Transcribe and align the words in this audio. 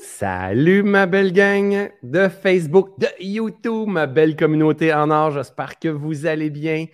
Salut 0.00 0.82
ma 0.82 1.06
belle 1.06 1.32
gang 1.32 1.90
de 2.02 2.28
Facebook, 2.28 2.98
de 2.98 3.06
YouTube, 3.20 3.88
ma 3.88 4.08
belle 4.08 4.34
communauté 4.34 4.92
en 4.92 5.08
or. 5.10 5.30
J'espère 5.30 5.78
que 5.78 5.88
vous 5.88 6.26
allez 6.26 6.50
bien. 6.50 6.86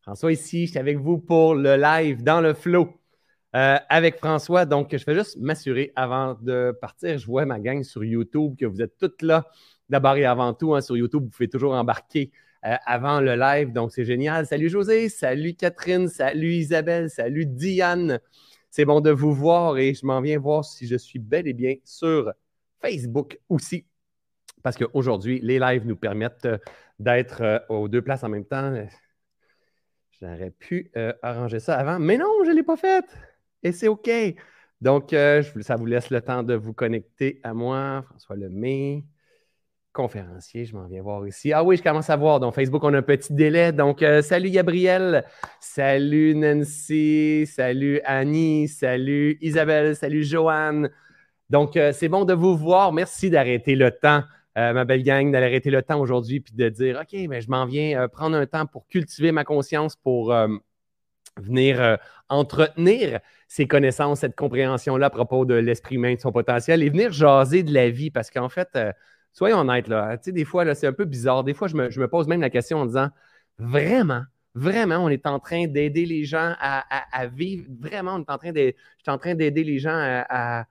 François 0.00 0.32
ici, 0.32 0.66
je 0.66 0.70
suis 0.72 0.78
avec 0.80 0.98
vous 0.98 1.18
pour 1.18 1.54
le 1.54 1.76
live 1.76 2.24
dans 2.24 2.40
le 2.40 2.54
flow 2.54 2.88
euh, 3.54 3.76
avec 3.88 4.16
François. 4.16 4.64
Donc, 4.64 4.96
je 4.96 5.04
vais 5.04 5.14
juste 5.14 5.36
m'assurer 5.38 5.92
avant 5.94 6.36
de 6.40 6.76
partir. 6.80 7.18
Je 7.18 7.26
vois 7.26 7.44
ma 7.44 7.60
gang 7.60 7.84
sur 7.84 8.02
YouTube 8.02 8.56
que 8.58 8.66
vous 8.66 8.82
êtes 8.82 8.98
toutes 8.98 9.22
là. 9.22 9.46
D'abord 9.88 10.16
et 10.16 10.24
avant 10.24 10.54
tout, 10.54 10.74
hein, 10.74 10.80
sur 10.80 10.96
YouTube, 10.96 11.22
vous 11.22 11.30
pouvez 11.30 11.48
toujours 11.48 11.74
embarquer 11.74 12.32
euh, 12.66 12.74
avant 12.84 13.20
le 13.20 13.36
live. 13.36 13.72
Donc, 13.72 13.92
c'est 13.92 14.04
génial. 14.04 14.44
Salut 14.44 14.70
José, 14.70 15.08
salut 15.08 15.54
Catherine, 15.54 16.08
salut 16.08 16.54
Isabelle, 16.54 17.10
salut 17.10 17.46
Diane. 17.46 18.18
C'est 18.70 18.84
bon 18.84 19.00
de 19.00 19.10
vous 19.10 19.32
voir 19.32 19.78
et 19.78 19.94
je 19.94 20.04
m'en 20.04 20.20
viens 20.20 20.38
voir 20.38 20.64
si 20.64 20.86
je 20.86 20.96
suis 20.96 21.18
bel 21.18 21.46
et 21.48 21.54
bien 21.54 21.76
sur 21.84 22.32
Facebook 22.80 23.38
aussi. 23.48 23.86
Parce 24.62 24.76
qu'aujourd'hui, 24.76 25.40
les 25.42 25.58
lives 25.58 25.86
nous 25.86 25.96
permettent 25.96 26.44
euh, 26.46 26.58
d'être 26.98 27.42
euh, 27.42 27.58
aux 27.68 27.88
deux 27.88 28.02
places 28.02 28.24
en 28.24 28.28
même 28.28 28.44
temps. 28.44 28.74
J'aurais 30.20 30.50
pu 30.50 30.90
euh, 30.96 31.12
arranger 31.22 31.60
ça 31.60 31.76
avant, 31.76 31.98
mais 31.98 32.18
non, 32.18 32.44
je 32.44 32.50
ne 32.50 32.56
l'ai 32.56 32.62
pas 32.62 32.76
fait. 32.76 33.04
Et 33.62 33.72
c'est 33.72 33.88
OK. 33.88 34.10
Donc, 34.80 35.10
ça 35.10 35.74
vous 35.76 35.86
laisse 35.86 36.10
le 36.10 36.20
temps 36.20 36.44
de 36.44 36.54
vous 36.54 36.72
connecter 36.72 37.40
à 37.42 37.52
moi, 37.52 38.02
François 38.02 38.36
Lemay 38.36 39.04
conférencier, 39.98 40.64
je 40.64 40.76
m'en 40.76 40.86
viens 40.86 41.02
voir 41.02 41.26
ici. 41.26 41.52
Ah 41.52 41.64
oui, 41.64 41.76
je 41.76 41.82
commence 41.82 42.08
à 42.08 42.14
voir. 42.14 42.38
Donc, 42.38 42.54
Facebook, 42.54 42.84
on 42.84 42.94
a 42.94 42.98
un 42.98 43.02
petit 43.02 43.32
délai. 43.32 43.72
Donc, 43.72 44.00
euh, 44.00 44.22
salut 44.22 44.48
Gabriel, 44.48 45.24
salut 45.58 46.36
Nancy, 46.36 47.48
salut 47.48 48.00
Annie, 48.04 48.68
salut 48.68 49.36
Isabelle, 49.40 49.96
salut 49.96 50.22
Joanne. 50.22 50.88
Donc, 51.50 51.76
euh, 51.76 51.90
c'est 51.92 52.08
bon 52.08 52.24
de 52.24 52.32
vous 52.32 52.56
voir. 52.56 52.92
Merci 52.92 53.28
d'arrêter 53.28 53.74
le 53.74 53.90
temps, 53.90 54.22
euh, 54.56 54.72
ma 54.72 54.84
belle 54.84 55.02
gang, 55.02 55.32
d'arrêter 55.32 55.70
le 55.70 55.82
temps 55.82 55.98
aujourd'hui 55.98 56.38
puis 56.38 56.54
de 56.54 56.68
dire 56.68 57.00
OK, 57.02 57.18
mais 57.28 57.40
je 57.40 57.50
m'en 57.50 57.66
viens 57.66 58.06
prendre 58.06 58.36
un 58.36 58.46
temps 58.46 58.66
pour 58.66 58.86
cultiver 58.86 59.32
ma 59.32 59.42
conscience, 59.42 59.96
pour 59.96 60.32
venir 61.38 61.98
entretenir 62.28 63.18
ces 63.48 63.66
connaissances, 63.66 64.20
cette 64.20 64.36
compréhension-là 64.36 65.06
à 65.06 65.10
propos 65.10 65.44
de 65.44 65.54
l'esprit 65.54 65.96
humain, 65.96 66.14
de 66.14 66.20
son 66.20 66.30
potentiel 66.30 66.84
et 66.84 66.88
venir 66.88 67.10
jaser 67.10 67.64
de 67.64 67.74
la 67.74 67.90
vie 67.90 68.12
parce 68.12 68.30
qu'en 68.30 68.48
fait, 68.48 68.78
soyons 69.32 69.58
honnêtes, 69.60 69.88
là. 69.88 70.16
Des 70.16 70.44
fois, 70.44 70.64
là, 70.64 70.74
c'est 70.74 70.86
un 70.86 70.92
peu 70.92 71.04
bizarre. 71.04 71.44
Des 71.44 71.54
fois, 71.54 71.68
je 71.68 71.76
me, 71.76 72.06
pose 72.06 72.26
même 72.28 72.40
la 72.40 72.50
question 72.50 72.78
en 72.78 72.86
disant 72.86 73.08
vraiment, 73.58 74.22
vraiment, 74.54 74.98
on 74.98 75.08
est 75.08 75.26
en 75.26 75.38
train 75.38 75.66
d'aider 75.66 76.06
les 76.06 76.24
gens 76.24 76.54
à, 76.58 77.26
vivre? 77.26 77.64
Vraiment, 77.78 78.14
on 78.14 78.20
est 78.20 78.30
en 78.30 78.38
train 78.38 78.52
de. 78.52 78.74
Je 78.98 79.02
suis 79.02 79.10
en 79.10 79.18
train 79.18 79.34
d'aider 79.34 79.64
les 79.64 79.78
gens 79.78 79.92
à, 79.94 80.66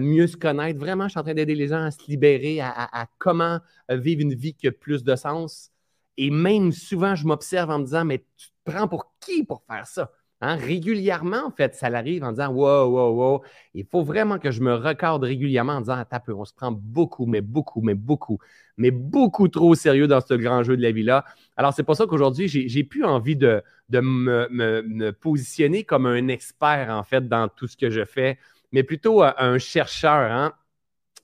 mieux 0.00 0.26
se 0.26 0.36
connaître? 0.36 0.78
Vraiment, 0.78 1.04
je 1.04 1.10
suis 1.10 1.20
en 1.20 1.24
train 1.24 1.34
d'aider 1.34 1.54
les 1.54 1.68
gens 1.68 1.84
à 1.84 1.90
se 1.90 2.06
libérer, 2.08 2.60
à, 2.60 3.06
comment 3.18 3.60
vivre 3.90 4.22
une 4.22 4.34
vie 4.34 4.54
qui 4.54 4.68
a 4.68 4.72
plus 4.72 5.04
de 5.04 5.16
sens? 5.16 5.70
Et 6.16 6.30
même 6.30 6.72
souvent, 6.72 7.14
je 7.14 7.26
m'observe 7.26 7.70
en 7.70 7.78
me 7.78 7.84
disant, 7.84 8.04
mais 8.04 8.24
tu 8.36 8.48
te 8.48 8.70
prends 8.70 8.86
pour 8.86 9.14
qui 9.20 9.44
pour 9.44 9.64
faire 9.66 9.86
ça? 9.86 10.10
Hein, 10.44 10.56
régulièrement, 10.56 11.46
en 11.46 11.50
fait, 11.52 11.76
ça 11.76 11.88
l'arrive 11.88 12.24
en 12.24 12.32
disant 12.32 12.48
Wow, 12.48 12.88
wow, 12.90 13.14
wow. 13.14 13.42
Il 13.74 13.86
faut 13.86 14.02
vraiment 14.02 14.40
que 14.40 14.50
je 14.50 14.60
me 14.60 14.74
recorde 14.74 15.22
régulièrement 15.22 15.74
en 15.74 15.80
disant 15.82 15.96
Attends 15.96 16.18
on 16.36 16.44
se 16.44 16.52
prend 16.52 16.72
beaucoup, 16.72 17.26
mais 17.26 17.40
beaucoup, 17.40 17.80
mais 17.80 17.94
beaucoup, 17.94 18.40
mais 18.76 18.90
beaucoup 18.90 19.46
trop 19.46 19.76
sérieux 19.76 20.08
dans 20.08 20.20
ce 20.20 20.34
grand 20.34 20.64
jeu 20.64 20.76
de 20.76 20.82
la 20.82 20.90
vie-là. 20.90 21.24
Alors, 21.56 21.72
c'est 21.72 21.84
pour 21.84 21.94
ça 21.94 22.06
qu'aujourd'hui, 22.06 22.48
j'ai 22.48 22.82
plus 22.82 23.04
envie 23.04 23.36
de, 23.36 23.62
me, 23.92 25.10
positionner 25.12 25.84
comme 25.84 26.06
un 26.06 26.26
expert, 26.26 26.88
en 26.90 27.04
fait, 27.04 27.28
dans 27.28 27.46
tout 27.46 27.68
ce 27.68 27.76
que 27.76 27.88
je 27.88 28.04
fais, 28.04 28.36
mais 28.72 28.82
plutôt 28.82 29.22
un 29.22 29.58
chercheur. 29.58 30.32
Hein? 30.32 30.52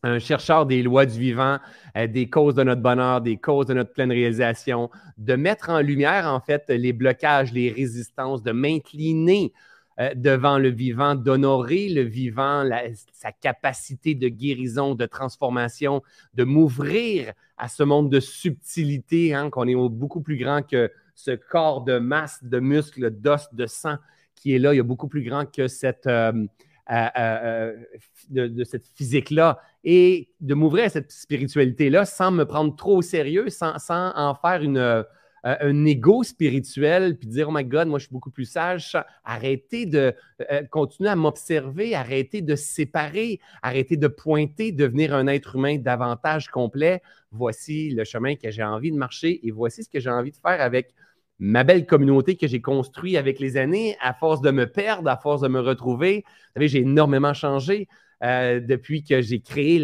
Un 0.03 0.19
chercheur 0.19 0.67
des 0.67 0.83
lois 0.83 1.07
du 1.07 1.19
vivant, 1.19 1.59
euh, 1.97 2.07
des 2.07 2.29
causes 2.31 2.55
de 2.55 2.63
notre 2.63 2.83
bonheur, 2.83 3.21
des 3.21 3.37
causes 3.37 3.67
de 3.67 3.75
notre 3.75 3.93
pleine 3.93 4.13
réalisation, 4.13 4.91
de 5.17 5.35
mettre 5.35 5.71
en 5.71 5.81
lumière, 5.81 6.27
en 6.27 6.41
fait, 6.41 6.65
les 6.69 6.93
blocages, 6.93 7.53
les 7.53 7.71
résistances, 7.71 8.43
de 8.43 8.53
m'incliner 8.53 9.53
euh, 10.00 10.15
devant 10.15 10.59
le 10.59 10.69
vivant, 10.69 11.17
d'honorer 11.17 11.89
le 11.89 12.03
vivant, 12.03 12.65
sa 13.12 13.33
capacité 13.33 14.15
de 14.15 14.28
guérison, 14.28 14.95
de 14.95 15.06
transformation, 15.06 16.03
de 16.34 16.45
m'ouvrir 16.45 17.33
à 17.56 17.69
ce 17.69 17.83
monde 17.83 18.09
de 18.09 18.21
subtilité, 18.21 19.34
hein, 19.34 19.51
qu'on 19.51 19.67
est 19.67 19.75
beaucoup 19.75 20.21
plus 20.21 20.37
grand 20.37 20.62
que 20.62 20.93
ce 21.17 21.33
corps 21.33 21.83
de 21.83 21.99
masse, 21.99 22.45
de 22.45 22.61
muscles, 22.61 23.11
d'os, 23.11 23.53
de 23.53 23.67
sang 23.67 23.97
qui 24.37 24.55
est 24.55 24.61
là. 24.61 24.72
Il 24.72 24.77
y 24.77 24.81
a 24.81 24.84
beaucoup 24.84 25.09
plus 25.09 25.22
grand 25.22 25.45
que 25.45 25.67
cette... 25.67 26.06
Euh, 26.06 26.47
de, 26.88 28.65
cette 28.65 28.87
physique-là 28.94 29.60
et 29.84 30.31
de 30.41 30.54
m'ouvrir 30.54 30.84
à 30.84 30.88
cette 30.88 31.12
spiritualité-là 31.12 32.04
sans 32.04 32.31
me 32.31 32.44
prendre 32.44 32.75
trop 32.76 32.99
au 32.99 33.03
sérieux, 33.03 33.50
sans, 33.50 33.76
en 33.91 34.34
faire 34.34 34.62
une, 34.62 35.04
euh, 35.44 35.56
un 35.60 35.84
ego 35.84 36.25
spirituel, 36.25 37.16
puis 37.16 37.28
dire, 37.28 37.48
oh 37.48 37.53
my 37.54 37.65
God, 37.65 37.88
moi 37.88 37.98
je 37.98 38.06
suis 38.06 38.12
beaucoup 38.12 38.31
plus 38.31 38.44
sage. 38.44 38.97
Arrêtez 39.25 39.87
de 39.87 40.15
euh, 40.50 40.62
continuer 40.71 41.10
à 41.10 41.16
m'observer, 41.16 41.94
arrêtez 41.94 42.43
de 42.43 42.56
séparer, 42.56 43.41
arrêtez 43.62 43.97
de 43.97 44.09
pointer, 44.09 44.72
devenir 44.72 45.15
un 45.15 45.27
être 45.27 45.56
humain 45.56 45.78
davantage 45.78 46.48
complet. 46.48 47.03
Voici 47.31 47.91
le 47.91 48.04
chemin 48.04 48.34
que 48.34 48.50
j'ai 48.50 48.65
envie 48.65 48.91
de 48.91 48.97
marcher 48.97 49.47
et 49.47 49.50
voici 49.50 49.84
ce 49.84 49.88
que 49.88 50.00
j'ai 50.00 50.10
envie 50.10 50.32
de 50.32 50.37
faire 50.37 50.60
avec 50.60 50.94
ma 51.38 51.65
belle 51.65 51.87
communauté 51.87 52.37
que 52.37 52.47
j'ai 52.47 52.60
construite 52.60 53.16
avec 53.16 53.38
les 53.38 53.56
années, 53.56 53.97
à 54.00 54.15
force 54.15 54.41
de 54.41 54.50
me 54.50 54.66
perdre, 54.66 55.09
à 55.09 55.16
force 55.16 55.41
de 55.41 55.49
me 55.49 55.60
retrouver. 55.60 56.25
Vous 56.26 56.53
savez, 56.54 56.69
j'ai 56.69 56.81
énormément 56.81 57.34
changé. 57.34 57.88
Euh, 58.25 58.59
depuis 58.59 59.04
que 59.04 59.22
j'ai 59.22 59.38
créé 59.38 59.81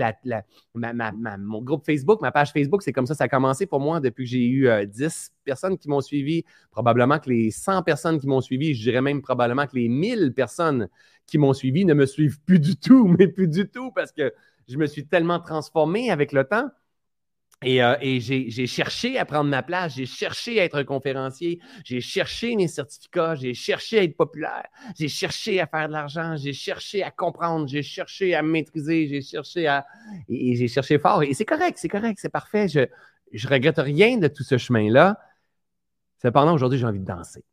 mon 0.75 1.63
groupe 1.63 1.85
Facebook, 1.87 2.21
ma 2.21 2.33
page 2.33 2.51
Facebook. 2.51 2.83
C'est 2.83 2.93
comme 2.93 3.07
ça 3.07 3.15
ça 3.15 3.25
a 3.25 3.29
commencé 3.29 3.65
pour 3.65 3.79
moi 3.79 4.01
depuis 4.01 4.25
que 4.25 4.31
j'ai 4.31 4.45
eu 4.45 4.69
10 4.87 5.03
euh, 5.05 5.09
personnes 5.45 5.79
qui 5.79 5.89
m'ont 5.89 6.01
suivi. 6.01 6.45
Probablement 6.73 7.21
que 7.21 7.31
les 7.31 7.53
100 7.53 7.85
personnes 7.85 8.19
qui 8.19 8.27
m'ont 8.27 8.41
suivi, 8.41 8.75
je 8.75 8.83
dirais 8.83 9.03
même 9.03 9.23
probablement 9.23 9.69
que 9.69 9.77
les 9.77 9.89
1000 9.89 10.33
personnes 10.35 10.89
qui 11.27 11.39
m'ont 11.39 11.53
suivi 11.53 11.85
ne 11.85 11.95
me 11.95 12.07
suivent 12.07 12.41
plus 12.41 12.59
du 12.59 12.77
tout, 12.77 13.07
mais 13.19 13.29
plus 13.29 13.47
du 13.47 13.69
tout 13.69 13.93
parce 13.93 14.11
que 14.11 14.33
je 14.69 14.79
me 14.79 14.87
suis 14.87 15.07
tellement 15.07 15.39
transformé 15.39 16.11
avec 16.11 16.33
le 16.33 16.43
temps. 16.43 16.69
Et, 17.65 17.83
euh, 17.83 17.97
j'ai 18.01 18.67
cherché 18.67 19.19
à 19.19 19.25
prendre 19.25 19.49
ma 19.49 19.63
place, 19.63 19.95
j'ai 19.97 20.07
cherché 20.07 20.61
à 20.61 20.65
être 20.65 20.77
un 20.77 20.85
conférencier, 20.85 21.61
j'ai 21.85 22.01
cherché 22.01 22.57
mes 22.57 22.69
certificats, 22.69 23.35
j'ai 23.37 23.55
cherché 23.55 23.99
à 23.99 24.03
être 24.03 24.17
populaire, 24.17 24.67
j'ai 24.97 25.09
cherché 25.09 25.61
à 25.61 25.67
faire 25.67 25.89
de 25.89 25.93
l'argent, 25.93 26.37
j'ai 26.37 26.53
cherché 26.53 27.03
à 27.03 27.11
comprendre, 27.11 27.67
j'ai 27.67 27.83
cherché 27.83 28.35
à 28.35 28.43
maîtriser, 28.43 29.09
j'ai 29.09 29.23
cherché 29.23 29.67
à. 29.67 29.87
Et, 30.29 30.57
j'ai 30.57 30.69
cherché 30.69 30.99
fort. 30.99 31.23
Et 31.23 31.35
c'est 31.35 31.45
correct, 31.45 31.79
c'est 31.79 31.89
correct, 31.89 32.19
c'est 32.21 32.33
parfait. 32.33 32.69
Je 32.69 32.81
ne 32.81 33.51
regrette 33.51 33.79
rien 33.79 34.19
de 34.19 34.29
tout 34.29 34.45
ce 34.45 34.59
chemin-là. 34.59 35.19
Cependant, 36.21 36.55
aujourd'hui, 36.55 36.79
j'ai 36.79 36.87
envie 36.87 37.01
de 37.01 37.05
danser. 37.05 37.45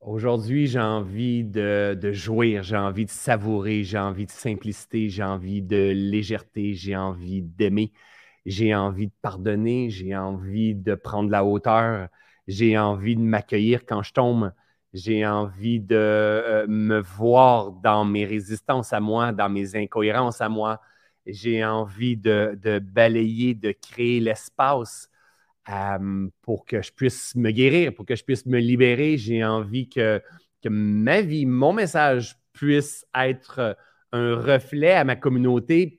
Aujourd'hui, 0.00 0.66
j'ai 0.66 0.80
envie 0.80 1.44
de, 1.44 1.96
de 1.98 2.12
jouir, 2.12 2.62
j'ai 2.62 2.76
envie 2.76 3.06
de 3.06 3.10
savourer, 3.10 3.84
j'ai 3.84 3.98
envie 3.98 4.26
de 4.26 4.30
simplicité, 4.30 5.08
j'ai 5.08 5.22
envie 5.22 5.62
de 5.62 5.92
légèreté, 5.94 6.74
j'ai 6.74 6.94
envie 6.94 7.40
d'aimer 7.40 7.90
j'ai 8.46 8.74
envie 8.74 9.06
de 9.06 9.12
pardonner, 9.22 9.90
j'ai 9.90 10.16
envie 10.16 10.74
de 10.74 10.94
prendre 10.94 11.30
la 11.30 11.44
hauteur, 11.44 12.08
j'ai 12.46 12.78
envie 12.78 13.16
de 13.16 13.22
m'accueillir 13.22 13.86
quand 13.86 14.02
je 14.02 14.12
tombe, 14.12 14.52
j'ai 14.92 15.26
envie 15.26 15.80
de 15.80 15.96
euh, 15.96 16.66
me 16.68 17.00
voir 17.00 17.72
dans 17.72 18.04
mes 18.04 18.24
résistances 18.24 18.92
à 18.92 19.00
moi, 19.00 19.32
dans 19.32 19.48
mes 19.48 19.74
incohérences 19.76 20.40
à 20.40 20.48
moi, 20.48 20.80
j'ai 21.26 21.64
envie 21.64 22.16
de, 22.16 22.78
balayer, 22.80 23.54
de 23.54 23.72
créer 23.72 24.20
l'espace 24.20 25.08
euh, 25.70 26.28
pour 26.42 26.66
que 26.66 26.82
je 26.82 26.92
puisse 26.92 27.34
me 27.34 27.50
guérir, 27.50 27.94
pour 27.94 28.04
que 28.04 28.14
je 28.14 28.24
puisse 28.24 28.46
me 28.46 28.58
libérer, 28.58 29.16
j'ai 29.16 29.44
envie 29.44 29.88
que, 29.88 30.22
ma 30.66 31.20
vie, 31.22 31.44
mon 31.44 31.72
message 31.72 32.36
puisse 32.52 33.06
être 33.14 33.76
un 34.12 34.34
reflet 34.36 34.92
à 34.92 35.04
ma 35.04 35.16
communauté, 35.16 35.98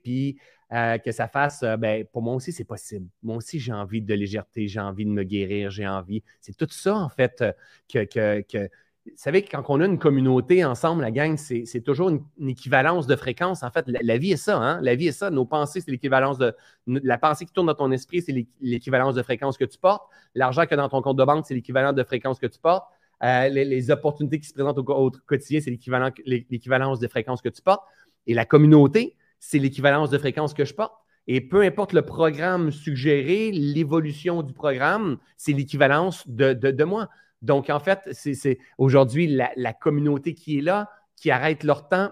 euh, 0.75 0.97
que 0.97 1.13
ça 1.13 1.29
fasse, 1.29 1.63
euh, 1.63 1.77
ben, 1.77 2.05
pour 2.11 2.21
moi 2.21 2.35
aussi, 2.35 2.51
c'est 2.51 2.65
possible. 2.65 3.07
Moi 3.23 3.37
aussi, 3.37 3.59
j'ai 3.59 3.71
envie 3.71 4.01
de 4.01 4.13
légèreté, 4.13 4.67
j'ai 4.67 4.81
envie 4.81 5.05
de 5.05 5.09
me 5.09 5.23
guérir, 5.23 5.69
j'ai 5.69 5.87
envie. 5.87 6.21
C'est 6.41 6.57
tout 6.57 6.67
ça, 6.69 6.95
en 6.97 7.07
fait, 7.07 7.41
euh, 7.41 8.05
que, 8.05 8.69
Vous 9.05 9.11
savez, 9.15 9.43
quand 9.43 9.63
on 9.69 9.79
a 9.79 9.85
une 9.85 9.99
communauté 9.99 10.65
ensemble, 10.65 11.03
la 11.03 11.11
gang, 11.11 11.37
c'est 11.37 11.81
toujours 11.81 12.09
une, 12.09 12.49
équivalence 12.49 13.07
de 13.07 13.15
fréquence. 13.15 13.63
En 13.63 13.71
fait, 13.71 13.85
la, 13.87 14.17
vie 14.17 14.33
est 14.33 14.37
ça, 14.37 14.57
hein? 14.57 14.81
La 14.81 14.95
vie 14.95 15.07
est 15.07 15.13
ça. 15.13 15.29
Nos 15.29 15.45
pensées, 15.45 15.79
c'est 15.79 15.91
l'équivalence 15.91 16.37
de. 16.39 16.53
La 16.87 17.17
pensée 17.17 17.45
qui 17.45 17.53
tourne 17.53 17.67
dans 17.67 17.75
ton 17.75 17.91
esprit, 17.91 18.21
c'est 18.21 18.35
l'équivalence 18.59 19.15
de 19.15 19.23
fréquence 19.23 19.57
que 19.57 19.65
tu 19.65 19.77
portes. 19.77 20.03
L'argent 20.33 20.65
que 20.65 20.75
dans 20.75 20.89
ton 20.89 21.01
compte 21.01 21.17
de 21.17 21.23
banque, 21.23 21.45
c'est 21.47 21.55
l'équivalent 21.55 21.93
de 21.93 22.03
fréquence 22.03 22.37
que 22.37 22.47
tu 22.47 22.59
portes. 22.59 22.85
les, 23.21 23.91
opportunités 23.91 24.39
qui 24.39 24.47
se 24.49 24.53
présentent 24.53 24.79
au, 24.79 24.83
au 24.91 25.11
quotidien, 25.25 25.61
c'est 25.61 25.71
l'équivalence 25.71 26.99
de 26.99 27.07
fréquence 27.07 27.41
que 27.41 27.49
tu 27.49 27.61
portes. 27.61 27.83
Et 28.27 28.33
la 28.33 28.43
communauté, 28.43 29.15
c'est 29.47 29.59
l'équivalence 29.59 30.09
de 30.09 30.17
fréquence 30.17 30.55
que 30.55 30.65
je 30.65 30.73
porte. 30.73 30.95
Et 31.27 31.39
peu 31.39 31.61
importe 31.61 31.93
le 31.93 32.01
programme 32.01 32.71
suggéré, 32.71 33.51
l'évolution 33.51 34.41
du 34.41 34.53
programme, 34.53 35.17
c'est 35.37 35.53
l'équivalence 35.53 36.27
de, 36.27 36.83
moi. 36.83 37.09
Donc, 37.43 37.69
en 37.69 37.79
fait, 37.79 37.99
c'est 38.11 38.57
aujourd'hui 38.79 39.27
la, 39.27 39.73
communauté 39.73 40.33
qui 40.33 40.57
est 40.57 40.61
là, 40.61 40.89
qui 41.15 41.29
arrête 41.29 41.63
leur 41.63 41.87
temps 41.87 42.11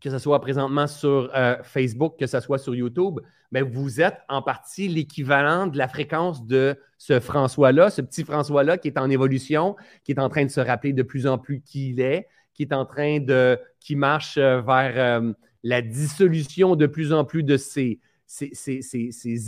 que 0.00 0.10
ce 0.10 0.18
soit 0.18 0.40
présentement 0.40 0.86
sur 0.86 1.28
euh, 1.34 1.56
Facebook, 1.64 2.20
que 2.20 2.28
ce 2.28 2.38
soit 2.38 2.58
sur 2.58 2.72
YouTube, 2.72 3.18
mais 3.50 3.62
vous 3.62 4.00
êtes 4.00 4.18
en 4.28 4.42
partie 4.42 4.86
l'équivalent 4.86 5.66
de 5.66 5.76
la 5.76 5.88
fréquence 5.88 6.46
de 6.46 6.76
ce 6.98 7.18
François-là, 7.18 7.90
ce 7.90 8.00
petit 8.02 8.22
François-là 8.22 8.78
qui 8.78 8.86
est 8.86 8.98
en 8.98 9.10
évolution, 9.10 9.74
qui 10.04 10.12
est 10.12 10.20
en 10.20 10.28
train 10.28 10.44
de 10.44 10.50
se 10.50 10.60
rappeler 10.60 10.92
de 10.92 11.02
plus 11.02 11.26
en 11.26 11.36
plus 11.36 11.60
qui 11.62 11.90
il 11.90 12.00
est, 12.00 12.28
qui 12.54 12.62
est 12.62 12.72
en 12.72 12.84
train 12.84 13.18
de, 13.18 13.58
qui 13.80 13.96
marche 13.96 14.36
euh, 14.36 14.60
vers 14.60 14.92
euh, 14.96 15.32
la 15.62 15.82
dissolution 15.82 16.76
de 16.76 16.86
plus 16.86 17.12
en 17.12 17.24
plus 17.24 17.42
de 17.42 17.56
ses, 17.56 18.00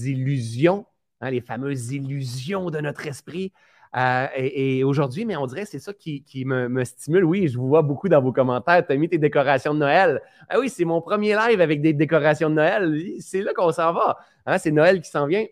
illusions, 0.06 0.86
hein, 1.20 1.30
les 1.30 1.40
fameuses 1.40 1.92
illusions 1.92 2.70
de 2.70 2.78
notre 2.80 3.06
esprit. 3.06 3.52
Euh, 3.96 4.28
et, 4.36 4.84
aujourd'hui, 4.84 5.24
mais 5.24 5.36
on 5.36 5.46
dirait 5.46 5.64
c'est 5.64 5.80
ça 5.80 5.92
qui, 5.92 6.24
me, 6.44 6.84
stimule. 6.84 7.24
Oui, 7.24 7.48
je 7.48 7.58
vous 7.58 7.68
vois 7.68 7.82
beaucoup 7.82 8.08
dans 8.08 8.22
vos 8.22 8.32
commentaires. 8.32 8.86
Tu 8.86 8.92
as 8.92 8.96
mis 8.96 9.08
tes 9.08 9.18
décorations 9.18 9.74
de 9.74 9.80
Noël. 9.80 10.20
Ah 10.48 10.58
oui, 10.60 10.68
c'est 10.68 10.84
mon 10.84 11.00
premier 11.00 11.34
live 11.34 11.60
avec 11.60 11.80
des 11.80 11.92
décorations 11.92 12.50
de 12.50 12.54
Noël. 12.54 13.00
C'est 13.20 13.42
là 13.42 13.52
qu'on 13.54 13.72
s'en 13.72 13.92
va. 13.92 14.18
Hein, 14.46 14.58
c'est 14.58 14.70
Noël 14.70 15.00
qui 15.00 15.10
s'en 15.10 15.26
vient. 15.26 15.44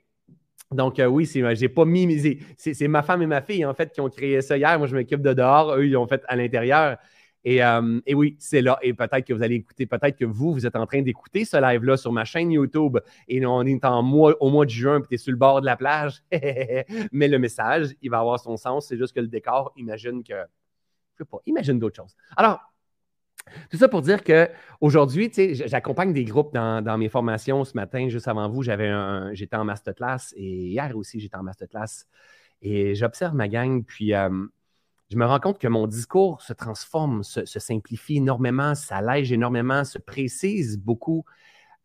Donc, 0.71 1.01
oui, 1.09 1.25
c'est, 1.27 1.43
j'ai 1.57 1.69
pas 1.69 1.85
mis. 1.85 2.39
C'est, 2.59 2.89
ma 2.89 3.03
femme 3.03 3.23
et 3.23 3.27
ma 3.27 3.41
fille, 3.41 3.65
en 3.65 3.75
fait, 3.75 3.91
qui 3.91 4.01
ont 4.01 4.11
créé 4.11 4.41
ça 4.43 4.57
hier. 4.57 4.79
Moi, 4.79 4.87
je 4.87 4.95
m'occupe 4.95 5.23
de 5.23 5.33
dehors. 5.33 5.75
Eux, 5.75 5.87
ils 5.87 5.93
l'ont 5.93 6.07
fait 6.07 6.23
à 6.29 6.37
l'intérieur. 6.37 6.99
Euh, 7.49 8.01
et, 8.07 8.15
oui, 8.15 8.37
c'est 8.39 8.63
là. 8.63 8.79
Et 8.83 8.93
peut-être 8.95 9.27
que 9.27 9.33
vous 9.33 9.43
allez 9.43 9.57
écouter, 9.57 9.87
peut-être 9.87 10.17
que 10.17 10.25
vous, 10.25 10.53
vous 10.53 10.67
êtes 10.67 10.77
en 10.77 10.87
train 10.87 11.03
d'écouter 11.03 11.45
ce 11.45 11.57
live-là 11.57 11.97
sur 11.97 12.13
ma 12.13 12.25
chaîne 12.25 12.51
YouTube 12.51 12.99
et 13.29 13.45
on 13.47 13.63
est 13.63 13.85
en 13.85 14.03
mois, 14.03 14.35
au 14.41 14.51
mois 14.51 14.65
de 14.65 14.71
juin, 14.71 15.01
puis 15.01 15.09
tu 15.09 15.15
es 15.15 15.19
sur 15.19 15.33
le 15.33 15.39
bord 15.39 15.61
de 15.61 15.67
la 15.67 15.77
plage. 15.77 16.23
Mais 17.13 17.29
le 17.29 17.39
message, 17.39 17.95
il 18.03 18.11
va 18.11 18.21
avoir 18.21 18.41
son 18.41 18.57
sens. 18.57 18.89
C'est 18.89 18.99
juste 18.99 19.15
que 19.15 19.21
le 19.21 19.29
décor, 19.29 19.73
imagine 19.77 20.23
que. 20.23 20.35
Je 21.15 21.25
sais 21.25 21.29
pas, 21.29 21.39
imagine 21.47 21.79
d'autres 21.79 21.97
choses. 21.97 22.15
Alors, 22.37 22.61
tout 23.71 23.77
ça 23.77 23.89
pour 23.89 24.03
dire 24.03 24.23
qu'aujourd'hui, 24.23 25.31
j'accompagne 25.67 26.13
des 26.13 26.25
groupes 26.25 26.53
dans, 26.53 26.99
mes 26.99 27.09
formations. 27.09 27.65
Ce 27.65 27.75
matin, 27.75 28.09
juste 28.09 28.29
avant 28.29 28.49
vous, 28.49 28.63
j'avais 28.63 28.93
j'étais 29.35 29.57
en 29.57 29.65
masterclass 29.65 30.33
et 30.37 30.69
hier 30.69 30.97
aussi, 30.97 31.19
j'étais 31.19 31.37
en 31.37 31.43
masterclass. 31.43 32.07
Et 32.61 32.95
j'observe 32.95 33.35
ma 33.35 33.49
gang, 33.49 33.85
puis 33.85 34.15
euh, 34.15 34.29
je 35.11 35.17
me 35.17 35.25
rends 35.25 35.41
compte 35.41 35.59
que 35.59 35.69
mon 35.69 35.87
discours 35.87 36.43
se 36.43 36.53
transforme, 36.53 37.23
se, 37.23 37.45
simplifie 37.59 38.17
énormément, 38.17 38.75
s'allège 38.75 39.33
énormément, 39.33 39.85
se 39.85 39.99
précise 39.99 40.79
beaucoup. 40.79 41.25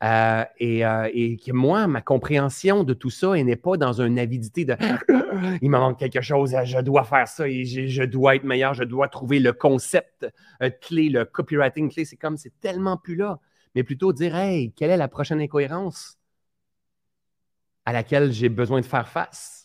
Euh, 0.03 0.43
euh, 0.61 1.09
et, 1.13 1.37
que 1.37 1.53
moi, 1.53 1.87
ma 1.87 2.01
compréhension 2.01 2.83
de 2.83 2.93
tout 2.93 3.09
ça, 3.09 3.35
elle 3.35 3.45
n'est 3.45 3.55
pas 3.55 3.77
dans 3.77 4.01
une 4.01 4.19
avidité 4.19 4.65
de 4.65 4.75
il 5.61 5.69
me 5.69 5.77
manque 5.77 5.97
quelque 5.97 6.19
chose, 6.19 6.53
je 6.65 6.79
dois 6.79 7.05
faire 7.05 7.27
ça 7.27 7.47
et 7.47 7.63
je, 7.63 8.03
dois 8.03 8.35
être 8.35 8.43
meilleur, 8.43 8.73
je 8.73 8.83
dois 8.83 9.07
trouver 9.07 9.39
le 9.39 9.53
concept 9.53 10.27
euh, 10.61 10.69
clé, 10.69 11.07
le 11.09 11.23
copywriting 11.23 11.89
clé. 11.89 12.03
C'est 12.03 12.17
comme, 12.17 12.35
c'est 12.35 12.59
tellement 12.59 12.97
plus 12.97 13.15
là. 13.15 13.39
Mais 13.75 13.83
plutôt 13.83 14.11
dire, 14.11 14.35
hey, 14.35 14.73
quelle 14.73 14.91
est 14.91 14.97
la 14.97 15.07
prochaine 15.07 15.39
incohérence 15.39 16.17
à 17.85 17.93
laquelle 17.93 18.33
j'ai 18.33 18.49
besoin 18.49 18.81
de 18.81 18.85
faire 18.85 19.07
face? 19.07 19.62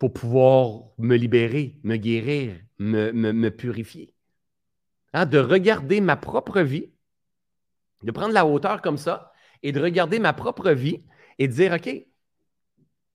Pour 0.00 0.14
pouvoir 0.14 0.84
me 0.96 1.14
libérer, 1.14 1.78
me 1.84 1.96
guérir, 1.96 2.54
me, 2.78 3.48
purifier. 3.50 4.14
Hein, 5.12 5.26
de 5.26 5.38
regarder 5.38 6.00
ma 6.00 6.16
propre 6.16 6.62
vie, 6.62 6.90
de 8.02 8.10
prendre 8.10 8.32
la 8.32 8.46
hauteur 8.46 8.80
comme 8.80 8.96
ça 8.96 9.30
et 9.62 9.72
de 9.72 9.80
regarder 9.80 10.18
ma 10.18 10.32
propre 10.32 10.70
vie 10.70 11.04
et 11.38 11.48
de 11.48 11.52
dire, 11.52 11.74
OK, 11.74 12.06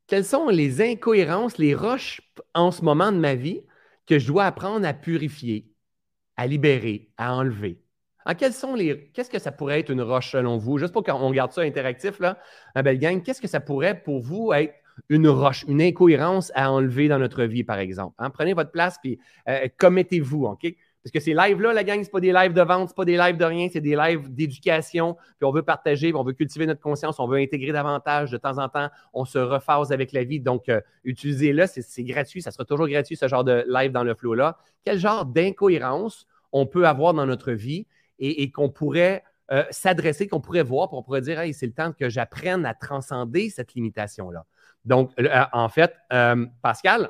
quelles 0.06 0.26
sont 0.26 0.48
les 0.50 0.80
incohérences, 0.80 1.58
les 1.58 1.74
roches 1.74 2.22
en 2.54 2.70
ce 2.70 2.84
moment 2.84 3.12
de 3.12 3.18
ma 3.18 3.34
vie 3.34 3.62
que 4.06 4.20
je 4.20 4.28
dois 4.28 4.46
apprendre 4.46 4.88
à 4.88 4.94
purifier, 4.94 5.74
à 6.38 6.46
libérer, 6.46 7.10
à 7.18 7.34
enlever? 7.34 7.82
Hein, 8.28 8.52
sont 8.52 8.76
les, 8.76 9.10
qu'est-ce 9.12 9.32
que 9.32 9.40
ça 9.40 9.52
pourrait 9.52 9.80
être 9.80 9.90
une 9.90 10.04
roche 10.04 10.34
selon 10.34 10.58
vous? 10.58 10.78
Juste 10.78 10.94
pour 10.94 11.04
qu'on 11.04 11.32
garde 11.32 11.52
ça 11.52 11.62
interactif, 11.62 12.20
là, 12.20 12.38
un 12.76 12.84
bel 12.84 13.00
gang, 13.00 13.24
qu'est-ce 13.24 13.42
que 13.42 13.48
ça 13.48 13.60
pourrait 13.60 14.04
pour 14.04 14.22
vous 14.22 14.54
être 14.54 14.76
une 15.10 15.28
roche, 15.28 15.66
une 15.68 15.82
incohérence 15.82 16.52
à 16.56 16.72
enlever 16.72 17.08
dans 17.08 17.20
notre 17.20 17.44
vie, 17.44 17.64
par 17.64 17.80
exemple. 17.80 18.16
Hein? 18.18 18.30
Prenez 18.30 18.54
votre 18.54 18.72
place 18.72 18.98
et 19.04 19.20
euh, 19.48 19.68
commettez-vous, 19.78 20.46
OK? 20.46 20.76
Parce 21.06 21.12
que 21.12 21.20
ces 21.20 21.36
lives-là, 21.36 21.72
la 21.72 21.84
gang, 21.84 22.04
ce 22.04 22.10
pas 22.10 22.20
des 22.20 22.34
lives 22.34 22.54
de 22.54 22.64
vente, 22.64 22.90
ce 22.90 22.96
pas 22.96 23.06
des 23.06 23.16
lives 23.16 23.38
de 23.38 23.46
rien, 23.46 23.68
c'est 23.72 23.80
des 23.80 23.96
lives 23.96 24.34
d'éducation. 24.34 25.14
Puis 25.38 25.46
on 25.46 25.52
veut 25.52 25.62
partager, 25.62 26.12
on 26.16 26.24
veut 26.24 26.34
cultiver 26.34 26.66
notre 26.66 26.82
conscience, 26.82 27.20
on 27.20 27.28
veut 27.28 27.38
intégrer 27.38 27.72
davantage. 27.72 28.32
De 28.32 28.38
temps 28.38 28.58
en 28.58 28.70
temps, 28.70 28.90
on 29.14 29.24
se 29.24 29.38
rephase 29.38 29.92
avec 29.92 30.14
la 30.14 30.24
vie. 30.24 30.40
Donc, 30.40 30.68
euh, 30.68 30.82
utilisez-le, 31.04 31.68
c'est 31.68 32.04
gratuit, 32.04 32.42
ça 32.42 32.50
sera 32.50 32.66
toujours 32.66 32.88
gratuit, 32.88 33.16
ce 33.16 33.28
genre 33.28 33.44
de 33.44 33.64
live 33.70 33.92
dans 33.92 34.04
le 34.04 34.16
flow-là. 34.16 34.58
Quel 34.84 34.98
genre 34.98 35.26
d'incohérence 35.26 36.26
on 36.52 36.66
peut 36.66 36.88
avoir 36.88 37.14
dans 37.14 37.28
notre 37.28 37.52
vie 37.52 37.86
et, 38.18 38.50
qu'on 38.50 38.70
pourrait 38.70 39.24
euh, 39.52 39.64
s'adresser, 39.70 40.28
qu'on 40.28 40.42
pourrait 40.42 40.64
voir, 40.64 40.90
pour 40.90 40.98
on 40.98 41.04
pourrait 41.04 41.22
dire, 41.22 41.40
hey, 41.40 41.54
c'est 41.54 41.68
le 41.68 41.74
temps 41.74 41.92
que 41.92 42.10
j'apprenne 42.10 42.66
à 42.66 42.74
transcender 42.74 43.52
cette 43.52 43.76
limitation-là. 43.76 44.44
Donc, 44.86 45.12
euh, 45.20 45.28
en 45.52 45.70
fait, 45.70 45.94
euh, 46.14 46.46
Pascal, 46.62 47.10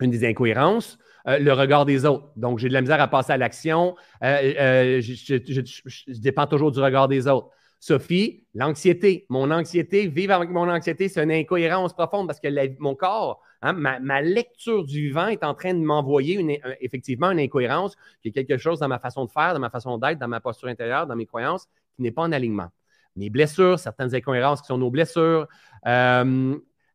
une 0.00 0.10
des 0.10 0.26
incohérences, 0.26 0.98
euh, 1.26 1.38
le 1.38 1.52
regard 1.52 1.84
des 1.84 2.04
autres. 2.04 2.30
Donc, 2.36 2.58
j'ai 2.58 2.68
de 2.68 2.72
la 2.72 2.80
misère 2.80 3.00
à 3.00 3.08
passer 3.08 3.32
à 3.32 3.36
l'action. 3.36 3.96
je, 4.20 6.20
dépends 6.20 6.46
toujours 6.46 6.72
du 6.72 6.80
regard 6.80 7.08
des 7.08 7.26
autres. 7.26 7.50
Sophie, 7.80 8.44
l'anxiété. 8.54 9.26
Mon 9.28 9.50
anxiété, 9.50 10.06
vivre 10.06 10.34
avec 10.34 10.50
mon 10.50 10.70
anxiété, 10.70 11.08
c'est 11.08 11.20
une 11.20 11.32
incohérence 11.32 11.92
profonde 11.92 12.28
parce 12.28 12.38
que 12.38 12.80
mon 12.80 12.94
corps, 12.94 13.40
hein, 13.60 13.72
ma, 13.72 14.22
lecture 14.22 14.84
du 14.84 15.08
vivant 15.08 15.26
est 15.26 15.42
en 15.42 15.54
train 15.54 15.74
de 15.74 15.80
m'envoyer 15.80 16.60
effectivement 16.80 17.32
une 17.32 17.40
incohérence, 17.40 17.96
qui 18.20 18.28
est 18.28 18.32
quelque 18.32 18.56
chose 18.56 18.78
dans 18.78 18.86
ma 18.86 19.00
façon 19.00 19.24
de 19.24 19.32
faire, 19.32 19.54
dans 19.54 19.58
ma 19.58 19.70
façon 19.70 19.98
d'être, 19.98 20.20
dans 20.20 20.28
ma 20.28 20.38
posture 20.38 20.68
intérieure, 20.68 21.08
dans 21.08 21.16
mes 21.16 21.26
croyances, 21.26 21.66
qui 21.96 22.02
n'est 22.02 22.12
pas 22.12 22.22
en 22.22 22.30
alignement. 22.30 22.68
Mes 23.16 23.30
blessures, 23.30 23.80
certaines 23.80 24.14
incohérences 24.14 24.62
qui 24.62 24.68
sont 24.68 24.78
nos 24.78 24.90
blessures, 24.90 25.48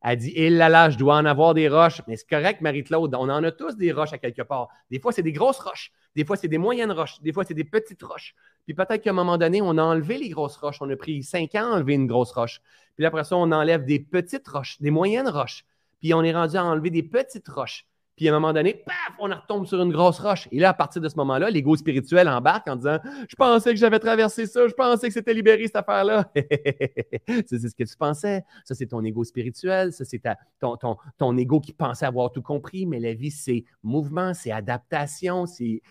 elle 0.01 0.17
dit 0.17 0.31
Eh 0.35 0.49
là 0.49 0.69
là, 0.69 0.89
je 0.89 0.97
dois 0.97 1.15
en 1.15 1.25
avoir 1.25 1.53
des 1.53 1.67
roches. 1.67 2.01
Mais 2.07 2.15
c'est 2.15 2.29
correct, 2.29 2.61
Marie-Claude, 2.61 3.13
on 3.15 3.29
en 3.29 3.43
a 3.43 3.51
tous 3.51 3.75
des 3.75 3.91
roches 3.91 4.13
à 4.13 4.17
quelque 4.17 4.41
part. 4.41 4.69
Des 4.91 4.99
fois, 4.99 5.11
c'est 5.11 5.23
des 5.23 5.33
grosses 5.33 5.59
roches. 5.59 5.91
Des 6.15 6.25
fois, 6.25 6.35
c'est 6.35 6.47
des 6.47 6.57
moyennes 6.57 6.91
roches. 6.91 7.21
Des 7.21 7.33
fois, 7.33 7.43
c'est 7.43 7.53
des 7.53 7.63
petites 7.63 8.01
roches. 8.03 8.35
Puis 8.65 8.73
peut-être 8.73 9.01
qu'à 9.01 9.09
un 9.09 9.13
moment 9.13 9.37
donné, 9.37 9.61
on 9.61 9.77
a 9.77 9.83
enlevé 9.83 10.17
les 10.17 10.29
grosses 10.29 10.57
roches. 10.57 10.77
On 10.81 10.89
a 10.89 10.95
pris 10.95 11.23
cinq 11.23 11.55
ans 11.55 11.73
à 11.73 11.75
enlever 11.77 11.93
une 11.93 12.07
grosse 12.07 12.31
roche. 12.31 12.61
Puis 12.95 13.05
après 13.05 13.23
ça, 13.23 13.35
on 13.35 13.51
enlève 13.51 13.85
des 13.85 13.99
petites 13.99 14.47
roches, 14.47 14.79
des 14.81 14.91
moyennes 14.91 15.29
roches. 15.29 15.65
Puis 15.99 16.13
on 16.13 16.23
est 16.23 16.33
rendu 16.33 16.57
à 16.57 16.63
enlever 16.63 16.89
des 16.89 17.03
petites 17.03 17.47
roches. 17.47 17.85
Puis 18.17 18.27
à 18.27 18.31
un 18.31 18.39
moment 18.39 18.51
donné, 18.51 18.73
paf, 18.73 18.95
on 19.19 19.27
retombe 19.27 19.67
sur 19.67 19.79
une 19.79 19.91
grosse 19.91 20.19
roche. 20.19 20.47
Et 20.51 20.59
là, 20.59 20.69
à 20.69 20.73
partir 20.73 21.01
de 21.03 21.07
ce 21.07 21.15
moment-là, 21.17 21.51
l'ego 21.51 21.75
spirituel 21.75 22.27
embarque 22.27 22.67
en 22.67 22.75
disant 22.75 22.97
Je 23.29 23.35
pensais 23.35 23.69
que 23.69 23.79
j'avais 23.79 23.99
traversé 23.99 24.47
ça, 24.47 24.67
je 24.67 24.73
pensais 24.73 25.07
que 25.07 25.13
c'était 25.13 25.35
libéré 25.35 25.67
cette 25.67 25.75
affaire-là. 25.75 26.25
c'est 26.35 27.59
ce 27.59 27.75
que 27.75 27.83
tu 27.83 27.95
pensais. 27.95 28.43
Ça, 28.65 28.73
c'est 28.73 28.87
ton 28.87 29.03
ego 29.03 29.23
spirituel. 29.23 29.93
Ça, 29.93 30.03
c'est 30.03 30.19
ton, 30.59 30.77
ton, 30.77 30.97
ton 31.19 31.37
ego 31.37 31.59
qui 31.59 31.73
pensait 31.73 32.07
avoir 32.07 32.31
tout 32.31 32.41
compris. 32.41 32.87
Mais 32.87 32.99
la 32.99 33.13
vie, 33.13 33.29
c'est 33.29 33.65
mouvement, 33.83 34.33
c'est 34.33 34.51
adaptation, 34.51 35.45
c'est 35.45 35.81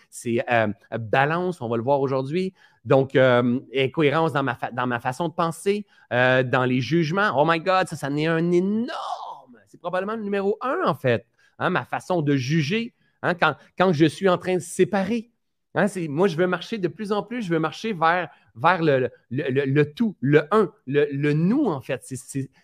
euh, 0.51 0.67
balance. 0.99 1.61
On 1.61 1.69
va 1.69 1.77
le 1.77 1.83
voir 1.83 2.01
aujourd'hui. 2.01 2.53
Donc, 2.83 3.15
euh, 3.15 3.59
incohérence 3.73 4.33
dans 4.33 4.43
ma, 4.43 4.57
dans 4.73 4.87
ma 4.87 4.99
façon 4.99 5.29
de 5.29 5.33
penser, 5.33 5.85
euh, 6.11 6.43
dans 6.43 6.65
les 6.65 6.81
jugements. 6.81 7.31
Oh 7.37 7.45
my 7.47 7.61
God, 7.61 7.87
ça, 7.87 7.95
ça 7.95 8.07
en 8.07 8.17
est 8.17 8.27
un 8.27 8.51
énorme. 8.51 9.57
C'est 9.67 9.79
probablement 9.79 10.15
le 10.15 10.23
numéro 10.23 10.57
un, 10.61 10.81
en 10.85 10.95
fait. 10.95 11.25
Hein, 11.59 11.69
ma 11.71 11.85
façon 11.85 12.21
de 12.21 12.35
juger, 12.35 12.93
hein, 13.23 13.33
quand, 13.33 13.93
je 13.93 14.05
suis 14.05 14.29
en 14.29 14.37
train 14.37 14.55
de 14.55 14.61
séparer. 14.61 15.31
Hein, 15.75 15.85
moi, 16.09 16.27
je 16.27 16.37
veux 16.37 16.47
marcher 16.47 16.77
de 16.77 16.87
plus 16.87 17.11
en 17.11 17.23
plus, 17.23 17.43
je 17.43 17.49
veux 17.49 17.59
marcher 17.59 17.93
vers, 17.93 18.29
vers 18.55 18.81
le, 18.81 19.09
le, 19.29 19.83
tout, 19.83 20.15
le 20.21 20.43
un, 20.51 20.71
le, 20.87 21.33
nous, 21.33 21.65
en 21.65 21.81
fait. 21.81 22.01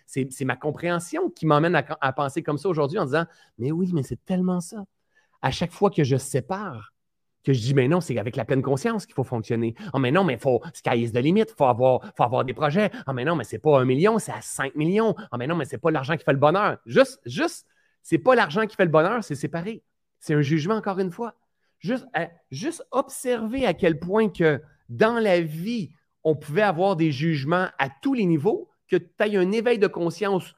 C'est 0.06 0.44
ma 0.44 0.56
compréhension 0.56 1.30
qui 1.30 1.46
m'emmène 1.46 1.74
à, 1.74 2.12
penser 2.12 2.42
comme 2.42 2.58
ça 2.58 2.68
aujourd'hui 2.68 2.98
en 2.98 3.04
disant, 3.04 3.24
mais 3.58 3.70
oui, 3.70 3.90
mais 3.92 4.02
c'est 4.02 4.24
tellement 4.24 4.60
ça. 4.60 4.84
À 5.42 5.50
chaque 5.50 5.72
fois 5.72 5.90
que 5.90 6.02
je 6.02 6.16
sépare, 6.16 6.92
que 7.44 7.52
je 7.52 7.60
dis, 7.60 7.74
mais 7.74 7.86
non, 7.88 8.00
c'est 8.00 8.18
avec 8.18 8.36
la 8.36 8.44
pleine 8.44 8.62
conscience 8.62 9.04
qu'il 9.06 9.14
faut 9.14 9.22
fonctionner. 9.22 9.74
Oh, 9.92 9.98
mais 9.98 10.10
non, 10.10 10.24
mais 10.24 10.34
il 10.34 10.38
faut, 10.38 10.62
sky 10.72 11.02
is 11.02 11.12
the 11.12 11.18
limit, 11.18 11.42
il 11.42 11.54
faut 11.56 11.66
avoir, 11.66 12.00
faut 12.16 12.22
avoir 12.22 12.44
des 12.44 12.54
projets. 12.54 12.90
Oh, 13.06 13.12
mais 13.12 13.24
non, 13.24 13.36
mais 13.36 13.44
c'est 13.44 13.58
pas 13.58 13.78
un 13.78 13.84
million, 13.84 14.18
c'est 14.18 14.32
à 14.32 14.40
cinq 14.40 14.74
millions. 14.74 15.14
Oh, 15.30 15.36
mais 15.36 15.46
non, 15.46 15.54
mais 15.54 15.66
c'est 15.66 15.78
pas 15.78 15.90
l'argent 15.90 16.16
qui 16.16 16.24
fait 16.24 16.32
le 16.32 16.38
bonheur. 16.38 16.78
Juste, 16.86 17.20
juste 17.26 17.66
c'est 18.04 18.18
pas 18.18 18.34
l'argent 18.34 18.66
qui 18.66 18.76
fait 18.76 18.84
le 18.84 18.90
bonheur, 18.90 19.24
c'est 19.24 19.34
séparé. 19.34 19.82
C'est 20.20 20.34
un 20.34 20.42
jugement, 20.42 20.76
encore 20.76 20.98
une 20.98 21.10
fois. 21.10 21.34
Juste, 21.80 22.06
euh, 22.16 22.26
juste 22.50 22.86
observer 22.92 23.66
à 23.66 23.72
quel 23.72 23.98
point 23.98 24.28
que 24.28 24.60
dans 24.90 25.18
la 25.18 25.40
vie, 25.40 25.90
on 26.22 26.36
pouvait 26.36 26.62
avoir 26.62 26.96
des 26.96 27.10
jugements 27.10 27.68
à 27.78 27.88
tous 28.02 28.12
les 28.12 28.26
niveaux, 28.26 28.68
que 28.88 28.96
tu 28.96 29.08
aies 29.20 29.36
un 29.36 29.50
éveil 29.52 29.78
de 29.78 29.86
conscience, 29.86 30.54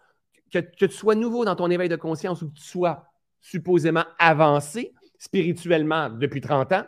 que, 0.53 0.59
tu 0.59 0.91
sois 0.91 1.15
nouveau 1.15 1.45
dans 1.45 1.55
ton 1.55 1.71
éveil 1.71 1.89
de 1.89 1.97
conscience 1.97 2.43
ou 2.43 2.49
que 2.49 2.57
tu 2.57 2.65
sois 2.65 3.07
supposément 3.41 4.05
avancé 4.19 4.93
spirituellement 5.19 6.11
depuis 6.11 6.41
30 6.41 6.73
ans, 6.73 6.85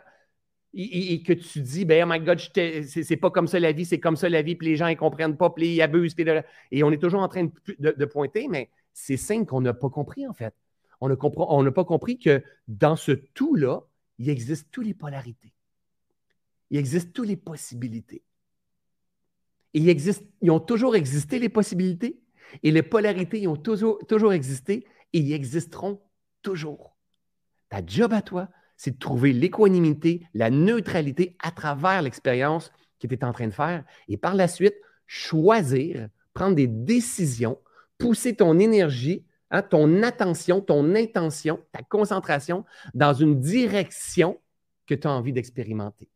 et, 0.73 1.23
que 1.23 1.33
tu 1.33 1.61
dis, 1.61 1.85
ben, 1.85 2.03
oh 2.05 2.11
my 2.11 2.19
God, 2.19 2.39
c'est 2.39 3.17
pas 3.17 3.31
comme 3.31 3.47
ça 3.47 3.59
la 3.59 3.71
vie, 3.71 3.85
c'est 3.85 3.99
comme 3.99 4.17
ça 4.17 4.27
la 4.29 4.41
vie, 4.41 4.55
puis 4.55 4.67
les 4.67 4.75
gens 4.75 4.87
ne 4.89 4.93
comprennent 4.93 5.37
pas, 5.37 5.49
puis 5.49 5.75
ils 5.75 5.81
abusent, 5.81 6.15
et 6.71 6.83
on 6.83 6.91
est 6.91 7.01
toujours 7.01 7.21
en 7.21 7.29
train 7.29 7.47
de 7.79 8.05
pointer, 8.05 8.47
mais 8.49 8.69
c'est 8.93 9.17
signe 9.17 9.45
qu'on 9.45 9.61
n'a 9.61 9.73
pas 9.73 9.89
compris, 9.89 10.27
en 10.27 10.33
fait. 10.33 10.53
On 11.01 11.07
n'a 11.63 11.71
pas 11.71 11.85
compris 11.85 12.19
que 12.19 12.43
dans 12.67 12.95
ce 12.95 13.11
tout-là, 13.11 13.81
il 14.17 14.29
existe 14.29 14.67
toutes 14.71 14.85
les 14.85 14.93
polarités. 14.93 15.53
il 16.69 16.77
existe 16.77 17.13
toutes 17.13 17.27
les 17.27 17.37
possibilités. 17.37 18.23
Et 19.73 19.79
il 19.79 19.89
existe, 19.89 20.25
ils 20.41 20.51
ont 20.51 20.59
toujours 20.59 20.95
existé, 20.95 21.39
les 21.39 21.49
possibilités, 21.49 22.19
et 22.63 22.71
les 22.71 22.83
polarités, 22.83 23.39
ils 23.41 23.47
ont 23.47 23.55
toujours, 23.55 23.99
toujours 24.07 24.33
existé, 24.33 24.85
et 25.13 25.19
ils 25.19 25.33
existeront 25.33 26.01
toujours. 26.41 26.97
Ta 27.69 27.85
job 27.85 28.13
à 28.13 28.21
toi, 28.21 28.49
c'est 28.77 28.91
de 28.91 28.97
trouver 28.97 29.33
l'équanimité, 29.33 30.25
la 30.33 30.49
neutralité 30.49 31.35
à 31.39 31.51
travers 31.51 32.01
l'expérience 32.01 32.71
que 32.99 33.07
tu 33.07 33.13
es 33.13 33.23
en 33.23 33.31
train 33.31 33.47
de 33.47 33.53
faire, 33.53 33.83
et 34.07 34.17
par 34.17 34.35
la 34.35 34.47
suite, 34.47 34.75
choisir, 35.05 36.09
prendre 36.33 36.55
des 36.55 36.67
décisions, 36.67 37.59
pousser 37.99 38.35
ton 38.35 38.57
énergie, 38.57 39.25
hein, 39.51 39.61
ton 39.61 40.01
attention, 40.01 40.61
ton 40.61 40.95
intention, 40.95 41.59
ta 41.71 41.83
concentration 41.83 42.65
dans 42.95 43.13
une 43.13 43.39
direction 43.39 44.39
que 44.87 44.95
tu 44.95 45.07
as 45.07 45.11
envie 45.11 45.33
d'expérimenter. 45.33 46.09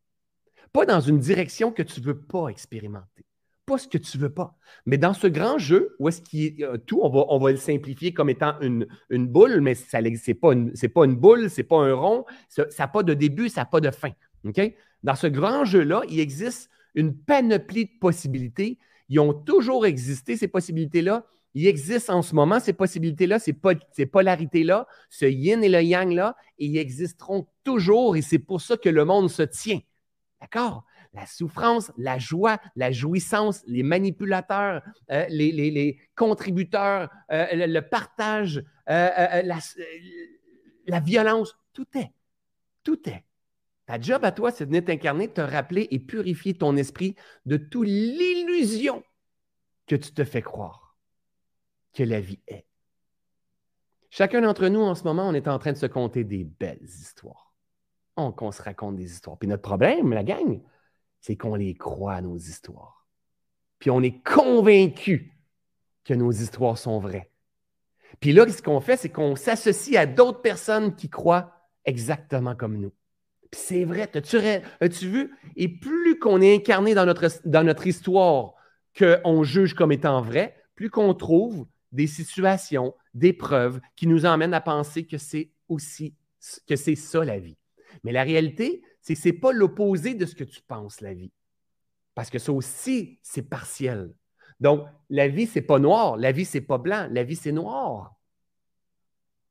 Pas 0.72 0.88
dans 0.88 1.02
une 1.02 1.20
direction 1.20 1.72
que 1.72 1.84
tu 1.84 2.02
ne 2.02 2.06
veux 2.08 2.20
pas 2.20 2.48
expérimenter. 2.48 3.25
Pas 3.68 3.78
ce 3.78 3.88
que 3.88 4.00
tu 4.00 4.18
ne 4.18 4.24
veux 4.24 4.34
pas. 4.34 4.58
Mais 4.86 4.98
dans 4.98 5.13
ce 5.13 5.28
grand 5.28 5.60
jeu, 5.60 5.96
où 6.00 6.10
est-ce 6.10 6.22
qu'il 6.22 6.60
y 6.60 6.63
a 6.63 6.78
tout, 6.80 7.00
on 7.04 7.10
va, 7.10 7.25
on 7.30 7.48
le 7.48 7.56
simplifier 7.56 8.13
comme 8.13 8.30
étant 8.30 8.60
une, 8.60 8.88
boule, 9.28 9.62
mais 9.62 9.75
ce 9.75 9.96
n'est 9.96 10.34
pas, 10.34 10.54
une, 10.54 10.74
pas 10.74 11.06
une 11.06 11.16
boule, 11.16 11.50
ce 11.50 11.62
n'est 11.62 11.68
pas 11.68 11.78
un 11.78 11.94
rond, 11.94 12.25
ça 12.50 12.66
n'a 12.80 12.88
pas 12.88 13.04
de 13.04 13.13
début, 13.13 13.50
ça 13.50 13.62
n'a 13.62 13.66
pas 13.66 13.80
de 13.80 13.92
fin. 13.92 14.12
Dans 15.04 15.16
ce 15.16 15.28
grand 15.28 15.63
jeu-là, 15.63 16.02
il 16.10 16.20
existe 16.20 16.70
une 16.96 17.16
panoplie 17.16 17.86
de 17.86 18.00
possibilités. 18.00 18.80
Ils 19.10 19.20
ont 19.20 19.34
toujours 19.34 19.86
existé, 19.86 20.36
ces 20.38 20.48
possibilités-là. 20.48 21.25
Il 21.55 21.67
existe 21.67 22.10
en 22.10 22.22
ce 22.22 22.33
moment 22.33 22.60
ces 22.60 22.74
possibilités-là, 22.74 23.38
ces, 23.38 23.53
polarités-là, 24.05 24.88
ce 25.10 25.25
yin 25.25 25.63
et 25.63 25.69
le 25.69 25.81
yang-là, 25.83 26.36
et 26.57 26.65
ils 26.65 26.77
existeront 26.77 27.48
toujours, 27.63 28.15
et 28.15 28.22
c'est 28.22 28.39
pour 28.39 28.62
ça 28.62 28.75
que 28.75 28.89
le 28.89 29.05
monde 29.05 29.29
se 29.29 29.43
tient. 29.43 29.79
D'accord? 30.41 30.83
La 31.13 31.27
souffrance, 31.27 31.91
la 31.95 32.17
joie, 32.17 32.60
la 32.75 32.91
jouissance, 32.91 33.62
les 33.67 33.83
manipulateurs, 33.83 34.81
euh, 35.12 35.25
les, 35.29 36.00
contributeurs, 36.15 37.10
euh, 37.31 37.67
le, 37.67 37.81
partage, 37.81 38.63
euh, 38.89 39.41
la, 39.43 39.60
la, 40.88 41.00
violence, 41.00 41.55
tout 41.72 41.86
est. 41.93 42.12
Tout 42.83 43.07
est. 43.07 43.24
Ta 43.86 44.01
job 44.01 44.25
à 44.25 44.31
toi, 44.31 44.50
c'est 44.50 44.65
de 44.65 44.69
venir 44.69 44.86
t'incarner, 44.86 45.27
te 45.27 45.41
rappeler 45.41 45.88
et 45.91 46.00
purifier 46.00 46.55
ton 46.55 46.75
esprit 46.77 47.15
de 47.45 47.57
toute 47.57 47.86
l'illusion 47.86 49.03
que 49.86 49.95
tu 49.95 50.12
te 50.13 50.24
fais 50.24 50.41
croire 50.41 50.83
que 51.93 52.03
la 52.03 52.19
vie 52.19 52.39
est. 52.47 52.65
Chacun 54.09 54.41
d'entre 54.41 54.67
nous, 54.67 54.81
en 54.81 54.93
ce 54.93 55.03
moment, 55.03 55.27
on 55.27 55.33
est 55.33 55.47
en 55.47 55.57
train 55.57 55.71
de 55.71 55.77
se 55.77 55.88
conter 55.88 56.23
des 56.23 56.43
belles 56.43 56.83
histoires. 56.83 57.55
On, 58.15 58.51
se 58.51 58.62
raconte 58.62 58.95
des 58.95 59.12
histoires. 59.12 59.39
Puis 59.39 59.47
notre 59.47 59.63
problème, 59.63 60.13
la 60.13 60.23
gang, 60.23 60.62
c'est 61.19 61.35
qu'on 61.35 61.55
les 61.55 61.73
croit, 61.73 62.21
nos 62.21 62.38
histoires. 62.38 63.07
Puis 63.79 63.89
on 63.89 64.01
est 64.01 64.23
convaincu 64.23 65.35
que 66.03 66.13
nos 66.13 66.31
histoires 66.31 66.77
sont 66.77 67.00
vraies. 67.00 67.31
Puis 68.19 68.33
là, 68.33 68.47
ce 68.47 68.62
qu'on 68.62 68.81
fait, 68.81 68.97
c'est 68.97 69.09
qu'on 69.09 69.35
s'associe 69.35 69.97
à 69.97 70.05
d'autres 70.05 70.41
personnes 70.41 70.95
qui 70.95 71.09
croient 71.09 71.51
exactement 71.83 72.55
comme 72.55 72.77
nous. 72.77 72.93
Puis 73.50 73.62
c'est 73.62 73.83
vrai, 73.83 74.12
as-tu, 74.13 75.07
vu? 75.07 75.35
Et 75.55 75.67
plus 75.67 76.19
qu'on 76.19 76.39
est 76.39 76.55
incarné 76.55 76.93
dans 76.93 77.05
notre, 77.07 77.27
dans 77.45 77.63
notre 77.63 77.88
histoire 77.88 78.53
qu'on 78.95 79.43
juge 79.43 79.73
comme 79.73 79.91
étant 79.91 80.21
vrai, 80.21 80.55
plus 80.75 80.91
qu'on 80.91 81.15
trouve 81.15 81.65
des 81.93 82.07
situations, 82.07 82.93
des 83.13 83.31
preuves 83.31 83.79
qui 83.95 84.07
nous 84.07 84.25
emmènent 84.25 84.53
à 84.53 84.62
penser 84.62 85.05
que 85.05 85.17
c'est 85.17 85.51
aussi 85.69 86.15
que 86.67 86.75
c'est 86.75 86.95
ça 86.95 87.23
la 87.23 87.39
vie. 87.39 87.57
Mais 88.03 88.12
la 88.12 88.23
réalité, 88.23 88.83
c'est 89.00 89.13
que 89.13 89.21
ce 89.21 89.29
n'est 89.29 89.33
pas 89.33 89.53
l'opposé 89.53 90.13
de 90.13 90.25
ce 90.25 90.35
que 90.35 90.43
tu 90.43 90.62
penses, 90.62 91.00
la 91.00 91.13
vie. 91.13 91.31
Parce 92.15 92.29
que 92.29 92.39
ça 92.39 92.51
aussi, 92.51 93.19
c'est 93.23 93.43
partiel. 93.43 94.13
Donc, 94.59 94.85
la 95.09 95.27
vie, 95.27 95.45
ce 95.45 95.59
n'est 95.59 95.65
pas 95.65 95.79
noir, 95.79 96.17
la 96.17 96.31
vie, 96.31 96.45
ce 96.45 96.57
n'est 96.57 96.63
pas 96.63 96.77
blanc, 96.77 97.07
la 97.12 97.23
vie, 97.23 97.35
c'est 97.35 97.51
noir. 97.51 98.15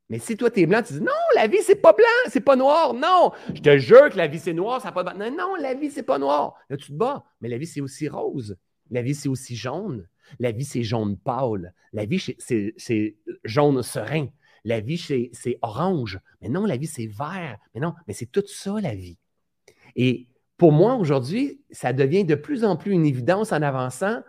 Mais 0.09 0.19
si 0.19 0.37
toi, 0.37 0.51
tu 0.51 0.59
es 0.59 0.65
blanc, 0.65 0.83
tu 0.83 0.93
dis 0.93 1.01
non, 1.01 1.11
la 1.35 1.47
vie, 1.47 1.61
c'est 1.61 1.75
pas 1.75 1.93
blanc, 1.93 2.05
c'est 2.27 2.41
pas 2.41 2.55
noir. 2.55 2.93
Non, 2.93 3.31
je 3.53 3.61
te 3.61 3.77
jure 3.77 4.09
que 4.09 4.17
la 4.17 4.27
vie, 4.27 4.39
c'est 4.39 4.53
noir, 4.53 4.81
ça 4.81 4.91
pas 4.91 5.03
de. 5.03 5.17
Non, 5.17 5.31
non, 5.31 5.55
la 5.55 5.73
vie, 5.73 5.89
c'est 5.89 6.03
pas 6.03 6.19
noir. 6.19 6.55
Là, 6.69 6.77
tu 6.77 6.87
te 6.87 6.93
bats. 6.93 7.25
Mais 7.41 7.49
la 7.49 7.57
vie, 7.57 7.65
c'est 7.65 7.81
aussi 7.81 8.07
rose. 8.07 8.57
La 8.91 9.01
vie, 9.01 9.15
c'est 9.15 9.29
aussi 9.29 9.55
jaune. 9.55 10.07
La 10.39 10.51
vie, 10.51 10.65
c'est 10.65 10.83
jaune 10.83 11.17
pâle. 11.17 11.73
La 11.91 12.05
vie, 12.05 12.35
c'est 12.37 13.15
jaune 13.43 13.83
serein. 13.83 14.27
La 14.63 14.79
vie, 14.79 14.97
c'est 14.97 15.59
orange. 15.61 16.19
Mais 16.41 16.49
non, 16.49 16.65
la 16.65 16.77
vie, 16.77 16.87
c'est 16.87 17.07
vert. 17.07 17.57
Mais 17.73 17.81
non, 17.81 17.93
mais 18.07 18.13
c'est 18.13 18.27
tout 18.27 18.47
ça, 18.47 18.79
la 18.81 18.95
vie. 18.95 19.17
Et 19.95 20.27
pour 20.57 20.71
moi, 20.71 20.95
aujourd'hui, 20.95 21.61
ça 21.71 21.93
devient 21.93 22.25
de 22.25 22.35
plus 22.35 22.63
en 22.63 22.77
plus 22.77 22.91
une 22.91 23.05
évidence 23.05 23.51
en 23.51 23.61
avançant 23.61 24.21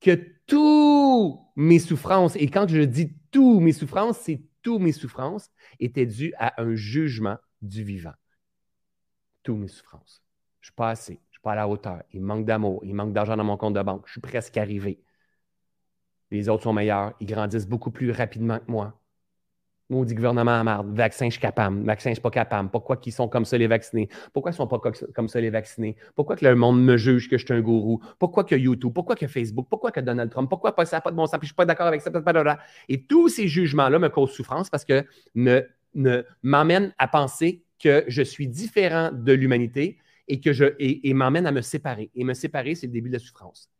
que 0.00 0.34
toutes 0.46 1.40
mes 1.56 1.78
souffrances, 1.78 2.36
et 2.36 2.48
quand 2.48 2.68
je 2.68 2.82
dis 2.82 3.16
toutes 3.30 3.62
mes 3.62 3.72
souffrances, 3.72 4.18
c'est 4.18 4.42
toutes 4.62 4.82
mes 4.82 4.92
souffrances, 4.92 5.50
étaient 5.80 6.06
dues 6.06 6.34
à 6.38 6.60
un 6.62 6.74
jugement 6.74 7.36
du 7.62 7.82
vivant. 7.82 8.12
Toutes 9.42 9.58
mes 9.58 9.68
souffrances. 9.68 10.22
Je 10.60 10.66
ne 10.66 10.70
suis 10.70 10.74
pas 10.74 10.90
assez, 10.90 11.20
pas 11.44 11.52
à 11.52 11.54
la 11.54 11.68
hauteur, 11.68 12.02
il 12.12 12.22
manque 12.22 12.44
d'amour, 12.44 12.80
il 12.84 12.94
manque 12.94 13.12
d'argent 13.12 13.36
dans 13.36 13.44
mon 13.44 13.56
compte 13.56 13.74
de 13.74 13.82
banque, 13.82 14.02
je 14.06 14.12
suis 14.12 14.20
presque 14.20 14.56
arrivé. 14.56 15.00
Les 16.32 16.48
autres 16.48 16.64
sont 16.64 16.72
meilleurs, 16.72 17.12
ils 17.20 17.26
grandissent 17.26 17.68
beaucoup 17.68 17.92
plus 17.92 18.10
rapidement 18.10 18.58
que 18.58 18.68
moi. 18.68 19.00
Maudit 19.90 20.14
gouvernement 20.14 20.58
à 20.58 20.64
marde. 20.64 20.96
Vaccin, 20.96 21.26
je 21.26 21.32
suis 21.32 21.40
capable. 21.40 21.84
Vaccin, 21.84 22.10
je 22.10 22.14
suis 22.14 22.22
pas 22.22 22.30
capable. 22.30 22.70
Pourquoi 22.70 22.98
ils 23.04 23.12
sont 23.12 23.28
comme 23.28 23.44
ça, 23.44 23.58
les 23.58 23.66
vaccinés? 23.66 24.08
Pourquoi 24.32 24.50
ils 24.50 24.54
sont 24.54 24.66
pas 24.66 24.80
comme 25.14 25.28
ça, 25.28 25.40
les 25.40 25.50
vaccinés? 25.50 25.96
Pourquoi 26.14 26.36
que 26.36 26.44
le 26.44 26.54
monde 26.54 26.82
me 26.82 26.96
juge 26.96 27.28
que 27.28 27.36
je 27.36 27.44
suis 27.44 27.54
un 27.54 27.60
gourou? 27.60 28.00
Pourquoi 28.18 28.44
que 28.44 28.54
YouTube? 28.54 28.94
Pourquoi 28.94 29.14
que 29.14 29.26
Facebook? 29.26 29.66
Pourquoi 29.68 29.90
que 29.90 30.00
Donald 30.00 30.30
Trump? 30.30 30.48
Pourquoi 30.48 30.74
ça 30.86 30.96
n'a 30.96 31.00
pas 31.02 31.10
de 31.10 31.16
bon 31.16 31.26
sens? 31.26 31.38
Puis 31.38 31.46
je 31.46 31.52
suis 31.52 31.54
pas 31.54 31.66
d'accord 31.66 31.86
avec 31.86 32.00
ça. 32.00 32.10
Et 32.88 33.04
tous 33.04 33.28
ces 33.28 33.46
jugements-là 33.46 33.98
me 33.98 34.08
causent 34.08 34.32
souffrance 34.32 34.70
parce 34.70 34.86
que 34.86 35.04
me, 35.34 35.68
m'amènent 36.42 36.94
à 36.96 37.06
penser 37.06 37.62
que 37.78 38.04
je 38.08 38.22
suis 38.22 38.48
différent 38.48 39.10
de 39.12 39.32
l'humanité 39.34 39.98
et 40.28 40.40
que 40.40 40.52
je 40.52 40.74
et, 40.78 41.12
m'emmènent 41.14 41.46
à 41.46 41.52
me 41.52 41.60
séparer. 41.60 42.10
Et 42.14 42.24
me 42.24 42.34
séparer, 42.34 42.74
c'est 42.74 42.86
le 42.86 42.92
début 42.92 43.08
de 43.08 43.14
la 43.14 43.18
souffrance. 43.18 43.70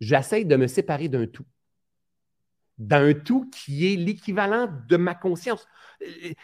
J'essaie 0.00 0.44
de 0.44 0.56
me 0.56 0.66
séparer 0.66 1.08
d'un 1.08 1.26
tout 1.26 1.46
d'un 2.78 3.14
tout 3.14 3.48
qui 3.48 3.86
est 3.86 3.96
l'équivalent 3.96 4.68
de 4.88 4.96
ma 4.96 5.14
conscience. 5.14 5.66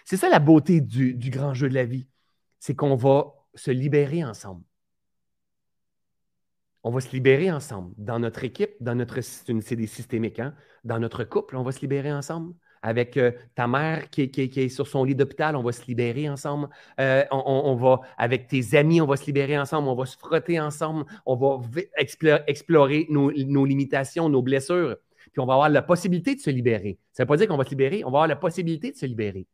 C'est 0.05 0.17
ça 0.17 0.29
la 0.31 0.39
beauté 0.39 0.81
du, 0.81 1.15
grand 1.31 1.53
jeu 1.53 1.69
de 1.69 1.75
la 1.75 1.85
vie. 1.85 2.07
C'est 2.59 2.75
qu'on 2.75 2.97
va 2.97 3.35
se 3.55 3.71
libérer 3.71 4.25
ensemble. 4.25 4.65
On 6.85 6.91
va 6.91 7.01
se 7.01 7.11
libérer 7.11 7.51
ensemble. 7.53 7.95
Dans 7.99 8.19
notre 8.19 8.45
équipe, 8.45 8.73
dans 8.81 8.95
notre 8.95 9.21
c'est 9.21 9.77
des 9.77 9.87
systémiques, 9.87 10.41
hein? 10.41 10.55
dans 10.85 10.99
notre 10.99 11.23
couple, 11.25 11.57
on 11.57 11.63
va 11.63 11.73
se 11.73 11.81
libérer 11.81 12.13
ensemble. 12.13 12.55
Avec 12.83 13.17
euh, 13.17 13.31
ta 13.55 13.69
mère 13.69 14.11
qui, 14.11 14.23
est 14.23 14.69
sur 14.69 14.89
son 14.89 15.05
lit 15.05 15.15
d'hôpital, 15.15 15.55
on 15.55 15.63
va 15.63 15.71
se 15.73 15.87
libérer 15.87 16.29
ensemble. 16.29 16.69
Euh, 16.99 17.25
on, 17.31 17.77
va, 17.77 18.01
avec 18.19 18.49
tes 18.49 18.77
amis, 18.77 19.01
on 19.01 19.07
va 19.07 19.17
se 19.17 19.27
libérer 19.27 19.57
ensemble. 19.57 19.89
On 19.89 19.95
va 19.95 20.07
se 20.07 20.17
frotter 20.17 20.59
ensemble. 20.59 21.05
On 21.25 21.37
va 21.37 21.61
explorer 21.97 23.07
nos 23.09 23.65
limitations, 23.65 24.29
nos 24.29 24.43
blessures 24.43 24.97
puis 25.33 25.41
on 25.41 25.47
va 25.47 25.55
avoir 25.55 25.71
la 25.71 25.83
possibilité 25.83 26.35
de 26.35 26.41
se 26.41 26.51
libérer. 26.51 26.99
Ça 27.13 27.23
ne 27.23 27.25
veut 27.25 27.29
pas 27.29 27.37
dire 27.39 27.49
qu'on 27.49 27.57
va 27.57 27.65
se 27.65 27.71
libérer, 27.71 28.05
on 28.05 28.11
va 28.11 28.19
avoir 28.19 28.27
la 28.27 28.37
possibilité 28.37 28.93
de 28.93 28.97
se 28.97 29.07
libérer. 29.07 29.47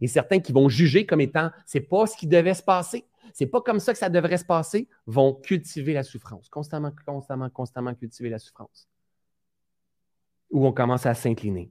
Et 0.00 0.06
certains 0.06 0.40
qui 0.40 0.52
vont 0.52 0.68
juger 0.68 1.04
comme 1.04 1.20
étant 1.20 1.50
c'est 1.66 1.80
pas 1.80 2.06
ce 2.06 2.16
qui 2.16 2.26
devait 2.26 2.54
se 2.54 2.62
passer, 2.62 3.04
c'est 3.34 3.46
pas 3.46 3.60
comme 3.60 3.80
ça 3.80 3.92
que 3.92 3.98
ça 3.98 4.08
devrait 4.08 4.38
se 4.38 4.44
passer, 4.44 4.88
vont 5.06 5.34
cultiver 5.34 5.92
la 5.92 6.02
souffrance, 6.02 6.48
constamment, 6.48 6.92
constamment, 7.04 7.50
constamment 7.50 7.94
cultiver 7.94 8.30
la 8.30 8.38
souffrance. 8.38 8.88
Ou 10.50 10.66
on 10.66 10.72
commence 10.72 11.06
à 11.06 11.14
s'incliner. 11.14 11.70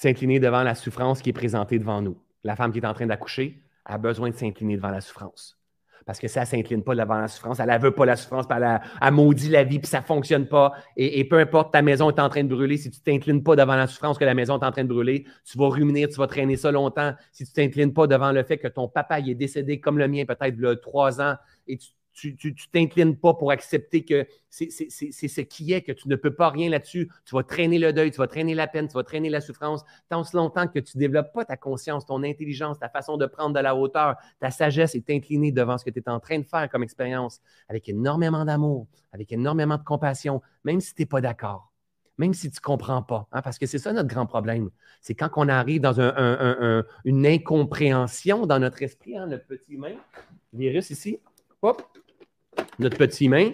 S'incliner 0.00 0.40
devant 0.40 0.62
la 0.62 0.74
souffrance 0.74 1.20
qui 1.20 1.28
est 1.28 1.34
présentée 1.34 1.78
devant 1.78 2.00
nous. 2.00 2.16
La 2.42 2.56
femme 2.56 2.72
qui 2.72 2.78
est 2.78 2.86
en 2.86 2.94
train 2.94 3.04
d'accoucher 3.04 3.62
a 3.84 3.98
besoin 3.98 4.30
de 4.30 4.34
s'incliner 4.34 4.76
devant 4.76 4.88
la 4.88 5.02
souffrance. 5.02 5.60
Parce 6.06 6.18
que 6.18 6.26
ça 6.26 6.40
ne 6.40 6.46
s'incline 6.46 6.82
pas 6.82 6.94
devant 6.94 7.18
la 7.18 7.28
souffrance, 7.28 7.60
elle 7.60 7.68
ne 7.68 7.78
veut 7.78 7.90
pas 7.90 8.06
la 8.06 8.16
souffrance, 8.16 8.46
elle, 8.50 9.12
maudit 9.12 9.50
la 9.50 9.62
vie, 9.62 9.78
puis 9.78 9.88
ça 9.88 10.00
ne 10.00 10.04
fonctionne 10.06 10.48
pas. 10.48 10.72
Et, 10.96 11.22
peu 11.28 11.38
importe, 11.38 11.74
ta 11.74 11.82
maison 11.82 12.08
est 12.08 12.18
en 12.18 12.30
train 12.30 12.42
de 12.42 12.48
brûler, 12.48 12.78
si 12.78 12.90
tu 12.90 12.98
ne 12.98 13.04
t'inclines 13.12 13.42
pas 13.42 13.56
devant 13.56 13.74
la 13.74 13.86
souffrance 13.86 14.16
que 14.16 14.24
la 14.24 14.32
maison 14.32 14.58
est 14.58 14.64
en 14.64 14.72
train 14.72 14.84
de 14.84 14.88
brûler, 14.88 15.26
tu 15.44 15.58
vas 15.58 15.68
ruminer, 15.68 16.08
tu 16.08 16.16
vas 16.16 16.26
traîner 16.26 16.56
ça 16.56 16.72
longtemps. 16.72 17.12
Si 17.30 17.44
tu 17.44 17.50
ne 17.50 17.66
t'inclines 17.66 17.92
pas 17.92 18.06
devant 18.06 18.32
le 18.32 18.42
fait 18.42 18.56
que 18.56 18.68
ton 18.68 18.88
papa 18.88 19.20
est 19.20 19.34
décédé 19.34 19.80
comme 19.80 19.98
le 19.98 20.08
mien, 20.08 20.24
peut-être 20.24 20.58
y 20.58 20.66
a 20.66 20.76
trois 20.76 21.20
ans, 21.20 21.34
et 21.68 21.76
tu 21.76 21.90
tu 22.12 22.36
ne 22.44 22.50
t'inclines 22.72 23.16
pas 23.16 23.34
pour 23.34 23.50
accepter 23.50 24.04
que 24.04 24.26
c'est 24.48 24.70
ce 24.70 25.40
qui 25.40 25.72
est, 25.72 25.82
que 25.82 25.92
tu 25.92 26.08
ne 26.08 26.16
peux 26.16 26.34
pas 26.34 26.50
rien 26.50 26.68
là-dessus. 26.68 27.10
Tu 27.24 27.34
vas 27.34 27.42
traîner 27.42 27.78
le 27.78 27.92
deuil, 27.92 28.10
tu 28.10 28.18
vas 28.18 28.26
traîner 28.26 28.54
la 28.54 28.66
peine, 28.66 28.88
tu 28.88 28.94
vas 28.94 29.04
traîner 29.04 29.30
la 29.30 29.40
souffrance 29.40 29.84
tant 30.08 30.24
si 30.24 30.36
longtemps 30.36 30.66
que 30.66 30.78
tu 30.78 30.96
ne 30.96 31.00
développes 31.00 31.32
pas 31.32 31.44
ta 31.44 31.56
conscience, 31.56 32.06
ton 32.06 32.22
intelligence, 32.22 32.78
ta 32.78 32.88
façon 32.88 33.16
de 33.16 33.26
prendre 33.26 33.54
de 33.54 33.60
la 33.60 33.74
hauteur, 33.74 34.16
ta 34.40 34.50
sagesse 34.50 34.94
est 34.94 35.08
inclinée 35.10 35.52
devant 35.52 35.78
ce 35.78 35.84
que 35.84 35.90
tu 35.90 36.00
es 36.00 36.08
en 36.08 36.20
train 36.20 36.38
de 36.38 36.44
faire 36.44 36.68
comme 36.68 36.82
expérience, 36.82 37.40
avec 37.68 37.88
énormément 37.88 38.44
d'amour, 38.44 38.86
avec 39.12 39.32
énormément 39.32 39.76
de 39.76 39.84
compassion, 39.84 40.42
même 40.64 40.80
si 40.80 40.94
tu 40.94 41.02
n'es 41.02 41.06
pas 41.06 41.20
d'accord 41.20 41.70
même 42.18 42.34
si 42.34 42.50
tu 42.50 42.58
ne 42.58 42.60
comprends 42.60 43.02
pas. 43.02 43.26
Hein, 43.32 43.40
parce 43.40 43.58
que 43.58 43.64
c'est 43.64 43.78
ça 43.78 43.94
notre 43.94 44.10
grand 44.10 44.26
problème. 44.26 44.68
C'est 45.00 45.14
quand 45.14 45.30
on 45.36 45.48
arrive 45.48 45.80
dans 45.80 45.98
une 47.06 47.26
incompréhension 47.26 48.44
dans 48.44 48.58
notre 48.58 48.82
esprit, 48.82 49.16
hein, 49.16 49.26
notre 49.26 49.46
petit 49.46 49.72
humain, 49.72 49.94
virus 50.52 50.90
ici, 50.90 51.18
hop, 51.62 51.82
notre 52.78 52.96
petit 52.96 53.28
main, 53.28 53.50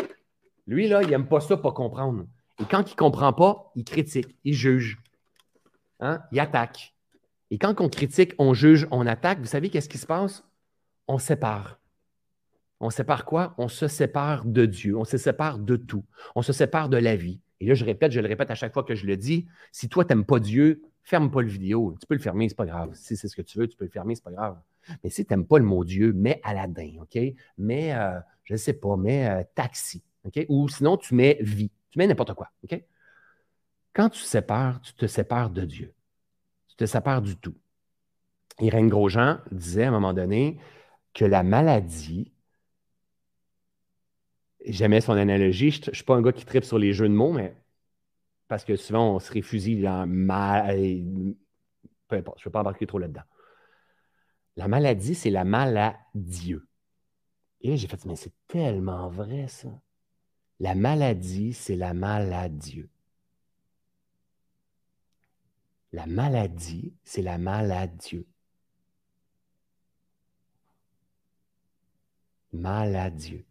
lui, 0.66 0.88
là, 0.88 1.02
il 1.02 1.10
n'aime 1.10 1.28
pas 1.28 1.40
ça, 1.40 1.56
pas 1.56 1.72
comprendre. 1.72 2.26
Et 2.60 2.64
quand 2.64 2.82
il 2.88 2.92
ne 2.92 2.96
comprend 2.96 3.32
pas, 3.32 3.70
il 3.74 3.84
critique, 3.84 4.36
il 4.44 4.54
juge. 4.54 4.98
Hein? 6.00 6.20
Il 6.32 6.40
attaque. 6.40 6.94
Et 7.50 7.58
quand 7.58 7.80
on 7.80 7.88
critique, 7.88 8.32
on 8.38 8.54
juge, 8.54 8.88
on 8.90 9.06
attaque, 9.06 9.38
vous 9.38 9.46
savez 9.46 9.70
qu'est-ce 9.70 9.88
qui 9.88 9.98
se 9.98 10.06
passe? 10.06 10.44
On 11.06 11.18
sépare. 11.18 11.78
On 12.80 12.90
sépare 12.90 13.24
quoi? 13.24 13.54
On 13.58 13.68
se 13.68 13.88
sépare 13.88 14.44
de 14.44 14.66
Dieu, 14.66 14.96
on 14.96 15.04
se 15.04 15.16
sépare 15.16 15.58
de 15.58 15.76
tout, 15.76 16.04
on 16.34 16.42
se 16.42 16.52
sépare 16.52 16.88
de 16.88 16.96
la 16.96 17.16
vie. 17.16 17.40
Et 17.60 17.66
là, 17.66 17.74
je 17.74 17.84
répète, 17.84 18.12
je 18.12 18.20
le 18.20 18.28
répète 18.28 18.50
à 18.50 18.54
chaque 18.54 18.74
fois 18.74 18.82
que 18.82 18.94
je 18.94 19.06
le 19.06 19.16
dis, 19.16 19.46
si 19.72 19.88
toi, 19.88 20.04
tu 20.04 20.12
n'aimes 20.12 20.26
pas 20.26 20.40
Dieu, 20.40 20.82
ferme 21.06 21.30
pas 21.30 21.40
le 21.40 21.48
vidéo. 21.48 21.96
Tu 22.00 22.06
peux 22.06 22.14
le 22.14 22.20
fermer, 22.20 22.48
c'est 22.48 22.56
pas 22.56 22.66
grave. 22.66 22.90
Si 22.94 23.16
c'est 23.16 23.28
ce 23.28 23.36
que 23.36 23.42
tu 23.42 23.58
veux, 23.58 23.68
tu 23.68 23.76
peux 23.76 23.84
le 23.84 23.90
fermer, 23.90 24.16
c'est 24.16 24.24
pas 24.24 24.32
grave. 24.32 24.60
Mais 25.04 25.10
si 25.10 25.24
tu 25.24 25.32
n'aimes 25.32 25.46
pas 25.46 25.58
le 25.58 25.64
mot 25.64 25.84
Dieu, 25.84 26.12
mets 26.12 26.40
Aladdin, 26.42 26.96
OK? 27.00 27.16
Mets, 27.58 27.94
euh, 27.94 28.18
je 28.42 28.54
ne 28.54 28.58
sais 28.58 28.72
pas, 28.72 28.96
mets 28.96 29.28
euh, 29.28 29.42
taxi, 29.54 30.02
OK? 30.24 30.44
Ou 30.48 30.68
sinon, 30.68 30.96
tu 30.96 31.14
mets 31.14 31.38
vie. 31.40 31.70
Tu 31.90 31.98
mets 31.98 32.08
n'importe 32.08 32.34
quoi, 32.34 32.50
OK? 32.64 32.82
Quand 33.92 34.10
tu 34.10 34.20
sépares, 34.20 34.80
tu 34.82 34.94
te 34.94 35.06
sépares 35.06 35.50
de 35.50 35.64
Dieu. 35.64 35.94
Tu 36.68 36.76
te 36.76 36.86
sépares 36.86 37.22
du 37.22 37.36
tout. 37.36 37.54
Irène 38.60 38.88
Grosjean 38.88 39.38
disait 39.52 39.84
à 39.84 39.88
un 39.88 39.92
moment 39.92 40.12
donné 40.12 40.58
que 41.14 41.24
la 41.24 41.44
maladie, 41.44 42.32
j'aimais 44.64 45.00
son 45.00 45.12
analogie, 45.12 45.70
je 45.70 45.90
ne 45.90 45.94
suis 45.94 46.04
pas 46.04 46.16
un 46.16 46.22
gars 46.22 46.32
qui 46.32 46.44
tripe 46.44 46.64
sur 46.64 46.78
les 46.78 46.92
jeux 46.92 47.08
de 47.08 47.14
mots, 47.14 47.32
mais 47.32 47.54
parce 48.48 48.64
que 48.64 48.76
souvent 48.76 49.14
on 49.14 49.18
se 49.18 49.32
réfugie 49.32 49.80
dans 49.80 50.06
mal. 50.06 50.78
Peu 52.08 52.16
importe, 52.16 52.38
je 52.38 52.42
ne 52.42 52.50
vais 52.50 52.52
pas 52.52 52.60
embarquer 52.60 52.86
trop 52.86 52.98
là-dedans. 52.98 53.22
La 54.56 54.68
maladie, 54.68 55.14
c'est 55.14 55.30
la 55.30 55.44
maladieu. 55.44 56.66
Et 57.60 57.70
là, 57.70 57.76
j'ai 57.76 57.88
fait, 57.88 58.04
mais 58.06 58.16
c'est 58.16 58.32
tellement 58.48 59.08
vrai, 59.08 59.48
ça. 59.48 59.68
La 60.60 60.74
maladie, 60.74 61.52
c'est 61.52 61.76
la 61.76 61.94
maladieu. 61.94 62.88
La 65.92 66.06
maladie, 66.06 66.94
c'est 67.04 67.22
la 67.22 67.38
maladieu. 67.38 68.26
Maladieu. 72.52 73.44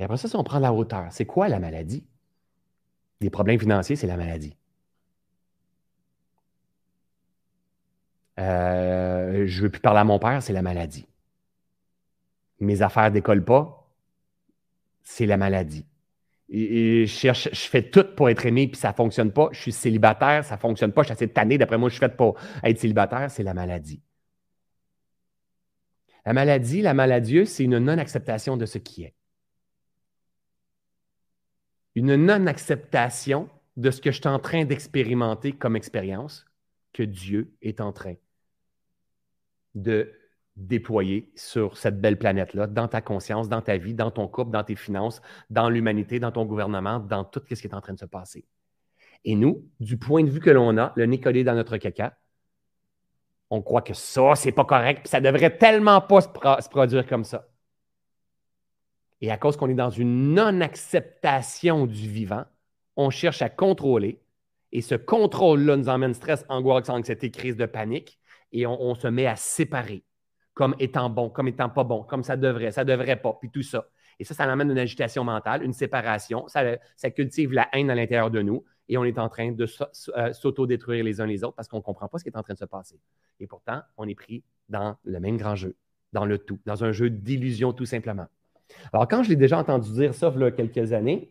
Et 0.00 0.04
après 0.04 0.16
ça, 0.16 0.28
si 0.28 0.34
on 0.34 0.42
prend 0.42 0.58
la 0.58 0.72
hauteur, 0.72 1.12
c'est 1.12 1.26
quoi 1.26 1.48
la 1.48 1.60
maladie? 1.60 2.04
Les 3.20 3.30
problèmes 3.30 3.60
financiers, 3.60 3.96
c'est 3.96 4.06
la 4.06 4.16
maladie. 4.16 4.56
Euh, 8.38 9.46
je 9.46 9.58
ne 9.58 9.62
veux 9.64 9.70
plus 9.70 9.80
parler 9.80 10.00
à 10.00 10.04
mon 10.04 10.18
père, 10.18 10.42
c'est 10.42 10.52
la 10.52 10.62
maladie. 10.62 11.06
Mes 12.60 12.82
affaires 12.82 13.04
ne 13.04 13.10
décollent 13.10 13.44
pas, 13.44 13.86
c'est 15.02 15.26
la 15.26 15.36
maladie. 15.36 15.86
Je, 16.50 17.04
cherche, 17.06 17.48
je 17.52 17.68
fais 17.68 17.82
tout 17.90 18.04
pour 18.16 18.28
être 18.28 18.44
aimé, 18.46 18.66
puis 18.66 18.78
ça 18.78 18.88
ne 18.88 18.94
fonctionne 18.94 19.30
pas. 19.30 19.48
Je 19.52 19.60
suis 19.60 19.72
célibataire, 19.72 20.44
ça 20.44 20.56
ne 20.56 20.60
fonctionne 20.60 20.92
pas. 20.92 21.02
Je 21.02 21.06
suis 21.06 21.12
assez 21.12 21.28
tanné. 21.28 21.58
D'après 21.58 21.78
moi, 21.78 21.88
je 21.88 21.94
suis 21.94 22.00
fait 22.00 22.16
pour 22.16 22.36
être 22.64 22.78
célibataire, 22.78 23.30
c'est 23.30 23.42
la 23.44 23.54
maladie. 23.54 24.02
La 26.26 26.32
maladie, 26.32 26.82
la 26.82 26.94
maladie, 26.94 27.46
c'est 27.46 27.64
une 27.64 27.78
non-acceptation 27.78 28.56
de 28.56 28.66
ce 28.66 28.78
qui 28.78 29.04
est. 29.04 29.14
Une 32.00 32.16
non-acceptation 32.16 33.50
de 33.76 33.90
ce 33.90 34.00
que 34.00 34.10
je 34.10 34.20
suis 34.20 34.26
en 34.26 34.38
train 34.38 34.64
d'expérimenter 34.64 35.52
comme 35.52 35.76
expérience 35.76 36.46
que 36.94 37.02
Dieu 37.02 37.52
est 37.60 37.82
en 37.82 37.92
train 37.92 38.14
de 39.74 40.10
déployer 40.56 41.30
sur 41.36 41.76
cette 41.76 42.00
belle 42.00 42.18
planète-là, 42.18 42.68
dans 42.68 42.88
ta 42.88 43.02
conscience, 43.02 43.50
dans 43.50 43.60
ta 43.60 43.76
vie, 43.76 43.92
dans 43.92 44.10
ton 44.10 44.28
couple, 44.28 44.50
dans 44.50 44.64
tes 44.64 44.76
finances, 44.76 45.20
dans 45.50 45.68
l'humanité, 45.68 46.18
dans 46.18 46.32
ton 46.32 46.46
gouvernement, 46.46 47.00
dans 47.00 47.22
tout 47.22 47.42
ce 47.46 47.60
qui 47.60 47.66
est 47.66 47.74
en 47.74 47.82
train 47.82 47.92
de 47.92 47.98
se 47.98 48.06
passer. 48.06 48.46
Et 49.26 49.34
nous, 49.34 49.68
du 49.78 49.98
point 49.98 50.24
de 50.24 50.30
vue 50.30 50.40
que 50.40 50.48
l'on 50.48 50.78
a, 50.78 50.94
le 50.96 51.04
nez 51.04 51.20
collé 51.20 51.44
dans 51.44 51.54
notre 51.54 51.76
caca, 51.76 52.16
on 53.50 53.60
croit 53.60 53.82
que 53.82 53.92
ça, 53.92 54.36
c'est 54.36 54.52
pas 54.52 54.64
correct, 54.64 55.00
puis 55.02 55.10
ça 55.10 55.20
devrait 55.20 55.54
tellement 55.58 56.00
pas 56.00 56.22
se, 56.22 56.68
produire 56.70 57.06
comme 57.06 57.24
ça. 57.24 57.46
Et 59.20 59.30
à 59.30 59.36
cause 59.36 59.56
qu'on 59.56 59.68
est 59.68 59.74
dans 59.74 59.90
une 59.90 60.34
non-acceptation 60.34 61.86
du 61.86 62.08
vivant, 62.08 62.44
on 62.96 63.10
cherche 63.10 63.42
à 63.42 63.50
contrôler, 63.50 64.20
et 64.72 64.82
ce 64.82 64.94
contrôle-là 64.94 65.76
nous 65.76 65.88
emmène 65.88 66.14
stress, 66.14 66.44
angoisse, 66.48 66.88
anxiété, 66.88 67.30
crise 67.30 67.56
de 67.56 67.66
panique, 67.66 68.18
et 68.52 68.66
on 68.66 68.94
se 68.94 69.06
met 69.06 69.26
à 69.26 69.36
séparer 69.36 70.04
comme 70.60 70.74
étant 70.78 71.08
bon, 71.08 71.30
comme 71.30 71.48
étant 71.48 71.70
pas 71.70 71.84
bon, 71.84 72.02
comme 72.02 72.22
ça 72.22 72.36
devrait, 72.36 72.70
ça 72.70 72.84
devrait 72.84 73.16
pas, 73.16 73.36
puis 73.40 73.50
tout 73.50 73.62
ça. 73.62 73.86
Et 74.18 74.24
ça, 74.24 74.34
ça 74.34 74.44
amène 74.44 74.70
une 74.70 74.78
agitation 74.78 75.24
mentale, 75.24 75.62
une 75.62 75.72
séparation, 75.72 76.46
ça, 76.48 76.76
ça 76.96 77.10
cultive 77.10 77.52
la 77.52 77.68
haine 77.72 77.88
à 77.88 77.94
l'intérieur 77.94 78.30
de 78.30 78.42
nous 78.42 78.62
et 78.86 78.98
on 78.98 79.04
est 79.04 79.18
en 79.18 79.30
train 79.30 79.52
de 79.52 79.64
euh, 79.64 80.32
s'auto-détruire 80.34 81.02
les 81.02 81.20
uns 81.20 81.26
les 81.26 81.44
autres 81.44 81.54
parce 81.56 81.68
qu'on 81.68 81.78
ne 81.78 81.82
comprend 81.82 82.08
pas 82.08 82.18
ce 82.18 82.24
qui 82.24 82.28
est 82.28 82.36
en 82.36 82.42
train 82.42 82.52
de 82.52 82.58
se 82.58 82.66
passer. 82.66 83.00
Et 83.38 83.46
pourtant, 83.46 83.80
on 83.96 84.06
est 84.06 84.14
pris 84.14 84.44
dans 84.68 84.98
le 85.04 85.18
même 85.20 85.38
grand 85.38 85.54
jeu, 85.54 85.76
dans 86.12 86.26
le 86.26 86.36
tout, 86.36 86.60
dans 86.66 86.84
un 86.84 86.92
jeu 86.92 87.08
d'illusion 87.08 87.72
tout 87.72 87.86
simplement. 87.86 88.26
Alors, 88.92 89.08
quand 89.08 89.22
je 89.22 89.30
l'ai 89.30 89.36
déjà 89.36 89.58
entendu 89.58 89.90
dire 89.92 90.14
ça 90.14 90.32
il 90.34 90.40
y 90.40 90.44
a 90.44 90.50
quelques 90.50 90.92
années, 90.92 91.30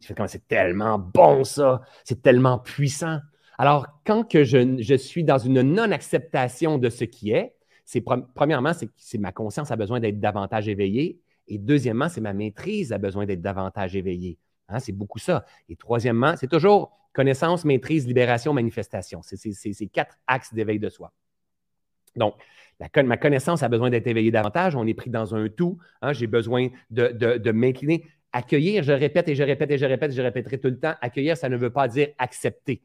je 0.00 0.06
fais 0.06 0.14
comme 0.14 0.28
c'est 0.28 0.46
tellement 0.48 0.98
bon 0.98 1.44
ça, 1.44 1.82
c'est 2.04 2.22
tellement 2.22 2.58
puissant. 2.58 3.18
Alors, 3.58 3.86
quand 4.06 4.24
que 4.24 4.42
je, 4.42 4.96
suis 4.96 5.22
dans 5.22 5.38
une 5.38 5.60
non-acceptation 5.60 6.78
de 6.78 6.88
ce 6.88 7.04
qui 7.04 7.32
est, 7.32 7.54
c'est 7.84 8.02
premièrement, 8.34 8.72
c'est 8.96 9.18
ma 9.18 9.32
conscience 9.32 9.70
a 9.70 9.76
besoin 9.76 10.00
d'être 10.00 10.18
davantage 10.18 10.68
éveillée. 10.68 11.20
Et 11.46 11.58
deuxièmement, 11.58 12.08
c'est 12.08 12.20
ma 12.20 12.32
maîtrise 12.32 12.92
a 12.92 12.98
besoin 12.98 13.26
d'être 13.26 13.42
davantage 13.42 13.96
éveillée. 13.96 14.38
Hein, 14.68 14.78
c'est 14.78 14.92
beaucoup 14.92 15.18
ça. 15.18 15.44
Et 15.68 15.76
troisièmement, 15.76 16.36
c'est 16.36 16.46
toujours 16.46 16.92
connaissance, 17.12 17.64
maîtrise, 17.64 18.06
libération, 18.06 18.54
manifestation. 18.54 19.20
C'est 19.22 19.36
ces 19.36 19.86
quatre 19.88 20.16
axes 20.26 20.54
d'éveil 20.54 20.78
de 20.78 20.88
soi. 20.88 21.12
Donc, 22.16 22.34
ma 23.04 23.16
connaissance 23.16 23.62
a 23.62 23.68
besoin 23.68 23.90
d'être 23.90 24.06
éveillée 24.06 24.30
davantage. 24.30 24.76
On 24.76 24.86
est 24.86 24.94
pris 24.94 25.10
dans 25.10 25.34
un 25.34 25.48
tout. 25.48 25.78
Hein, 26.02 26.12
j'ai 26.12 26.26
besoin 26.26 26.68
de, 26.90 27.50
m'incliner. 27.50 28.04
Accueillir, 28.32 28.84
je 28.84 28.92
répète 28.92 29.28
et 29.28 29.34
je 29.34 29.42
répète 29.42 29.70
et 29.72 29.78
je 29.78 29.86
répète, 29.86 30.12
je 30.12 30.22
répéterai 30.22 30.58
tout 30.58 30.68
le 30.68 30.78
temps. 30.78 30.94
Accueillir, 31.00 31.36
ça 31.36 31.48
ne 31.48 31.56
veut 31.56 31.70
pas 31.70 31.88
dire 31.88 32.08
accepter. 32.18 32.82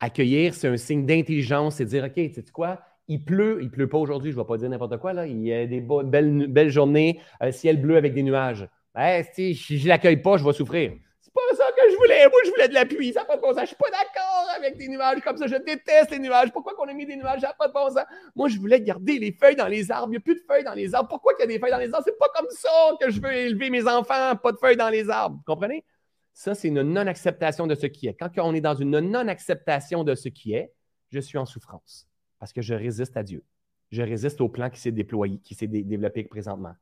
Accueillir, 0.00 0.54
c'est 0.54 0.68
un 0.68 0.76
signe 0.76 1.04
d'intelligence, 1.04 1.76
c'est 1.76 1.84
dire, 1.84 2.04
OK, 2.04 2.14
tu 2.14 2.32
sais 2.32 2.44
quoi, 2.52 2.80
il 3.08 3.24
pleut, 3.24 3.58
il 3.60 3.70
pleut 3.70 3.88
pas 3.88 3.98
aujourd'hui, 3.98 4.30
je 4.30 4.36
ne 4.36 4.42
vais 4.42 4.46
pas 4.46 4.56
dire 4.56 4.68
n'importe 4.68 4.98
quoi, 4.98 5.26
il 5.26 5.42
y 5.42 5.52
a 5.52 5.66
des 5.66 5.80
belles, 5.80 6.70
journées, 6.70 7.20
un 7.40 7.50
ciel 7.50 7.80
bleu 7.80 7.96
avec 7.96 8.14
des 8.14 8.22
nuages. 8.22 8.68
Ben, 8.94 9.24
si 9.32 9.54
je 9.54 9.82
ne 9.82 9.88
l'accueille 9.88 10.18
pas, 10.18 10.36
je 10.36 10.44
vais 10.44 10.52
souffrir. 10.52 10.92
C'est 11.20 11.32
pas 11.32 11.40
ça 11.56 11.67
je 11.90 11.96
voulais. 11.96 12.28
Moi, 12.28 12.40
je 12.44 12.50
voulais 12.50 12.68
de 12.68 12.74
la 12.74 12.86
pluie. 12.86 13.12
Ça 13.12 13.20
n'a 13.20 13.26
pas 13.26 13.36
de 13.36 13.42
bon 13.42 13.52
sens. 13.52 13.62
Je 13.62 13.66
suis 13.66 13.76
pas 13.76 13.90
d'accord 13.90 14.48
avec 14.56 14.76
des 14.76 14.88
nuages 14.88 15.20
comme 15.22 15.36
ça. 15.36 15.46
Je 15.46 15.56
déteste 15.56 16.10
les 16.10 16.18
nuages. 16.18 16.52
Pourquoi 16.52 16.74
qu'on 16.74 16.88
a 16.88 16.92
mis 16.92 17.06
des 17.06 17.16
nuages? 17.16 17.40
Ça 17.40 17.48
n'a 17.48 17.54
pas 17.54 17.68
de 17.68 17.72
bon 17.72 17.88
sens. 17.90 18.04
Moi, 18.34 18.48
je 18.48 18.58
voulais 18.58 18.80
garder 18.80 19.18
les 19.18 19.32
feuilles 19.32 19.56
dans 19.56 19.68
les 19.68 19.90
arbres. 19.90 20.08
Il 20.08 20.10
n'y 20.12 20.16
a 20.16 20.20
plus 20.20 20.34
de 20.34 20.44
feuilles 20.46 20.64
dans 20.64 20.74
les 20.74 20.94
arbres. 20.94 21.08
Pourquoi 21.08 21.32
il 21.38 21.40
y 21.40 21.44
a 21.44 21.46
des 21.46 21.58
feuilles 21.58 21.70
dans 21.70 21.78
les 21.78 21.92
arbres? 21.92 22.04
C'est 22.04 22.18
pas 22.18 22.30
comme 22.34 22.48
ça 22.50 22.68
que 23.00 23.10
je 23.10 23.20
veux 23.20 23.32
élever 23.32 23.70
mes 23.70 23.86
enfants. 23.86 24.36
Pas 24.36 24.52
de 24.52 24.58
feuilles 24.58 24.76
dans 24.76 24.90
les 24.90 25.08
arbres. 25.08 25.36
Vous 25.36 25.44
comprenez? 25.52 25.84
Ça, 26.32 26.54
c'est 26.54 26.68
une 26.68 26.82
non-acceptation 26.82 27.66
de 27.66 27.74
ce 27.74 27.86
qui 27.86 28.06
est. 28.06 28.14
Quand 28.14 28.30
on 28.38 28.54
est 28.54 28.60
dans 28.60 28.76
une 28.76 29.00
non-acceptation 29.00 30.04
de 30.04 30.14
ce 30.14 30.28
qui 30.28 30.54
est, 30.54 30.72
je 31.10 31.18
suis 31.20 31.38
en 31.38 31.46
souffrance 31.46 32.06
parce 32.38 32.52
que 32.52 32.62
je 32.62 32.74
résiste 32.74 33.16
à 33.16 33.22
Dieu. 33.22 33.42
Je 33.90 34.02
résiste 34.02 34.40
au 34.40 34.48
plan 34.48 34.70
qui 34.70 34.78
s'est 34.78 34.92
déployé, 34.92 35.38
qui 35.38 35.54
s'est 35.54 35.66
développé 35.66 36.22
présentement. 36.24 36.74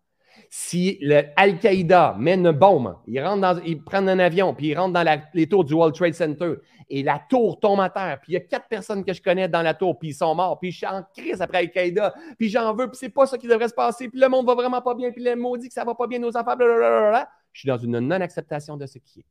Si 0.50 1.00
Al-Qaïda 1.36 2.16
met 2.18 2.34
une 2.34 2.52
bombe, 2.52 2.98
ils, 3.06 3.22
rentrent 3.22 3.60
prennent 3.84 4.08
un 4.08 4.18
avion, 4.18 4.54
puis 4.54 4.68
ils 4.68 4.78
rentrent 4.78 4.92
dans 4.92 5.22
les 5.34 5.48
tours 5.48 5.64
du 5.64 5.74
World 5.74 5.94
Trade 5.94 6.14
Center, 6.14 6.54
et 6.88 7.02
la 7.02 7.20
tour 7.28 7.58
tombe 7.58 7.80
à 7.80 7.90
terre, 7.90 8.20
puis 8.22 8.32
il 8.32 8.34
y 8.34 8.36
a 8.36 8.40
quatre 8.40 8.68
personnes 8.68 9.04
que 9.04 9.12
je 9.12 9.20
connais 9.20 9.48
dans 9.48 9.62
la 9.62 9.74
tour, 9.74 9.98
puis 9.98 10.08
ils 10.08 10.14
sont 10.14 10.34
morts, 10.34 10.58
puis 10.58 10.70
je 10.70 10.78
suis 10.78 10.86
en 10.86 11.02
crise 11.16 11.42
après 11.42 11.58
Al-Qaïda, 11.58 12.14
puis 12.38 12.48
j'en 12.48 12.74
veux, 12.74 12.88
puis 12.88 12.98
c'est 12.98 13.08
pas 13.08 13.26
ça 13.26 13.38
qui 13.38 13.48
devrait 13.48 13.68
se 13.68 13.74
passer, 13.74 14.08
puis 14.08 14.20
le 14.20 14.28
monde 14.28 14.46
va 14.46 14.54
vraiment 14.54 14.82
pas 14.82 14.94
bien, 14.94 15.10
puis 15.10 15.22
le 15.22 15.36
monde 15.36 15.58
dit 15.58 15.68
que 15.68 15.74
ça 15.74 15.84
va 15.84 15.94
pas 15.94 16.06
bien, 16.06 16.18
nos 16.18 16.36
enfants, 16.36 16.56
blablabla. 16.56 17.28
Je 17.52 17.60
suis 17.60 17.68
dans 17.68 17.78
une 17.78 17.98
non-acceptation 17.98 18.76
de 18.76 18.86
ce 18.86 18.98
qui 18.98 19.20
est. 19.20 19.26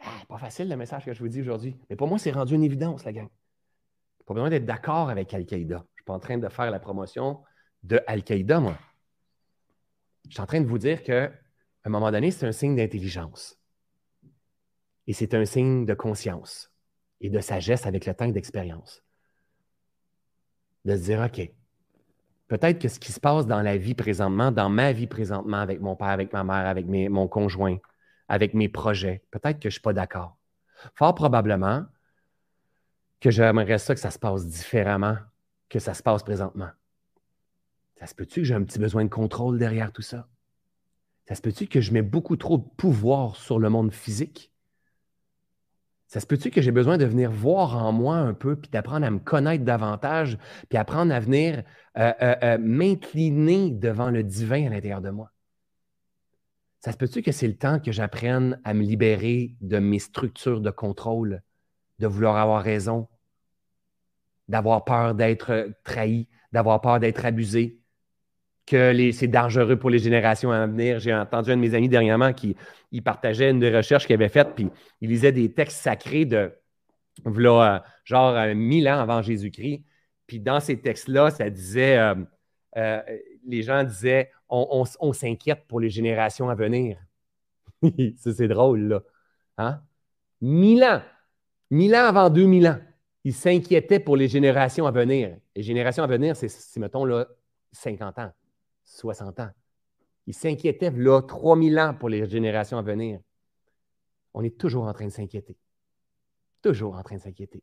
Ah, 0.00 0.24
pas 0.28 0.38
facile 0.38 0.68
le 0.68 0.76
message 0.76 1.04
que 1.04 1.12
je 1.12 1.18
vous 1.18 1.28
dis 1.28 1.40
aujourd'hui, 1.40 1.76
mais 1.90 1.96
pour 1.96 2.06
moi, 2.06 2.18
c'est 2.18 2.30
rendu 2.30 2.54
une 2.54 2.62
évidence, 2.62 3.04
la 3.04 3.12
gang 3.12 3.28
pas 4.28 4.34
besoin 4.34 4.50
d'être 4.50 4.66
d'accord 4.66 5.08
avec 5.08 5.32
Al-Qaïda. 5.32 5.86
Je 5.94 6.00
suis 6.00 6.04
pas 6.04 6.12
en 6.12 6.18
train 6.18 6.36
de 6.36 6.48
faire 6.50 6.70
la 6.70 6.78
promotion 6.78 7.40
de 7.82 8.00
Al-Qaïda, 8.06 8.60
moi. 8.60 8.78
Je 10.28 10.34
suis 10.34 10.40
en 10.40 10.46
train 10.46 10.60
de 10.60 10.66
vous 10.66 10.78
dire 10.78 11.02
qu'à 11.02 11.32
un 11.84 11.90
moment 11.90 12.10
donné, 12.10 12.30
c'est 12.30 12.46
un 12.46 12.52
signe 12.52 12.76
d'intelligence. 12.76 13.58
Et 15.06 15.12
c'est 15.12 15.34
un 15.34 15.44
signe 15.44 15.86
de 15.86 15.94
conscience 15.94 16.70
et 17.20 17.30
de 17.30 17.40
sagesse 17.40 17.86
avec 17.86 18.04
le 18.06 18.14
temps 18.14 18.28
d'expérience. 18.28 19.02
De 20.84 20.96
se 20.96 21.02
dire, 21.02 21.20
OK, 21.20 21.50
peut-être 22.48 22.78
que 22.78 22.88
ce 22.88 22.98
qui 22.98 23.12
se 23.12 23.20
passe 23.20 23.46
dans 23.46 23.62
la 23.62 23.76
vie 23.76 23.94
présentement, 23.94 24.52
dans 24.52 24.68
ma 24.68 24.92
vie 24.92 25.06
présentement, 25.06 25.58
avec 25.58 25.80
mon 25.80 25.96
père, 25.96 26.08
avec 26.08 26.32
ma 26.32 26.44
mère, 26.44 26.66
avec 26.66 26.86
mon 26.86 27.26
conjoint, 27.26 27.78
avec 28.28 28.52
mes 28.52 28.68
projets, 28.68 29.22
peut-être 29.30 29.56
que 29.58 29.64
je 29.64 29.68
ne 29.68 29.72
suis 29.72 29.80
pas 29.80 29.94
d'accord. 29.94 30.36
Fort 30.94 31.14
probablement, 31.14 31.86
que 33.20 33.30
j'aimerais 33.30 33.78
ça 33.78 33.94
que 33.94 34.00
ça 34.00 34.10
se 34.10 34.18
passe 34.18 34.46
différemment 34.46 35.16
que 35.68 35.78
ça 35.78 35.94
se 35.94 36.02
passe 36.02 36.22
présentement. 36.22 36.70
Ça 37.98 38.06
se 38.06 38.14
peut-tu 38.14 38.40
que 38.40 38.46
j'ai 38.46 38.54
un 38.54 38.62
petit 38.62 38.78
besoin 38.78 39.04
de 39.04 39.10
contrôle 39.10 39.58
derrière 39.58 39.92
tout 39.92 40.02
ça? 40.02 40.28
Ça 41.26 41.34
se 41.34 41.42
peut-tu 41.42 41.66
que 41.66 41.80
je 41.80 41.92
mets 41.92 42.02
beaucoup 42.02 42.36
trop 42.36 42.58
de 42.58 42.64
pouvoir 42.76 43.36
sur 43.36 43.58
le 43.58 43.68
monde 43.70 43.92
physique? 43.92 44.52
Ça 46.06 46.20
se 46.20 46.26
peut-tu 46.26 46.50
que 46.50 46.62
j'ai 46.62 46.70
besoin 46.70 46.96
de 46.96 47.04
venir 47.04 47.30
voir 47.30 47.76
en 47.76 47.92
moi 47.92 48.16
un 48.16 48.32
peu, 48.32 48.56
puis 48.56 48.70
d'apprendre 48.70 49.04
à 49.04 49.10
me 49.10 49.18
connaître 49.18 49.64
davantage, 49.64 50.38
puis 50.70 50.78
apprendre 50.78 51.12
à 51.12 51.20
venir 51.20 51.64
euh, 51.98 52.12
euh, 52.22 52.34
euh, 52.42 52.58
m'incliner 52.58 53.70
devant 53.72 54.10
le 54.10 54.22
divin 54.22 54.66
à 54.66 54.70
l'intérieur 54.70 55.02
de 55.02 55.10
moi? 55.10 55.32
Ça 56.80 56.92
se 56.92 56.96
peut-tu 56.96 57.20
que 57.20 57.32
c'est 57.32 57.48
le 57.48 57.56
temps 57.56 57.80
que 57.80 57.92
j'apprenne 57.92 58.58
à 58.64 58.72
me 58.72 58.82
libérer 58.82 59.56
de 59.60 59.78
mes 59.80 59.98
structures 59.98 60.60
de 60.60 60.70
contrôle, 60.70 61.42
de 61.98 62.06
vouloir 62.06 62.36
avoir 62.36 62.62
raison, 62.62 63.08
d'avoir 64.46 64.84
peur 64.84 65.14
d'être 65.14 65.72
trahi, 65.84 66.28
d'avoir 66.52 66.80
peur 66.80 67.00
d'être 67.00 67.26
abusé, 67.26 67.77
que 68.68 69.10
c'est 69.12 69.28
dangereux 69.28 69.76
pour 69.76 69.90
les 69.90 69.98
générations 69.98 70.50
à 70.50 70.66
venir. 70.66 70.98
J'ai 70.98 71.14
entendu 71.14 71.50
un 71.50 71.56
de 71.56 71.60
mes 71.60 71.74
amis 71.74 71.88
dernièrement 71.88 72.32
qui 72.32 72.56
il 72.92 73.02
partageait 73.02 73.50
une 73.50 73.60
des 73.60 73.74
recherches 73.74 74.06
qu'il 74.06 74.14
avait 74.14 74.28
faites, 74.28 74.54
puis 74.54 74.68
il 75.00 75.10
lisait 75.10 75.32
des 75.32 75.52
textes 75.52 75.78
sacrés 75.78 76.24
de 76.24 76.52
voilà, 77.24 77.84
genre 78.04 78.34
euh, 78.34 78.54
mille 78.54 78.88
ans 78.88 78.98
avant 79.00 79.22
Jésus-Christ. 79.22 79.84
Puis 80.26 80.40
dans 80.40 80.60
ces 80.60 80.80
textes-là, 80.80 81.30
ça 81.30 81.50
disait, 81.50 81.98
euh, 81.98 82.14
euh, 82.76 83.02
les 83.46 83.62
gens 83.62 83.82
disaient, 83.84 84.30
on, 84.48 85.12
s'inquiète 85.12 85.66
pour 85.66 85.80
les 85.80 85.90
générations 85.90 86.48
à 86.48 86.54
venir. 86.54 86.98
ça, 88.16 88.32
c'est 88.32 88.48
drôle, 88.48 88.80
là. 88.88 89.02
Hein? 89.58 89.80
Mille 90.40 90.84
ans. 90.84 91.02
Mille 91.70 91.94
ans 91.94 92.04
avant 92.04 92.30
2000 92.30 92.68
ans. 92.68 92.78
Ils 93.24 93.34
s'inquiétaient 93.34 94.00
pour 94.00 94.16
les 94.16 94.28
générations 94.28 94.86
à 94.86 94.90
venir. 94.90 95.36
Les 95.54 95.62
générations 95.62 96.04
à 96.04 96.06
venir, 96.06 96.36
c'est, 96.36 96.50
mettons, 96.76 97.04
là, 97.04 97.26
50 97.72 98.18
ans. 98.18 98.32
60 98.88 99.40
ans. 99.40 99.50
Il 100.26 100.34
s'inquiétait 100.34 100.90
là 100.90 101.22
3000 101.22 101.78
ans 101.78 101.94
pour 101.94 102.08
les 102.08 102.28
générations 102.28 102.78
à 102.78 102.82
venir. 102.82 103.20
On 104.34 104.42
est 104.42 104.58
toujours 104.58 104.84
en 104.84 104.92
train 104.92 105.06
de 105.06 105.12
s'inquiéter. 105.12 105.56
Toujours 106.62 106.96
en 106.96 107.02
train 107.02 107.16
de 107.16 107.20
s'inquiéter. 107.20 107.62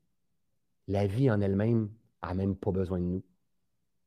La 0.88 1.06
vie 1.06 1.30
en 1.30 1.42
elle-même 1.42 1.90
n'a 2.24 2.34
même 2.34 2.56
pas 2.56 2.72
besoin 2.72 3.00
de 3.00 3.06
nous. 3.06 3.24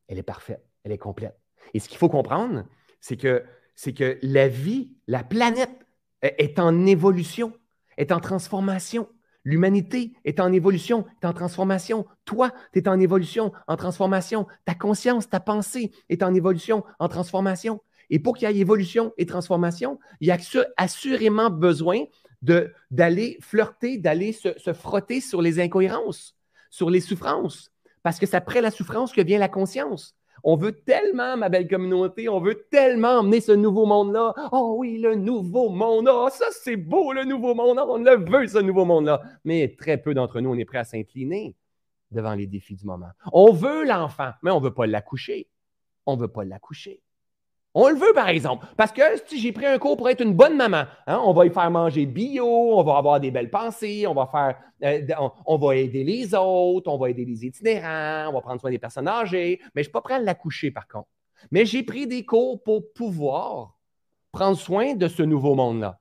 Elle 0.07 0.18
est 0.18 0.22
parfaite, 0.22 0.64
elle 0.85 0.92
est 0.92 0.98
complète. 0.98 1.38
Et 1.74 1.81
ce 1.81 1.88
qu'il 1.88 1.98
faut 1.98 2.09
comprendre, 2.09 2.64
c'est 3.00 3.16
que, 3.16 3.44
c'est 3.74 3.92
que 3.92 4.18
la 4.22 4.48
vie, 4.48 4.96
la 5.07 5.22
planète 5.22 5.87
est 6.22 6.59
en 6.59 6.87
évolution, 6.87 7.52
est 7.96 8.12
en 8.12 8.20
transformation. 8.20 9.09
L'humanité 9.48 10.12
est 10.26 10.40
en 10.40 10.52
évolution, 10.52 11.06
est 11.22 11.26
en 11.26 11.32
transformation. 11.32 12.04
Toi, 12.26 12.52
tu 12.74 12.80
es 12.80 12.87
en 12.87 13.00
évolution, 13.00 13.50
en 13.66 13.78
transformation. 13.78 14.46
Ta 14.66 14.74
conscience, 14.74 15.30
ta 15.30 15.40
pensée 15.40 15.90
est 16.11 16.22
en 16.22 16.34
évolution, 16.34 16.84
en 16.98 17.08
transformation. 17.08 17.80
Et 18.11 18.18
pour 18.18 18.37
qu'il 18.37 18.46
y 18.46 18.52
ait 18.52 18.58
évolution 18.58 19.14
et 19.16 19.24
transformation, 19.24 19.98
il 20.20 20.28
y 20.28 20.30
a 20.30 20.37
assurément 20.76 21.48
besoin 21.48 22.04
d'aller 22.42 23.38
flirter, 23.40 23.96
d'aller 23.96 24.32
se, 24.34 24.50
se, 24.58 24.74
frotter 24.74 25.22
sur 25.22 25.40
les 25.40 25.61
incohérences, 25.61 26.37
sur 26.68 26.90
les 26.90 27.00
souffrances. 27.00 27.72
Parce 28.02 28.18
que 28.18 28.26
c'est 28.26 28.37
après 28.37 28.61
la 28.61 28.70
souffrance 28.70 29.14
que 29.14 29.22
vient 29.22 29.38
la 29.38 29.48
conscience. 29.48 30.14
On 30.44 30.57
veut 30.57 30.72
tellement, 30.72 31.37
ma 31.37 31.48
belle 31.48 31.68
communauté, 31.68 32.29
on 32.29 32.40
veut 32.40 32.66
tellement 32.70 33.18
emmener 33.18 33.40
ce 33.40 33.53
nouveau 33.53 33.87
monde-là. 33.87 34.35
Oh 34.53 34.77
oui, 34.79 34.98
le 34.98 35.14
nouveau 35.14 35.68
monde. 35.68 36.09
Oh, 36.11 36.29
ça, 36.31 36.46
c'est 36.51 36.77
beau, 36.77 37.12
le 37.12 37.24
nouveau 37.24 37.55
monde. 37.55 37.79
On 37.79 37.98
le 37.98 38.16
veut, 38.16 38.46
ce 38.46 38.59
nouveau 38.59 38.85
monde-là. 38.85 39.22
Mais 39.44 39.74
très 39.79 39.98
peu 39.98 40.14
d'entre 40.14 40.40
nous, 40.40 40.51
on 40.51 40.59
est 40.59 40.64
prêt 40.64 40.79
à 40.79 40.85
s'incliner 40.85 41.57
devant 42.11 42.35
les 42.35 42.46
défis 42.46 42.74
du 42.74 42.87
moment. 42.87 43.11
On 43.33 43.53
veut 43.53 43.85
l'enfant, 43.85 44.31
mais 44.42 44.51
on 44.51 44.61
ne 44.61 44.64
veut 44.64 44.74
pas 44.74 44.87
l'accoucher. 44.87 45.48
On 46.07 46.16
ne 46.16 46.20
veut 46.22 46.29
pas 46.29 46.44
l'accoucher. 46.44 47.03
On 47.81 47.91
le 47.91 47.95
veut, 47.95 48.12
par 48.12 48.29
exemple, 48.29 48.67
parce 48.77 48.91
que 48.91 49.03
si 49.29 49.38
j'ai 49.38 49.53
pris 49.53 49.64
un 49.64 49.79
cours 49.79 49.97
pour 49.97 50.09
être 50.09 50.21
une 50.21 50.35
bonne 50.35 50.57
maman, 50.57 50.83
hein, 51.07 51.23
on 51.25 51.33
va 51.33 51.47
y 51.47 51.51
faire 51.51 51.71
manger 51.71 52.07
bio, 52.07 52.45
on 52.45 52.83
va 52.83 52.97
avoir 52.97 53.21
des 53.21 53.31
belles 53.31 53.51
pensées, 53.51 54.05
on 54.09 54.14
va 54.14 54.27
faire, 54.27 54.61
euh, 54.83 55.31
on, 55.47 55.59
va 55.59 55.77
aider 55.77 56.03
les 56.03 56.35
autres, 56.35 56.91
on 56.91 56.99
va 56.99 57.11
aider 57.11 57.25
les 57.25 57.47
itinérants, 57.47 58.31
on 58.31 58.33
va 58.33 58.41
prendre 58.41 58.61
soin 58.61 58.73
des 58.73 58.81
personnes 58.81 59.07
âgées, 59.07 59.61
mais 59.62 59.69
je 59.77 59.79
ne 59.79 59.83
suis 59.85 59.93
pas 59.93 60.01
prêt 60.01 60.14
à 60.14 60.19
l'accoucher, 60.19 60.73
par 60.73 60.88
contre. 60.88 61.07
Mais 61.53 61.64
j'ai 61.67 61.85
pris 61.85 62.09
des 62.09 62.27
cours 62.27 62.61
pour 62.64 62.93
pouvoir 62.93 63.79
prendre 64.33 64.59
soin 64.59 64.97
de 64.97 65.07
ce 65.07 65.23
nouveau 65.23 65.55
monde-là. 65.55 66.01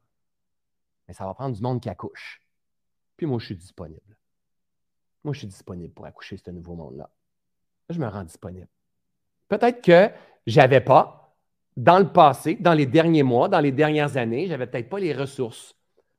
Mais 1.08 1.14
ça 1.14 1.26
va 1.26 1.36
prendre 1.36 1.56
du 1.56 1.62
monde 1.62 1.80
qui 1.80 1.90
accouche. 1.90 2.42
Puis 3.18 3.28
moi, 3.28 3.38
je 3.38 3.46
suis 3.46 3.56
disponible. 3.56 4.18
Moi, 5.24 5.36
je 5.36 5.38
suis 5.38 5.48
disponible 5.48 5.94
pour 5.94 6.08
accoucher 6.08 6.38
ce 6.38 6.50
nouveau 6.50 6.74
monde-là. 6.74 7.08
Je 7.92 8.00
me 8.00 8.08
rends 8.08 8.24
disponible. 8.24 8.68
Peut-être 9.48 9.84
que 9.84 10.10
je 10.48 10.60
n'avais 10.60 10.82
pas, 10.82 11.27
dans 11.78 12.00
le 12.00 12.12
passé, 12.12 12.58
dans 12.60 12.74
les 12.74 12.88
derniers 12.88 13.24
mois, 13.24 13.48
dans 13.48 13.60
les 13.60 13.72
dernières 13.72 14.18
années, 14.18 14.48
je 14.48 14.52
n'avais 14.52 14.66
peut-être 14.66 14.90
pas 14.90 15.00
les 15.00 15.14
ressources 15.14 15.76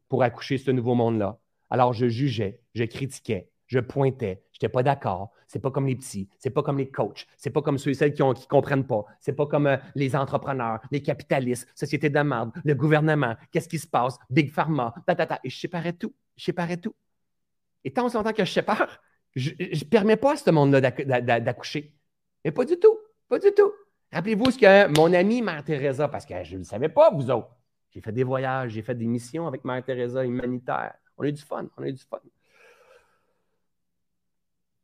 pour 0.09 0.23
accoucher 0.23 0.57
ce 0.57 0.71
nouveau 0.71 0.95
monde-là. 0.95 1.41
Alors, 1.69 1.93
je 1.93 2.07
jugeais, 2.07 2.61
je 2.75 2.85
critiquais, 2.85 3.51
je 3.67 3.81
pointais, 3.81 4.45
je 4.53 4.59
n'étais 4.59 4.69
pas 4.69 4.85
d'accord. 4.85 5.33
C'est 5.49 5.59
pas 5.59 5.73
comme 5.73 5.87
les 5.87 5.97
petits, 5.97 6.29
c'est 6.39 6.51
pas 6.51 6.63
comme 6.63 6.79
les 6.79 6.89
coachs, 6.89 7.27
c'est 7.37 7.51
pas 7.51 7.61
comme 7.61 7.77
ceux 7.77 7.91
et 7.91 7.95
celles 7.95 8.15
qui 8.15 8.23
ne 8.23 8.33
comprennent 8.49 8.87
pas, 8.87 9.05
c'est 9.19 9.33
pas 9.33 9.47
comme 9.47 9.67
euh, 9.67 9.77
les 9.95 10.15
entrepreneurs, 10.15 10.81
les 10.93 11.03
capitalistes, 11.03 11.67
société 11.75 12.09
de 12.09 12.21
le 12.65 12.75
gouvernement, 12.75 13.35
qu'est-ce 13.51 13.69
qui 13.69 13.79
se 13.79 13.87
passe, 13.87 14.17
Big 14.31 14.53
Pharma, 14.53 14.95
ta, 15.07 15.15
ta, 15.17 15.27
ta. 15.27 15.41
Et 15.43 15.51
je 15.51 15.59
séparais 15.59 15.95
tout, 15.95 16.15
je 16.37 16.45
séparais 16.45 16.77
tout. 16.77 16.95
Et 17.83 17.93
tant 17.93 18.03
longtemps 18.03 18.33
que 18.33 18.45
je 18.45 18.53
sépare, 18.53 19.01
je 19.35 19.51
ne 19.51 19.89
permets 19.89 20.17
pas 20.17 20.35
à 20.35 20.37
ce 20.37 20.51
monde-là 20.51 20.81
d'accoucher. 21.41 21.95
Mais 22.45 22.53
pas 22.53 22.65
du 22.65 22.79
tout, 22.79 22.99
pas 23.29 23.39
du 23.39 23.51
tout. 23.53 23.73
Rappelez-vous 24.13 24.51
ce 24.53 24.59
que 24.59 24.99
mon 24.99 25.13
ami 25.13 25.43
Mère 25.43 25.63
Teresa, 25.65 26.09
parce 26.09 26.25
que 26.25 26.43
je 26.43 26.55
ne 26.55 26.59
le 26.59 26.65
savais 26.65 26.89
pas, 26.89 27.11
vous 27.11 27.31
autres. 27.31 27.55
J'ai 27.91 28.01
fait 28.01 28.13
des 28.13 28.25
voyages, 28.25 28.73
j'ai 28.73 28.83
fait 28.83 28.95
des 28.95 29.07
missions 29.07 29.47
avec 29.47 29.65
Mère 29.65 29.85
Teresa 29.85 30.25
humanitaire. 30.25 30.95
On 31.17 31.25
a 31.25 31.29
eu 31.29 31.33
du 31.33 31.43
fun, 31.43 31.69
on 31.77 31.83
a 31.83 31.89
eu 31.89 31.93
du 31.93 32.03
fun. 32.03 32.21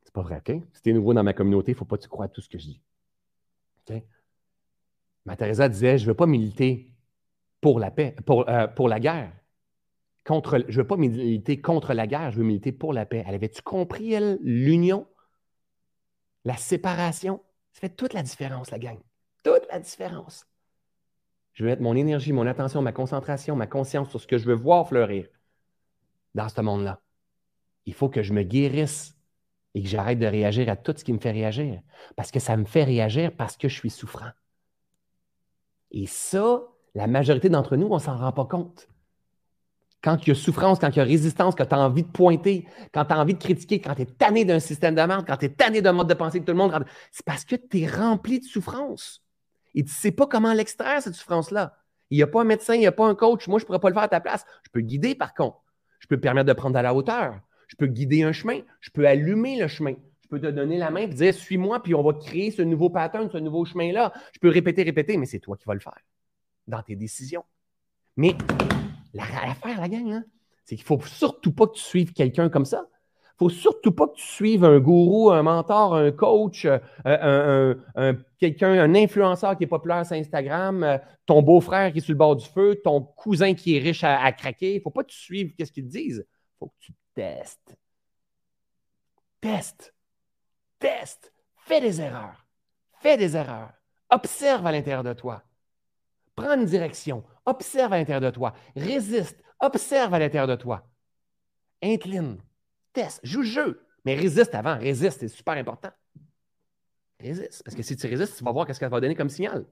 C'est 0.03 0.13
pas 0.13 0.23
vrai, 0.23 0.37
OK? 0.37 0.63
Si 0.73 0.83
tu 0.83 0.91
es 0.91 0.93
nouveau 0.93 1.15
dans 1.15 1.23
ma 1.23 1.33
communauté, 1.33 1.73
il 1.73 1.75
ne 1.75 1.79
faut 1.79 1.85
pas 1.85 1.97
que 1.97 2.03
tu 2.03 2.09
crois 2.09 2.27
à 2.27 2.29
tout 2.29 2.41
ce 2.41 2.49
que 2.49 2.59
je 2.59 2.65
dis. 2.65 2.83
OK? 3.89 4.03
Mère 5.25 5.37
Teresa 5.37 5.69
disait 5.69 5.97
Je 5.97 6.05
ne 6.05 6.09
veux 6.09 6.17
pas 6.17 6.27
militer 6.27 6.93
pour 7.61 7.79
la 7.79 7.91
paix, 7.91 8.15
pour, 8.27 8.49
euh, 8.49 8.67
la 8.89 9.01
guerre. 9.01 9.33
Je 10.29 10.33
ne 10.33 10.73
veux 10.73 10.87
pas 10.87 10.97
militer 10.97 11.61
contre 11.61 11.95
la 11.95 12.07
guerre, 12.07 12.31
je 12.31 12.39
veux 12.39 12.45
militer 12.45 12.73
pour 12.73 12.93
la 12.93 13.07
paix. 13.07 13.25
Elle 13.27 13.35
avait-tu 13.35 13.63
compris, 13.63 14.13
elle, 14.13 14.39
l'union, 14.43 15.07
la 16.45 16.57
séparation? 16.57 17.43
Ça 17.73 17.81
fait 17.81 17.97
toute 17.97 18.13
la 18.13 18.23
différence, 18.23 18.71
la 18.71 18.79
gang 18.79 18.99
toute 19.45 19.67
la 19.71 19.79
différence. 19.79 20.47
Je 21.53 21.65
vais 21.65 21.71
mettre 21.71 21.83
mon 21.83 21.95
énergie, 21.95 22.33
mon 22.33 22.47
attention, 22.47 22.83
ma 22.83 22.93
concentration, 22.93 23.55
ma 23.55 23.69
conscience 23.69 24.11
sur 24.11 24.21
ce 24.21 24.27
que 24.27 24.39
je 24.39 24.47
veux 24.47 24.55
voir 24.55 24.89
fleurir 24.89 25.29
dans 26.35 26.49
ce 26.49 26.61
monde-là. 26.61 27.01
Il 27.87 27.95
faut 27.95 28.09
que 28.09 28.23
je 28.23 28.33
me 28.33 28.43
guérisse 28.43 29.17
et 29.75 29.83
que 29.83 29.89
j'arrête 29.89 30.19
de 30.19 30.27
réagir 30.27 30.69
à 30.69 30.77
tout 30.77 30.95
ce 30.97 31.05
qui 31.05 31.13
me 31.13 31.19
fait 31.19 31.31
réagir. 31.31 31.81
Parce 32.17 32.33
que 32.33 32.41
ça 32.41 32.57
me 32.57 32.65
fait 32.65 32.85
réagir 32.85 33.31
parce 33.37 33.57
que 33.57 33.69
je 33.69 33.75
suis 33.75 33.91
souffrant. 33.91 34.31
Et 35.93 36.07
ça, 36.07 36.63
la 36.95 37.07
majorité 37.07 37.49
d'entre 37.49 37.77
nous, 37.77 37.87
on 37.87 37.95
ne 37.95 38.01
s'en 38.01 38.17
rend 38.17 38.33
pas 38.33 38.47
compte. 38.47 38.89
Quand 40.03 40.19
il 40.23 40.29
y 40.29 40.33
a 40.33 40.35
souffrance, 40.35 40.79
quand 40.79 40.91
il 40.91 40.97
y 40.97 41.01
a 41.01 41.05
résistance, 41.05 41.55
quand 41.55 41.67
tu 41.67 41.75
as 41.75 41.79
envie 41.79 42.03
de 42.03 42.09
pointer, 42.11 42.67
quand 42.93 43.05
tu 43.05 43.13
as 43.13 43.19
envie 43.19 43.35
de 43.35 43.39
critiquer, 43.39 43.81
quand 43.81 43.95
tu 43.95 44.03
es 44.03 44.07
tanné 44.07 44.45
d'un 44.45 44.61
système 44.61 44.95
de 44.95 45.01
quand 45.01 45.37
tu 45.37 45.47
es 45.47 45.51
tanné 45.51 45.81
d'un 45.81 45.93
mode 45.93 46.09
de 46.09 46.15
pensée 46.15 46.41
de 46.41 46.45
tout 46.45 46.53
le 46.53 46.59
monde, 46.59 46.85
c'est 47.11 47.25
parce 47.25 47.45
que 47.45 47.57
tu 47.57 47.81
es 47.81 47.87
rempli 47.87 48.41
de 48.41 48.45
souffrance. 48.45 49.24
Et 49.75 49.83
tu 49.83 49.91
ne 49.91 49.95
sais 49.95 50.13
pas 50.13 50.27
comment 50.27 50.53
l'extraire, 50.53 51.03
cette 51.03 51.15
souffrance-là. 51.15 51.77
Il 52.11 52.17
n'y 52.17 52.23
a 52.23 52.27
pas 52.27 52.43
un 52.43 52.45
médecin, 52.45 52.75
il 52.75 52.81
n'y 52.81 52.87
a 52.87 52.93
pas 52.93 53.07
un 53.07 53.15
coach. 53.15 53.49
Moi, 53.49 53.59
je 53.59 53.65
ne 53.65 53.67
pourrais 53.67 53.81
pas 53.81 53.89
le 53.89 53.95
faire 53.95 54.05
à 54.05 54.09
ta 54.09 54.21
place. 54.21 54.45
Je 54.65 54.71
peux 54.71 54.81
guider, 54.81 55.15
par 55.15 55.35
contre. 55.35 55.63
Je 55.99 56.07
peux 56.07 56.17
te 56.17 56.21
permettre 56.21 56.47
de 56.47 56.53
prendre 56.53 56.79
à 56.79 56.83
la 56.83 56.95
hauteur. 56.95 57.41
Je 57.67 57.77
peux 57.77 57.87
guider 57.87 58.23
un 58.23 58.33
chemin. 58.33 58.61
Je 58.81 58.91
peux 58.91 59.07
allumer 59.07 59.59
le 59.59 59.69
chemin. 59.69 59.95
Je 60.23 60.29
peux 60.29 60.41
te 60.41 60.47
donner 60.47 60.79
la 60.79 60.91
main 60.91 61.01
et 61.01 61.09
dire 61.09 61.35
suis-moi, 61.35 61.83
puis 61.83 61.95
on 61.95 62.03
va 62.03 62.13
créer 62.15 62.51
ce 62.51 62.63
nouveau 62.63 62.91
pattern, 62.91 63.29
ce 63.31 63.39
nouveau 63.39 63.65
chemin-là. 63.65 64.13
Je 64.33 64.39
peux 64.39 64.49
répéter, 64.49 64.83
répéter, 64.83 65.17
mais 65.17 65.27
c'est 65.27 65.39
toi 65.39 65.57
qui 65.57 65.65
vas 65.65 65.75
le 65.75 65.81
faire 65.81 65.99
dans 66.67 66.83
tes 66.83 66.97
décisions. 66.97 67.45
Mais 68.17 68.35
l'affaire, 69.13 69.81
la 69.81 69.89
gang, 69.89 70.13
hein, 70.13 70.25
c'est 70.65 70.77
qu'il 70.77 70.85
ne 70.85 70.99
faut 70.99 71.07
surtout 71.07 71.53
pas 71.53 71.67
que 71.67 71.75
tu 71.75 71.83
suives 71.83 72.13
quelqu'un 72.13 72.49
comme 72.49 72.65
ça 72.65 72.87
faut 73.37 73.49
surtout 73.49 73.93
pas 73.93 74.07
que 74.07 74.15
tu 74.15 74.27
suives 74.27 74.65
un 74.65 74.79
gourou, 74.79 75.31
un 75.31 75.43
mentor, 75.43 75.95
un 75.95 76.13
coach, 76.13 76.67
euh, 76.67 77.75
un, 77.97 78.15
quelqu'un, 78.39 78.73
un 78.73 78.95
influenceur 78.95 79.57
qui 79.57 79.65
est 79.65 79.69
populaire 79.69 80.07
sur 80.07 80.17
Instagram, 80.17 80.83
euh, 80.85 80.99
ton 81.27 81.43
beau-frère 81.43 81.93
qui 81.93 81.99
est 81.99 82.01
sur 82.01 82.13
le 82.13 82.19
bord 82.19 82.37
du 82.37 82.47
feu, 82.47 82.81
ton 82.83 83.03
cousin 83.03 83.55
qui 83.55 83.77
est 83.77 83.81
riche 83.81 84.05
à, 84.05 84.31
craquer. 84.33 84.75
Il 84.75 84.77
ne 84.77 84.83
faut 84.83 84.91
pas 84.91 85.03
que 85.03 85.11
tu 85.11 85.19
suives 85.19 85.53
ce 85.59 85.73
qu'ils 85.73 85.85
te 85.85 85.91
disent. 85.91 86.27
Faut 86.59 86.69
que 86.69 86.79
tu 86.79 86.93
testes. 87.15 87.77
Teste. 89.41 89.95
Teste. 90.79 91.33
Fais 91.57 91.81
des 91.81 92.01
erreurs. 92.01 92.47
Fais 93.01 93.17
des 93.17 93.37
erreurs. 93.37 93.73
Observe 94.11 94.67
à 94.67 94.73
l'intérieur 94.73 95.03
de 95.03 95.13
toi. 95.13 95.43
Prends 96.37 96.55
une 96.55 96.67
direction. 96.67 97.25
Observe 97.47 97.93
à 97.93 97.99
l'intérieur 97.99 98.21
de 98.21 98.31
toi. 98.31 98.55
Résiste. 98.77 99.43
Observe 99.61 100.15
à 100.15 100.19
l'intérieur 100.19 100.47
de 100.47 100.57
toi. 100.57 100.87
Incline 101.83 102.39
teste, 102.95 103.21
joue 103.23 103.41
le 103.41 103.47
jeu, 103.47 103.83
mais 104.05 104.15
résiste 104.15 104.55
avant, 104.55 104.79
résiste, 104.79 105.21
c'est 105.21 105.29
super 105.29 105.55
important. 105.55 105.91
Résiste. 107.21 107.63
Parce 107.65 107.75
que 107.75 107.83
si 107.83 107.97
tu 107.97 108.07
résistes, 108.07 108.39
tu 108.39 108.45
vas 108.45 108.53
voir 108.53 108.67
ce 108.73 108.79
qu'elle 108.79 108.91
va 108.91 109.01
donner 109.01 109.15
comme 109.15 109.29
signal. 109.29 109.67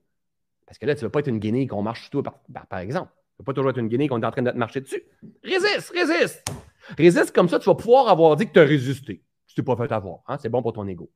Parce 0.66 0.78
que 0.78 0.86
là, 0.86 0.94
tu 0.94 1.04
ne 1.04 1.08
vas 1.08 1.10
pas 1.10 1.20
être 1.20 1.28
une 1.28 1.38
guinée 1.38 1.66
qu'on 1.66 1.82
marche 1.82 2.08
sur 2.10 2.22
toi, 2.22 2.42
par, 2.70 2.78
exemple. 2.78 3.10
Tu 3.10 3.42
ne 3.42 3.44
vas 3.44 3.44
pas 3.44 3.52
toujours 3.52 3.70
être 3.70 3.78
une 3.78 3.88
guinée 3.88 4.08
qu'on 4.08 4.20
est 4.20 4.26
en 4.26 4.30
train 4.30 4.42
de 4.42 4.50
te 4.50 4.56
marcher 4.56 4.80
dessus. 4.80 5.02
Résiste, 5.42 5.90
résiste. 5.90 6.50
Résiste 6.96 7.32
comme 7.32 7.48
ça, 7.48 7.58
tu 7.58 7.66
vas 7.66 7.74
pouvoir 7.74 8.08
avoir 8.08 8.36
dit 8.36 8.46
que 8.46 8.52
tu 8.52 8.60
as 8.60 8.64
résisté. 8.64 9.22
Tu 9.46 9.54
t'es 9.54 9.62
pas 9.62 9.76
fait 9.76 9.92
avoir. 9.92 10.20
Hein? 10.26 10.38
C'est 10.40 10.48
bon 10.48 10.62
pour 10.62 10.72
ton 10.72 10.86
ego. 10.86 11.10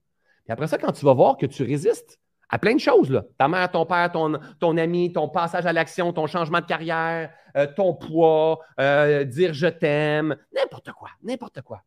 Et 0.49 0.53
après 0.53 0.67
ça, 0.67 0.79
quand 0.79 0.93
tu 0.93 1.05
vas 1.05 1.15
voir 1.15 1.37
que 1.37 1.47
tu 1.47 1.63
résistes 1.63 2.21
à 2.49 2.59
plein 2.59 2.75
de 2.75 2.81
choses, 2.81 3.23
ta 3.39 3.49
mère, 3.49 3.71
ton 3.71 3.87
père, 3.87 4.13
ton, 4.13 4.39
ton 4.61 4.77
ami, 4.77 5.13
ton 5.13 5.29
passage 5.29 5.67
à 5.67 5.73
l'action, 5.73 6.13
ton 6.13 6.27
changement 6.27 6.61
de 6.61 6.67
carrière, 6.67 7.33
euh, 7.57 7.67
ton 7.75 7.95
poids, 7.95 8.61
euh, 8.79 9.25
dire 9.25 9.53
je 9.53 9.67
t'aime, 9.67 10.37
n'importe 10.55 10.93
quoi, 10.93 11.09
n'importe 11.23 11.63
quoi. 11.63 11.83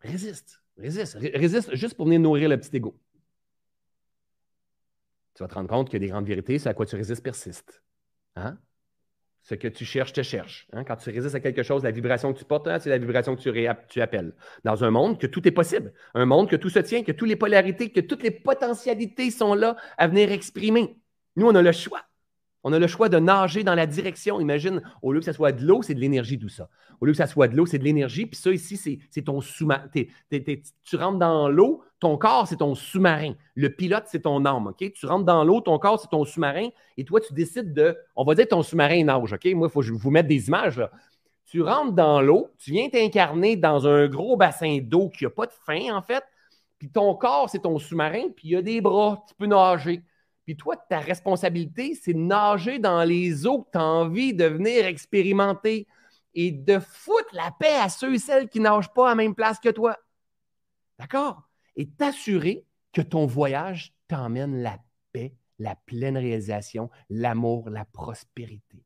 Résiste, 0.00 0.62
résiste, 0.76 1.18
résiste 1.20 1.74
juste 1.74 1.94
pour 1.94 2.06
venir 2.06 2.20
nourrir 2.20 2.48
le 2.48 2.58
petit 2.58 2.76
ego. 2.76 2.98
Tu 5.34 5.42
vas 5.42 5.48
te 5.48 5.54
rendre 5.54 5.68
compte 5.68 5.90
que 5.90 5.98
des 5.98 6.08
grandes 6.08 6.26
vérités, 6.26 6.58
c'est 6.58 6.68
à 6.68 6.74
quoi 6.74 6.86
tu 6.86 6.96
résistes 6.96 7.22
persiste. 7.22 7.82
Hein? 8.36 8.58
Ce 9.42 9.54
que 9.54 9.68
tu 9.68 9.84
cherches 9.84 10.14
te 10.14 10.22
cherche. 10.22 10.66
Hein? 10.72 10.82
Quand 10.82 10.96
tu 10.96 11.10
résistes 11.10 11.34
à 11.34 11.40
quelque 11.40 11.62
chose, 11.62 11.84
la 11.84 11.90
vibration 11.90 12.32
que 12.32 12.38
tu 12.38 12.44
portes, 12.46 12.66
hein, 12.68 12.78
c'est 12.78 12.88
la 12.88 12.98
vibration 12.98 13.36
que 13.36 13.42
tu, 13.42 13.68
tu, 13.88 14.00
appelles. 14.00 14.34
Dans 14.64 14.82
un 14.82 14.90
monde 14.90 15.20
que 15.20 15.26
tout 15.26 15.46
est 15.46 15.52
possible, 15.52 15.92
un 16.14 16.24
monde 16.24 16.48
que 16.48 16.56
tout 16.56 16.70
se 16.70 16.78
tient, 16.78 17.02
que 17.02 17.12
toutes 17.12 17.28
les 17.28 17.36
polarités, 17.36 17.92
que 17.92 18.00
toutes 18.00 18.22
les 18.22 18.30
potentialités 18.30 19.30
sont 19.30 19.54
là 19.54 19.76
à 19.98 20.08
venir 20.08 20.32
exprimer. 20.32 20.98
Nous, 21.36 21.46
on 21.46 21.54
a 21.54 21.60
le 21.60 21.72
choix. 21.72 22.05
On 22.68 22.72
a 22.72 22.80
le 22.80 22.88
choix 22.88 23.08
de 23.08 23.20
nager 23.20 23.62
dans 23.62 23.76
la 23.76 23.86
direction. 23.86 24.40
Imagine, 24.40 24.82
au 25.00 25.12
lieu 25.12 25.20
que 25.20 25.24
ce 25.24 25.32
soit 25.32 25.52
de 25.52 25.64
l'eau, 25.64 25.82
c'est 25.82 25.94
de 25.94 26.00
l'énergie, 26.00 26.36
tout 26.36 26.48
ça. 26.48 26.68
Au 27.00 27.06
lieu 27.06 27.12
que 27.12 27.16
ça 27.16 27.28
soit 27.28 27.46
de 27.46 27.56
l'eau, 27.56 27.64
c'est 27.64 27.78
de 27.78 27.84
l'énergie. 27.84 28.26
Puis 28.26 28.36
ça, 28.36 28.50
ici, 28.50 29.00
c'est 29.08 29.22
ton 29.22 29.40
sous-marin. 29.40 29.84
Tu 30.82 30.96
rentres 30.96 31.18
dans 31.20 31.48
l'eau, 31.48 31.84
ton 32.00 32.18
corps, 32.18 32.48
c'est 32.48 32.56
ton 32.56 32.74
sous-marin. 32.74 33.34
Le 33.54 33.70
pilote, 33.70 34.06
c'est 34.08 34.22
ton 34.22 34.44
âme. 34.44 34.72
Tu 34.76 35.06
rentres 35.06 35.24
dans 35.24 35.44
l'eau, 35.44 35.60
ton 35.60 35.78
corps, 35.78 36.00
c'est 36.00 36.08
ton 36.08 36.24
sous-marin. 36.24 36.70
Et 36.96 37.04
toi, 37.04 37.20
tu 37.20 37.32
décides 37.34 37.72
de. 37.72 37.96
On 38.16 38.24
va 38.24 38.34
dire 38.34 38.48
ton 38.48 38.64
sous-marin 38.64 39.04
nage. 39.04 39.30
Moi, 39.54 39.68
il 39.68 39.70
faut 39.70 39.78
que 39.78 39.86
je 39.86 39.92
vous 39.92 40.10
mette 40.10 40.26
des 40.26 40.48
images. 40.48 40.82
Tu 41.44 41.62
rentres 41.62 41.92
dans 41.92 42.20
l'eau, 42.20 42.48
tu 42.58 42.72
viens 42.72 42.88
t'incarner 42.88 43.54
dans 43.54 43.86
un 43.86 44.08
gros 44.08 44.36
bassin 44.36 44.80
d'eau 44.82 45.08
qui 45.08 45.22
n'a 45.22 45.30
pas 45.30 45.46
de 45.46 45.52
fin, 45.64 45.96
en 45.96 46.02
fait. 46.02 46.24
Puis 46.80 46.90
ton 46.90 47.14
corps, 47.14 47.48
c'est 47.48 47.60
ton 47.60 47.78
sous-marin. 47.78 48.24
Puis 48.34 48.48
il 48.48 48.50
y 48.50 48.56
a 48.56 48.62
des 48.62 48.80
bras. 48.80 49.24
Tu 49.28 49.36
peux 49.36 49.46
nager. 49.46 50.02
Puis 50.46 50.56
toi, 50.56 50.76
ta 50.76 51.00
responsabilité, 51.00 51.96
c'est 52.00 52.14
de 52.14 52.20
nager 52.20 52.78
dans 52.78 53.02
les 53.02 53.46
eaux 53.46 53.62
que 53.62 53.72
tu 53.72 53.78
as 53.78 53.84
envie 53.84 54.32
de 54.32 54.44
venir 54.44 54.86
expérimenter 54.86 55.88
et 56.34 56.52
de 56.52 56.78
foutre 56.78 57.34
la 57.34 57.50
paix 57.58 57.74
à 57.74 57.88
ceux 57.88 58.14
et 58.14 58.18
celles 58.18 58.48
qui 58.48 58.60
nagent 58.60 58.92
pas 58.94 59.06
à 59.06 59.08
la 59.10 59.14
même 59.16 59.34
place 59.34 59.58
que 59.58 59.70
toi. 59.70 59.96
D'accord? 61.00 61.42
Et 61.74 61.88
t'assurer 61.88 62.64
que 62.92 63.02
ton 63.02 63.26
voyage 63.26 63.92
t'emmène 64.06 64.62
la 64.62 64.78
paix, 65.12 65.34
la 65.58 65.74
pleine 65.74 66.16
réalisation, 66.16 66.90
l'amour, 67.10 67.68
la 67.68 67.84
prospérité. 67.84 68.84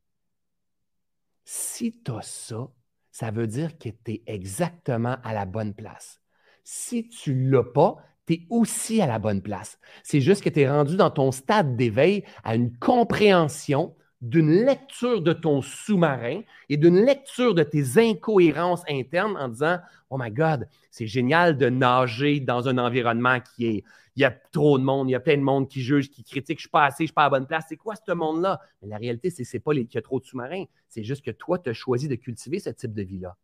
Si 1.45 2.01
tu 2.03 2.11
as 2.13 2.23
ça, 2.23 2.71
ça 3.11 3.31
veut 3.31 3.47
dire 3.47 3.77
que 3.77 3.91
tu 3.91 4.13
es 4.13 4.23
exactement 4.27 5.19
à 5.23 5.35
la 5.35 5.45
bonne 5.45 5.75
place. 5.75 6.23
Si 6.65 7.07
tu 7.09 7.35
ne 7.35 7.51
l'as 7.51 7.65
pas, 7.65 7.97
tu 8.31 8.35
es 8.37 8.47
aussi 8.49 9.01
à 9.01 9.07
la 9.07 9.19
bonne 9.19 9.43
place. 9.43 9.79
C'est 10.03 10.21
juste 10.21 10.43
que 10.45 10.49
tu 10.49 10.61
es 10.61 10.71
rendu 10.71 10.97
dans 10.97 11.11
ton 11.11 11.33
stade 11.33 11.77
d'éveil 11.77 12.25
à 12.45 12.55
une 12.55 12.77
compréhension 12.79 13.95
d'une 14.21 14.65
lecture 14.65 15.23
de 15.23 15.33
ton 15.33 15.63
sous-marin 15.63 16.43
et 16.69 16.77
d'une 16.77 17.05
lecture 17.05 17.55
de 17.55 17.63
tes 17.63 17.99
incohérences 17.99 18.83
internes 18.89 19.37
en 19.37 19.49
disant 19.49 19.79
Oh 20.11 20.19
my 20.19 20.31
God, 20.31 20.69
c'est 20.91 21.07
génial 21.07 21.57
de 21.57 21.69
nager 21.69 22.41
dans 22.41 22.69
un 22.69 22.79
environnement 22.79 23.39
qui 23.41 23.67
est. 23.67 23.85
Il 24.17 24.23
y 24.23 24.25
a 24.25 24.31
trop 24.31 24.79
de 24.79 24.83
monde, 24.83 25.09
il 25.09 25.13
y 25.13 25.17
a 25.17 25.21
plein 25.21 25.37
de 25.37 25.43
monde 25.43 25.69
qui 25.69 25.81
juge, 25.81 26.11
qui 26.11 26.25
critique, 26.25 26.59
je 26.59 26.63
ne 26.63 26.67
suis 26.67 26.69
pas 26.69 26.85
assez, 26.85 26.99
je 26.99 27.03
ne 27.05 27.07
suis 27.07 27.15
pas 27.15 27.23
à 27.23 27.27
la 27.27 27.31
bonne 27.31 27.47
place. 27.47 27.65
C'est 27.69 27.77
quoi 27.77 27.95
ce 27.95 28.13
monde-là? 28.13 28.61
Mais 28.83 28.89
la 28.89 28.99
réalité, 28.99 29.31
c'est 29.31 29.45
qu'il 29.45 29.89
y 29.95 29.99
a 29.99 30.03
trop 30.03 30.21
de 30.21 30.25
sous-marins. 30.25 30.65
C'est 30.89 31.05
juste 31.05 31.25
que 31.25 31.31
toi, 31.31 31.59
tu 31.59 31.71
as 31.71 31.73
choisi 31.73 32.09
de 32.09 32.17
cultiver 32.17 32.59
ce 32.59 32.71
type 32.71 32.93
de 32.93 33.03
vie-là. 33.03 33.37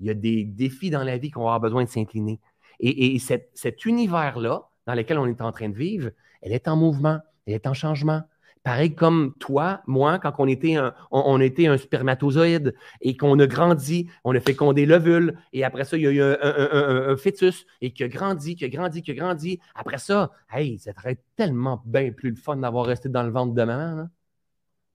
Il 0.00 0.06
y 0.06 0.10
a 0.10 0.14
des 0.14 0.44
défis 0.44 0.90
dans 0.90 1.02
la 1.02 1.18
vie 1.18 1.30
qu'on 1.30 1.40
va 1.40 1.46
avoir 1.46 1.60
besoin 1.60 1.84
de 1.84 1.88
s'incliner. 1.88 2.40
Et, 2.80 3.18
cet 3.18 3.84
univers-là, 3.84 4.68
dans 4.86 4.94
lequel 4.94 5.18
on 5.18 5.26
est 5.26 5.40
en 5.40 5.52
train 5.52 5.68
de 5.68 5.76
vivre, 5.76 6.10
elle 6.42 6.52
est 6.52 6.68
en 6.68 6.76
mouvement, 6.76 7.18
elle 7.46 7.54
est 7.54 7.66
en 7.66 7.74
changement. 7.74 8.22
Pareil 8.62 8.94
comme 8.94 9.34
toi, 9.38 9.82
moi, 9.86 10.18
quand 10.18 10.32
on 10.38 10.48
était 10.48 10.76
un, 10.76 10.94
on, 11.10 11.38
était 11.38 11.66
un 11.66 11.76
spermatozoïde 11.76 12.74
et 13.02 13.14
qu'on 13.14 13.38
a 13.38 13.46
grandi, 13.46 14.08
on 14.24 14.34
a 14.34 14.40
fécondé 14.40 14.86
l'ovule, 14.86 15.38
et 15.52 15.64
après 15.64 15.84
ça, 15.84 15.98
il 15.98 16.04
y 16.04 16.06
a 16.06 16.10
eu 16.10 16.22
un, 16.22 17.16
fœtus 17.18 17.66
et 17.82 17.92
qui 17.92 18.04
a 18.04 18.08
grandi, 18.08 18.56
qui 18.56 18.64
a 18.64 18.70
grandi, 18.70 19.02
qui 19.02 19.10
a 19.10 19.14
grandi. 19.14 19.60
Après 19.74 19.98
ça, 19.98 20.30
hey, 20.50 20.78
ça 20.78 20.94
serait 20.94 21.22
tellement 21.36 21.82
bien 21.84 22.10
plus 22.10 22.30
le 22.30 22.36
fun 22.36 22.56
d'avoir 22.56 22.86
resté 22.86 23.10
dans 23.10 23.22
le 23.22 23.30
ventre 23.30 23.52
de 23.52 23.64
maman. 23.64 24.00
Hein? 24.00 24.10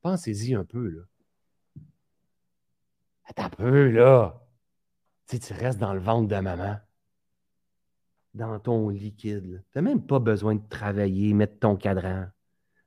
Pensez-y 0.02 0.56
un 0.56 0.66
peu, 0.66 0.88
là. 0.88 1.02
Attends 3.26 3.44
un 3.44 3.50
peu, 3.50 3.90
là. 3.92 4.42
Tu 5.28 5.40
tu 5.40 5.54
restes 5.54 5.78
dans 5.78 5.94
le 5.94 6.00
ventre 6.00 6.28
de 6.28 6.40
maman 6.40 6.78
dans 8.34 8.60
ton 8.60 8.90
liquide. 8.90 9.64
Tu 9.72 9.78
n'as 9.78 9.82
même 9.82 10.02
pas 10.02 10.20
besoin 10.20 10.56
de 10.56 10.62
travailler, 10.70 11.34
mettre 11.34 11.60
ton 11.60 11.76
cadran. 11.76 12.26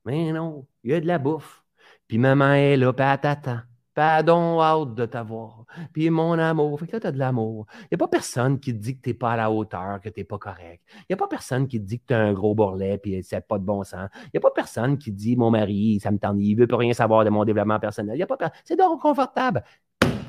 Mais 0.04 0.32
non, 0.32 0.66
il 0.84 0.90
y 0.90 0.94
a 0.94 1.00
de 1.00 1.06
la 1.06 1.18
bouffe. 1.18 1.64
Puis 2.08 2.18
maman 2.18 2.52
est 2.52 2.76
là, 2.76 2.92
puis 2.92 3.04
elle 3.04 3.20
t'attend. 3.20 3.60
Pardon, 3.94 4.58
hâte 4.62 4.94
de 4.94 5.04
t'avoir. 5.04 5.66
Puis 5.92 6.08
mon 6.08 6.38
amour. 6.38 6.80
Fait 6.80 6.86
que 6.86 6.92
là, 6.92 7.00
tu 7.00 7.06
as 7.08 7.12
de 7.12 7.18
l'amour. 7.18 7.66
Il 7.82 7.88
n'y 7.92 7.96
a 7.96 7.98
pas 7.98 8.08
personne 8.08 8.58
qui 8.58 8.72
te 8.72 8.78
dit 8.78 8.96
que 8.96 9.02
tu 9.02 9.10
n'es 9.10 9.14
pas 9.14 9.32
à 9.32 9.36
la 9.36 9.50
hauteur, 9.50 10.00
que 10.00 10.08
tu 10.08 10.20
n'es 10.20 10.24
pas 10.24 10.38
correct. 10.38 10.82
Il 10.94 11.06
n'y 11.10 11.14
a 11.14 11.16
pas 11.18 11.28
personne 11.28 11.68
qui 11.68 11.78
te 11.78 11.84
dit 11.84 11.98
que 11.98 12.06
tu 12.08 12.14
as 12.14 12.18
un 12.18 12.32
gros 12.32 12.54
bourrelet 12.54 12.96
puis 12.96 13.22
c'est 13.22 13.46
pas 13.46 13.58
de 13.58 13.64
bon 13.64 13.84
sens. 13.84 14.08
Il 14.26 14.30
n'y 14.34 14.38
a 14.38 14.40
pas 14.40 14.50
personne 14.50 14.96
qui 14.96 15.12
dit 15.12 15.36
mon 15.36 15.50
mari, 15.50 16.00
ça 16.02 16.10
me 16.10 16.18
tente, 16.18 16.36
il 16.38 16.54
ne 16.54 16.60
veut 16.60 16.66
plus 16.66 16.76
rien 16.76 16.94
savoir 16.94 17.24
de 17.24 17.30
mon 17.30 17.44
développement 17.44 17.78
personnel. 17.78 18.16
Y 18.16 18.22
a 18.22 18.26
pas 18.26 18.38
C'est 18.64 18.76
donc 18.76 19.02
confortable. 19.02 19.62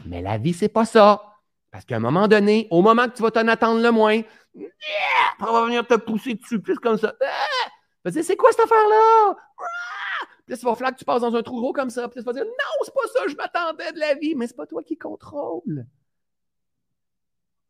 Mais 0.06 0.22
la 0.22 0.38
vie, 0.38 0.54
c'est 0.54 0.68
pas 0.68 0.86
ça. 0.86 1.22
Parce 1.72 1.86
qu'à 1.86 1.96
un 1.96 2.00
moment 2.00 2.28
donné, 2.28 2.68
au 2.70 2.82
moment 2.82 3.08
que 3.08 3.14
tu 3.14 3.24
vas 3.24 3.32
t'en 3.32 3.48
attendre 3.48 3.82
le 3.82 3.92
moins, 3.92 4.22
on 5.40 5.54
va 5.54 5.66
venir 5.66 5.86
te 5.86 5.96
pousser 5.96 6.36
dessus, 6.36 6.60
plus 6.60 6.78
comme 6.78 6.98
ça. 6.98 7.16
Ah! 7.22 8.12
c'est 8.12 8.36
quoi 8.36 8.52
cette 8.52 8.66
affaire-là? 8.66 9.36
Ah! 9.60 10.26
Puis 10.46 10.56
il 10.58 10.66
va 10.66 10.76
falloir 10.76 10.94
que 10.94 11.00
tu 11.00 11.06
passes 11.06 11.22
dans 11.22 11.36
un 11.36 11.42
trou 11.42 11.60
gros 11.60 11.74
comme 11.74 11.90
ça. 11.90 12.08
Puis 12.10 12.20
tu 12.20 12.26
vas 12.26 12.34
dire, 12.34 12.44
non, 12.44 12.84
c'est 12.84 12.94
pas 12.94 13.08
ça, 13.14 13.28
je 13.28 13.36
m'attendais 13.36 13.92
de 13.94 14.00
la 14.00 14.16
vie. 14.16 14.36
Mais 14.36 14.48
c'est 14.48 14.56
pas 14.56 14.66
toi 14.66 14.84
qui 14.84 14.98
contrôle. 14.98 15.86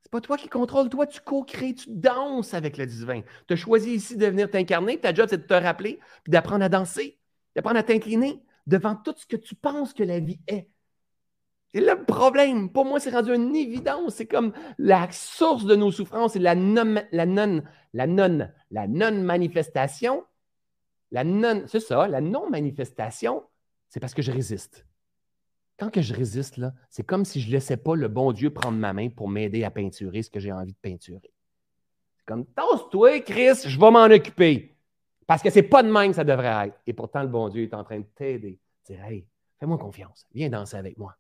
C'est 0.01 0.11
pas 0.11 0.21
toi 0.21 0.37
qui 0.37 0.49
contrôle. 0.49 0.89
Toi, 0.89 1.05
tu 1.05 1.21
co-crées, 1.21 1.75
tu 1.75 1.89
danses 1.89 2.53
avec 2.53 2.77
le 2.77 2.85
divin. 2.85 3.21
Tu 3.47 3.53
as 3.53 3.57
choisi 3.57 3.91
ici 3.91 4.17
de 4.17 4.25
venir 4.25 4.49
t'incarner. 4.49 4.99
Ta 4.99 5.13
job, 5.13 5.27
c'est 5.29 5.37
de 5.37 5.47
te 5.47 5.53
rappeler, 5.53 5.99
puis 6.23 6.31
d'apprendre 6.31 6.63
à 6.65 6.69
danser, 6.69 7.19
d'apprendre 7.55 7.77
à 7.77 7.83
t'incliner 7.83 8.43
devant 8.65 8.95
tout 8.95 9.13
ce 9.15 9.25
que 9.25 9.35
tu 9.37 9.55
penses 9.55 9.93
que 9.93 10.03
la 10.03 10.19
vie 10.19 10.39
est. 10.47 10.67
C'est 11.73 11.81
le 11.81 12.05
problème. 12.05 12.69
Pour 12.69 12.85
moi, 12.85 12.99
c'est 12.99 13.09
rendu 13.09 13.33
une 13.33 13.55
évidence. 13.55 14.15
C'est 14.15 14.27
comme 14.27 14.53
la 14.77 15.11
source 15.11 15.65
de 15.65 15.75
nos 15.75 15.91
souffrances, 15.91 16.33
c'est 16.33 16.39
la 16.39 16.55
non, 16.55 17.01
la 17.11 17.25
non, 17.25 17.63
la 17.93 18.07
non, 18.07 18.47
la 18.69 18.87
non-manifestation. 18.87 20.23
La 21.11 21.23
non, 21.23 21.63
c'est 21.67 21.79
ça, 21.79 22.07
la 22.07 22.21
non-manifestation, 22.21 23.43
c'est 23.87 23.99
parce 23.99 24.15
que 24.15 24.23
je 24.23 24.31
résiste. 24.31 24.85
Quand 25.77 25.91
que 25.91 26.01
je 26.01 26.13
résiste, 26.13 26.59
c'est 26.89 27.03
comme 27.03 27.25
si 27.25 27.39
je 27.39 27.47
ne 27.47 27.53
laissais 27.53 27.77
pas 27.77 27.95
le 27.95 28.07
bon 28.07 28.31
Dieu 28.31 28.51
prendre 28.51 28.77
ma 28.77 28.93
main 28.93 29.09
pour 29.09 29.29
m'aider 29.29 29.63
à 29.63 29.71
peinturer 29.71 30.23
ce 30.23 30.29
que 30.29 30.39
j'ai 30.39 30.51
envie 30.51 30.73
de 30.73 30.77
peinturer. 30.77 31.31
C'est 32.17 32.25
comme, 32.25 32.45
tasse-toi, 32.45 33.19
Chris, 33.21 33.61
je 33.65 33.79
vais 33.79 33.91
m'en 33.91 34.05
occuper. 34.05 34.75
Parce 35.27 35.41
que 35.41 35.49
c'est 35.49 35.63
pas 35.63 35.83
de 35.83 35.91
même 35.91 36.09
que 36.09 36.15
ça 36.15 36.23
devrait 36.23 36.67
être. 36.67 36.79
Et 36.85 36.93
pourtant, 36.93 37.21
le 37.21 37.27
bon 37.27 37.49
Dieu 37.49 37.63
est 37.63 37.73
en 37.73 37.83
train 37.83 37.99
de 37.99 38.05
t'aider. 38.15 38.59
Dire, 38.85 39.03
hey, 39.05 39.27
fais-moi 39.59 39.77
confiance, 39.77 40.27
viens 40.33 40.49
danser 40.49 40.77
avec 40.77 40.97
moi. 40.97 41.15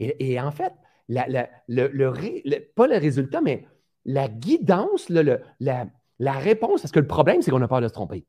Et, 0.00 0.40
en 0.40 0.50
fait, 0.50 0.72
pas 1.08 2.86
le 2.86 2.98
résultat, 2.98 3.40
mais 3.40 3.66
la 4.04 4.28
guidance, 4.28 5.08
la, 5.08 6.32
réponse, 6.32 6.82
parce 6.82 6.92
que 6.92 7.00
le 7.00 7.06
problème, 7.06 7.42
c'est 7.42 7.50
qu'on 7.50 7.62
a 7.62 7.68
peur 7.68 7.80
de 7.80 7.88
se 7.88 7.92
tromper. 7.92 8.24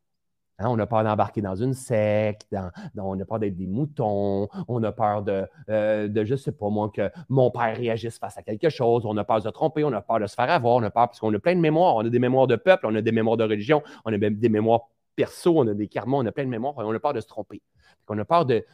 Hein, 0.60 0.68
on 0.70 0.78
a 0.78 0.86
peur 0.86 1.04
d'embarquer 1.04 1.42
dans 1.42 1.56
une 1.56 1.74
secte, 1.74 2.56
on 2.96 3.20
a 3.20 3.26
peur 3.26 3.40
d'être 3.40 3.58
des 3.58 3.66
moutons, 3.66 4.48
on 4.68 4.84
a 4.84 4.92
peur 4.92 5.24
de, 5.24 5.48
euh, 5.70 6.08
de, 6.08 6.24
je 6.24 6.34
ne 6.34 6.38
sais 6.38 6.52
pas 6.52 6.70
moi, 6.70 6.92
que 6.94 7.10
mon 7.28 7.50
père 7.50 7.76
réagisse 7.76 8.20
face 8.20 8.38
à 8.38 8.44
quelque 8.44 8.70
chose, 8.70 9.04
on 9.06 9.18
a 9.18 9.24
peur 9.24 9.38
de 9.38 9.44
se 9.46 9.50
tromper, 9.50 9.84
on 9.84 9.92
a 9.94 10.02
peur 10.02 10.20
de 10.20 10.28
se 10.28 10.36
faire 10.36 10.52
avoir, 10.52 10.76
on 10.76 10.84
a 10.84 10.92
peur 10.92 11.08
parce 11.08 11.20
qu'on 11.20 11.34
a 11.34 11.40
plein 11.40 11.56
de 11.56 11.60
mémoires, 11.60 11.96
on 11.96 12.06
a 12.06 12.10
des 12.10 12.20
mémoires 12.20 12.46
de 12.46 12.56
peuple, 12.56 12.86
on 12.86 12.94
a 12.94 13.02
des 13.02 13.12
mémoires 13.12 13.38
de 13.38 13.44
religion, 13.44 13.82
on 14.06 14.14
a 14.14 14.18
des 14.18 14.50
mémoires 14.50 14.90
perso, 15.16 15.58
on 15.58 15.68
a 15.68 15.74
des 15.74 15.88
karmas, 15.88 16.18
on 16.18 16.26
a 16.26 16.32
plein 16.32 16.46
de 16.46 16.50
mémoires, 16.50 16.76
on 16.78 16.94
a 16.94 17.00
peur 17.00 17.14
de 17.14 17.22
se 17.22 17.28
tromper. 17.28 17.62
On 18.10 18.18
a 18.18 18.26
peur 18.26 18.46
de, 18.46 18.66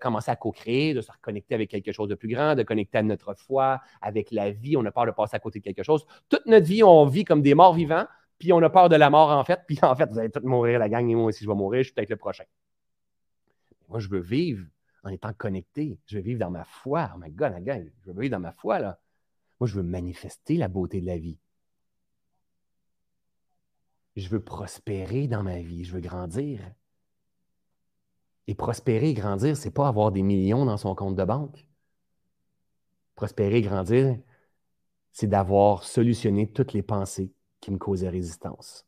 commencer 0.00 0.30
à 0.30 0.36
co-créer, 0.36 0.94
de 0.94 1.00
se 1.00 1.10
reconnecter 1.10 1.54
avec 1.54 1.70
quelque 1.70 1.92
chose 1.92 2.08
de 2.08 2.14
plus 2.14 2.28
grand, 2.28 2.54
de 2.54 2.62
connecter 2.62 2.98
à 2.98 3.02
notre 3.02 3.34
foi, 3.34 3.80
avec 4.00 4.30
la 4.30 4.50
vie. 4.50 4.76
On 4.76 4.84
a 4.84 4.92
peur 4.92 5.06
de 5.06 5.10
passer 5.10 5.36
à 5.36 5.38
côté 5.38 5.58
de 5.58 5.64
quelque 5.64 5.82
chose. 5.82 6.06
Toute 6.28 6.46
notre 6.46 6.66
vie, 6.66 6.82
on 6.82 7.06
vit 7.06 7.24
comme 7.24 7.42
des 7.42 7.54
morts 7.54 7.74
vivants, 7.74 8.06
puis 8.38 8.52
on 8.52 8.62
a 8.62 8.70
peur 8.70 8.88
de 8.88 8.96
la 8.96 9.10
mort 9.10 9.30
en 9.30 9.44
fait. 9.44 9.60
Puis 9.66 9.78
en 9.82 9.94
fait, 9.94 10.10
vous 10.10 10.18
allez 10.18 10.30
tous 10.30 10.44
mourir, 10.44 10.78
la 10.78 10.88
gang, 10.88 11.08
et 11.08 11.14
moi 11.14 11.26
aussi, 11.26 11.44
je 11.44 11.48
vais 11.48 11.54
mourir, 11.54 11.82
je 11.82 11.86
suis 11.86 11.94
peut-être 11.94 12.10
le 12.10 12.16
prochain. 12.16 12.44
Moi, 13.88 13.98
je 13.98 14.08
veux 14.08 14.20
vivre 14.20 14.64
en 15.04 15.10
étant 15.10 15.32
connecté. 15.32 15.98
Je 16.06 16.16
veux 16.16 16.22
vivre 16.22 16.40
dans 16.40 16.50
ma 16.50 16.64
foi. 16.64 17.10
Oh 17.14 17.18
my 17.18 17.30
God, 17.30 17.52
la 17.52 17.60
gang, 17.60 17.90
je 18.04 18.10
veux 18.10 18.20
vivre 18.20 18.32
dans 18.32 18.40
ma 18.40 18.52
foi, 18.52 18.78
là. 18.78 18.98
Moi, 19.60 19.68
je 19.68 19.74
veux 19.74 19.82
manifester 19.82 20.56
la 20.56 20.68
beauté 20.68 21.00
de 21.00 21.06
la 21.06 21.16
vie. 21.16 21.38
Je 24.16 24.28
veux 24.28 24.42
prospérer 24.42 25.28
dans 25.28 25.42
ma 25.42 25.60
vie, 25.60 25.84
je 25.84 25.92
veux 25.92 26.00
grandir. 26.00 26.60
Et 28.46 28.54
prospérer 28.54 29.10
et 29.10 29.14
grandir, 29.14 29.56
ce 29.56 29.64
n'est 29.64 29.72
pas 29.72 29.88
avoir 29.88 30.12
des 30.12 30.22
millions 30.22 30.64
dans 30.64 30.76
son 30.76 30.94
compte 30.94 31.16
de 31.16 31.24
banque. 31.24 31.66
Prospérer 33.14 33.56
et 33.56 33.62
grandir, 33.62 34.18
c'est 35.12 35.26
d'avoir 35.26 35.82
solutionné 35.82 36.52
toutes 36.52 36.72
les 36.72 36.82
pensées 36.82 37.32
qui 37.60 37.70
me 37.70 37.78
causaient 37.78 38.08
résistance. 38.08 38.86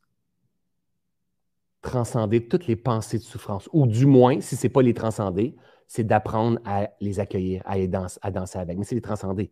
Transcender 1.81 2.47
toutes 2.47 2.67
les 2.67 2.77
pensées 2.77 3.19
de 3.19 3.23
souffrance, 3.23 3.69
ou 3.73 3.87
du 3.87 4.07
moins, 4.07 4.41
si 4.41 4.57
ce 4.57 4.67
n'est 4.67 4.73
pas 4.73 4.83
les 4.83 4.95
transcender, 4.95 5.57
c'est 5.87 6.05
d'apprendre 6.05 6.61
à 6.65 6.91
les 7.01 7.19
accueillir, 7.19 7.63
à, 7.65 7.85
danser, 7.87 8.19
à 8.23 8.31
danser 8.31 8.59
avec. 8.59 8.77
Mais 8.79 8.85
c'est 8.85 8.95
les 8.95 9.01
transcender. 9.01 9.51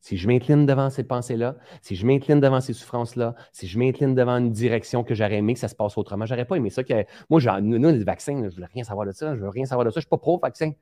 Si 0.00 0.16
je 0.16 0.26
m'incline 0.26 0.64
devant 0.64 0.88
ces 0.88 1.04
pensées-là, 1.04 1.56
si 1.82 1.94
je 1.94 2.06
m'incline 2.06 2.40
devant 2.40 2.62
ces 2.62 2.72
souffrances-là, 2.72 3.34
si 3.52 3.66
je 3.66 3.78
m'incline 3.78 4.14
devant 4.14 4.38
une 4.38 4.50
direction 4.50 5.04
que 5.04 5.14
j'aurais 5.14 5.36
aimé 5.36 5.52
que 5.52 5.60
ça 5.60 5.68
se 5.68 5.74
passe 5.74 5.98
autrement, 5.98 6.24
j'aurais 6.24 6.46
pas 6.46 6.56
aimé 6.56 6.70
ça. 6.70 6.82
Moi, 7.28 7.60
nous, 7.60 7.78
les 7.78 8.04
vaccins, 8.04 8.42
je 8.48 8.54
voulais 8.54 8.68
rien 8.72 8.82
savoir 8.82 9.06
de 9.06 9.12
ça, 9.12 9.36
je 9.36 9.40
veux 9.40 9.50
rien 9.50 9.66
savoir 9.66 9.84
de 9.84 9.90
ça, 9.90 9.96
je 9.96 10.00
suis 10.00 10.08
pas 10.08 10.16
pro-vaccin. 10.16 10.72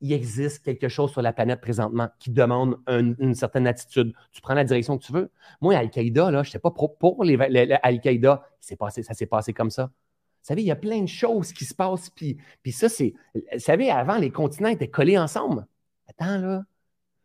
Il 0.00 0.12
existe 0.12 0.64
quelque 0.64 0.88
chose 0.88 1.12
sur 1.12 1.22
la 1.22 1.32
planète 1.32 1.60
présentement 1.60 2.08
qui 2.18 2.30
demande 2.30 2.76
une 2.88 3.34
certaine 3.34 3.68
attitude. 3.68 4.12
Tu 4.32 4.42
prends 4.42 4.54
la 4.54 4.64
direction 4.64 4.98
que 4.98 5.04
tu 5.04 5.12
veux. 5.12 5.30
Moi, 5.60 5.76
Al-Qaïda, 5.76 6.30
je 6.32 6.36
ne 6.36 6.42
sais 6.42 6.58
pas 6.58 6.72
pro 6.72 6.88
pour 6.88 7.22
Al-Qaïda, 7.22 8.42
ça 8.60 9.14
s'est 9.14 9.26
passé 9.26 9.52
comme 9.52 9.70
ça. 9.70 9.84
Vous 9.84 10.48
savez, 10.48 10.62
il 10.62 10.66
y 10.66 10.72
a 10.72 10.76
plein 10.76 11.00
de 11.00 11.08
choses 11.08 11.52
qui 11.52 11.64
se 11.64 11.74
passent. 11.74 12.10
Puis 12.10 12.36
ça, 12.72 12.88
c'est. 12.90 13.14
Vous 13.34 13.58
savez, 13.58 13.90
avant, 13.90 14.18
les 14.18 14.30
continents 14.30 14.68
étaient 14.68 14.90
collés 14.90 15.16
ensemble. 15.16 15.66
Attends, 16.08 16.38
là. 16.38 16.64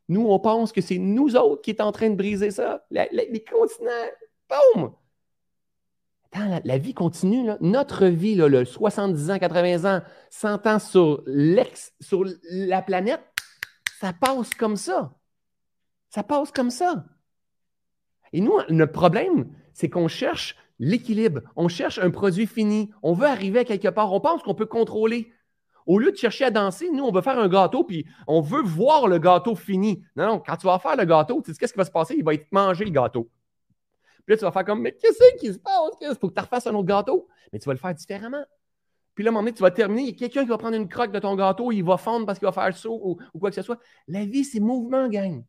Nous, 0.09 0.27
on 0.27 0.39
pense 0.39 0.71
que 0.71 0.81
c'est 0.81 0.97
nous 0.97 1.35
autres 1.35 1.61
qui 1.61 1.69
est 1.69 1.81
en 1.81 1.91
train 1.91 2.09
de 2.09 2.15
briser 2.15 2.51
ça. 2.51 2.85
les 2.91 3.45
continents, 3.49 4.09
boum! 4.49 4.91
La, 6.63 6.77
vie 6.77 6.93
continue. 6.93 7.49
Notre 7.59 8.05
vie, 8.05 8.35
là, 8.35 8.47
le 8.47 8.63
70 8.63 9.31
ans, 9.31 9.39
80 9.39 9.97
ans, 9.97 10.01
100 10.29 10.67
ans 10.67 10.79
sur, 10.79 11.23
l'ex, 11.25 11.93
sur 11.99 12.23
la 12.51 12.81
planète, 12.81 13.21
ça 13.99 14.13
passe 14.13 14.53
comme 14.53 14.75
ça. 14.75 15.15
Ça 16.09 16.23
passe 16.23 16.51
comme 16.51 16.69
ça. 16.69 17.05
Et 18.31 18.41
nous, 18.41 18.53
notre 18.69 18.91
problème, 18.91 19.51
c'est 19.73 19.89
qu'on 19.89 20.07
cherche 20.07 20.55
l'équilibre. 20.77 21.41
On 21.55 21.67
cherche 21.67 21.97
un 21.99 22.11
produit 22.11 22.45
fini. 22.45 22.91
On 23.01 23.13
veut 23.13 23.27
arriver 23.27 23.59
à 23.59 23.65
quelque 23.65 23.87
part. 23.87 24.13
On 24.13 24.21
pense 24.21 24.43
qu'on 24.43 24.55
peut 24.55 24.65
contrôler. 24.65 25.31
Au 25.89 25.97
lieu 25.97 26.11
de 26.11 26.17
chercher 26.17 26.45
à 26.45 26.51
danser, 26.51 26.87
nous, 26.91 27.03
on 27.03 27.11
veut 27.11 27.23
faire 27.23 27.39
un 27.39 27.49
gâteau, 27.49 27.83
puis 27.83 28.05
on 28.27 28.41
veut 28.41 28.61
voir 28.61 29.07
le 29.07 29.17
gâteau 29.17 29.55
fini. 29.55 30.03
Non, 30.15 30.27
non, 30.27 30.39
quand 30.39 30.55
tu 30.55 30.67
vas 30.67 30.77
faire 30.77 30.95
le 30.95 31.03
gâteau, 31.03 31.41
tu 31.41 31.51
sais 31.51 31.57
qu'est-ce 31.57 31.73
qui 31.73 31.79
va 31.79 31.85
se 31.85 31.89
passer? 31.89 32.13
Il 32.15 32.23
va 32.23 32.35
être 32.35 32.45
mangé, 32.51 32.85
le 32.85 32.91
gâteau. 32.91 33.27
Puis 34.23 34.35
là, 34.35 34.37
tu 34.37 34.43
vas 34.43 34.51
faire 34.51 34.65
comme, 34.65 34.83
mais 34.83 34.91
qu'est-ce 34.91 35.37
qui 35.39 35.51
se 35.51 35.57
passe? 35.57 35.73
Il 36.01 36.15
faut 36.21 36.29
que 36.29 36.35
tu 36.35 36.41
refasses 36.41 36.67
un 36.67 36.75
autre 36.75 36.85
gâteau. 36.85 37.27
Mais 37.51 37.57
tu 37.57 37.65
vas 37.65 37.73
le 37.73 37.79
faire 37.79 37.95
différemment. 37.95 38.45
Puis 39.15 39.23
là, 39.23 39.29
à 39.29 39.31
un 39.31 39.33
moment 39.33 39.41
donné, 39.41 39.53
tu 39.53 39.63
vas 39.63 39.71
terminer, 39.71 40.03
il 40.03 40.09
y 40.09 40.11
a 40.11 40.15
quelqu'un 40.15 40.43
qui 40.43 40.49
va 40.49 40.59
prendre 40.59 40.75
une 40.75 40.87
croque 40.87 41.11
de 41.11 41.17
ton 41.17 41.35
gâteau, 41.35 41.71
il 41.71 41.81
va 41.81 41.97
fondre 41.97 42.27
parce 42.27 42.37
qu'il 42.37 42.45
va 42.45 42.51
faire 42.51 42.77
saut 42.77 43.17
ou, 43.33 43.39
quoi 43.39 43.49
que 43.49 43.55
ce 43.55 43.63
soit. 43.63 43.79
La 44.07 44.25
vie, 44.25 44.43
c'est 44.43 44.59
mouvement, 44.59 45.07
gang. 45.07 45.43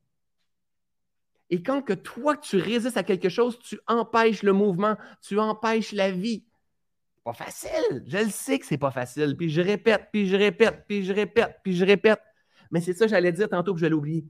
Et 1.50 1.62
quand 1.62 1.83
que 1.83 1.92
toi, 1.92 2.38
tu 2.38 2.57
résistes 2.57 2.96
à 2.96 3.03
quelque 3.03 3.29
chose, 3.29 3.59
tu 3.59 3.79
empêches 3.87 4.42
le 4.42 4.55
mouvement, 4.55 4.96
tu 5.20 5.38
empêches 5.38 5.92
la 5.92 6.11
vie. 6.11 6.46
Pas 7.24 7.33
facile. 7.33 8.04
Je 8.06 8.18
le 8.18 8.30
sais 8.30 8.59
que 8.59 8.66
c'est 8.66 8.78
pas 8.78 8.90
facile. 8.90 9.37
Puis 9.37 9.50
je 9.50 9.61
répète, 9.61 10.09
puis 10.12 10.26
je 10.26 10.37
répète, 10.37 10.85
puis 10.87 11.04
je 11.04 11.12
répète, 11.12 11.56
puis 11.62 11.74
je 11.74 11.85
répète. 11.85 12.20
Mais 12.70 12.80
c'est 12.80 12.94
ça 12.94 13.04
que 13.04 13.11
j'allais 13.11 13.33
dire 13.33 13.48
tantôt 13.48 13.74
que 13.74 13.80
je 13.80 13.87
l'ai 13.87 14.24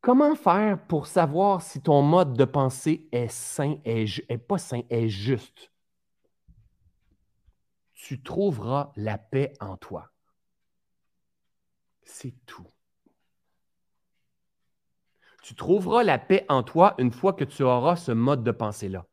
Comment 0.00 0.34
faire 0.34 0.86
pour 0.86 1.06
savoir 1.06 1.62
si 1.62 1.80
ton 1.80 2.02
mode 2.02 2.34
de 2.36 2.44
pensée 2.44 3.08
est 3.10 3.28
sain, 3.28 3.76
est 3.84 4.38
pas 4.38 4.58
sain, 4.58 4.82
est 4.90 5.08
juste? 5.08 5.72
Tu 7.94 8.22
trouveras 8.22 8.92
la 8.96 9.16
paix 9.16 9.54
en 9.60 9.78
toi. 9.78 10.10
C'est 12.02 12.34
tout. 12.44 12.70
Tu 15.42 15.54
trouveras 15.54 16.04
la 16.04 16.18
paix 16.18 16.44
en 16.50 16.62
toi 16.62 16.94
une 16.98 17.10
fois 17.10 17.32
que 17.32 17.44
tu 17.44 17.62
auras 17.62 17.96
ce 17.96 18.12
mode 18.12 18.44
de 18.44 18.50
pensée-là. 18.50 19.06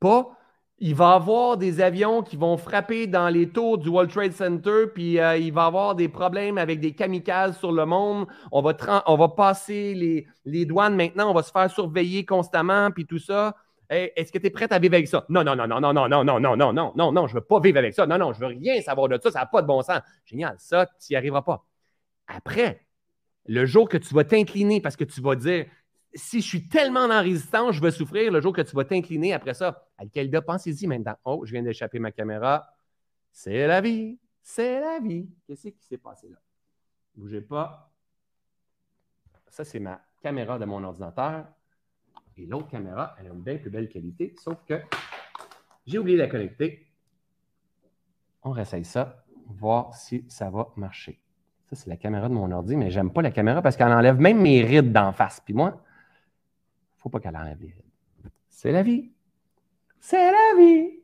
Pas, 0.00 0.36
il 0.78 0.94
va 0.94 1.14
avoir 1.14 1.56
des 1.56 1.80
avions 1.80 2.22
qui 2.22 2.36
vont 2.36 2.58
frapper 2.58 3.06
dans 3.06 3.28
les 3.28 3.48
tours 3.48 3.78
du 3.78 3.88
World 3.88 4.10
Trade 4.10 4.32
Center, 4.32 4.86
puis 4.94 5.18
euh, 5.18 5.38
il 5.38 5.52
va 5.52 5.64
avoir 5.64 5.94
des 5.94 6.08
problèmes 6.08 6.58
avec 6.58 6.80
des 6.80 6.92
kamikazes 6.92 7.58
sur 7.58 7.72
le 7.72 7.86
monde. 7.86 8.26
On 8.52 8.60
va, 8.60 8.76
on 9.06 9.16
va 9.16 9.28
passer 9.28 9.94
les, 9.94 10.26
les, 10.44 10.66
douanes 10.66 10.94
maintenant, 10.94 11.30
on 11.30 11.34
va 11.34 11.42
se 11.42 11.50
faire 11.50 11.70
surveiller 11.70 12.26
constamment, 12.26 12.90
puis 12.90 13.06
tout 13.06 13.18
ça. 13.18 13.56
Est-ce 13.88 14.32
que 14.32 14.38
tu 14.38 14.46
es 14.46 14.50
prête 14.50 14.72
à 14.72 14.78
vivre 14.78 14.94
avec 14.94 15.06
ça? 15.06 15.24
Non, 15.28 15.44
non, 15.44 15.54
non, 15.54 15.66
non, 15.66 15.80
non, 15.80 15.92
non, 15.92 16.08
non, 16.08 16.24
non, 16.24 16.40
non, 16.40 16.56
non, 16.56 16.72
non, 16.72 16.92
non, 16.96 17.12
non, 17.12 17.26
je 17.26 17.34
veux 17.34 17.40
pas 17.40 17.60
vivre 17.60 17.78
avec 17.78 17.94
ça. 17.94 18.04
Non, 18.06 18.18
non, 18.18 18.32
je 18.32 18.40
veux 18.40 18.46
rien 18.46 18.80
savoir 18.82 19.08
de 19.08 19.18
ça, 19.22 19.30
ça 19.30 19.40
n'a 19.40 19.46
pas 19.46 19.62
de 19.62 19.66
bon 19.66 19.80
sens. 19.80 20.00
Génial, 20.24 20.56
ça, 20.58 20.86
tu 20.86 21.12
n'y 21.12 21.16
arriveras 21.16 21.42
pas. 21.42 21.64
Après, 22.26 22.84
le 23.46 23.64
jour 23.64 23.88
que 23.88 23.96
tu 23.96 24.12
vas 24.12 24.24
t'incliner 24.24 24.80
parce 24.80 24.96
que 24.96 25.04
tu 25.04 25.20
vas 25.20 25.36
dire 25.36 25.66
si 26.16 26.40
je 26.40 26.46
suis 26.46 26.68
tellement 26.68 27.04
en 27.04 27.22
résistance, 27.22 27.74
je 27.74 27.80
vais 27.80 27.90
souffrir 27.90 28.32
le 28.32 28.40
jour 28.40 28.52
que 28.52 28.62
tu 28.62 28.74
vas 28.74 28.84
t'incliner 28.84 29.32
après 29.32 29.54
ça. 29.54 29.86
Al-Qaïda, 29.98 30.42
pensez-y 30.42 30.86
maintenant. 30.86 31.16
Oh, 31.24 31.42
je 31.44 31.52
viens 31.52 31.62
d'échapper 31.62 31.98
ma 31.98 32.12
caméra. 32.12 32.68
C'est 33.30 33.66
la 33.66 33.80
vie. 33.80 34.18
C'est 34.42 34.80
la 34.80 34.98
vie. 35.00 35.28
Qu'est-ce 35.46 35.68
qui 35.68 35.84
s'est 35.86 35.98
passé 35.98 36.28
là? 36.28 36.38
Bougez 37.14 37.40
pas. 37.40 37.90
Ça, 39.48 39.64
c'est 39.64 39.80
ma 39.80 40.00
caméra 40.22 40.58
de 40.58 40.64
mon 40.64 40.82
ordinateur. 40.84 41.46
Et 42.36 42.46
l'autre 42.46 42.68
caméra, 42.68 43.16
elle 43.18 43.28
a 43.28 43.30
une 43.30 43.40
bien 43.40 43.56
plus 43.56 43.70
belle 43.70 43.88
qualité, 43.88 44.34
sauf 44.38 44.58
que 44.66 44.80
j'ai 45.86 45.98
oublié 45.98 46.18
de 46.18 46.22
la 46.22 46.28
connecter. 46.28 46.86
On 48.42 48.50
réessaye 48.50 48.84
ça, 48.84 49.24
voir 49.46 49.94
si 49.94 50.24
ça 50.28 50.50
va 50.50 50.68
marcher. 50.76 51.20
Ça, 51.70 51.76
c'est 51.76 51.88
la 51.88 51.96
caméra 51.96 52.28
de 52.28 52.34
mon 52.34 52.50
ordi, 52.52 52.76
mais 52.76 52.90
j'aime 52.90 53.12
pas 53.12 53.22
la 53.22 53.30
caméra 53.30 53.62
parce 53.62 53.76
qu'elle 53.76 53.92
enlève 53.92 54.20
même 54.20 54.40
mes 54.40 54.62
rides 54.62 54.92
d'en 54.92 55.12
face. 55.12 55.40
Puis 55.40 55.54
moi, 55.54 55.82
pas 57.10 57.20
qu'elle 57.20 57.36
enlève. 57.36 57.58
C'est 58.48 58.72
la 58.72 58.82
vie. 58.82 59.10
C'est 60.00 60.30
la 60.30 60.58
vie. 60.58 61.00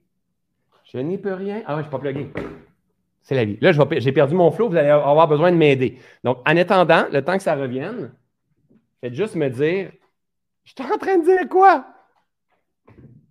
Je 0.85 0.99
n'y 0.99 1.19
peux 1.19 1.35
rien. 1.35 1.62
Ah 1.67 1.77
ouais, 1.77 1.83
je 1.83 1.88
ne 1.88 1.91
suis 1.91 1.91
pas 1.91 1.99
plugué. 1.99 2.33
C'est 3.23 3.35
la 3.35 3.45
vie. 3.45 3.57
Là, 3.61 3.73
j'ai 3.73 4.12
perdu 4.12 4.35
mon 4.35 4.51
flow, 4.51 4.69
vous 4.69 4.77
allez 4.77 4.88
avoir 4.88 5.29
besoin 5.29 5.53
de 5.53 5.57
m'aider. 5.57 5.99
Donc, 6.25 6.38
en 6.47 6.57
attendant, 6.57 7.07
le 7.11 7.25
temps 7.25 7.37
que 7.37 7.43
ça 7.43 7.55
revienne, 7.55 8.12
faites 9.01 9.15
juste 9.15 9.37
me 9.37 9.49
dire 9.49 9.93
Je 10.65 10.73
suis 10.73 10.93
en 10.93 10.99
train 10.99 11.19
de 11.19 11.25
dire 11.25 11.49
quoi? 11.49 11.87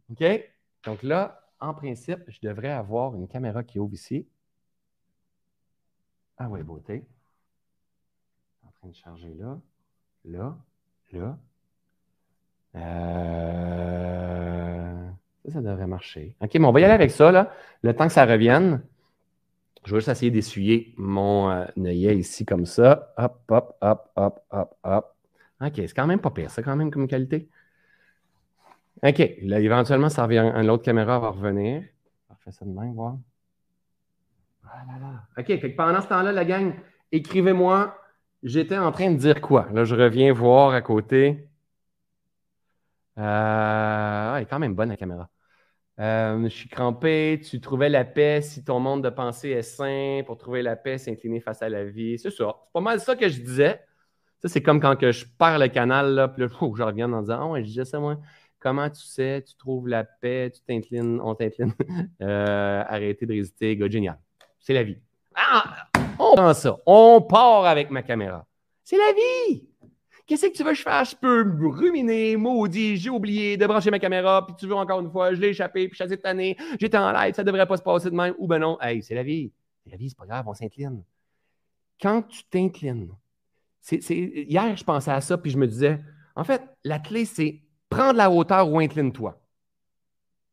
OK? 0.10 0.24
Donc 0.86 1.04
là, 1.04 1.42
en 1.60 1.74
principe, 1.74 2.20
je 2.28 2.40
devrais 2.42 2.72
avoir 2.72 3.16
une 3.16 3.28
caméra 3.28 3.64
qui 3.64 3.80
ouvre 3.80 3.94
ici. 3.94 4.28
Ah 6.38 6.50
ouais, 6.50 6.64
beauté. 6.64 7.06
En 8.66 8.72
train 8.72 8.88
de 8.88 8.96
charger 8.96 9.34
là, 9.36 9.60
là, 10.26 10.58
là, 11.12 11.38
euh, 12.76 12.82
ça, 15.46 15.52
ça 15.54 15.62
devrait 15.62 15.88
marcher. 15.88 16.36
OK, 16.42 16.54
mais 16.56 16.66
on 16.66 16.72
va 16.72 16.80
y 16.80 16.84
aller 16.84 16.94
avec 16.94 17.12
ça, 17.12 17.32
là. 17.32 17.52
Le 17.82 17.94
temps 17.96 18.08
que 18.08 18.14
ça 18.14 18.26
revienne. 18.26 18.82
Je 19.86 19.92
vais 19.92 20.00
juste 20.00 20.10
essayer 20.10 20.30
d'essuyer 20.30 20.94
mon 20.98 21.50
euh, 21.50 21.66
œillet 21.78 22.16
ici 22.16 22.46
comme 22.46 22.66
ça. 22.66 23.14
Hop, 23.18 23.42
hop, 23.50 23.78
hop, 23.82 24.12
hop, 24.16 24.46
hop, 24.52 24.76
hop. 24.84 25.16
OK, 25.60 25.74
c'est 25.76 25.94
quand 25.94 26.08
même 26.08 26.20
pas 26.20 26.32
pire, 26.32 26.50
c'est 26.50 26.64
quand 26.64 26.76
même 26.76 26.92
comme 26.92 27.08
qualité. 27.08 27.48
OK, 29.04 29.32
là, 29.42 29.60
éventuellement, 29.60 30.10
ça 30.10 30.24
revient, 30.24 30.52
l'autre 30.64 30.84
caméra 30.84 31.20
va 31.20 31.30
revenir. 31.30 31.84
On 32.30 32.34
va 32.34 32.40
faire 32.44 32.54
ça 32.54 32.66
de 32.66 32.72
même, 32.72 32.94
voir. 32.94 33.18
Voilà. 34.62 35.24
OK, 35.38 35.76
pendant 35.76 36.02
ce 36.02 36.08
temps-là, 36.08 36.32
la 36.32 36.46
gang, 36.46 36.74
écrivez-moi. 37.12 37.98
J'étais 38.44 38.78
en 38.78 38.92
train 38.92 39.12
de 39.12 39.18
dire 39.18 39.40
quoi? 39.40 39.68
Là, 39.72 39.84
je 39.84 39.96
reviens 39.96 40.34
voir 40.34 40.74
à 40.74 40.82
côté. 40.82 41.48
Euh, 43.18 44.36
elle 44.36 44.44
est 44.44 44.46
quand 44.46 44.60
même 44.60 44.76
bonne 44.76 44.90
la 44.90 44.98
caméra. 44.98 45.30
Euh, 46.00 46.44
je 46.44 46.50
suis 46.50 46.70
crampé. 46.70 47.40
Tu 47.44 47.60
trouvais 47.62 47.90
la 47.90 48.06
paix 48.06 48.42
si 48.42 48.64
ton 48.64 48.80
monde 48.80 49.04
de 49.04 49.10
pensée 49.10 49.50
est 49.50 49.62
sain. 49.62 50.22
Pour 50.26 50.38
trouver 50.38 50.62
la 50.62 50.76
paix, 50.76 50.98
s'incliner 50.98 51.40
face 51.40 51.62
à 51.62 51.70
la 51.70 51.84
vie. 51.84 52.18
C'est 52.18 52.32
ça. 52.32 52.56
C'est 52.64 52.74
pas 52.74 52.82
mal 52.82 53.00
ça 53.00 53.16
que 53.16 53.30
je 53.30 53.42
disais. 53.42 53.82
Ça, 54.42 54.50
c'est 54.50 54.64
comme 54.64 54.80
quand 54.80 54.96
que 54.96 55.12
je 55.12 55.26
perds 55.38 55.60
le 55.60 55.68
canal, 55.68 56.16
là, 56.16 56.28
puis 56.28 56.42
là, 56.42 56.48
je 56.76 56.84
reviens 56.84 57.12
en 57.14 57.22
disant 57.22 57.52
ouais, 57.52 57.62
je 57.62 57.68
disais 57.68 57.86
ça, 57.86 58.00
moi. 58.00 58.18
Comment 58.60 58.90
tu 58.90 59.02
sais, 59.02 59.44
tu 59.48 59.56
trouves 59.56 59.88
la 59.88 60.04
paix, 60.04 60.52
tu 60.54 60.62
t'inclines, 60.62 61.20
on 61.22 61.34
t'incline. 61.34 61.74
euh, 62.22 62.84
arrêtez 62.88 63.26
de 63.26 63.34
résister, 63.34 63.78
génial. 63.90 64.20
C'est 64.60 64.74
la 64.74 64.84
vie. 64.84 64.98
Ah, 65.36 65.88
on 66.20 66.36
prend 66.36 66.54
ça. 66.54 66.78
On 66.86 67.22
part 67.22 67.66
avec 67.66 67.90
ma 67.90 68.04
caméra. 68.04 68.46
C'est 68.84 68.98
la 68.98 69.14
vie. 69.14 69.71
Qu'est-ce 70.32 70.48
que 70.48 70.54
tu 70.54 70.64
veux 70.64 70.72
que 70.72 70.78
je 70.78 70.82
fasse? 70.82 71.12
Je 71.12 71.16
peux 71.18 71.42
ruminer, 71.68 72.38
maudit, 72.38 72.96
j'ai 72.96 73.10
oublié 73.10 73.58
de 73.58 73.68
brancher 73.68 73.92
ma 73.92 74.00
caméra, 74.00 74.48
puis 74.48 74.56
tu 74.58 74.66
veux 74.66 74.76
encore 74.76 75.02
une 75.02 75.12
fois, 75.12 75.34
je 75.34 75.42
l'ai 75.42 75.50
échappé, 75.50 75.90
puis 75.90 75.98
je 75.98 76.06
suis 76.06 76.10
cette 76.10 76.26
année, 76.26 76.56
j'étais 76.80 76.98
en 76.98 77.12
live, 77.12 77.34
ça 77.34 77.44
devrait 77.44 77.68
pas 77.68 77.76
se 77.76 77.82
passer 77.82 78.10
de 78.10 78.16
même. 78.16 78.34
Ou 78.38 78.48
ben 78.48 78.60
non, 78.60 78.80
hey, 78.80 79.04
c'est 79.04 79.14
la 79.14 79.24
vie. 79.24 79.52
La 79.86 79.98
vie, 79.98 80.08
c'est 80.08 80.18
pas 80.18 80.26
grave, 80.26 80.48
on 80.48 80.54
s'incline. 80.54 81.04
Quand 82.02 82.22
tu 82.22 82.46
t'inclines, 82.46 83.10
hier, 83.92 84.78
je 84.78 84.84
pensais 84.86 85.12
à 85.12 85.20
ça, 85.20 85.38
puis 85.38 85.52
je 85.52 85.58
me 85.58 85.68
disais, 85.68 86.00
en 86.38 86.46
fait, 86.46 86.64
la 86.86 87.00
clé, 87.00 87.26
c'est 87.26 87.60
prends 87.90 88.14
de 88.14 88.18
la 88.18 88.32
hauteur 88.32 88.72
ou 88.72 88.80
incline-toi. 88.80 89.38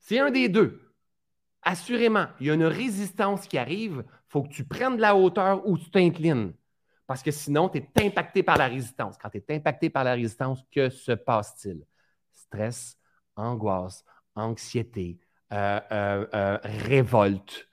C'est 0.01 0.19
un 0.19 0.33
des 0.33 0.49
deux. 0.49 0.93
Assurément, 1.63 2.27
il 2.41 2.49
y 2.49 2.51
a 2.51 2.55
une 2.55 2.65
résistance 2.65 3.47
qui 3.47 3.57
arrive. 3.57 4.03
Il 4.05 4.31
faut 4.31 4.43
que 4.43 4.49
tu 4.49 4.65
prennes 4.65 4.97
de 4.97 5.03
la 5.03 5.15
hauteur 5.15 5.65
ou 5.69 5.79
tu 5.79 5.89
t'inclines. 5.89 6.53
Parce 7.09 7.23
que 7.23 7.31
sinon, 7.31 7.71
tu 7.71 7.79
es 7.79 8.07
impacté 8.07 8.43
par 8.43 8.59
la 8.59 8.69
résistance. 8.69 9.17
Quand 9.17 9.31
tu 9.31 9.39
es 9.39 9.57
impacté 9.57 9.89
par 9.89 10.05
la 10.05 10.13
résistance, 10.13 10.63
que 10.71 10.91
se 10.91 11.13
passe-t-il? 11.13 11.83
Stress, 12.35 12.99
angoisse, 13.35 14.05
anxiété, 14.35 15.19
euh, 15.51 15.81
euh, 15.91 16.27
euh, 16.35 16.59
révolte, 16.87 17.67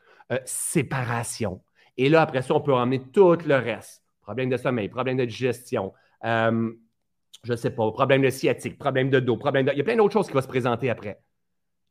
séparation. 0.46 1.62
Et 1.98 2.08
là, 2.08 2.22
après 2.22 2.42
ça, 2.42 2.54
on 2.56 2.62
peut 2.62 2.72
ramener 2.72 3.02
tout 3.12 3.38
le 3.46 3.56
reste. 3.56 4.04
Problème 4.22 4.50
de 4.50 4.56
sommeil, 4.56 4.88
problème 4.88 5.18
de 5.18 5.26
digestion, 5.26 5.94
je 6.24 7.52
ne 7.52 7.56
sais 7.58 7.72
pas, 7.72 7.92
problème 7.92 8.22
de 8.22 8.30
sciatique, 8.30 8.78
problème 8.78 9.10
de 9.10 9.20
dos, 9.20 9.36
problème 9.36 9.66
de... 9.66 9.72
Il 9.74 9.78
y 9.78 9.82
a 9.82 9.84
plein 9.84 9.98
d'autres 9.98 10.14
choses 10.14 10.28
qui 10.28 10.34
vont 10.34 10.42
se 10.42 10.48
présenter 10.48 10.90
après. 10.90 11.20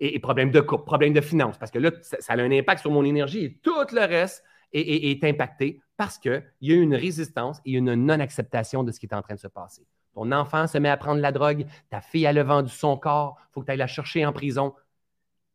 Et, 0.01 0.19
problème 0.19 0.51
de 0.51 0.61
couple, 0.61 0.85
problème 0.85 1.13
de 1.13 1.21
finances, 1.21 1.59
parce 1.59 1.71
que 1.71 1.79
là, 1.79 1.91
ça, 2.01 2.17
a 2.33 2.37
un 2.37 2.51
impact 2.51 2.81
sur 2.81 2.91
mon 2.91 3.05
énergie 3.05 3.45
et 3.45 3.59
tout 3.63 3.87
le 3.93 4.01
reste 4.01 4.43
est, 4.73 5.23
impacté 5.23 5.81
parce 5.97 6.19
qu'il 6.19 6.43
y 6.61 6.73
a 6.73 6.77
une 6.77 6.95
résistance 6.95 7.61
et 7.65 7.73
une 7.73 7.95
non-acceptation 7.95 8.83
de 8.83 8.93
ce 8.93 8.99
qui 8.99 9.07
est 9.07 9.15
en 9.15 9.23
train 9.23 9.35
de 9.35 9.41
se 9.41 9.49
passer. 9.49 9.87
Ton 10.15 10.31
enfant 10.33 10.67
se 10.67 10.79
met 10.79 10.89
à 10.89 10.97
prendre 10.97 11.21
la 11.21 11.33
drogue, 11.33 11.67
ta 11.91 12.01
fille 12.01 12.27
a 12.27 12.33
le 12.33 12.43
vendu 12.43 12.71
son 12.71 12.97
corps, 12.97 13.37
il 13.41 13.53
faut 13.53 13.61
que 13.61 13.67
tu 13.67 13.73
ailles 13.73 13.79
la 13.79 13.87
chercher 13.87 14.25
en 14.25 14.33
prison. 14.33 14.75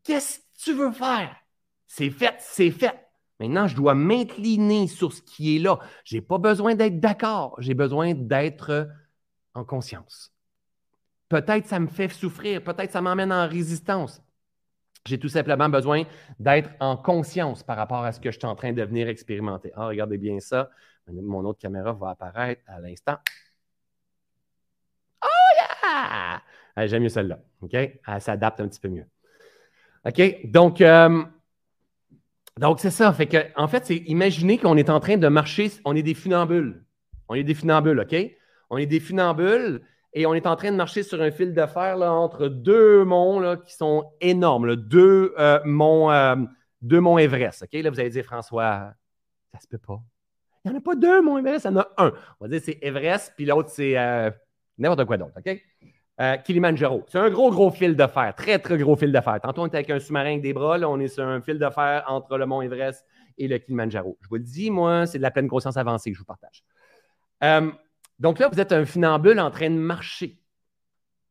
Qu'est-ce 0.03 0.39
que 0.39 0.43
tu 0.57 0.73
veux 0.73 0.91
faire? 0.91 1.35
C'est 1.87 2.09
fait, 2.09 2.35
c'est 2.39 2.71
fait. 2.71 3.07
Maintenant, 3.39 3.67
je 3.67 3.75
dois 3.75 3.95
m'incliner 3.95 4.87
sur 4.87 5.13
ce 5.13 5.21
qui 5.21 5.55
est 5.55 5.59
là. 5.59 5.79
Je 6.03 6.15
n'ai 6.15 6.21
pas 6.21 6.37
besoin 6.37 6.75
d'être 6.75 6.99
d'accord, 6.99 7.55
j'ai 7.59 7.73
besoin 7.73 8.13
d'être 8.13 8.89
en 9.53 9.63
conscience. 9.63 10.33
Peut-être 11.29 11.67
ça 11.67 11.79
me 11.79 11.87
fait 11.87 12.09
souffrir, 12.09 12.63
peut-être 12.63 12.91
ça 12.91 13.01
m'emmène 13.01 13.31
en 13.31 13.47
résistance. 13.47 14.21
J'ai 15.05 15.17
tout 15.17 15.29
simplement 15.29 15.69
besoin 15.69 16.03
d'être 16.39 16.69
en 16.79 16.97
conscience 16.97 17.63
par 17.63 17.77
rapport 17.77 18.03
à 18.03 18.11
ce 18.11 18.19
que 18.19 18.31
je 18.31 18.37
suis 18.37 18.47
en 18.47 18.55
train 18.55 18.73
de 18.73 18.83
venir 18.83 19.07
expérimenter. 19.07 19.71
Ah, 19.75 19.87
regardez 19.87 20.17
bien 20.17 20.39
ça. 20.39 20.69
Mon 21.07 21.43
autre 21.45 21.59
caméra 21.59 21.93
va 21.93 22.09
apparaître 22.09 22.61
à 22.67 22.79
l'instant. 22.79 23.17
Oh 25.23 25.27
yeah! 25.85 26.41
J'aime 26.87 27.03
mieux 27.03 27.09
celle-là. 27.09 27.39
OK? 27.61 27.73
Elle 27.73 27.99
s'adapte 28.19 28.59
un 28.59 28.67
petit 28.67 28.79
peu 28.79 28.89
mieux. 28.89 29.05
OK? 30.05 30.21
Donc, 30.45 30.81
euh, 30.81 31.23
donc 32.57 32.79
c'est 32.79 32.91
ça. 32.91 33.09
En 33.55 33.67
fait, 33.67 33.85
c'est 33.85 33.97
imaginer 33.97 34.57
qu'on 34.57 34.77
est 34.77 34.89
en 34.89 34.99
train 34.99 35.17
de 35.17 35.27
marcher, 35.27 35.71
on 35.85 35.95
est 35.95 36.03
des 36.03 36.13
funambules. 36.13 36.83
On 37.27 37.35
est 37.35 37.43
des 37.43 37.53
funambules, 37.53 37.99
OK? 37.99 38.15
On 38.69 38.77
est 38.77 38.85
des 38.85 38.99
funambules 38.99 39.81
et 40.13 40.25
on 40.25 40.33
est 40.33 40.47
en 40.47 40.55
train 40.55 40.71
de 40.71 40.77
marcher 40.77 41.03
sur 41.03 41.21
un 41.21 41.31
fil 41.31 41.53
de 41.53 41.65
fer 41.65 41.97
là, 41.97 42.11
entre 42.11 42.47
deux 42.47 43.03
monts 43.03 43.39
là, 43.39 43.57
qui 43.57 43.75
sont 43.75 44.11
énormes, 44.21 44.75
deux, 44.75 45.33
euh, 45.37 45.59
monts, 45.65 46.11
euh, 46.11 46.35
deux 46.81 46.99
monts 46.99 47.17
Everest. 47.17 47.63
OK? 47.63 47.73
Là, 47.73 47.89
vous 47.89 47.99
allez 47.99 48.09
dire, 48.09 48.25
François, 48.25 48.93
ça 49.53 49.59
se 49.59 49.67
peut 49.67 49.77
pas. 49.77 50.01
Il 50.65 50.71
n'y 50.71 50.77
en 50.77 50.79
a 50.79 50.81
pas 50.81 50.95
deux 50.95 51.21
monts 51.21 51.37
Everest, 51.37 51.65
il 51.65 51.71
y 51.71 51.73
en 51.73 51.77
a 51.77 51.87
un. 51.97 52.13
On 52.39 52.45
va 52.45 52.47
dire 52.49 52.61
c'est 52.63 52.79
Everest, 52.81 53.33
puis 53.35 53.45
l'autre, 53.45 53.69
c'est 53.69 53.95
n'importe 54.77 55.05
quoi 55.05 55.17
d'autre. 55.17 55.33
OK? 55.37 55.61
Euh, 56.21 56.35
Kilimanjaro. 56.37 57.05
C'est 57.07 57.17
un 57.17 57.29
gros, 57.29 57.49
gros 57.49 57.71
fil 57.71 57.95
de 57.95 58.07
fer. 58.07 58.33
Très, 58.35 58.59
très 58.59 58.77
gros 58.77 58.97
fil 58.97 59.11
de 59.11 59.21
fer. 59.21 59.39
Tantôt, 59.41 59.61
on 59.61 59.67
était 59.67 59.77
avec 59.77 59.89
un 59.89 59.99
sous-marin 59.99 60.31
avec 60.31 60.41
des 60.41 60.51
bras. 60.51 60.77
Là, 60.77 60.89
on 60.89 60.99
est 60.99 61.07
sur 61.07 61.25
un 61.25 61.39
fil 61.39 61.57
de 61.57 61.69
fer 61.69 62.03
entre 62.07 62.37
le 62.37 62.45
mont 62.45 62.61
Everest 62.61 63.05
et 63.37 63.47
le 63.47 63.57
Kilimanjaro. 63.57 64.17
Je 64.21 64.27
vous 64.27 64.35
le 64.35 64.41
dis, 64.41 64.69
moi, 64.69 65.05
c'est 65.05 65.17
de 65.17 65.23
la 65.23 65.31
pleine 65.31 65.47
conscience 65.47 65.77
avancée 65.77 66.11
que 66.11 66.15
je 66.15 66.19
vous 66.19 66.25
partage. 66.25 66.65
Donc 68.19 68.39
là, 68.39 68.49
vous 68.49 68.59
êtes 68.59 68.71
un 68.71 68.85
funambule 68.85 69.39
en 69.39 69.51
train 69.51 69.69
de 69.69 69.75
marcher. 69.75 70.39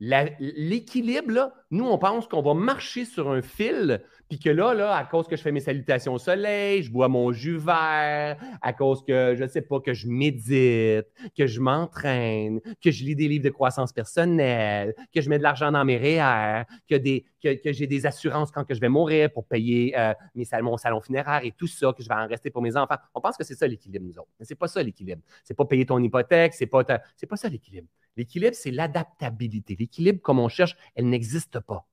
L'équilibre, 0.01 1.53
nous, 1.71 1.85
on 1.85 1.99
pense 1.99 2.27
qu'on 2.27 2.43
va 2.43 2.55
marcher 2.55 3.05
sur 3.05 3.31
un 3.31 3.43
fil 3.43 4.01
puis 4.29 4.39
que 4.39 4.51
là, 4.51 4.75
là, 4.75 4.95
à 4.95 5.05
cause 5.05 5.27
que 5.27 5.37
je 5.37 5.43
fais 5.43 5.53
mes 5.53 5.61
salutations 5.61 6.13
au 6.13 6.19
soleil, 6.19 6.83
je 6.83 6.93
bois 6.93 7.09
mon 7.09 7.33
jus 7.33 7.57
vert, 7.57 8.37
à 8.61 8.73
cause 8.75 9.03
que, 9.03 9.35
je 9.35 9.43
ne 9.43 9.49
sais 9.49 9.63
pas, 9.63 9.81
que 9.81 9.95
je 9.95 10.07
médite, 10.07 11.07
que 11.37 11.47
je 11.47 11.61
m'entraîne, 11.61 12.61
que 12.83 12.91
je 12.91 13.05
lis 13.05 13.17
des 13.17 13.27
livres 13.27 13.45
de 13.45 13.51
croissance 13.51 13.93
personnelle, 13.93 14.95
que 15.15 15.23
je 15.23 15.31
mets 15.31 15.39
de 15.39 15.43
l'argent 15.43 15.73
dans 15.73 15.85
mes 15.85 15.97
REER, 15.97 16.65
que, 16.89 17.73
j'ai 17.73 17.87
des 17.87 18.07
assurances 18.07 18.51
quand 18.51 18.65
je 18.69 18.81
vais 18.81 18.91
mourir 18.91 19.33
pour 19.33 19.47
payer 19.47 19.99
euh, 19.99 20.13
mes 20.35 20.45
mon 20.61 20.77
salon 20.77 21.01
funéraire 21.01 21.41
et 21.45 21.53
tout 21.53 21.67
ça, 21.67 21.93
que 21.97 22.03
je 22.03 22.09
vais 22.09 22.15
en 22.15 22.27
rester 22.27 22.51
pour 22.51 22.61
mes 22.61 22.77
enfants. 22.77 22.97
On 23.15 23.21
pense 23.21 23.37
que 23.37 23.45
c'est 23.45 23.55
ça 23.55 23.67
l'équilibre, 23.67 24.05
nous 24.07 24.19
autres. 24.19 24.29
Mais 24.39 24.45
ce 24.45 24.53
n'est 24.53 24.59
pas 24.59 24.69
ça 24.69 24.83
l'équilibre. 24.83 25.23
Ce 25.45 25.53
n'est 25.53 25.57
pas 25.57 25.65
payer 25.65 25.87
ton 25.87 26.03
hypothèque, 26.03 26.53
c'est 26.53 26.67
pas, 26.67 26.85
c'est 27.17 27.27
pas 27.27 27.37
ça 27.37 27.49
l'équilibre. 27.49 27.89
L'équilibre, 28.17 28.55
c'est 28.55 28.73
l'adaptabilité. 28.73 29.77
L'équilibre, 29.79 30.21
comme 30.21 30.41
on 30.41 30.49
cherche, 30.49 30.77
elle 30.97 31.09
n'existe 31.09 31.58
pas. 31.61 31.87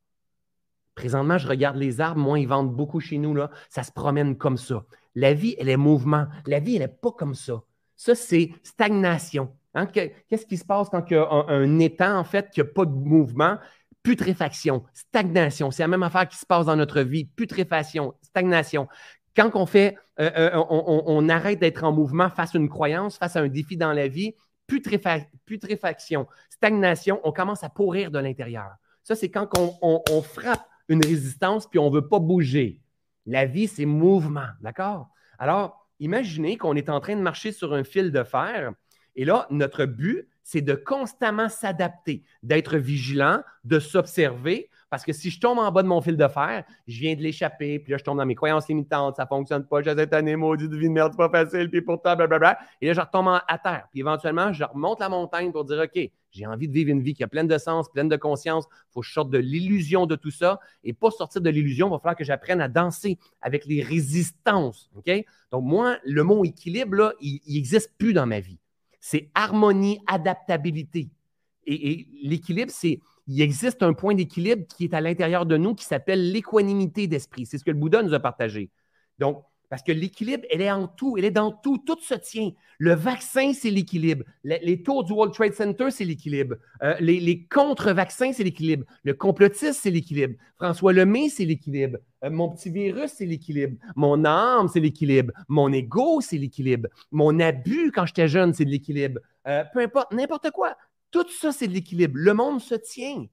Présentement, 0.95 1.37
je 1.37 1.47
regarde 1.47 1.75
les 1.75 1.99
arbres. 1.99 2.21
Moi, 2.21 2.39
ils 2.39 2.47
vendent 2.47 2.73
beaucoup 2.73 2.99
chez 2.99 3.17
nous. 3.17 3.33
Là. 3.33 3.51
Ça 3.69 3.83
se 3.83 3.91
promène 3.91 4.37
comme 4.37 4.57
ça. 4.57 4.85
La 5.13 5.33
vie, 5.33 5.55
elle 5.59 5.69
est 5.69 5.77
mouvement. 5.77 6.27
La 6.45 6.59
vie, 6.59 6.75
elle 6.75 6.81
n'est 6.81 6.87
pas 6.87 7.11
comme 7.11 7.35
ça. 7.35 7.61
Ça, 7.97 8.15
c'est 8.15 8.51
stagnation. 8.63 9.53
Hein? 9.73 9.87
Qu'est-ce 9.87 10.45
qui 10.45 10.57
se 10.57 10.65
passe 10.65 10.89
quand 10.89 11.03
il 11.09 11.13
y 11.13 11.17
a 11.17 11.29
un, 11.29 11.79
étang, 11.79 12.17
en 12.17 12.23
fait, 12.23 12.49
qui 12.49 12.61
n'a 12.61 12.65
pas 12.65 12.85
de 12.85 12.91
mouvement? 12.91 13.57
Putréfaction, 14.03 14.83
stagnation. 14.93 15.71
C'est 15.71 15.83
la 15.83 15.87
même 15.87 16.03
affaire 16.03 16.27
qui 16.27 16.37
se 16.37 16.45
passe 16.45 16.67
dans 16.67 16.75
notre 16.75 17.01
vie. 17.01 17.25
Putréfaction, 17.25 18.13
stagnation. 18.21 18.87
Quand 19.35 19.51
on 19.55 19.65
fait, 19.65 19.97
euh, 20.19 20.31
euh, 20.37 20.63
on, 20.69 21.27
arrête 21.27 21.59
d'être 21.59 21.83
en 21.83 21.91
mouvement 21.91 22.29
face 22.29 22.55
à 22.55 22.57
une 22.57 22.69
croyance, 22.69 23.17
face 23.17 23.35
à 23.35 23.41
un 23.41 23.47
défi 23.47 23.75
dans 23.75 23.91
la 23.91 24.07
vie, 24.07 24.33
putréfaction, 24.67 26.27
stagnation, 26.49 27.19
on 27.23 27.31
commence 27.31 27.63
à 27.63 27.69
pourrir 27.69 28.11
de 28.11 28.19
l'intérieur. 28.19 28.75
Ça, 29.05 29.15
c'est 29.15 29.29
quand 29.29 29.47
on 29.81 30.21
frappe 30.23 30.67
une 30.89 31.01
résistance, 31.01 31.67
puis 31.67 31.79
on 31.79 31.89
ne 31.89 31.95
veut 31.95 32.07
pas 32.07 32.19
bouger. 32.19 32.81
La 33.27 33.45
vie, 33.45 33.67
c'est 33.67 33.85
mouvement, 33.85 34.47
d'accord? 34.61 35.09
Alors, 35.37 35.87
imaginez 35.99 36.57
qu'on 36.57 36.75
est 36.75 36.89
en 36.89 36.99
train 36.99 37.15
de 37.15 37.21
marcher 37.21 37.51
sur 37.51 37.73
un 37.73 37.83
fil 37.83 38.11
de 38.11 38.23
fer, 38.23 38.73
et 39.15 39.25
là, 39.25 39.47
notre 39.49 39.85
but, 39.85 40.27
c'est 40.43 40.61
de 40.61 40.75
constamment 40.75 41.49
s'adapter, 41.49 42.23
d'être 42.43 42.77
vigilant, 42.77 43.41
de 43.63 43.79
s'observer, 43.79 44.69
parce 44.89 45.03
que 45.03 45.11
si 45.11 45.29
je 45.29 45.39
tombe 45.39 45.57
en 45.57 45.71
bas 45.71 45.83
de 45.83 45.87
mon 45.87 45.99
fil 46.01 46.15
de 46.15 46.27
fer, 46.27 46.63
je 46.87 46.99
viens 46.99 47.15
de 47.15 47.21
l'échapper, 47.21 47.79
puis 47.79 47.91
là, 47.91 47.97
je 47.97 48.03
tombe 48.03 48.17
dans 48.17 48.25
mes 48.25 48.35
croyances 48.35 48.67
limitantes, 48.67 49.15
ça 49.15 49.23
ne 49.23 49.27
fonctionne 49.27 49.65
pas, 49.65 49.81
j'ai 49.81 49.95
cette 49.95 50.13
année, 50.13 50.35
maudit 50.35 50.69
de 50.69 50.77
vie 50.77 50.87
de 50.87 50.93
merde, 50.93 51.11
c'est 51.11 51.17
pas 51.17 51.29
facile, 51.29 51.69
puis 51.69 51.81
pourtant, 51.81 52.15
blablabla. 52.15 52.57
Et 52.79 52.87
là, 52.87 52.93
je 52.93 53.01
retombe 53.01 53.27
à 53.27 53.57
terre. 53.57 53.87
Puis 53.91 54.01
éventuellement, 54.01 54.53
je 54.53 54.63
remonte 54.63 54.99
la 54.99 55.09
montagne 55.09 55.51
pour 55.51 55.65
dire, 55.65 55.79
OK, 55.83 56.09
j'ai 56.31 56.45
envie 56.45 56.67
de 56.67 56.73
vivre 56.73 56.91
une 56.91 57.01
vie 57.01 57.13
qui 57.13 57.23
a 57.23 57.27
pleine 57.27 57.47
de 57.47 57.57
sens, 57.57 57.89
pleine 57.89 58.09
de 58.09 58.15
conscience. 58.15 58.65
Il 58.69 58.93
faut 58.93 59.01
que 59.01 59.07
je 59.07 59.13
sorte 59.13 59.31
de 59.31 59.37
l'illusion 59.37 60.05
de 60.05 60.15
tout 60.15 60.31
ça. 60.31 60.59
Et 60.83 60.93
pour 60.93 61.13
sortir 61.13 61.41
de 61.41 61.49
l'illusion, 61.49 61.87
il 61.87 61.91
va 61.91 61.99
falloir 61.99 62.15
que 62.15 62.23
j'apprenne 62.23 62.61
à 62.61 62.67
danser 62.67 63.17
avec 63.41 63.65
les 63.65 63.81
résistances. 63.81 64.91
OK? 64.95 65.11
Donc, 65.51 65.63
moi, 65.63 65.97
le 66.05 66.23
mot 66.23 66.45
équilibre, 66.45 66.95
là, 66.95 67.13
il 67.21 67.41
n'existe 67.47 67.91
plus 67.97 68.13
dans 68.13 68.25
ma 68.25 68.39
vie. 68.39 68.59
C'est 69.07 69.29
harmonie, 69.35 69.99
adaptabilité. 70.07 71.11
et 71.67 72.07
l'équilibre, 72.23 72.71
c'est 72.71 73.01
il 73.27 73.39
existe 73.39 73.83
un 73.83 73.93
point 73.93 74.15
d'équilibre 74.15 74.65
qui 74.67 74.85
est 74.85 74.95
à 74.95 75.01
l'intérieur 75.01 75.45
de 75.45 75.57
nous 75.57 75.75
qui 75.75 75.85
s'appelle 75.85 76.31
l'équanimité 76.31 77.05
d'esprit. 77.05 77.45
C'est 77.45 77.59
ce 77.59 77.63
que 77.63 77.69
le 77.69 77.77
Bouddha 77.77 78.01
nous 78.01 78.15
a 78.15 78.19
partagé. 78.19 78.71
Donc, 79.19 79.43
parce 79.69 79.81
que 79.81 79.91
l'équilibre, 79.91 80.43
elle 80.51 80.61
est 80.61 80.71
en 80.71 80.87
tout, 80.87 81.17
elle 81.17 81.25
est 81.25 81.31
dans 81.31 81.51
tout, 81.51 81.77
tout 81.77 81.99
se 82.01 82.13
tient. 82.15 82.51
Le 82.77 82.93
vaccin, 82.93 83.53
c'est 83.53 83.69
l'équilibre. 83.69 84.23
Les, 84.43 84.83
tours 84.83 85.03
du 85.03 85.13
World 85.13 85.33
Trade 85.33 85.53
Center, 85.53 85.91
c'est 85.91 86.05
l'équilibre. 86.05 86.55
Euh, 86.83 86.95
les, 86.99 87.45
contre-vaccins, 87.45 88.33
c'est 88.33 88.43
l'équilibre. 88.43 88.85
Le 89.03 89.13
complotisme, 89.13 89.79
c'est 89.81 89.91
l'équilibre. 89.91 90.35
François 90.55 90.93
Lemay, 90.93 91.29
c'est 91.29 91.45
l'équilibre. 91.45 91.97
Euh, 92.23 92.29
mon 92.29 92.49
petit 92.49 92.69
virus, 92.69 93.11
c'est 93.15 93.25
l'équilibre. 93.25 93.77
Mon 93.95 94.25
âme, 94.25 94.67
c'est 94.67 94.79
l'équilibre. 94.79 95.33
Mon 95.47 95.71
ego, 95.71 96.21
c'est 96.21 96.37
l'équilibre. 96.37 96.89
Mon 97.11 97.39
abus 97.39 97.91
quand 97.91 98.05
j'étais 98.05 98.27
jeune, 98.27 98.53
c'est 98.53 98.65
de 98.65 98.71
l'équilibre. 98.71 99.19
Euh, 99.47 99.63
peu 99.73 99.79
importe, 99.79 100.11
n'importe 100.13 100.51
quoi. 100.51 100.75
Tout 101.11 101.25
ça, 101.29 101.51
c'est 101.51 101.67
de 101.67 101.73
l'équilibre. 101.73 102.15
Le 102.17 102.33
monde 102.33 102.59
se 102.59 102.75
tient. 102.75 103.25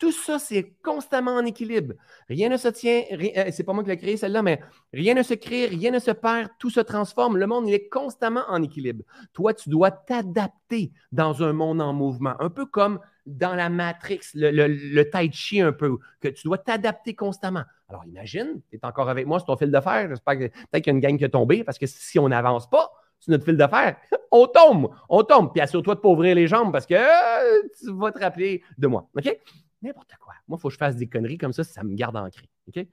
Tout 0.00 0.12
ça, 0.12 0.38
c'est 0.38 0.72
constamment 0.82 1.32
en 1.32 1.44
équilibre. 1.44 1.92
Rien 2.28 2.48
ne 2.48 2.56
se 2.56 2.68
tient, 2.68 3.02
euh, 3.12 3.50
c'est 3.52 3.64
pas 3.64 3.74
moi 3.74 3.84
qui 3.84 3.90
l'ai 3.90 3.98
créé 3.98 4.16
celle-là, 4.16 4.40
mais 4.40 4.58
rien 4.94 5.12
ne 5.12 5.22
se 5.22 5.34
crée, 5.34 5.66
rien 5.66 5.90
ne 5.90 5.98
se 5.98 6.10
perd, 6.10 6.48
tout 6.58 6.70
se 6.70 6.80
transforme. 6.80 7.36
Le 7.36 7.46
monde, 7.46 7.68
il 7.68 7.74
est 7.74 7.86
constamment 7.88 8.44
en 8.48 8.62
équilibre. 8.62 9.04
Toi, 9.34 9.52
tu 9.52 9.68
dois 9.68 9.90
t'adapter 9.90 10.90
dans 11.12 11.42
un 11.42 11.52
monde 11.52 11.82
en 11.82 11.92
mouvement, 11.92 12.34
un 12.40 12.48
peu 12.48 12.64
comme 12.64 12.98
dans 13.26 13.54
la 13.54 13.68
Matrix, 13.68 14.20
le, 14.32 15.02
tai 15.02 15.30
chi 15.30 15.60
un 15.60 15.72
peu, 15.72 15.98
que 16.18 16.28
tu 16.28 16.46
dois 16.46 16.56
t'adapter 16.56 17.14
constamment. 17.14 17.64
Alors 17.90 18.06
imagine, 18.06 18.62
tu 18.70 18.76
es 18.76 18.84
encore 18.86 19.10
avec 19.10 19.26
moi 19.26 19.38
sur 19.38 19.48
ton 19.48 19.56
fil 19.58 19.70
de 19.70 19.80
fer, 19.80 20.08
j'espère 20.08 20.38
que 20.38 20.46
peut-être 20.46 20.82
qu'il 20.82 20.92
y 20.92 20.96
a 20.96 20.98
une 20.98 21.00
gang 21.00 21.18
qui 21.18 21.24
est 21.24 21.28
tombée, 21.28 21.62
parce 21.62 21.78
que 21.78 21.86
si 21.86 22.18
on 22.18 22.30
n'avance 22.30 22.70
pas, 22.70 22.90
sur 23.18 23.32
notre 23.32 23.44
fil 23.44 23.58
de 23.58 23.66
fer, 23.66 23.96
on 24.30 24.46
tombe, 24.46 24.90
on 25.10 25.22
tombe. 25.24 25.52
Puis 25.52 25.60
assure-toi 25.60 25.94
de 25.96 26.00
pas 26.00 26.08
ouvrir 26.08 26.34
les 26.34 26.46
jambes 26.46 26.72
parce 26.72 26.86
que 26.86 26.94
euh, 26.94 27.62
tu 27.78 27.92
vas 27.92 28.10
te 28.12 28.18
rappeler 28.18 28.62
de 28.78 28.86
moi. 28.86 29.06
OK? 29.14 29.38
N'importe 29.82 30.14
quoi. 30.20 30.34
Moi, 30.46 30.58
il 30.58 30.60
faut 30.60 30.68
que 30.68 30.74
je 30.74 30.78
fasse 30.78 30.96
des 30.96 31.08
conneries 31.08 31.38
comme 31.38 31.52
ça, 31.52 31.64
ça 31.64 31.82
me 31.82 31.94
garde 31.94 32.16
ancré. 32.16 32.48
OK? 32.68 32.86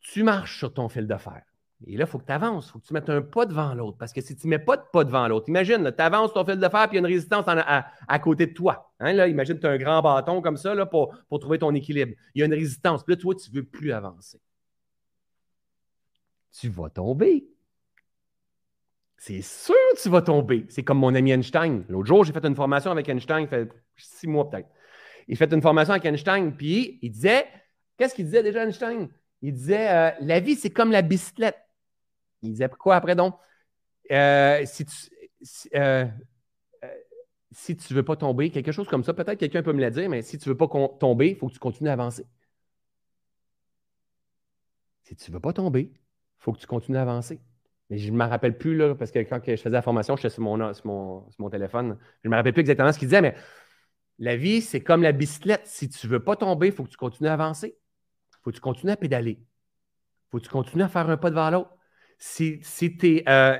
Tu 0.00 0.22
marches 0.22 0.58
sur 0.58 0.72
ton 0.72 0.88
fil 0.88 1.06
de 1.06 1.16
fer. 1.16 1.42
Et 1.86 1.96
là, 1.96 2.04
il 2.04 2.10
faut 2.10 2.18
que 2.18 2.26
tu 2.26 2.32
avances. 2.32 2.68
Il 2.68 2.72
faut 2.72 2.78
que 2.78 2.86
tu 2.86 2.92
mettes 2.92 3.08
un 3.08 3.22
pas 3.22 3.46
devant 3.46 3.72
l'autre. 3.74 3.96
Parce 3.96 4.12
que 4.12 4.20
si 4.20 4.36
tu 4.36 4.46
ne 4.46 4.50
mets 4.50 4.58
pas 4.58 4.76
de 4.76 4.82
pas 4.92 5.04
devant 5.04 5.26
l'autre, 5.28 5.48
imagine, 5.48 5.90
tu 5.96 6.02
avances 6.02 6.32
ton 6.34 6.44
fil 6.44 6.58
de 6.58 6.68
fer, 6.68 6.88
puis 6.88 6.92
il 6.92 6.94
y 6.94 6.98
a 6.98 7.00
une 7.00 7.06
résistance 7.06 7.46
à, 7.48 8.18
côté 8.18 8.46
de 8.46 8.52
toi. 8.52 8.92
Hein, 9.00 9.14
là, 9.14 9.28
imagine, 9.28 9.58
tu 9.58 9.66
as 9.66 9.70
un 9.70 9.78
grand 9.78 10.02
bâton 10.02 10.42
comme 10.42 10.58
ça 10.58 10.74
là, 10.74 10.84
pour, 10.84 11.14
pour 11.28 11.38
trouver 11.40 11.58
ton 11.58 11.74
équilibre. 11.74 12.12
Il 12.34 12.40
y 12.40 12.42
a 12.42 12.46
une 12.46 12.54
résistance. 12.54 13.02
Puis 13.02 13.14
là, 13.14 13.20
toi, 13.20 13.34
tu 13.34 13.50
ne 13.50 13.56
veux 13.56 13.64
plus 13.64 13.92
avancer. 13.92 14.40
Tu 16.52 16.68
vas 16.68 16.90
tomber. 16.90 17.46
C'est 19.16 19.42
sûr 19.42 19.74
que 19.92 20.02
tu 20.02 20.08
vas 20.08 20.22
tomber. 20.22 20.66
C'est 20.68 20.82
comme 20.82 20.98
mon 20.98 21.14
ami 21.14 21.30
Einstein. 21.30 21.84
L'autre 21.88 22.08
jour, 22.08 22.24
j'ai 22.24 22.32
fait 22.32 22.44
une 22.44 22.56
formation 22.56 22.90
avec 22.90 23.08
Einstein, 23.08 23.42
il 23.42 23.48
fait 23.48 23.70
six 23.96 24.26
mois 24.26 24.48
peut-être. 24.48 24.68
Il 25.30 25.36
fait 25.36 25.52
une 25.52 25.62
formation 25.62 25.92
avec 25.92 26.04
Einstein, 26.04 26.52
puis 26.52 26.98
il 27.02 27.10
disait, 27.12 27.46
qu'est-ce 27.96 28.16
qu'il 28.16 28.24
disait 28.24 28.42
déjà 28.42 28.64
Einstein? 28.64 29.08
Il 29.42 29.54
disait, 29.54 29.88
euh, 29.88 30.10
la 30.22 30.40
vie, 30.40 30.56
c'est 30.56 30.70
comme 30.70 30.90
la 30.90 31.02
bicyclette. 31.02 31.56
Il 32.42 32.50
disait 32.50 32.68
quoi 32.68 32.96
après 32.96 33.14
donc? 33.14 33.36
Euh, 34.10 34.60
si 34.66 34.84
tu 34.84 34.92
si, 35.40 35.68
euh, 35.76 36.04
veux 37.90 38.02
pas 38.02 38.16
tomber, 38.16 38.50
quelque 38.50 38.72
chose 38.72 38.88
comme 38.88 39.04
ça, 39.04 39.14
peut-être 39.14 39.38
quelqu'un 39.38 39.62
peut 39.62 39.72
me 39.72 39.80
le 39.80 39.90
dire, 39.92 40.10
mais 40.10 40.22
si 40.22 40.36
tu 40.36 40.48
veux 40.48 40.56
pas 40.56 40.66
tomber, 40.98 41.28
il 41.28 41.36
faut 41.36 41.46
que 41.46 41.52
tu 41.52 41.60
continues 41.60 41.90
à 41.90 41.92
avancer. 41.92 42.26
Si 45.04 45.14
tu 45.14 45.30
veux 45.30 45.38
pas 45.38 45.52
tomber, 45.52 45.92
il 45.92 45.98
faut 46.38 46.52
que 46.52 46.58
tu 46.58 46.66
continues 46.66 46.98
à 46.98 47.02
avancer. 47.02 47.38
Mais 47.88 47.98
je 47.98 48.10
ne 48.10 48.16
me 48.16 48.24
rappelle 48.24 48.58
plus, 48.58 48.76
là, 48.76 48.96
parce 48.96 49.12
que 49.12 49.20
quand 49.20 49.40
je 49.46 49.54
faisais 49.54 49.70
la 49.70 49.82
formation, 49.82 50.16
j'étais 50.16 50.30
sur 50.30 50.42
mon, 50.42 50.74
sur, 50.74 50.86
mon, 50.88 51.30
sur 51.30 51.40
mon 51.40 51.50
téléphone. 51.50 51.96
Je 52.24 52.28
ne 52.28 52.32
me 52.32 52.36
rappelle 52.36 52.52
plus 52.52 52.62
exactement 52.62 52.92
ce 52.92 52.98
qu'il 52.98 53.06
disait, 53.06 53.22
mais 53.22 53.36
la 54.20 54.36
vie, 54.36 54.60
c'est 54.60 54.80
comme 54.80 55.02
la 55.02 55.12
bicyclette. 55.12 55.66
Si 55.66 55.88
tu 55.88 56.06
ne 56.06 56.12
veux 56.12 56.22
pas 56.22 56.36
tomber, 56.36 56.68
il 56.68 56.72
faut 56.72 56.84
que 56.84 56.90
tu 56.90 56.96
continues 56.96 57.28
à 57.28 57.32
avancer. 57.32 57.76
Il 58.30 58.36
faut 58.44 58.50
que 58.50 58.56
tu 58.56 58.60
continues 58.60 58.92
à 58.92 58.96
pédaler. 58.96 59.40
Il 59.40 60.30
faut 60.30 60.38
que 60.38 60.44
tu 60.44 60.50
continues 60.50 60.84
à 60.84 60.88
faire 60.88 61.10
un 61.10 61.16
pas 61.16 61.30
devant 61.30 61.50
l'autre 61.50 61.74
si, 62.20 62.60
si 62.62 62.96
tu 62.96 63.16
es, 63.16 63.28
euh, 63.28 63.58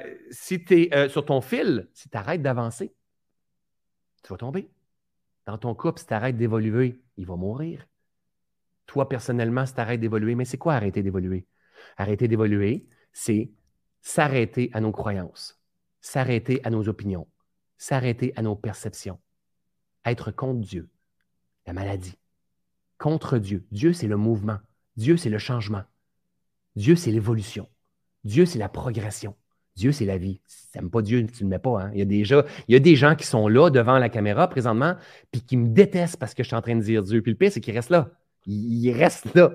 euh, 0.93 1.09
sur 1.09 1.25
ton 1.25 1.41
fil, 1.41 1.89
si 1.95 2.11
tu 2.11 2.17
arrêtes 2.17 2.43
d'avancer, 2.43 2.95
tu 4.23 4.29
vas 4.29 4.37
tomber. 4.37 4.71
Dans 5.47 5.57
ton 5.57 5.75
couple, 5.75 5.99
si 5.99 6.07
tu 6.07 6.13
arrêtes 6.13 6.37
d'évoluer, 6.37 7.03
il 7.17 7.27
va 7.27 7.37
mourir. 7.37 7.89
Toi, 8.87 9.09
personnellement, 9.09 9.65
si 9.65 9.75
tu 9.75 9.81
arrêtes 9.81 10.01
d'évoluer, 10.01 10.35
mais 10.35 10.45
c'est 10.45 10.59
quoi 10.59 10.75
arrêter 10.75 11.03
d'évoluer? 11.03 11.47
Arrêter 11.97 12.29
d'évoluer, 12.29 12.87
c'est 13.13 13.51
s'arrêter 14.03 14.71
à 14.75 14.81
nos 14.81 14.93
croyances, 14.93 15.59
s'arrêter 16.03 16.61
à 16.63 16.71
nos 16.71 16.87
opinions, 16.87 17.27
s'arrêter 17.79 18.35
à 18.37 18.43
nos 18.43 18.57
perceptions, 18.57 19.19
être 20.05 20.31
contre 20.31 20.61
Dieu, 20.61 20.89
la 21.67 21.73
maladie, 21.73 22.19
contre 22.99 23.39
Dieu. 23.39 23.67
Dieu, 23.71 23.93
c'est 23.93 24.09
le 24.09 24.17
mouvement. 24.17 24.59
Dieu, 24.97 25.17
c'est 25.17 25.31
le 25.31 25.39
changement. 25.39 25.83
Dieu, 26.77 26.97
c'est 26.97 27.11
l'évolution. 27.11 27.69
Dieu, 28.25 28.47
c'est 28.47 28.59
la 28.59 28.69
progression. 28.69 29.35
Dieu, 29.77 29.93
c'est 29.93 30.05
la 30.05 30.19
vie. 30.19 30.41
Si 30.47 30.71
tu 30.71 30.79
n'aimes 30.79 30.91
pas 30.91 31.01
Dieu, 31.01 31.27
tu 31.27 31.45
ne 31.45 31.49
le 31.49 31.57
mets 31.57 31.59
pas. 31.59 31.85
Hein. 31.85 31.91
Il, 31.95 31.99
y 31.99 32.03
a 32.03 32.45
il 32.69 32.73
y 32.73 32.77
a 32.77 32.79
des 32.79 32.97
gens 32.97 33.17
qui 33.17 33.27
sont 33.27 33.49
là 33.49 33.71
devant 33.71 33.99
la 33.99 34.09
caméra 34.09 34.49
présentement, 34.49 34.97
puis 35.31 35.41
qui 35.41 35.57
me 35.57 35.69
détestent 35.69 36.19
parce 36.19 36.35
que 36.35 36.43
je 36.43 36.49
suis 36.49 36.57
en 36.57 36.63
train 36.63 36.77
de 36.77 36.83
dire 36.83 37.03
Dieu. 37.03 37.23
Puis 37.23 37.33
le 37.33 37.39
pire, 37.39 37.51
c'est 37.51 37.61
qu'ils 37.61 37.75
restent 37.75 37.91
là. 37.91 38.11
Ils, 38.47 38.93
restent 38.93 39.35
là. 39.35 39.53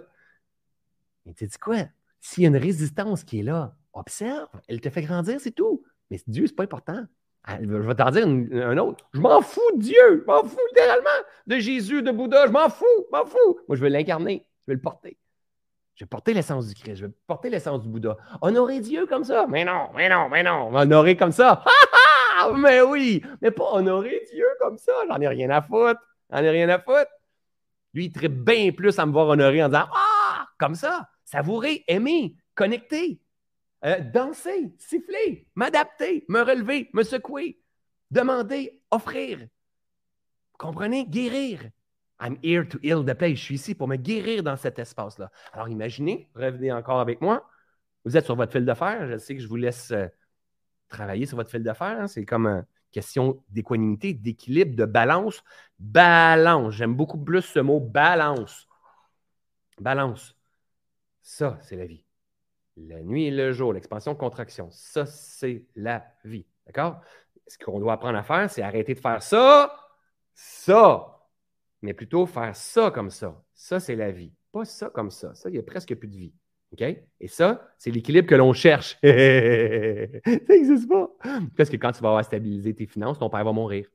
Mais 1.25 1.33
tu 1.33 1.45
dis 1.45 1.57
quoi? 1.57 1.77
S'il 2.21 2.43
y 2.43 2.45
a 2.45 2.49
une 2.49 2.57
résistance 2.57 3.23
qui 3.23 3.39
est 3.39 3.43
là, 3.43 3.77
observe, 3.93 4.49
elle 4.67 4.81
te 4.81 4.89
fait 4.89 5.03
grandir, 5.03 5.39
c'est 5.39 5.51
tout. 5.51 5.83
Mais 6.09 6.19
Dieu, 6.27 6.47
c'est 6.47 6.55
pas 6.55 6.63
important. 6.63 7.05
Ah, 7.47 7.57
je 7.61 7.67
vais 7.67 7.95
t'en 7.95 8.09
dire 8.09 8.25
un 8.25 8.77
autre. 8.77 9.05
Je 9.13 9.19
m'en 9.19 9.41
fous 9.41 9.61
de 9.75 9.81
Dieu. 9.81 10.21
Je 10.21 10.25
m'en 10.25 10.43
fous 10.43 10.57
littéralement 10.69 11.09
de 11.45 11.57
Jésus, 11.57 12.01
de 12.01 12.11
Bouddha. 12.11 12.47
Je 12.47 12.51
m'en 12.51 12.69
fous. 12.69 12.85
Je 13.05 13.17
m'en 13.17 13.25
fous. 13.25 13.59
Moi, 13.67 13.75
je 13.75 13.81
veux 13.81 13.89
l'incarner. 13.89 14.45
Je 14.65 14.71
veux 14.71 14.75
le 14.75 14.81
porter. 14.81 15.17
Je 15.95 16.03
vais 16.03 16.09
porter 16.09 16.33
l'essence 16.33 16.67
du 16.67 16.75
Christ, 16.75 16.97
je 16.97 17.05
vais 17.05 17.13
porter 17.25 17.49
l'essence 17.49 17.81
du 17.81 17.87
Bouddha. 17.87 18.17
Honorer 18.41 18.81
Dieu 18.81 19.05
comme 19.05 19.23
ça? 19.23 19.45
Mais 19.47 19.63
non, 19.63 19.89
mais 19.95 20.09
non, 20.09 20.27
mais 20.27 20.43
non. 20.43 20.75
Honorer 20.75 21.15
comme 21.15 21.31
ça? 21.31 21.63
mais 22.57 22.81
oui, 22.81 23.21
mais 23.41 23.51
pas 23.51 23.71
honorer 23.71 24.21
Dieu 24.33 24.45
comme 24.59 24.77
ça. 24.77 24.91
J'en 25.07 25.21
ai 25.21 25.27
rien 25.29 25.49
à 25.51 25.61
foutre. 25.61 26.01
J'en 26.29 26.39
ai 26.39 26.49
rien 26.49 26.67
à 26.67 26.79
foutre. 26.79 27.09
Lui, 27.93 28.05
il 28.05 28.11
traite 28.11 28.43
bien 28.43 28.71
plus 28.73 28.99
à 28.99 29.05
me 29.05 29.13
voir 29.13 29.27
honorer 29.29 29.63
en 29.63 29.69
disant 29.69 29.85
Ah, 29.93 30.47
comme 30.59 30.75
ça, 30.75 31.07
savourer, 31.23 31.85
aimer, 31.87 32.35
connecter, 32.55 33.21
euh, 33.85 33.99
danser, 33.99 34.73
siffler, 34.77 35.47
m'adapter, 35.55 36.25
me 36.27 36.41
relever, 36.41 36.89
me 36.93 37.03
secouer, 37.03 37.59
demander, 38.11 38.81
offrir. 38.91 39.47
Comprenez? 40.57 41.05
Guérir. 41.05 41.71
I'm 42.19 42.37
here 42.41 42.65
to 42.67 42.79
heal 42.81 43.03
the 43.03 43.13
place. 43.13 43.37
Je 43.37 43.43
suis 43.43 43.55
ici 43.55 43.75
pour 43.75 43.87
me 43.87 43.97
guérir 43.97 44.41
dans 44.41 44.55
cet 44.55 44.79
espace-là. 44.79 45.29
Alors 45.51 45.67
imaginez, 45.69 46.29
revenez 46.33 46.71
encore 46.71 46.99
avec 46.99 47.21
moi. 47.21 47.47
Vous 48.05 48.15
êtes 48.15 48.25
sur 48.25 48.35
votre 48.35 48.51
fil 48.51 48.73
fer. 48.75 49.07
Je 49.07 49.17
sais 49.17 49.35
que 49.35 49.41
je 49.41 49.47
vous 49.47 49.57
laisse 49.57 49.91
euh, 49.91 50.07
travailler 50.87 51.25
sur 51.25 51.35
votre 51.35 51.49
fil. 51.49 51.63
Hein. 51.81 52.07
C'est 52.07 52.25
comme 52.25 52.47
une 52.47 52.65
question 52.91 53.43
d'équanimité, 53.49 54.13
d'équilibre, 54.13 54.75
de 54.75 54.85
balance. 54.85 55.43
Balance. 55.77 56.73
J'aime 56.73 56.95
beaucoup 56.95 57.21
plus 57.21 57.41
ce 57.41 57.59
mot 57.59 57.79
balance. 57.79 58.67
Balance. 59.79 60.37
Ça, 61.21 61.57
c'est 61.61 61.75
la 61.75 61.85
vie. 61.85 62.04
La 62.77 63.01
nuit 63.01 63.25
et 63.25 63.31
le 63.31 63.51
jour, 63.51 63.73
l'expansion-contraction. 63.73 64.69
Ça, 64.71 65.05
c'est 65.05 65.63
la 65.75 66.05
vie. 66.23 66.45
D'accord? 66.65 67.01
Ce 67.47 67.57
qu'on 67.57 67.79
doit 67.79 67.93
apprendre 67.93 68.17
à 68.17 68.23
faire, 68.23 68.49
c'est 68.49 68.61
arrêter 68.61 68.93
de 68.93 68.99
faire 68.99 69.21
ça, 69.21 69.75
ça, 70.33 71.27
mais 71.81 71.93
plutôt 71.93 72.25
faire 72.25 72.55
ça 72.55 72.91
comme 72.91 73.09
ça. 73.09 73.41
Ça, 73.53 73.79
c'est 73.79 73.95
la 73.95 74.11
vie. 74.11 74.33
Pas 74.51 74.65
ça 74.65 74.89
comme 74.89 75.11
ça. 75.11 75.33
Ça, 75.35 75.49
il 75.49 75.53
n'y 75.53 75.59
a 75.59 75.63
presque 75.63 75.95
plus 75.95 76.07
de 76.07 76.17
vie. 76.17 76.33
OK? 76.73 76.81
Et 77.19 77.27
ça, 77.27 77.69
c'est 77.77 77.91
l'équilibre 77.91 78.27
que 78.27 78.35
l'on 78.35 78.51
cherche. 78.51 78.97
ça 79.03 79.09
n'existe 80.49 80.89
pas. 80.89 81.09
Parce 81.55 81.69
que 81.69 81.77
quand 81.77 81.91
tu 81.91 82.01
vas 82.01 82.09
avoir 82.09 82.25
stabilisé 82.25 82.73
tes 82.73 82.87
finances, 82.87 83.19
ton 83.19 83.29
père 83.29 83.45
va 83.45 83.53
mourir. 83.53 83.87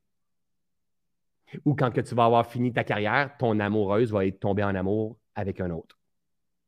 Ou 1.65 1.75
quand 1.75 1.91
que 1.91 2.01
tu 2.01 2.15
vas 2.15 2.25
avoir 2.25 2.47
fini 2.47 2.73
ta 2.73 2.85
carrière, 2.85 3.37
ton 3.39 3.59
amoureuse 3.59 4.13
va 4.13 4.25
être 4.25 4.41
tombée 4.41 4.63
en 4.63 4.75
amour 4.75 5.19
avec 5.35 5.61
un 5.61 5.71
autre. 5.71 6.00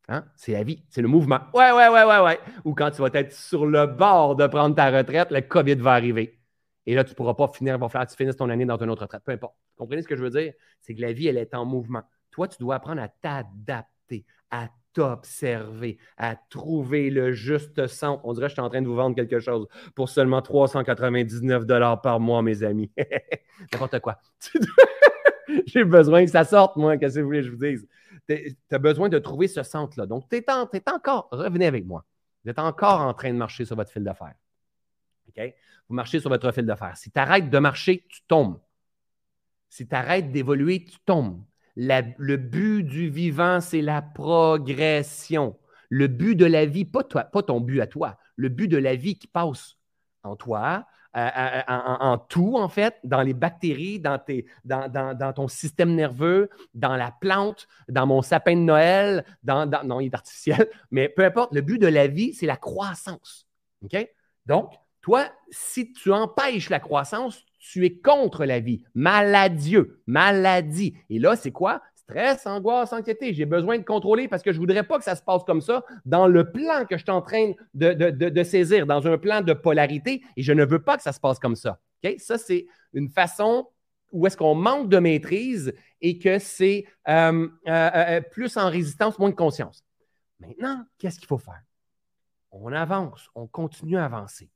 Hein? 0.09 0.25
C'est 0.37 0.53
la 0.53 0.63
vie, 0.63 0.83
c'est 0.89 1.03
le 1.03 1.09
mouvement. 1.09 1.41
Ouais, 1.55 1.71
ouais, 1.73 1.89
ouais, 1.89 2.05
ouais, 2.05 2.21
ouais. 2.21 2.41
Ou 2.65 2.75
quand 2.75 2.91
tu 2.91 3.03
vas 3.03 3.11
être 3.15 3.33
sur 3.33 3.67
le 3.67 3.87
bord 3.87 4.37
de 4.37 4.47
prendre 4.47 4.75
ta 4.75 4.91
retraite, 4.91 5.31
le 5.31 5.41
COVID 5.41 5.77
va 5.77 5.93
arriver. 5.93 6.39
Et 6.87 6.95
là, 6.95 7.05
tu 7.05 7.11
ne 7.11 7.15
pourras 7.15 7.35
pas 7.35 7.49
finir, 7.49 7.79
tu 7.79 8.17
finisses 8.17 8.37
ton 8.37 8.51
année 8.51 8.65
dans 8.65 8.77
une 8.77 8.91
autre 8.91 9.03
retraite. 9.03 9.23
Peu 9.25 9.33
importe. 9.33 9.55
Vous 9.77 9.85
comprenez 9.85 10.03
ce 10.03 10.09
que 10.09 10.17
je 10.17 10.23
veux 10.23 10.31
dire? 10.31 10.53
C'est 10.81 10.95
que 10.95 11.01
la 11.01 11.13
vie, 11.13 11.29
elle 11.29 11.39
est 11.39 11.55
en 11.55 11.65
mouvement. 11.65 12.03
Toi, 12.31 12.49
tu 12.49 12.59
dois 12.59 12.77
apprendre 12.77 13.01
à 13.01 13.09
t'adapter, 13.09 14.25
à 14.51 14.69
t'observer, 14.93 15.99
à 16.17 16.37
trouver 16.51 17.11
le 17.11 17.33
juste 17.33 17.87
sens. 17.87 18.21
On 18.25 18.33
dirait 18.33 18.47
que 18.47 18.51
je 18.51 18.55
suis 18.55 18.63
en 18.63 18.69
train 18.69 18.83
de 18.83 18.89
vous 18.89 18.97
vendre 18.97 19.15
quelque 19.15 19.39
chose 19.39 19.67
pour 19.95 20.09
seulement 20.09 20.43
399 20.43 21.65
par 22.03 22.21
mois, 22.21 22.43
mes 22.43 22.63
amis. 22.63 22.91
N'importe 23.73 24.01
quoi. 24.01 24.19
J'ai 25.67 25.85
besoin 25.85 26.25
que 26.25 26.31
ça 26.31 26.45
sorte, 26.45 26.77
moi. 26.77 26.97
Qu'est-ce 26.97 27.17
que 27.17 27.21
vous 27.21 27.27
voulez 27.27 27.41
que 27.41 27.47
je 27.47 27.53
vous 27.53 27.65
dise? 27.65 27.87
Tu 28.29 28.57
as 28.71 28.79
besoin 28.79 29.09
de 29.09 29.19
trouver 29.19 29.49
ce 29.49 29.63
centre-là. 29.63 30.07
Donc, 30.07 30.29
tu 30.29 30.37
es, 30.37 30.91
encore, 30.91 31.29
revenez 31.33 31.67
avec 31.67 31.87
moi. 31.87 32.05
Vous 32.45 32.51
êtes 32.51 32.59
encore 32.59 33.01
en 33.01 33.15
train 33.15 33.33
de 33.33 33.39
marcher 33.39 33.65
sur 33.65 33.77
votre 33.77 33.91
fil 33.91 34.05
d'affaires. 34.05 34.35
OK? 35.29 35.55
Vous 35.89 35.95
marchez 35.95 36.21
sur 36.21 36.31
votre 36.31 36.51
fil 36.53 36.75
fer. 36.79 36.97
Si 36.97 37.11
tu 37.11 37.19
arrêtes 37.19 37.51
de 37.51 37.59
marcher, 37.59 38.07
tu 38.09 38.21
tombes. 38.27 38.59
Si 39.69 39.87
tu 39.87 39.95
arrêtes 39.95 40.33
d'évoluer, 40.33 40.85
tu 40.85 40.99
tombes. 41.05 41.43
le 41.77 42.37
but 42.37 42.83
du 42.83 43.09
vivant, 43.09 43.61
c'est 43.61 43.83
la 43.83 44.03
progression. 44.03 45.59
Le 45.89 46.07
but 46.07 46.37
de 46.37 46.47
la 46.47 46.67
vie, 46.67 46.85
pas, 46.85 47.05
toi, 47.05 47.25
pas 47.25 47.43
ton 47.43 47.61
but 47.61 47.81
à 47.81 47.87
toi, 47.87 48.19
le 48.37 48.49
but 48.49 48.69
de 48.69 48.79
la 48.79 48.97
vie 48.97 49.19
qui 49.19 49.27
passe 49.27 49.77
en 50.23 50.37
toi, 50.37 50.87
en, 51.15 52.19
tout, 52.29 52.57
en 52.57 52.69
fait, 52.69 52.99
dans 53.05 53.23
les 53.23 53.35
bactéries, 53.35 54.01
dans, 54.01 54.21
dans, 54.65 55.33
ton 55.35 55.49
système 55.49 55.95
nerveux, 55.95 56.49
dans 56.75 56.97
la 56.97 57.11
plante, 57.21 57.69
dans 57.89 58.07
mon 58.07 58.23
sapin 58.23 58.57
de 58.57 58.63
Noël, 58.63 59.25
dans, 59.43 59.69
non, 59.85 60.01
il 60.01 60.07
est 60.07 60.15
artificiel, 60.15 60.69
mais 60.91 61.09
peu 61.09 61.25
importe, 61.25 61.55
le 61.55 61.61
but 61.61 61.79
de 61.79 61.87
la 61.87 62.07
vie, 62.07 62.35
c'est 62.35 62.47
la 62.47 62.57
croissance. 62.57 63.47
OK? 63.85 64.09
Donc, 64.47 64.73
toi, 65.01 65.27
si 65.51 65.93
tu 65.93 66.13
empêches 66.13 66.71
la 66.71 66.81
croissance, 66.81 67.45
tu 67.59 67.85
es 67.85 67.99
contre 67.99 68.45
la 68.45 68.61
vie. 68.61 68.85
Maladieux, 68.95 70.03
maladie. 70.07 70.97
Et 71.11 71.19
là, 71.19 71.37
c'est 71.37 71.53
quoi? 71.53 71.83
Stress, 72.05 72.47
angoisse, 72.47 72.93
anxiété. 72.93 73.33
J'ai 73.33 73.47
besoin 73.47 73.79
de 73.79 73.85
contrôler 73.85 74.29
parce 74.29 74.43
que 74.43 74.53
je 74.53 74.57
ne 74.57 74.61
voudrais 74.61 74.83
pas 74.83 74.99
que 74.99 75.05
ça 75.05 75.15
se 75.15 75.23
passe 75.23 75.45
comme 75.45 75.61
ça 75.61 75.85
dans 76.05 76.27
le 76.27 76.51
plan 76.51 76.85
que 76.85 76.97
je 76.97 77.03
suis 77.03 77.11
en 77.11 77.23
train 77.23 77.53
de, 77.75 78.43
saisir, 78.43 78.87
dans 78.87 79.07
un 79.07 79.19
plan 79.19 79.41
de 79.41 79.53
polarité, 79.53 80.23
et 80.37 80.43
je 80.43 80.53
ne 80.53 80.65
veux 80.65 80.83
pas 80.83 80.97
que 80.97 81.03
ça 81.03 81.13
se 81.13 81.21
passe 81.21 81.39
comme 81.39 81.57
ça. 81.57 81.79
Ça, 82.19 82.39
c'est 82.39 82.67
une 82.93 83.09
façon 83.09 83.69
où 84.11 84.27
est-ce 84.27 84.37
qu'on 84.37 84.55
manque 84.55 84.89
de 84.89 84.99
maîtrise 84.99 85.73
et 86.01 86.19
que 86.19 86.39
c'est 86.39 86.85
euh, 87.09 87.49
euh, 87.67 87.91
euh, 87.95 88.21
plus 88.21 88.57
en 88.57 88.69
résistance, 88.69 89.19
moins 89.19 89.31
de 89.31 89.35
conscience. 89.35 89.85
Maintenant, 90.41 90.85
qu'est-ce 90.99 91.19
qu'il 91.19 91.29
faut 91.29 91.39
faire? 91.39 91.63
On 92.51 92.73
avance, 92.73 93.31
on 93.35 93.47
continue 93.47 93.97
à 93.97 94.05
avancer. 94.05 94.51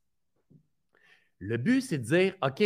Le 1.39 1.57
but, 1.57 1.81
c'est 1.81 1.97
de 1.97 2.03
dire, 2.03 2.35
OK, 2.41 2.63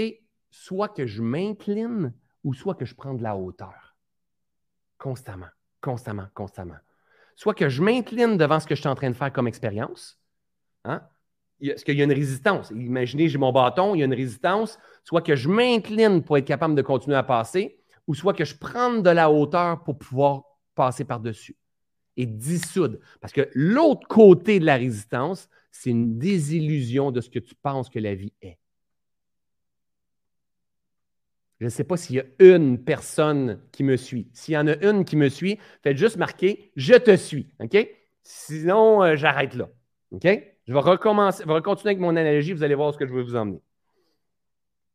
soit 0.50 0.90
que 0.90 1.06
je 1.06 1.22
m'incline 1.22 2.14
ou 2.44 2.54
soit 2.54 2.76
que 2.76 2.86
je 2.86 2.96
prends 2.96 3.14
de 3.14 3.24
la 3.24 3.38
hauteur. 3.38 3.91
Constamment, 5.02 5.50
constamment, 5.82 6.28
constamment. 6.34 6.78
Soit 7.36 7.56
que 7.56 7.68
je 7.68 7.82
m'incline 7.82 8.38
devant 8.38 8.60
ce 8.60 8.68
que 8.68 8.76
je 8.76 8.82
suis 8.82 8.90
en 8.90 8.96
train 8.96 9.10
de 9.10 9.16
faire 9.16 9.34
comme 9.34 9.48
expérience, 9.48 10.22
Hein? 10.84 11.02
Est-ce 11.62 11.86
qu'il 11.86 11.96
y 11.96 12.02
a 12.02 12.06
une 12.06 12.14
résistance? 12.14 12.72
Imaginez, 12.72 13.30
j'ai 13.30 13.38
mon 13.38 13.52
bâton, 13.52 13.94
il 13.94 14.00
y 14.00 14.02
a 14.02 14.06
une 14.06 14.14
résistance, 14.14 14.80
soit 15.04 15.22
que 15.22 15.36
je 15.36 15.48
m'incline 15.48 16.24
pour 16.24 16.38
être 16.38 16.46
capable 16.46 16.74
de 16.74 16.82
continuer 16.82 17.18
à 17.18 17.24
passer, 17.24 17.80
ou 18.08 18.16
soit 18.16 18.34
que 18.34 18.46
je 18.46 18.56
prenne 18.56 19.04
de 19.04 19.10
la 19.12 19.30
hauteur 19.30 19.84
pour 19.84 19.98
pouvoir 19.98 20.44
passer 20.74 21.06
par-dessus 21.06 21.56
et 22.18 22.26
dissoudre. 22.26 22.98
Parce 23.20 23.32
que 23.32 23.48
l'autre 23.54 24.08
côté 24.08 24.60
de 24.60 24.66
la 24.66 24.76
résistance, 24.76 25.50
c'est 25.70 25.92
une 25.92 26.18
désillusion 26.18 27.12
de 27.12 27.22
ce 27.22 27.30
que 27.30 27.40
tu 27.40 27.54
penses 27.54 27.90
que 27.90 28.00
la 28.00 28.16
vie 28.16 28.34
est. 28.42 28.58
Je 31.62 31.66
ne 31.66 31.70
sais 31.70 31.84
pas 31.84 31.96
s'il 31.96 32.16
y 32.16 32.20
a 32.20 32.24
une 32.40 32.84
personne 32.84 33.60
qui 33.72 33.84
me 33.84 33.96
suit. 33.96 34.28
S'il 34.34 34.56
y 34.56 34.58
en 34.58 34.66
a 34.66 34.76
une 34.84 35.06
qui 35.06 35.16
me 35.16 35.30
suit, 35.30 35.60
faites 35.84 35.96
juste 35.96 36.18
marquer 36.18 36.72
Je 36.76 36.96
te 36.96 37.16
suis. 37.16 37.54
OK? 37.60 37.88
Sinon, 38.24 39.04
euh, 39.04 39.16
j'arrête 39.16 39.54
là. 39.54 39.70
OK? 40.12 40.26
Je 40.68 40.74
vais 40.74 40.80
recommencer, 40.80 41.44
je 41.48 41.54
vais 41.54 41.62
continuer 41.62 41.92
avec 41.92 42.00
mon 42.00 42.16
analogie, 42.16 42.54
vous 42.54 42.64
allez 42.64 42.74
voir 42.74 42.92
ce 42.92 42.98
que 42.98 43.06
je 43.06 43.14
veux 43.14 43.22
vous 43.22 43.36
emmener. 43.36 43.62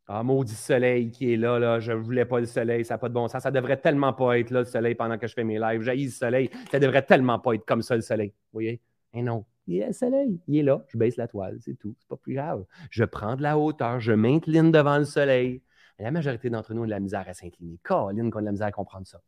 Ah, 0.08 0.24
maudit 0.24 0.56
soleil 0.56 1.12
qui 1.12 1.32
est 1.32 1.36
là, 1.36 1.60
là, 1.60 1.78
je 1.78 1.92
ne 1.92 1.98
voulais 1.98 2.24
pas 2.24 2.40
le 2.40 2.46
soleil, 2.46 2.84
ça 2.84 2.94
n'a 2.94 2.98
pas 2.98 3.08
de 3.10 3.14
bon 3.14 3.28
sens. 3.28 3.44
Ça 3.44 3.52
devrait 3.52 3.76
tellement 3.76 4.12
pas 4.12 4.36
être 4.36 4.50
là, 4.50 4.60
le 4.60 4.66
soleil, 4.66 4.96
pendant 4.96 5.18
que 5.18 5.28
je 5.28 5.34
fais 5.34 5.44
mes 5.44 5.60
lives. 5.60 5.82
J'ai 5.82 5.94
le 5.94 6.10
soleil, 6.10 6.50
ça 6.72 6.80
devrait 6.80 7.02
tellement 7.02 7.38
pas 7.38 7.54
être 7.54 7.64
comme 7.64 7.82
ça, 7.82 7.94
le 7.94 8.02
soleil. 8.02 8.30
Vous 8.30 8.54
voyez? 8.54 8.80
Mais 9.14 9.22
non, 9.22 9.44
il 9.68 9.82
est 9.82 9.86
le 9.86 9.92
soleil, 9.92 10.40
il 10.48 10.58
est 10.58 10.62
là, 10.64 10.84
je 10.88 10.98
baisse 10.98 11.16
la 11.16 11.28
toile, 11.28 11.58
c'est 11.60 11.78
tout, 11.78 11.94
c'est 12.00 12.08
pas 12.08 12.16
plus 12.16 12.34
grave. 12.34 12.64
Je 12.90 13.04
prends 13.04 13.36
de 13.36 13.42
la 13.42 13.56
hauteur, 13.56 14.00
je 14.00 14.12
m'incline 14.12 14.72
devant 14.72 14.98
le 14.98 15.04
soleil. 15.04 15.62
La 15.98 16.10
majorité 16.10 16.50
d'entre 16.50 16.74
nous 16.74 16.82
a 16.82 16.86
de 16.86 16.90
la 16.90 17.00
misère 17.00 17.24
à 17.26 17.34
s'incliner. 17.34 17.78
Caroline, 17.82 18.30
qu'on 18.30 18.38
a 18.38 18.42
de 18.42 18.46
la 18.46 18.52
misère 18.52 18.66
à 18.66 18.72
comprendre 18.72 19.06
ça. 19.06 19.20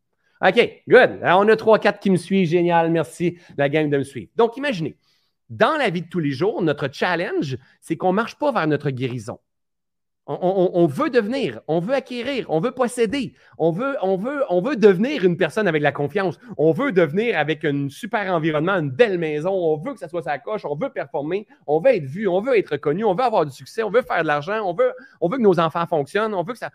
OK, 0.47 0.83
good. 0.87 1.19
Alors, 1.23 1.41
on 1.41 1.49
a 1.49 1.57
trois, 1.57 1.79
quatre 1.79 1.99
qui 1.99 2.11
me 2.11 2.17
suivent. 2.17 2.49
Génial. 2.49 2.91
Merci, 2.91 3.39
la 3.57 3.69
gang, 3.69 3.91
de 3.91 3.99
me 3.99 4.05
suivre. 4.05 4.31
Donc, 4.37 4.57
imaginez, 4.57 4.97
dans 5.49 5.77
la 5.77 5.91
vie 5.91 6.03
de 6.03 6.09
tous 6.09 6.21
les 6.21 6.31
jours, 6.31 6.63
notre 6.63 6.89
challenge, 6.93 7.57
c'est 7.81 7.97
qu'on 7.97 8.09
ne 8.09 8.17
marche 8.17 8.37
pas 8.37 8.53
vers 8.53 8.67
notre 8.67 8.91
guérison. 8.91 9.41
On, 10.31 10.87
veut 10.87 11.09
devenir, 11.09 11.61
on 11.69 11.81
veut 11.81 11.95
acquérir, 11.95 12.45
on 12.51 12.61
veut 12.61 12.73
posséder, 12.73 13.33
on 13.57 13.71
veut, 13.71 13.97
on, 14.03 14.19
veut, 14.19 14.45
on 14.51 14.61
veut 14.61 14.77
devenir 14.77 15.25
une 15.25 15.39
personne 15.39 15.67
avec 15.67 15.81
la 15.81 15.91
confiance, 15.91 16.39
on 16.59 16.71
veut 16.73 16.93
devenir 16.93 17.39
avec 17.39 17.65
un 17.65 17.89
super 17.89 18.31
environnement, 18.35 18.75
une 18.75 18.91
belle 18.91 19.17
maison, 19.17 19.51
on 19.51 19.79
veut 19.79 19.95
que 19.95 19.99
ça 19.99 20.09
soit 20.09 20.23
sa 20.23 20.39
coche, 20.39 20.67
on 20.67 20.77
veut 20.77 20.91
performer, 20.91 21.47
on 21.67 21.81
veut 21.81 21.95
être 21.95 22.05
vu, 22.05 22.29
on 22.29 22.43
veut 22.43 22.59
être 22.59 22.73
reconnu, 22.73 23.05
on 23.05 23.15
veut 23.15 23.25
avoir 23.25 23.47
du 23.47 23.53
succès, 23.53 23.83
on 23.83 23.91
veut 23.91 24.03
faire 24.03 24.21
de 24.21 24.27
l'argent, 24.27 24.61
on 24.69 24.75
veut, 24.75 24.93
on 25.23 25.31
veut 25.31 25.39
que 25.39 25.43
nos 25.43 25.59
enfants 25.59 25.87
fonctionnent, 25.87 26.35
on 26.35 26.43
veut 26.43 26.53
que 26.53 26.59
ça. 26.59 26.71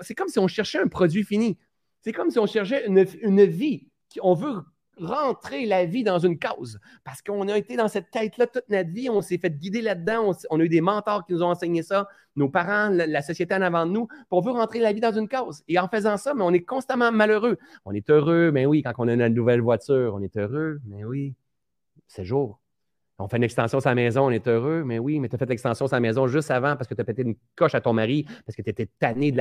c'est 0.00 0.14
comme 0.16 0.28
si 0.28 0.40
on 0.40 0.48
cherchait 0.48 0.80
un 0.80 0.88
produit 0.88 1.22
fini. 1.22 1.58
C'est 2.00 2.12
comme 2.12 2.30
si 2.30 2.40
on 2.40 2.46
cherchait 2.46 2.88
une, 2.88 3.04
une 3.22 3.44
vie. 3.44 3.86
On 4.20 4.34
veut 4.34 4.64
rentrer 5.00 5.66
la 5.66 5.84
vie 5.84 6.04
dans 6.04 6.18
une 6.18 6.38
cause. 6.38 6.78
Parce 7.04 7.22
qu'on 7.22 7.48
a 7.48 7.56
été 7.56 7.76
dans 7.76 7.88
cette 7.88 8.10
tête-là 8.10 8.46
toute 8.46 8.68
notre 8.68 8.90
vie, 8.90 9.10
on 9.10 9.20
s'est 9.22 9.38
fait 9.38 9.50
guider 9.50 9.82
là-dedans, 9.82 10.32
on, 10.50 10.60
a 10.60 10.62
eu 10.62 10.68
des 10.68 10.80
mentors 10.80 11.26
qui 11.26 11.32
nous 11.32 11.42
ont 11.42 11.50
enseigné 11.50 11.82
ça, 11.82 12.08
nos 12.36 12.48
parents, 12.48 12.88
la, 12.90 13.22
société 13.22 13.54
en 13.54 13.62
avant 13.62 13.86
de 13.86 13.92
nous, 13.92 14.08
pour 14.28 14.42
veut 14.42 14.52
rentrer 14.52 14.78
la 14.78 14.92
vie 14.92 15.00
dans 15.00 15.12
une 15.12 15.28
cause. 15.28 15.62
Et 15.68 15.78
en 15.78 15.88
faisant 15.88 16.16
ça, 16.16 16.34
on 16.36 16.52
est 16.52 16.62
constamment 16.62 17.10
malheureux. 17.12 17.58
On 17.84 17.92
est 17.92 18.08
heureux, 18.10 18.50
mais 18.52 18.66
oui, 18.66 18.82
quand 18.82 18.92
on 18.98 19.08
a 19.08 19.14
une 19.14 19.28
nouvelle 19.28 19.60
voiture, 19.60 20.14
on 20.14 20.22
est 20.22 20.36
heureux, 20.36 20.80
mais 20.86 21.04
oui, 21.04 21.34
c'est 22.06 22.24
jour. 22.24 22.59
On 23.20 23.28
fait 23.28 23.36
une 23.36 23.44
extension 23.44 23.80
sur 23.80 23.88
la 23.88 23.94
maison, 23.94 24.26
on 24.26 24.30
est 24.30 24.48
heureux, 24.48 24.82
mais 24.84 24.98
oui, 24.98 25.20
mais 25.20 25.28
tu 25.28 25.34
as 25.34 25.38
fait 25.38 25.46
l'extension 25.46 25.86
sur 25.86 25.94
la 25.94 26.00
maison 26.00 26.26
juste 26.26 26.50
avant 26.50 26.76
parce 26.76 26.88
que 26.88 26.94
tu 26.94 27.00
as 27.00 27.04
pété 27.04 27.22
une 27.22 27.36
coche 27.54 27.74
à 27.74 27.80
ton 27.80 27.92
mari, 27.92 28.26
parce 28.46 28.56
que 28.56 28.62
tu 28.62 28.70
étais 28.70 28.88
tanné 28.98 29.30
de 29.30 29.36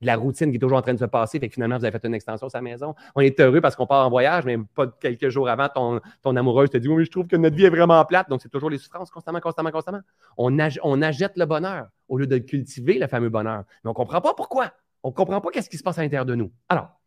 la, 0.00 0.16
routine 0.16 0.50
qui 0.50 0.56
est 0.56 0.60
toujours 0.60 0.78
en 0.78 0.82
train 0.82 0.94
de 0.94 0.98
se 0.98 1.04
passer, 1.04 1.40
fait 1.40 1.48
que 1.48 1.54
finalement, 1.54 1.76
vous 1.76 1.84
avez 1.84 1.98
fait 1.98 2.06
une 2.06 2.14
extension 2.14 2.48
sur 2.48 2.58
la 2.58 2.62
maison. 2.62 2.94
On 3.14 3.20
est 3.20 3.38
heureux 3.40 3.60
parce 3.60 3.74
qu'on 3.74 3.86
part 3.86 4.06
en 4.06 4.10
voyage, 4.10 4.44
mais 4.44 4.58
pas 4.74 4.86
quelques 4.86 5.28
jours 5.28 5.48
avant, 5.48 5.68
ton, 5.68 6.00
ton 6.22 6.36
amoureuse 6.36 6.70
te 6.70 6.78
dit 6.78 6.88
Oui, 6.88 7.04
je 7.04 7.10
trouve 7.10 7.26
que 7.26 7.36
notre 7.36 7.56
vie 7.56 7.64
est 7.64 7.70
vraiment 7.70 8.04
plate. 8.04 8.28
Donc, 8.28 8.40
c'est 8.42 8.48
toujours 8.48 8.70
les 8.70 8.78
souffrances 8.78 9.10
constamment, 9.10 9.40
constamment, 9.40 9.70
constamment. 9.70 10.00
On, 10.36 10.56
on 10.82 11.02
achète 11.02 11.32
le 11.36 11.46
bonheur 11.46 11.88
au 12.08 12.18
lieu 12.18 12.26
de 12.26 12.38
cultiver 12.38 12.98
le 12.98 13.06
fameux 13.06 13.28
bonheur. 13.28 13.64
Mais 13.82 13.88
on 13.88 13.90
ne 13.90 13.94
comprend 13.94 14.20
pas 14.20 14.34
pourquoi. 14.34 14.70
On 15.02 15.08
ne 15.08 15.14
comprend 15.14 15.40
pas 15.40 15.50
qu'est-ce 15.50 15.70
qui 15.70 15.78
se 15.78 15.82
passe 15.82 15.98
à 15.98 16.02
l'intérieur 16.02 16.26
de 16.26 16.34
nous. 16.34 16.52
Alors, 16.68 16.99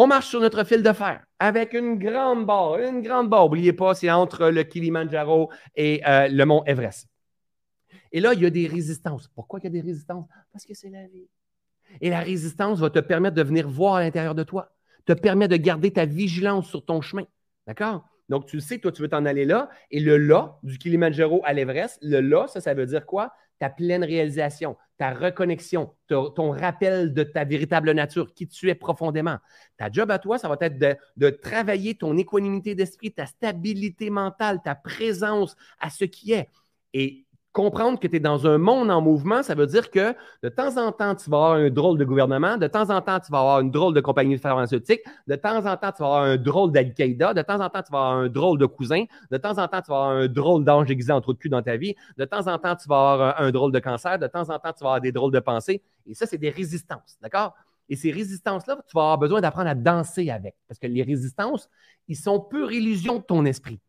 on 0.00 0.06
marche 0.06 0.28
sur 0.28 0.40
notre 0.40 0.62
fil 0.62 0.80
de 0.80 0.92
fer 0.92 1.26
avec 1.40 1.72
une 1.72 1.98
grande 1.98 2.46
barre, 2.46 2.78
une 2.78 3.02
grande 3.02 3.28
barre. 3.28 3.46
N'oubliez 3.46 3.72
pas, 3.72 3.94
c'est 3.94 4.08
entre 4.08 4.48
le 4.48 4.62
Kilimanjaro 4.62 5.50
et 5.74 6.00
euh, 6.06 6.28
le 6.28 6.44
mont 6.44 6.62
Everest. 6.66 7.08
Et 8.12 8.20
là, 8.20 8.32
il 8.32 8.40
y 8.40 8.46
a 8.46 8.50
des 8.50 8.68
résistances. 8.68 9.26
Pourquoi 9.26 9.58
il 9.58 9.64
y 9.64 9.66
a 9.66 9.70
des 9.70 9.80
résistances? 9.80 10.28
Parce 10.52 10.64
que 10.64 10.72
c'est 10.72 10.88
la 10.88 11.04
vie. 11.08 11.26
Et 12.00 12.10
la 12.10 12.20
résistance 12.20 12.78
va 12.78 12.90
te 12.90 13.00
permettre 13.00 13.34
de 13.34 13.42
venir 13.42 13.68
voir 13.68 13.96
à 13.96 14.00
l'intérieur 14.02 14.36
de 14.36 14.44
toi, 14.44 14.70
te 15.04 15.12
permet 15.12 15.48
de 15.48 15.56
garder 15.56 15.92
ta 15.92 16.04
vigilance 16.04 16.68
sur 16.68 16.84
ton 16.84 17.00
chemin. 17.00 17.24
D'accord? 17.66 18.08
Donc, 18.28 18.46
tu 18.46 18.60
sais, 18.60 18.78
toi, 18.78 18.92
tu 18.92 19.02
veux 19.02 19.08
t'en 19.08 19.24
aller 19.24 19.46
là. 19.46 19.68
Et 19.90 19.98
le 19.98 20.16
là, 20.16 20.60
du 20.62 20.78
Kilimanjaro 20.78 21.42
à 21.44 21.52
l'Everest, 21.52 21.98
le 22.02 22.20
là, 22.20 22.46
ça, 22.46 22.60
ça 22.60 22.72
veut 22.72 22.86
dire 22.86 23.04
quoi? 23.04 23.32
Ta 23.58 23.70
pleine 23.70 24.04
réalisation, 24.04 24.76
ta 24.98 25.12
reconnexion, 25.12 25.94
ton 26.08 26.50
rappel 26.50 27.14
de 27.14 27.22
ta 27.22 27.44
véritable 27.44 27.92
nature, 27.92 28.34
qui 28.34 28.48
tu 28.48 28.68
es 28.68 28.74
profondément. 28.74 29.38
Ta 29.76 29.90
job 29.90 30.10
à 30.10 30.18
toi, 30.18 30.38
ça 30.38 30.48
va 30.48 30.56
être 30.60 30.78
de, 30.78 30.96
de 31.16 31.30
travailler 31.30 31.94
ton 31.94 32.16
équanimité 32.16 32.74
d'esprit, 32.74 33.12
ta 33.12 33.26
stabilité 33.26 34.10
mentale, 34.10 34.60
ta 34.62 34.74
présence 34.74 35.56
à 35.78 35.90
ce 35.90 36.04
qui 36.04 36.32
est. 36.32 36.48
Et 36.94 37.26
comprendre 37.58 37.98
que 37.98 38.06
tu 38.06 38.14
es 38.14 38.20
dans 38.20 38.46
un 38.46 38.56
monde 38.56 38.88
en 38.88 39.00
mouvement, 39.00 39.42
ça 39.42 39.56
veut 39.56 39.66
dire 39.66 39.90
que 39.90 40.14
de 40.44 40.48
temps 40.48 40.76
en 40.76 40.92
temps, 40.92 41.16
tu 41.16 41.28
vas 41.28 41.38
avoir 41.38 41.52
un 41.54 41.70
drôle 41.70 41.98
de 41.98 42.04
gouvernement, 42.04 42.56
de 42.56 42.68
temps 42.68 42.88
en 42.88 43.00
temps, 43.00 43.18
tu 43.18 43.32
vas 43.32 43.40
avoir 43.40 43.58
une 43.58 43.72
drôle 43.72 43.94
de 43.94 44.00
compagnie 44.00 44.38
pharmaceutique, 44.38 45.00
de 45.26 45.34
temps 45.34 45.66
en 45.66 45.76
temps, 45.76 45.90
tu 45.90 46.00
vas 46.00 46.06
avoir 46.06 46.22
un 46.22 46.36
drôle 46.36 46.70
d'Al-Qaïda, 46.70 47.34
de 47.34 47.42
temps 47.42 47.60
en 47.60 47.68
temps, 47.68 47.82
tu 47.82 47.90
vas 47.90 47.98
avoir 47.98 48.12
un 48.12 48.28
drôle 48.28 48.60
de 48.60 48.66
cousin, 48.66 49.06
de 49.32 49.36
temps 49.38 49.58
en 49.58 49.66
temps, 49.66 49.82
tu 49.82 49.90
vas 49.90 49.96
avoir 49.96 50.10
un 50.10 50.28
drôle 50.28 50.64
d'ange 50.64 50.86
déguisé 50.86 51.10
en 51.10 51.20
trou 51.20 51.32
de 51.32 51.38
cul 51.38 51.48
dans 51.48 51.60
ta 51.60 51.76
vie, 51.76 51.96
de 52.16 52.24
temps 52.24 52.46
en 52.46 52.58
temps, 52.58 52.76
tu 52.76 52.88
vas 52.88 53.12
avoir 53.12 53.40
un, 53.40 53.50
drôle 53.50 53.72
de 53.72 53.80
cancer, 53.80 54.20
de 54.20 54.28
temps 54.28 54.48
en 54.50 54.58
temps, 54.60 54.72
tu 54.72 54.84
vas 54.84 54.90
avoir 54.90 55.00
des 55.00 55.10
drôles 55.10 55.32
de 55.32 55.40
pensées. 55.40 55.82
Et 56.06 56.14
ça, 56.14 56.26
c'est 56.26 56.38
des 56.38 56.50
résistances, 56.50 57.18
d'accord? 57.20 57.56
Et 57.88 57.96
ces 57.96 58.12
résistances-là, 58.12 58.76
tu 58.86 58.94
vas 58.94 59.00
avoir 59.00 59.18
besoin 59.18 59.40
d'apprendre 59.40 59.70
à 59.70 59.74
danser 59.74 60.30
avec. 60.30 60.54
Parce 60.68 60.78
que 60.78 60.86
les 60.86 61.02
résistances, 61.02 61.68
ils 62.06 62.16
sont 62.16 62.38
pure 62.38 62.70
illusion 62.70 63.16
de 63.16 63.24
ton 63.24 63.44
esprit. 63.46 63.80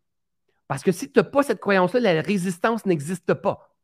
Parce 0.70 0.84
que 0.84 0.92
si 0.92 1.12
tu 1.12 1.20
n'as 1.20 1.24
pas 1.24 1.42
cette 1.42 1.60
croyance-là, 1.60 2.14
la 2.14 2.22
résistance 2.22 2.86
n'existe 2.86 3.34
pas. 3.34 3.76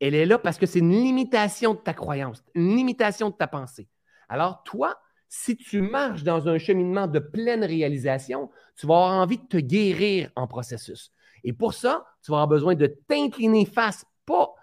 Elle 0.00 0.16
est 0.16 0.26
là 0.26 0.36
parce 0.36 0.58
que 0.58 0.66
c'est 0.66 0.80
une 0.80 0.90
limitation 0.90 1.74
de 1.74 1.78
ta 1.78 1.94
croyance, 1.94 2.42
une 2.54 2.76
limitation 2.76 3.30
de 3.30 3.36
ta 3.36 3.46
pensée. 3.46 3.88
Alors, 4.28 4.64
toi, 4.64 4.98
si 5.28 5.56
tu 5.56 5.80
marches 5.80 6.24
dans 6.24 6.48
un 6.48 6.58
cheminement 6.58 7.06
de 7.06 7.20
pleine 7.20 7.64
réalisation, 7.64 8.50
tu 8.76 8.88
vas 8.88 8.96
avoir 8.96 9.12
envie 9.12 9.38
de 9.38 9.46
te 9.46 9.58
guérir 9.58 10.32
en 10.34 10.48
processus. 10.48 11.12
Et 11.44 11.52
pour 11.52 11.72
ça, 11.72 12.04
tu 12.24 12.32
vas 12.32 12.38
avoir 12.38 12.48
besoin 12.48 12.74
de 12.74 12.88
t'incliner 12.88 13.64
face, 13.64 14.04
pas 14.26 14.54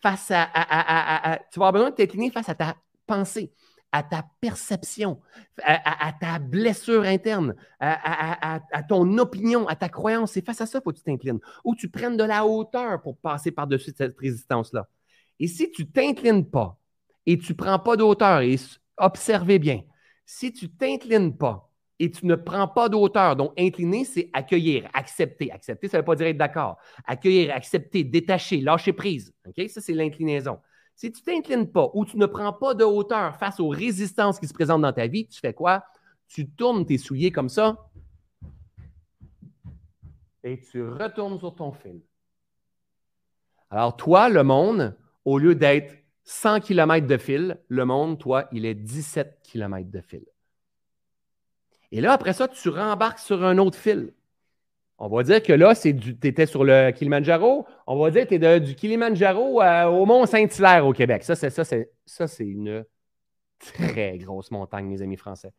face 0.00 0.32
à 0.32 1.38
tu 1.52 1.60
vas 1.60 1.68
avoir 1.68 1.72
besoin 1.72 1.90
de 1.90 1.94
t'incliner 1.94 2.30
face 2.30 2.48
à 2.48 2.56
ta 2.56 2.74
pensée 3.06 3.52
à 3.92 4.02
ta 4.02 4.24
perception, 4.40 5.20
à, 5.62 6.12
ta 6.18 6.38
blessure 6.38 7.02
interne, 7.02 7.54
à, 7.78 8.82
ton 8.88 9.18
opinion, 9.18 9.68
à 9.68 9.76
ta 9.76 9.90
croyance. 9.90 10.32
C'est 10.32 10.44
face 10.44 10.62
à 10.62 10.66
ça 10.66 10.78
qu'il 10.78 10.84
faut 10.84 10.92
que 10.92 10.98
tu 10.98 11.04
t'inclines. 11.04 11.40
Ou 11.62 11.74
tu 11.74 11.90
prennes 11.90 12.16
de 12.16 12.24
la 12.24 12.46
hauteur 12.46 13.02
pour 13.02 13.18
passer 13.18 13.50
par-dessus 13.52 13.92
cette 13.96 14.18
résistance-là. 14.18 14.88
Et 15.38 15.46
si 15.46 15.70
tu 15.70 15.82
ne 15.82 15.88
t'inclines 15.88 16.48
pas 16.48 16.78
et 17.26 17.38
tu 17.38 17.52
ne 17.52 17.56
prends 17.56 17.78
pas 17.78 17.96
d'auteur, 17.96 18.40
et 18.40 18.56
observez 18.96 19.58
bien, 19.58 19.82
si 20.24 20.52
tu 20.52 20.64
ne 20.64 20.70
t'inclines 20.70 21.36
pas 21.36 21.70
et 21.98 22.10
tu 22.10 22.26
ne 22.26 22.34
prends 22.34 22.68
pas 22.68 22.88
d'auteur, 22.88 23.36
donc 23.36 23.52
incliner, 23.58 24.04
c'est 24.04 24.30
accueillir, 24.32 24.88
accepter. 24.94 25.52
Accepter, 25.52 25.88
ça 25.88 25.98
ne 25.98 26.02
veut 26.02 26.06
pas 26.06 26.16
dire 26.16 26.28
être 26.28 26.38
d'accord. 26.38 26.78
Accueillir, 27.06 27.54
accepter, 27.54 28.04
détacher, 28.04 28.60
lâcher 28.60 28.92
prise. 28.94 29.32
OK? 29.46 29.68
Ça, 29.68 29.80
c'est 29.80 29.92
l'inclinaison. 29.92 30.58
Si 31.02 31.10
tu 31.10 31.20
ne 31.20 31.24
t'inclines 31.24 31.66
pas 31.66 31.90
ou 31.94 32.04
tu 32.04 32.16
ne 32.16 32.26
prends 32.26 32.52
pas 32.52 32.74
de 32.74 32.84
hauteur 32.84 33.34
face 33.34 33.58
aux 33.58 33.70
résistances 33.70 34.38
qui 34.38 34.46
se 34.46 34.54
présentent 34.54 34.82
dans 34.82 34.92
ta 34.92 35.08
vie, 35.08 35.26
tu 35.26 35.40
fais 35.40 35.52
quoi? 35.52 35.82
Tu 36.28 36.48
tournes 36.48 36.86
tes 36.86 36.96
souliers 36.96 37.32
comme 37.32 37.48
ça 37.48 37.90
et 40.44 40.60
tu 40.60 40.86
retournes 40.86 41.40
sur 41.40 41.56
ton 41.56 41.72
fil. 41.72 42.02
Alors, 43.68 43.96
toi, 43.96 44.28
le 44.28 44.44
monde, 44.44 44.96
au 45.24 45.38
lieu 45.38 45.56
d'être 45.56 45.92
100 46.22 46.60
km 46.60 47.04
de 47.08 47.16
fil, 47.16 47.60
le 47.66 47.84
monde, 47.84 48.20
toi, 48.20 48.46
il 48.52 48.64
est 48.64 48.76
17 48.76 49.40
km 49.42 49.90
de 49.90 50.00
fil. 50.02 50.24
Et 51.90 52.00
là, 52.00 52.12
après 52.12 52.32
ça, 52.32 52.46
tu 52.46 52.68
rembarques 52.68 53.18
sur 53.18 53.42
un 53.42 53.58
autre 53.58 53.76
fil. 53.76 54.14
On 55.04 55.08
va 55.08 55.24
dire 55.24 55.42
que 55.42 55.52
là, 55.52 55.74
tu 55.74 55.88
étais 56.22 56.46
sur 56.46 56.62
le 56.62 56.92
Kilimanjaro. 56.92 57.66
On 57.88 57.98
va 57.98 58.12
dire 58.12 58.24
que 58.24 58.36
tu 58.36 58.44
es 58.44 58.60
du 58.60 58.76
Kilimanjaro 58.76 59.60
au 59.60 60.06
Mont 60.06 60.26
Saint-Hilaire 60.26 60.86
au 60.86 60.92
Québec. 60.92 61.24
Ça, 61.24 61.34
c'est, 61.34 62.46
une 62.46 62.84
très 63.58 64.16
grosse 64.18 64.52
montagne, 64.52 64.86
mes 64.86 65.02
amis 65.02 65.16
français. 65.16 65.52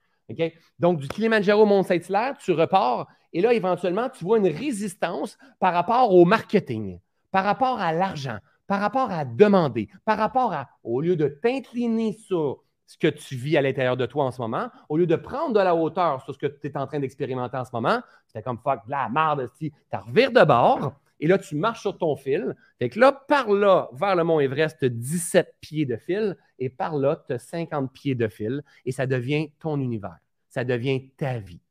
Donc, 0.80 1.00
du 1.00 1.10
Kilimanjaro 1.10 1.64
au 1.64 1.66
Mont 1.66 1.84
Saint-Hilaire, 1.84 2.38
tu 2.38 2.54
repars 2.54 3.08
et 3.34 3.42
là, 3.42 3.52
éventuellement, 3.52 4.10
tu 4.10 4.24
vois 4.24 4.38
une 4.38 4.48
résistance 4.48 5.38
par 5.60 5.74
rapport 5.74 6.14
au 6.14 6.24
marketing, 6.24 7.00
par 7.30 7.44
rapport 7.44 7.82
à 7.82 7.92
l'argent, 7.92 8.38
par 8.66 8.80
rapport 8.80 9.12
à 9.12 9.26
demander, 9.26 9.90
par 10.06 10.18
rapport 10.18 10.54
à, 10.54 10.70
au 10.84 11.02
lieu 11.02 11.18
de 11.18 11.28
t'incliner 11.28 12.14
sur 12.14 12.63
ce 12.86 12.98
que 12.98 13.08
tu 13.08 13.36
vis 13.36 13.58
à 13.58 13.62
l'intérieur 13.62 13.98
de 13.98 14.06
toi 14.06 14.26
en 14.26 14.32
ce 14.32 14.42
moment, 14.42 14.70
au 14.90 14.98
lieu 14.98 15.08
de 15.08 15.16
prendre 15.16 15.54
de 15.54 15.60
la 15.60 15.76
hauteur 15.76 16.22
sur 16.24 16.34
ce 16.34 16.40
que 16.40 16.48
tu 16.48 16.68
es 16.68 16.78
en 16.78 16.86
train 16.86 17.00
d'expérimenter 17.00 17.58
en 17.58 17.66
ce 17.66 17.72
moment, 17.74 18.02
c'était 18.28 18.42
comme 18.42 18.60
fuck, 18.60 18.82
la 18.88 19.10
merde, 19.10 19.50
tu 19.60 19.72
revires 19.92 20.32
de 20.32 20.44
bord 20.44 20.94
Et 21.20 21.28
là, 21.28 21.38
tu 21.38 21.56
marches 21.56 21.82
sur 21.82 21.98
ton 21.98 22.18
fil. 22.18 22.54
Fait 22.80 22.90
que 22.90 23.00
là, 23.00 23.14
par 23.14 23.50
là, 23.50 23.90
vers 23.94 24.16
le 24.16 24.26
mont 24.26 24.42
Everest, 24.42 24.80
tu 24.80 24.86
as 24.86 24.90
17 24.90 25.56
pieds 25.62 25.86
de 25.86 25.96
fil. 25.96 26.36
Et 26.60 26.70
par 26.70 26.98
là, 26.98 27.24
tu 27.28 27.34
as 27.34 27.40
50 27.40 27.94
pieds 27.94 28.14
de 28.14 28.28
fil. 28.28 28.62
Et 28.86 28.92
ça 28.92 29.06
devient 29.06 29.50
ton 29.60 29.80
univers. 29.80 30.18
Ça 30.50 30.66
devient 30.66 31.10
ta 31.12 31.40
vie. 31.40 31.62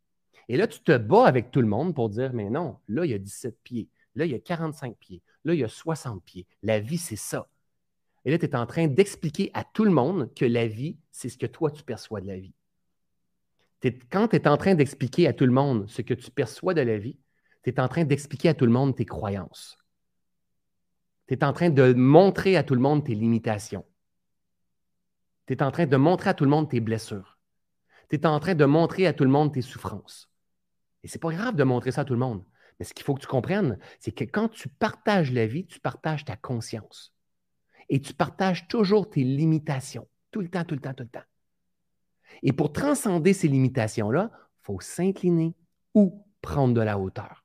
Et 0.49 0.57
là, 0.57 0.67
tu 0.67 0.81
te 0.81 0.97
bats 0.97 1.27
avec 1.27 1.51
tout 1.51 1.61
le 1.61 1.67
monde 1.67 1.95
pour 1.95 2.09
dire, 2.09 2.33
mais 2.33 2.49
non, 2.49 2.79
là, 2.89 3.05
il 3.05 3.11
y 3.11 3.15
a 3.15 3.19
17 3.19 3.59
pieds. 3.63 3.89
Là, 4.15 4.25
il 4.25 4.33
y 4.33 4.35
a 4.35 4.39
45 4.39 4.97
pieds. 4.97 5.23
Là, 5.45 5.53
il 5.53 5.61
y 5.61 5.65
a 5.65 5.69
60 5.69 6.23
pieds. 6.25 6.47
La 6.63 6.81
vie, 6.81 6.97
c'est 6.99 7.17
ça. 7.17 7.47
Et 8.25 8.31
là, 8.31 8.39
tu 8.39 8.47
es 8.47 8.57
en 8.57 8.67
train 8.67 8.87
d'expliquer 8.87 9.51
à 9.55 9.65
tout 9.65 9.85
le 9.85 9.91
monde 9.91 10.33
que 10.35 10.45
la 10.45 10.67
vie, 10.67 10.99
c'est 11.11 11.29
ce 11.29 11.39
que 11.39 11.47
toi, 11.47 11.71
tu 11.71 11.83
perçois 11.83 12.21
de 12.21 12.29
la 12.29 12.39
vie. 12.39 12.55
quand 14.11 14.29
tu 14.29 14.37
es 14.37 14.49
en 14.49 14.57
train 14.57 14.75
d'expliquer 14.75 15.27
à 15.27 15.33
tout 15.33 15.47
le 15.47 15.53
monde 15.53 15.89
ce 15.89 16.03
que 16.03 16.15
tu 16.15 16.31
perçois 16.31 16.75
de 16.75 16.83
la 16.83 16.99
vie, 16.99 17.19
tu 17.65 17.71
es 17.71 17.81
en 17.81 17.89
train 17.89 18.05
d'expliquer 18.05 18.51
à 18.51 18.55
tout 18.55 18.67
le 18.67 18.73
monde 18.73 18.97
tes 18.97 19.05
croyances. 19.05 19.77
Tu 21.27 21.35
es 21.35 21.45
en 21.45 21.53
train 21.53 21.71
de 21.71 21.93
montrer 21.93 22.57
à 22.57 22.63
tout 22.63 22.75
le 22.75 22.81
monde 22.81 23.05
tes 23.05 23.15
limitations. 23.15 23.85
Tu 25.47 25.55
es 25.55 25.63
en 25.63 25.71
train 25.73 25.87
de 25.87 25.97
montrer 25.97 26.31
à 26.31 26.35
tout 26.35 26.45
le 26.45 26.51
monde 26.51 26.71
tes 26.71 26.81
blessures. 26.81 27.39
Tu 28.09 28.17
es 28.17 28.27
en 28.27 28.39
train 28.39 28.55
de 28.55 28.65
montrer 28.65 29.07
à 29.07 29.13
tout 29.13 29.25
le 29.25 29.31
monde 29.31 29.53
tes 29.53 29.63
souffrances. 29.63 30.31
Et 31.03 31.09
ce 31.09 31.17
n'est 31.17 31.21
pas 31.21 31.33
grave 31.33 31.57
de 31.57 31.65
montrer 31.65 31.91
ça 31.91 32.03
à 32.03 32.05
tout 32.05 32.13
le 32.13 32.21
monde. 32.21 32.45
Mais 32.79 32.85
ce 32.85 32.95
qu'il 32.95 33.05
faut 33.05 33.15
que 33.15 33.21
tu 33.21 33.27
comprennes, 33.27 33.79
c'est 33.99 34.13
que 34.13 34.25
quand 34.25 34.49
tu 34.49 34.69
partages 34.69 35.33
la 35.33 35.47
vie, 35.47 35.67
tu 35.67 35.81
partages 35.81 36.25
ta 36.25 36.37
conscience 36.37 37.12
et 37.89 38.01
tu 38.01 38.15
partages 38.15 38.69
toujours 38.69 39.11
tes 39.11 39.25
limitations, 39.25 40.09
tout 40.31 40.41
le 40.41 40.49
temps, 40.49 40.65
tout 40.65 40.75
le 40.75 40.81
temps, 40.81 40.95
tout 40.95 41.05
le 41.05 41.09
temps. 41.09 41.27
Et 42.43 42.53
pour 42.53 42.73
transcender 42.73 43.33
ces 43.33 43.49
limitations-là, 43.49 44.31
il 44.33 44.65
faut 44.65 44.81
s'incliner 44.81 45.55
ou 45.95 46.25
prendre 46.41 46.75
de 46.75 46.81
la 46.81 46.99
hauteur. 46.99 47.45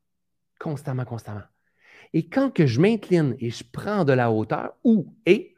Constamment, 0.59 1.05
constamment. 1.05 1.43
Et 2.13 2.29
quand 2.29 2.51
que 2.51 2.65
je 2.65 2.79
m'incline 2.79 3.35
et 3.39 3.49
je 3.49 3.63
prends 3.69 4.05
de 4.05 4.13
la 4.13 4.31
hauteur, 4.31 4.73
ou 4.83 5.15
et 5.25 5.55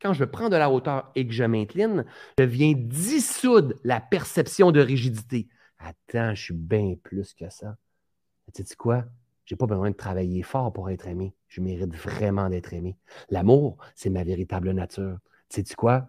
quand 0.00 0.12
je 0.12 0.24
prends 0.24 0.48
de 0.48 0.56
la 0.56 0.70
hauteur 0.70 1.12
et 1.14 1.26
que 1.26 1.32
je 1.32 1.44
m'incline, 1.44 2.04
je 2.38 2.44
viens 2.44 2.72
dissoudre 2.76 3.74
la 3.84 4.00
perception 4.00 4.72
de 4.72 4.80
rigidité. 4.80 5.48
Attends, 5.78 6.34
je 6.34 6.42
suis 6.42 6.54
bien 6.54 6.96
plus 7.02 7.32
que 7.34 7.48
ça. 7.48 7.76
Tu 8.52 8.64
sais 8.64 8.76
quoi? 8.76 9.04
Je 9.44 9.54
n'ai 9.54 9.56
pas 9.56 9.66
besoin 9.66 9.90
de 9.90 9.96
travailler 9.96 10.42
fort 10.42 10.72
pour 10.72 10.90
être 10.90 11.06
aimé. 11.06 11.34
Je 11.48 11.60
mérite 11.60 11.94
vraiment 11.94 12.48
d'être 12.48 12.72
aimé. 12.72 12.96
L'amour, 13.30 13.76
c'est 13.94 14.10
ma 14.10 14.24
véritable 14.24 14.70
nature. 14.72 15.18
Tu 15.48 15.64
sais 15.64 15.74
quoi? 15.74 16.08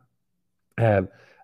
Euh, 0.80 1.02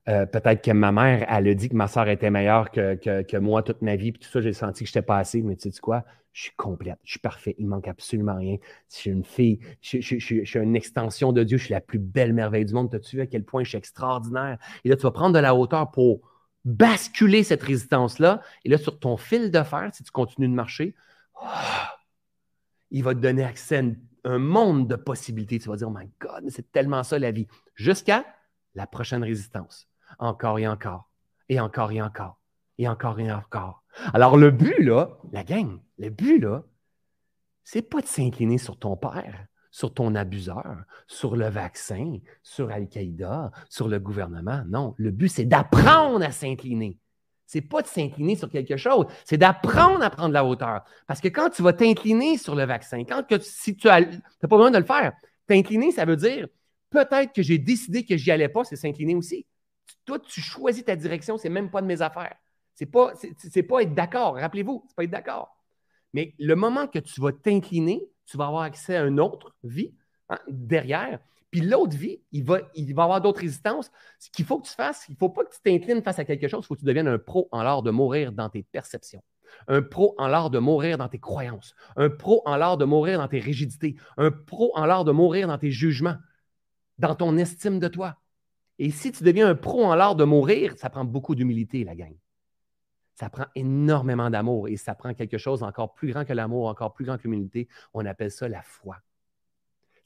euh, 0.07 0.25
peut-être 0.25 0.63
que 0.63 0.71
ma 0.71 0.91
mère, 0.91 1.25
elle 1.29 1.47
a 1.47 1.53
dit 1.53 1.69
que 1.69 1.75
ma 1.75 1.87
soeur 1.87 2.07
était 2.07 2.31
meilleure 2.31 2.71
que, 2.71 3.37
moi 3.37 3.61
toute 3.61 3.81
ma 3.81 3.95
vie, 3.95 4.11
puis 4.11 4.21
tout 4.21 4.29
ça, 4.29 4.41
j'ai 4.41 4.53
senti 4.53 4.83
que 4.83 4.89
je 4.89 4.97
n'étais 4.97 5.05
pas 5.05 5.17
assez, 5.17 5.41
mais 5.41 5.55
tu 5.55 5.71
sais 5.71 5.79
quoi? 5.79 6.03
Je 6.31 6.43
suis 6.43 6.55
complète, 6.55 6.99
je 7.03 7.11
suis 7.11 7.19
parfait, 7.19 7.55
il 7.57 7.67
manque 7.67 7.87
absolument 7.87 8.35
rien. 8.35 8.57
Je 8.89 8.95
suis 8.95 9.11
une 9.11 9.25
fille, 9.25 9.59
je, 9.81 9.99
suis 9.99 10.45
une 10.55 10.75
extension 10.75 11.33
de 11.33 11.43
Dieu, 11.43 11.57
je 11.57 11.65
suis 11.65 11.73
la 11.73 11.81
plus 11.81 11.99
belle 11.99 12.33
merveille 12.33 12.65
du 12.65 12.73
monde. 12.73 12.93
As-tu 12.93 13.17
vu 13.17 13.21
à 13.21 13.27
quel 13.27 13.43
point 13.43 13.63
je 13.63 13.69
suis 13.69 13.77
extraordinaire? 13.77 14.57
Et 14.83 14.89
là, 14.89 14.95
tu 14.95 15.03
vas 15.03 15.11
prendre 15.11 15.33
de 15.33 15.39
la 15.39 15.55
hauteur 15.55 15.91
pour 15.91 16.21
basculer 16.65 17.43
cette 17.43 17.63
résistance-là. 17.63 18.41
Et 18.63 18.69
là, 18.69 18.77
sur 18.77 18.99
ton 18.99 19.17
fil 19.17 19.51
de 19.51 19.63
fer, 19.63 19.89
si 19.91 20.03
tu 20.03 20.11
continues 20.11 20.47
de 20.47 20.53
marcher, 20.53 20.95
il 22.91 23.03
va 23.03 23.13
te 23.13 23.19
donner 23.19 23.43
accès 23.43 23.77
à 23.77 24.29
un 24.29 24.39
monde 24.39 24.87
de 24.87 24.95
possibilités. 24.95 25.59
Tu 25.59 25.69
vas 25.69 25.75
dire, 25.75 25.87
oh 25.89 25.95
my 25.95 26.09
God, 26.19 26.49
c'est 26.49 26.71
tellement 26.71 27.03
ça 27.03 27.19
la 27.19 27.31
vie. 27.31 27.47
Jusqu'à 27.75 28.25
la 28.75 28.87
prochaine 28.87 29.23
résistance. 29.23 29.87
Encore 30.17 30.59
et 30.59 30.67
encore. 30.67 31.09
Et 31.49 31.59
encore 31.59 31.91
et 31.91 32.01
encore. 32.01 32.39
Et 32.77 32.87
encore 32.87 33.19
et 33.19 33.31
encore. 33.31 33.83
Alors, 34.13 34.37
le 34.37 34.51
but, 34.51 34.79
là, 34.79 35.17
la 35.31 35.43
gang, 35.43 35.79
le 35.97 36.09
but, 36.09 36.39
là, 36.39 36.63
c'est 37.63 37.81
pas 37.81 38.01
de 38.01 38.07
s'incliner 38.07 38.57
sur 38.57 38.77
ton 38.77 38.95
père, 38.95 39.45
sur 39.69 39.93
ton 39.93 40.15
abuseur, 40.15 40.83
sur 41.07 41.35
le 41.35 41.49
vaccin, 41.49 42.17
sur 42.41 42.71
Al-Qaïda, 42.71 43.51
sur 43.69 43.87
le 43.87 43.99
gouvernement. 43.99 44.63
Non, 44.67 44.95
le 44.97 45.11
but, 45.11 45.27
c'est 45.27 45.45
d'apprendre 45.45 46.23
à 46.23 46.31
s'incliner 46.31 46.97
c'est 47.49 47.61
pas 47.61 47.81
de 47.81 47.87
s'incliner 47.87 48.35
sur 48.35 48.47
quelque 48.47 48.77
chose, 48.77 49.07
c'est 49.25 49.37
d'apprendre 49.37 50.03
à 50.03 50.11
prendre 50.11 50.35
la 50.35 50.45
hauteur. 50.45 50.83
Parce 51.07 51.19
que 51.19 51.29
quand 51.29 51.49
tu 51.49 51.63
vas 51.63 51.73
t'incliner 51.73 52.37
sur 52.37 52.53
le 52.53 52.63
vaccin, 52.63 53.03
quand 53.05 53.25
que, 53.25 53.39
si 53.39 53.75
tu 53.75 53.87
n'as 53.87 54.03
pas 54.03 54.47
besoin 54.47 54.69
de 54.69 54.77
le 54.77 54.85
faire, 54.85 55.13
t'incliner, 55.47 55.91
ça 55.91 56.05
veut 56.05 56.15
dire 56.15 56.47
peut-être 56.91 57.33
que 57.33 57.41
j'ai 57.41 57.57
décidé 57.57 58.05
que 58.05 58.15
j'y 58.17 58.29
allais 58.29 58.49
pas, 58.49 58.63
c'est 58.65 58.75
s'incliner 58.75 59.15
aussi. 59.15 59.47
Toi, 60.05 60.19
tu 60.19 60.41
choisis 60.41 60.85
ta 60.85 60.95
direction, 60.95 61.39
c'est 61.39 61.49
même 61.49 61.71
pas 61.71 61.81
de 61.81 61.87
mes 61.87 62.03
affaires. 62.03 62.35
C'est 62.75 62.85
pas, 62.85 63.13
pas 63.67 63.81
être 63.81 63.95
d'accord. 63.95 64.35
Rappelez-vous, 64.35 64.85
c'est 64.87 64.95
pas 64.95 65.03
être 65.05 65.09
d'accord. 65.09 65.57
Mais 66.13 66.35
le 66.37 66.55
moment 66.55 66.85
que 66.85 66.99
tu 66.99 67.19
vas 67.19 67.31
t'incliner, 67.31 68.03
tu 68.27 68.37
vas 68.37 68.45
avoir 68.45 68.61
accès 68.61 68.95
à 68.95 69.01
une 69.05 69.19
autre 69.19 69.55
vie 69.63 69.95
hein, 70.29 70.37
derrière. 70.47 71.19
Puis 71.51 71.61
l'autre 71.61 71.97
vie, 71.97 72.21
il 72.31 72.43
va, 72.43 72.59
il 72.75 72.91
avoir 72.91 73.21
d'autres 73.21 73.41
résistances. 73.41 73.91
Ce 74.19 74.29
qu'il 74.29 74.45
faut 74.45 74.59
que 74.59 74.67
tu 74.67 74.73
fasses, 74.73 75.05
il 75.09 75.13
ne 75.13 75.17
faut 75.17 75.29
pas 75.29 75.43
que 75.43 75.53
tu 75.53 75.61
t'inclines 75.61 76.03
face 76.03 76.19
à 76.19 76.25
quelque 76.25 76.47
chose, 76.47 76.63
il 76.63 76.67
faut 76.67 76.75
que 76.75 76.79
tu 76.79 76.85
deviennes 76.85 77.07
un 77.07 77.17
pro 77.17 77.49
en 77.51 77.63
l'art 77.63 77.81
de 77.81 77.91
mourir 77.91 78.31
dans 78.31 78.49
tes 78.49 78.63
perceptions. 78.63 79.23
Un 79.67 79.81
pro 79.81 80.13
en 80.19 80.27
l'art 80.27 80.51
de 80.51 80.59
mourir 80.59 80.99
dans 80.99 81.07
tes 81.07 81.19
croyances. 81.19 81.73
Un 81.95 82.09
pro 82.09 82.43
en 82.45 82.55
l'art 82.55 82.77
de 82.77 82.85
mourir 82.85 83.17
dans 83.17 83.27
tes 83.27 83.39
rigidités. 83.39 83.95
Un 84.17 84.29
pro 84.29 84.71
en 84.75 84.85
l'art 84.85 85.05
de 85.05 85.11
mourir 85.11 85.47
dans 85.47 85.57
tes 85.57 85.71
jugements, 85.71 86.17
dans 86.99 87.15
ton 87.15 87.35
estime 87.37 87.79
de 87.79 87.87
toi. 87.87 88.17
Et 88.77 88.91
si 88.91 89.11
tu 89.11 89.23
deviens 89.23 89.49
un 89.49 89.55
pro 89.55 89.83
en 89.83 89.95
l'art 89.95 90.15
de 90.15 90.23
mourir, 90.23 90.77
ça 90.77 90.91
prend 90.91 91.03
beaucoup 91.03 91.33
d'humilité, 91.33 91.83
la 91.83 91.95
gang. 91.95 92.15
Ça 93.15 93.29
prend 93.29 93.47
énormément 93.55 94.29
d'amour 94.29 94.67
et 94.67 94.77
ça 94.77 94.93
prend 94.93 95.13
quelque 95.15 95.37
chose 95.37 95.63
encore 95.63 95.93
plus 95.93 96.13
grand 96.13 96.25
que 96.25 96.31
l'amour, 96.31 96.67
encore 96.67 96.93
plus 96.93 97.05
grand 97.05 97.17
que 97.17 97.23
l'humilité. 97.23 97.67
On 97.93 98.05
appelle 98.05 98.31
ça 98.31 98.47
la 98.47 98.61
foi 98.61 98.97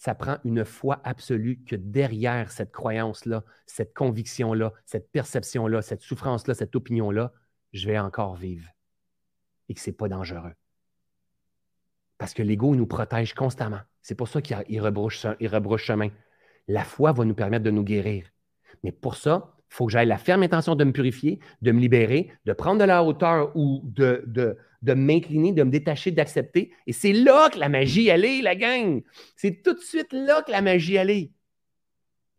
ça 0.03 0.15
prend 0.15 0.37
une 0.43 0.65
foi 0.65 0.99
absolue 1.05 1.63
que 1.65 1.77
derrière 1.77 2.51
cette 2.51 2.73
croyance-là, 2.73 3.41
cette 3.65 3.93
conviction-là, 3.93 4.73
cette 4.85 5.09
perception-là, 5.13 5.81
cette 5.81 6.01
souffrance-là, 6.01 6.53
cette 6.53 6.75
opinion-là, 6.75 7.31
je 7.71 7.87
vais 7.87 7.97
encore 7.97 8.35
vivre 8.35 8.67
et 9.69 9.73
que 9.73 9.79
ce 9.79 9.89
n'est 9.89 9.95
pas 9.95 10.09
dangereux. 10.09 10.51
Parce 12.17 12.33
que 12.33 12.43
l'ego 12.43 12.75
nous 12.75 12.85
protège 12.85 13.33
constamment. 13.33 13.79
C'est 14.01 14.15
pour 14.15 14.27
ça 14.27 14.41
qu'il 14.41 14.81
rebrouche, 14.81 15.25
rebrouche 15.25 15.85
chemin. 15.85 16.09
La 16.67 16.83
foi 16.83 17.13
va 17.13 17.23
nous 17.23 17.33
permettre 17.33 17.63
de 17.63 17.71
nous 17.71 17.85
guérir. 17.85 18.25
Mais 18.83 18.91
pour 18.91 19.15
ça, 19.15 19.52
il 19.73 19.75
faut 19.75 19.87
que 19.87 19.91
j'aille 19.91 20.07
la 20.07 20.19
ferme 20.19 20.43
intention 20.43 20.75
de 20.75 20.83
me 20.83 20.91
purifier, 20.91 21.39
de 21.63 21.71
me 21.71 21.79
libérer, 21.79 22.31
de 22.45 22.53
prendre 22.53 22.79
de 22.79 22.83
la 22.83 23.03
hauteur 23.03 23.51
ou 23.55 23.81
de, 23.83 24.23
de, 24.27 24.55
de 24.83 24.93
m'incliner, 24.93 25.51
de 25.51 25.63
me 25.63 25.71
détacher, 25.71 26.11
d'accepter. 26.11 26.71
Et 26.85 26.93
c'est 26.93 27.11
là 27.11 27.49
que 27.49 27.57
la 27.57 27.69
magie, 27.69 28.07
elle 28.07 28.23
est, 28.23 28.43
la 28.43 28.55
gang. 28.55 29.01
C'est 29.35 29.63
tout 29.63 29.73
de 29.73 29.79
suite 29.79 30.13
là 30.13 30.43
que 30.43 30.51
la 30.51 30.61
magie, 30.61 30.93
elle 30.93 31.09
est. 31.09 31.31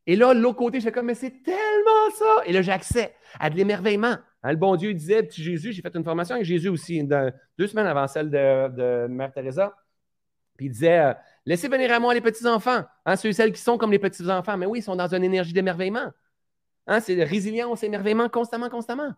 Et 0.07 0.15
là, 0.15 0.33
l'autre 0.33 0.59
côté, 0.59 0.79
je 0.79 0.85
fais 0.85 0.93
comme, 0.93 1.07
mais 1.07 1.17
c'est 1.17 1.43
tellement 1.43 2.11
ça. 2.15 2.47
Et 2.47 2.53
là, 2.53 2.63
j'accède 2.63 3.11
à 3.41 3.51
de 3.51 3.57
l'émerveillement. 3.57 4.17
Hein, 4.45 4.51
le 4.53 4.57
bon 4.57 4.77
Dieu 4.77 4.95
disait, 4.95 5.25
petit 5.25 5.43
Jésus, 5.43 5.73
j'ai 5.73 5.83
fait 5.83 5.97
une 5.97 6.05
formation 6.05 6.37
avec 6.37 6.47
Jésus 6.47 6.69
aussi, 6.69 7.03
deux 7.03 7.67
semaines 7.67 7.89
avant 7.89 8.07
celle 8.07 8.31
de, 8.31 9.09
Mère 9.09 9.33
Teresa. 9.33 9.75
Puis 10.57 10.67
il 10.67 10.71
disait, 10.71 10.99
euh, 11.01 11.15
laissez 11.45 11.67
venir 11.67 11.91
à 11.91 11.99
moi 11.99 12.15
les 12.15 12.21
petits-enfants, 12.21 12.85
hein, 13.05 13.17
ceux 13.17 13.31
et 13.31 13.33
celles 13.33 13.53
qui 13.53 13.61
sont 13.61 13.77
comme 13.77 13.91
les 13.91 13.99
petits-enfants. 13.99 14.57
Mais 14.57 14.67
oui, 14.67 14.79
ils 14.79 14.83
sont 14.83 14.95
dans 14.95 15.13
une 15.13 15.25
énergie 15.25 15.53
d'émerveillement. 15.53 16.13
Hein, 16.87 17.01
c'est 17.01 17.23
résilience, 17.25 17.83
émerveillement 17.83 18.29
constamment, 18.29 18.69
constamment. 18.69 19.13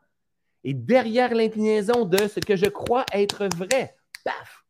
Et 0.65 0.75
derrière 0.75 1.35
l'inclinaison 1.35 2.05
de 2.05 2.29
ce 2.29 2.41
que 2.41 2.57
je 2.57 2.67
crois 2.67 3.05
être 3.13 3.49
vrai, 3.57 3.97
paf, 4.25 4.65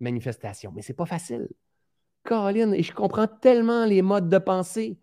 manifestation. 0.00 0.72
Mais 0.74 0.82
ce 0.82 0.92
n'est 0.92 0.96
pas 0.96 1.06
facile. 1.06 1.48
Caroline, 2.24 2.74
et 2.74 2.82
je 2.82 2.92
comprends 2.92 3.26
tellement 3.26 3.84
les 3.84 4.02
modes 4.02 4.28
de 4.28 4.38
pensée. 4.38 4.98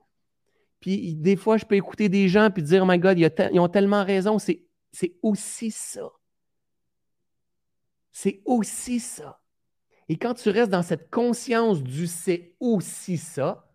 Puis 0.80 1.16
des 1.16 1.36
fois, 1.36 1.58
je 1.58 1.66
peux 1.66 1.76
écouter 1.76 2.08
des 2.08 2.30
gens 2.30 2.50
et 2.56 2.62
dire, 2.62 2.84
oh 2.84 2.86
my 2.88 2.98
God, 2.98 3.20
ils 3.20 3.60
ont 3.60 3.68
tellement 3.68 4.04
raison. 4.04 4.38
C'est 4.40 4.66
aussi 5.22 5.72
ça. 5.72 6.10
C'est 8.12 8.42
aussi 8.46 9.00
ça. 9.00 9.42
Et 10.08 10.18
quand 10.18 10.34
tu 10.34 10.50
restes 10.50 10.72
dans 10.72 10.82
cette 10.82 11.10
conscience 11.12 11.84
du 11.84 12.08
c'est 12.08 12.56
aussi 12.60 13.18
ça, 13.18 13.70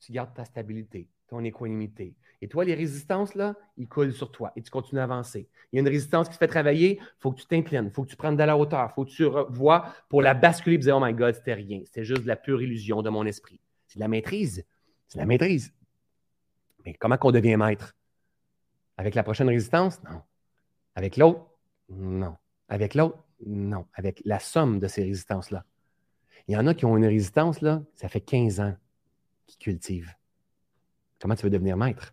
tu 0.00 0.12
gardes 0.12 0.34
ta 0.34 0.44
stabilité, 0.44 1.08
ton 1.28 1.42
équanimité, 1.42 2.14
et 2.42 2.48
toi, 2.48 2.64
les 2.64 2.74
résistances, 2.74 3.36
là, 3.36 3.54
ils 3.76 3.88
coulent 3.88 4.12
sur 4.12 4.32
toi 4.32 4.52
et 4.56 4.62
tu 4.62 4.70
continues 4.70 5.00
à 5.00 5.04
avancer. 5.04 5.48
Il 5.72 5.76
y 5.76 5.78
a 5.78 5.80
une 5.80 5.88
résistance 5.88 6.26
qui 6.26 6.34
te 6.34 6.38
fait 6.38 6.48
travailler, 6.48 6.98
il 7.00 7.20
faut 7.20 7.30
que 7.30 7.40
tu 7.40 7.46
t'inclines, 7.46 7.84
il 7.86 7.90
faut 7.92 8.02
que 8.02 8.10
tu 8.10 8.16
prennes 8.16 8.36
de 8.36 8.42
la 8.42 8.58
hauteur, 8.58 8.88
il 8.90 8.94
faut 8.94 9.04
que 9.04 9.10
tu 9.10 9.24
vois 9.50 9.86
pour 10.08 10.22
la 10.22 10.34
basculer 10.34 10.74
et 10.74 10.78
dire 10.78 10.96
Oh 10.96 11.00
my 11.00 11.14
God, 11.14 11.36
c'était 11.36 11.54
rien. 11.54 11.82
C'était 11.84 12.02
juste 12.02 12.24
de 12.24 12.26
la 12.26 12.34
pure 12.34 12.60
illusion 12.60 13.00
de 13.00 13.10
mon 13.10 13.24
esprit. 13.26 13.60
C'est 13.86 13.98
de 13.98 14.00
la 14.00 14.08
maîtrise. 14.08 14.66
C'est 15.06 15.18
de 15.18 15.22
la 15.22 15.26
maîtrise. 15.26 15.72
Mais 16.84 16.94
comment 16.94 17.16
qu'on 17.16 17.30
devient 17.30 17.56
maître? 17.56 17.94
Avec 18.96 19.14
la 19.14 19.22
prochaine 19.22 19.48
résistance? 19.48 20.02
Non. 20.02 20.22
Avec 20.96 21.16
l'autre? 21.16 21.46
Non. 21.90 22.36
Avec 22.68 22.96
l'autre? 22.96 23.18
Non. 23.46 23.86
Avec 23.94 24.20
la 24.24 24.40
somme 24.40 24.80
de 24.80 24.88
ces 24.88 25.04
résistances-là. 25.04 25.64
Il 26.48 26.54
y 26.54 26.56
en 26.56 26.66
a 26.66 26.74
qui 26.74 26.86
ont 26.86 26.96
une 26.96 27.06
résistance, 27.06 27.60
là, 27.60 27.84
ça 27.94 28.08
fait 28.08 28.20
15 28.20 28.58
ans 28.58 28.74
qu'ils 29.46 29.60
cultivent. 29.60 30.16
Comment 31.20 31.36
tu 31.36 31.44
veux 31.44 31.50
devenir 31.50 31.76
maître? 31.76 32.12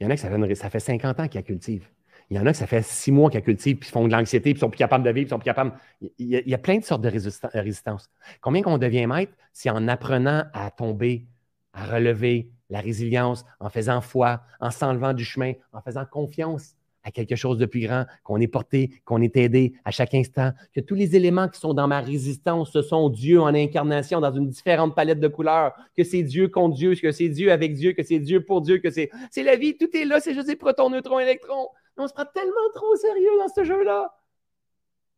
Il 0.00 0.04
y 0.04 0.06
en 0.06 0.10
a 0.10 0.16
qui 0.16 0.56
ça 0.56 0.70
fait, 0.70 0.80
50 0.80 1.20
ans 1.20 1.28
qu'ils 1.28 1.38
la 1.38 1.42
cultivent. 1.42 1.88
Il 2.30 2.36
y 2.36 2.40
en 2.40 2.46
a 2.46 2.52
que 2.52 2.56
ça 2.56 2.66
fait 2.66 2.82
six 2.82 3.12
mois 3.12 3.30
qu'ils 3.30 3.42
cultivent, 3.42 3.76
puis 3.76 3.88
ils 3.88 3.92
font 3.92 4.06
de 4.06 4.12
l'anxiété, 4.12 4.52
puis 4.52 4.58
ils 4.58 4.60
sont 4.60 4.70
plus 4.70 4.78
capables 4.78 5.04
de 5.04 5.10
vivre, 5.10 5.26
puis 5.26 5.28
ils 5.28 5.30
sont 5.30 5.38
plus 5.38 5.44
capables. 5.44 5.72
Il 6.18 6.48
y, 6.48 6.54
a, 6.54 6.58
plein 6.58 6.78
de 6.78 6.84
sortes 6.84 7.02
de 7.02 7.10
résistance. 7.58 8.10
Combien 8.40 8.62
qu'on 8.62 8.78
devient 8.78 9.06
maître, 9.06 9.32
c'est 9.52 9.70
en 9.70 9.86
apprenant 9.88 10.44
à 10.52 10.70
tomber, 10.70 11.26
à 11.72 11.84
relever 11.84 12.50
la 12.70 12.80
résilience, 12.80 13.44
en 13.60 13.68
faisant 13.68 14.00
foi, 14.00 14.42
en 14.58 14.70
s'enlevant 14.70 15.12
du 15.12 15.24
chemin, 15.24 15.52
en 15.72 15.80
faisant 15.82 16.06
confiance 16.06 16.74
à 17.04 17.10
quelque 17.10 17.36
chose 17.36 17.58
de 17.58 17.66
plus 17.66 17.80
grand, 17.80 18.06
qu'on 18.22 18.40
est 18.40 18.48
porté, 18.48 18.90
qu'on 19.04 19.20
est 19.20 19.36
aidé 19.36 19.74
à 19.84 19.90
chaque 19.90 20.14
instant, 20.14 20.52
que 20.74 20.80
tous 20.80 20.94
les 20.94 21.14
éléments 21.14 21.48
qui 21.48 21.60
sont 21.60 21.74
dans 21.74 21.86
ma 21.86 22.00
résistance, 22.00 22.72
ce 22.72 22.82
sont 22.82 23.10
Dieu 23.10 23.40
en 23.40 23.54
incarnation 23.54 24.20
dans 24.20 24.32
une 24.32 24.48
différente 24.48 24.94
palette 24.94 25.20
de 25.20 25.28
couleurs, 25.28 25.74
que 25.96 26.02
c'est 26.02 26.22
Dieu 26.22 26.48
contre 26.48 26.76
Dieu, 26.76 26.94
que 26.94 27.12
c'est 27.12 27.28
Dieu 27.28 27.52
avec 27.52 27.74
Dieu, 27.74 27.92
que 27.92 28.02
c'est 28.02 28.18
Dieu 28.18 28.44
pour 28.44 28.62
Dieu, 28.62 28.78
que 28.78 28.90
c'est 28.90 29.10
c'est 29.30 29.42
la 29.42 29.56
vie, 29.56 29.76
tout 29.76 29.94
est 29.94 30.04
là, 30.04 30.18
c'est 30.18 30.34
juste 30.34 30.46
des 30.46 30.56
protons, 30.56 30.90
neutrons, 30.90 31.20
électrons. 31.20 31.68
On 31.96 32.08
se 32.08 32.12
prend 32.12 32.24
tellement 32.24 32.54
trop 32.74 32.86
au 32.92 32.96
sérieux 32.96 33.38
dans 33.38 33.48
ce 33.54 33.64
jeu-là. 33.64 34.14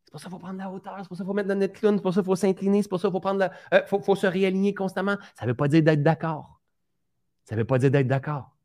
C'est 0.04 0.10
pour 0.10 0.20
ça 0.20 0.24
qu'il 0.24 0.32
faut 0.32 0.38
prendre 0.38 0.58
la 0.58 0.70
hauteur, 0.70 0.96
c'est 0.98 1.08
pour 1.08 1.16
ça 1.16 1.22
qu'il 1.22 1.28
faut 1.28 1.34
mettre 1.34 1.54
notre 1.54 1.72
clown, 1.72 1.96
c'est 1.96 2.02
pour 2.02 2.12
ça 2.12 2.20
qu'il 2.20 2.26
faut 2.26 2.36
s'incliner, 2.36 2.82
c'est 2.82 2.88
pour 2.88 3.00
ça 3.00 3.08
qu'il 3.08 3.12
faut 3.12 3.20
prendre 3.20 3.40
la, 3.40 3.52
euh, 3.74 3.82
faut 3.86 4.14
se 4.14 4.26
réaligner 4.26 4.74
constamment. 4.74 5.16
Ça 5.34 5.46
ne 5.46 5.50
veut 5.50 5.56
pas 5.56 5.68
dire 5.68 5.82
d'être 5.82 6.02
d'accord. 6.02 6.60
Ça 7.44 7.54
ne 7.54 7.60
veut 7.60 7.66
pas 7.66 7.78
dire 7.78 7.90
d'être 7.90 8.06
d'accord. 8.06 8.56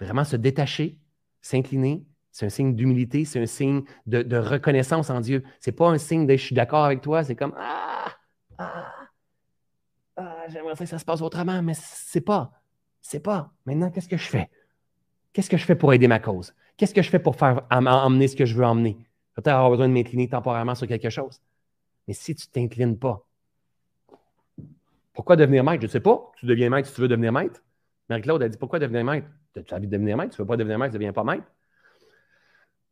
Vraiment 0.00 0.24
se 0.24 0.36
détacher, 0.36 0.98
s'incliner, 1.40 2.04
c'est 2.36 2.44
un 2.44 2.50
signe 2.50 2.74
d'humilité, 2.74 3.24
c'est 3.24 3.40
un 3.40 3.46
signe 3.46 3.82
de, 4.04 4.36
reconnaissance 4.36 5.08
en 5.08 5.20
Dieu. 5.20 5.42
Ce 5.58 5.70
n'est 5.70 5.74
pas 5.74 5.88
un 5.88 5.96
signe 5.96 6.26
de 6.26 6.36
je 6.36 6.42
suis 6.42 6.54
d'accord 6.54 6.84
avec 6.84 7.00
toi, 7.00 7.24
c'est 7.24 7.34
comme 7.34 7.54
Ah, 7.56 8.12
ah, 8.58 8.92
ah 10.18 10.44
j'aimerais 10.48 10.74
que 10.74 10.84
ça 10.84 10.98
se 10.98 11.04
passe 11.06 11.22
autrement, 11.22 11.62
mais 11.62 11.72
c'est 11.74 12.20
pas. 12.20 12.52
C'est 13.00 13.20
pas. 13.20 13.54
Maintenant, 13.64 13.90
qu'est-ce 13.90 14.08
que 14.08 14.18
je 14.18 14.28
fais? 14.28 14.50
Qu'est-ce 15.32 15.48
que 15.48 15.56
je 15.56 15.64
fais 15.64 15.76
pour 15.76 15.94
aider 15.94 16.08
ma 16.08 16.18
cause? 16.18 16.54
Qu'est-ce 16.76 16.92
que 16.92 17.00
je 17.00 17.08
fais 17.08 17.18
pour 17.18 17.36
faire 17.36 17.62
emmener 17.70 18.28
ce 18.28 18.36
que 18.36 18.44
je 18.44 18.54
veux 18.54 18.66
emmener? 18.66 18.98
Peut-être 19.32 19.54
avoir 19.54 19.70
besoin 19.70 19.88
de 19.88 19.94
m'incliner 19.94 20.28
temporairement 20.28 20.74
sur 20.74 20.86
quelque 20.86 21.08
chose. 21.08 21.40
Mais 22.06 22.12
si 22.12 22.34
tu 22.34 22.48
ne 22.48 22.52
t'inclines 22.52 22.98
pas, 22.98 23.26
pourquoi 25.14 25.36
devenir 25.36 25.64
maître? 25.64 25.80
Je 25.80 25.86
ne 25.86 25.90
sais 25.92 26.00
pas. 26.00 26.32
Tu 26.36 26.44
deviens 26.44 26.68
maître 26.68 26.86
si 26.86 26.94
tu 26.94 27.00
veux 27.00 27.08
devenir 27.08 27.32
maître. 27.32 27.62
Marie-Claude 28.10 28.42
a 28.42 28.48
dit 28.50 28.58
pourquoi 28.58 28.78
devenir 28.78 29.06
maître? 29.06 29.26
Tu 29.54 29.72
as 29.72 29.76
envie 29.78 29.86
de 29.86 29.92
devenir 29.92 30.18
maître? 30.18 30.36
Tu 30.36 30.42
ne 30.42 30.44
veux 30.44 30.48
pas 30.48 30.58
devenir 30.58 30.78
maître, 30.78 30.92
tu 30.92 30.96
ne 30.96 30.98
deviens 30.98 31.14
pas 31.14 31.24
maître. 31.24 31.46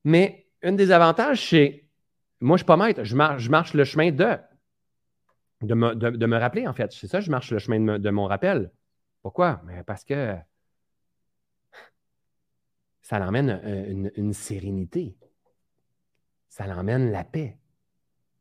Mais 0.05 0.47
un 0.63 0.73
des 0.73 0.91
avantages, 0.91 1.49
c'est, 1.49 1.87
moi, 2.41 2.57
je 2.57 2.63
ne 2.63 2.65
suis 2.65 2.67
pas 2.67 2.77
maître, 2.77 3.05
je 3.05 3.17
marche, 3.17 3.75
le 3.75 3.85
chemin 3.85 4.13
de, 4.13 4.37
de 5.63 5.75
me, 5.75 6.37
rappeler, 6.39 6.67
en 6.67 6.75
fait. 6.75 6.93
C'est 6.93 7.09
ça, 7.09 7.21
je 7.21 7.31
marche 7.31 7.51
le 7.51 7.59
chemin 7.59 7.99
de, 7.99 8.11
mon 8.11 8.27
rappel. 8.27 8.71
Pourquoi? 9.23 9.63
Mais 9.65 9.83
parce 9.83 10.05
que 10.05 10.35
ça 13.03 13.19
l'emmène 13.19 13.61
une, 13.89 14.13
une, 14.17 14.33
sérénité. 14.33 15.17
Ça 16.49 16.67
l'emmène 16.67 17.11
la 17.11 17.25
paix. 17.25 17.59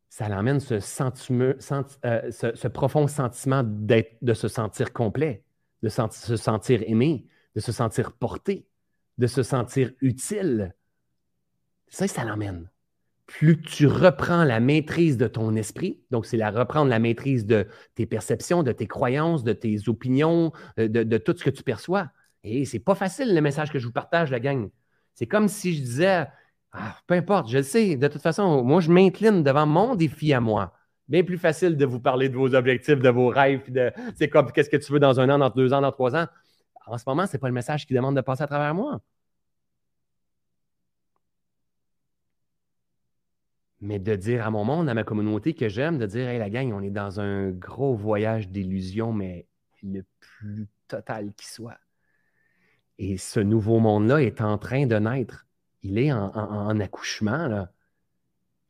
Ça 0.10 0.30
l'emmène 0.30 0.60
ce, 0.60 0.76
euh, 0.76 2.32
ce, 2.32 2.68
profond 2.68 3.08
sentiment 3.08 3.64
de 3.64 4.34
se 4.34 4.48
sentir 4.48 4.94
complet, 4.94 5.44
de 5.82 5.90
se 5.90 6.36
sentir 6.36 6.84
aimé, 6.86 7.26
de 7.56 7.60
se 7.60 7.72
sentir 7.72 8.12
porté, 8.12 8.68
de 9.18 9.28
se 9.28 9.44
sentir 9.44 9.92
utile, 10.02 10.76
ça, 11.94 12.08
ça 12.08 12.24
l'emmène. 12.24 12.70
Plus 13.28 13.62
tu 13.62 13.86
reprends 13.86 14.44
la 14.44 14.60
maîtrise 14.60 15.16
de 15.16 15.28
ton 15.28 15.56
esprit, 15.56 16.02
donc 16.10 16.26
c'est 16.26 16.38
la 16.38 16.50
reprendre 16.50 16.90
la 16.90 16.98
maîtrise 17.00 17.46
de 17.46 17.68
tes 17.94 18.08
perceptions, 18.08 18.64
de 18.64 18.72
tes 18.72 18.88
croyances, 18.88 19.44
de 19.44 19.54
tes 19.54 19.88
opinions, 19.88 20.52
euh, 20.80 20.88
de, 20.88 21.18
tout 21.18 21.36
ce 21.38 21.44
que 21.44 21.52
tu 21.52 21.62
perçois. 21.62 22.10
Et 22.44 22.66
c'est 22.66 22.80
pas 22.80 22.96
facile 22.96 23.34
le 23.34 23.42
message 23.42 23.72
que 23.72 23.78
je 23.78 23.86
vous 23.86 23.94
partage, 23.94 24.32
la 24.32 24.40
gang. 24.40 24.70
C'est 25.14 25.28
comme 25.28 25.48
si 25.48 25.76
je 25.76 25.82
disais, 25.82 26.26
ah, 26.72 26.98
peu 27.06 27.14
importe, 27.14 27.48
je 27.48 27.58
le 27.58 27.64
sais, 27.64 27.96
de 27.96 28.08
toute 28.08 28.24
façon, 28.24 28.64
moi, 28.64 28.82
je 28.82 28.92
m'incline 28.92 29.44
devant 29.44 29.68
mon 29.68 29.96
défi 29.96 30.34
à 30.34 30.42
moi. 30.42 30.74
Bien 31.08 31.24
plus 31.24 31.38
facile 31.38 31.78
de 31.78 31.86
vous 31.86 32.00
parler 32.00 32.28
de 32.28 32.36
vos 32.36 32.56
objectifs, 32.56 33.00
de 33.00 33.10
vos 33.10 33.28
rêves, 33.28 33.72
de 33.72 33.92
c'est 34.16 34.30
comme 34.30 34.52
qu'est-ce 34.52 34.70
que 34.70 34.78
tu 34.78 34.92
veux 34.92 35.00
dans 35.00 35.20
un 35.20 35.30
an, 35.30 35.38
dans 35.38 35.50
deux 35.52 35.74
ans, 35.74 35.82
dans 35.82 35.92
trois 35.92 36.16
ans. 36.16 36.26
En 36.88 36.98
ce 36.98 37.04
moment, 37.08 37.28
ce 37.28 37.34
n'est 37.34 37.40
pas 37.40 37.48
le 37.48 37.54
message 37.54 37.86
qui 37.86 37.94
demande 37.94 38.16
de 38.16 38.22
passer 38.22 38.44
à 38.44 38.48
travers 38.48 38.74
moi. 38.74 39.00
Mais 43.84 44.00
de 44.00 44.16
dire 44.16 44.48
à 44.48 44.50
mon 44.50 44.64
monde, 44.64 44.88
à 44.88 44.94
ma 44.94 45.04
communauté 45.04 45.54
que 45.54 45.68
j'aime, 45.68 45.98
de 45.98 46.06
dire, 46.06 46.30
hey, 46.30 46.40
la 46.40 46.50
gang, 46.50 46.72
on 46.72 46.82
est 46.82 46.90
dans 46.90 47.20
un 47.20 47.52
gros 47.52 47.94
voyage 47.94 48.48
d'illusion, 48.48 49.12
mais 49.12 49.46
le 49.84 50.06
plus 50.20 50.70
total 50.88 51.34
qui 51.34 51.48
soit. 51.52 51.78
Et 52.98 53.18
ce 53.18 53.42
nouveau 53.42 53.80
monde-là 53.80 54.22
est 54.22 54.40
en 54.40 54.58
train 54.58 54.88
de 54.88 54.96
naître. 54.96 55.46
Il 55.82 55.98
est 55.98 56.14
en, 56.14 56.80
accouchement. 56.80 57.68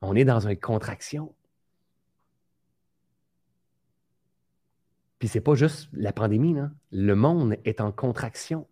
On 0.01 0.15
est 0.15 0.25
dans 0.25 0.47
une 0.47 0.57
contraction. 0.57 1.35
Puis 5.19 5.27
c'est 5.27 5.41
pas 5.41 5.53
juste 5.53 5.89
la 5.93 6.11
pandémie, 6.11 6.55
le 6.91 7.15
monde 7.15 7.55
est 7.65 7.81
en 7.81 7.91
contraction 7.91 8.67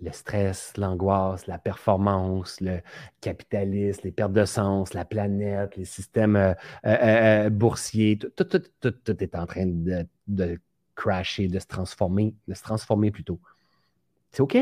le 0.00 0.12
stress, 0.12 0.76
l'angoisse, 0.76 1.46
la 1.46 1.58
performance, 1.58 2.60
le 2.60 2.80
capitalisme, 3.20 4.02
les 4.04 4.12
pertes 4.12 4.32
de 4.32 4.44
sens, 4.44 4.94
la 4.94 5.04
planète, 5.04 5.76
les 5.76 5.84
systèmes 5.84 6.36
euh, 6.36 6.54
euh, 6.86 7.46
euh, 7.46 7.50
boursiers, 7.50 8.18
tout, 8.18 8.56
est 8.56 9.34
en 9.34 9.46
train 9.46 9.66
de, 9.66 10.06
de, 10.28 10.60
crasher, 10.94 11.48
de 11.48 11.58
se 11.58 11.66
transformer, 11.66 12.34
de 12.46 12.54
se 12.54 12.62
transformer 12.62 13.10
plutôt. 13.10 13.40
C'est 14.30 14.42
OK. 14.42 14.56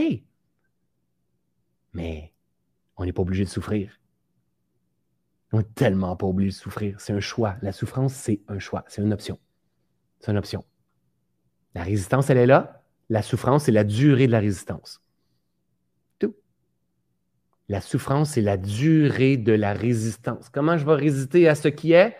Mais 1.92 2.32
on 2.96 3.04
n'est 3.04 3.12
pas 3.12 3.22
obligé 3.22 3.44
de 3.44 3.50
souffrir. 3.50 3.98
On 5.52 5.58
n'est 5.58 5.64
tellement 5.64 6.16
pas 6.16 6.26
obligé 6.26 6.50
de 6.50 6.56
souffrir. 6.56 7.00
C'est 7.00 7.12
un 7.12 7.20
choix. 7.20 7.56
La 7.62 7.72
souffrance, 7.72 8.14
c'est 8.14 8.40
un 8.48 8.58
choix. 8.58 8.84
C'est 8.88 9.02
une 9.02 9.12
option. 9.12 9.38
C'est 10.20 10.30
une 10.30 10.38
option. 10.38 10.64
La 11.74 11.82
résistance, 11.82 12.30
elle 12.30 12.38
est 12.38 12.46
là. 12.46 12.82
La 13.08 13.22
souffrance, 13.22 13.64
c'est 13.64 13.72
la 13.72 13.84
durée 13.84 14.26
de 14.26 14.32
la 14.32 14.40
résistance. 14.40 15.00
La 17.68 17.80
souffrance, 17.80 18.30
c'est 18.30 18.42
la 18.42 18.56
durée 18.56 19.36
de 19.36 19.52
la 19.52 19.72
résistance. 19.72 20.48
Comment 20.48 20.78
je 20.78 20.86
vais 20.86 20.94
résister 20.94 21.48
à 21.48 21.54
ce 21.54 21.68
qui 21.68 21.92
est? 21.92 22.16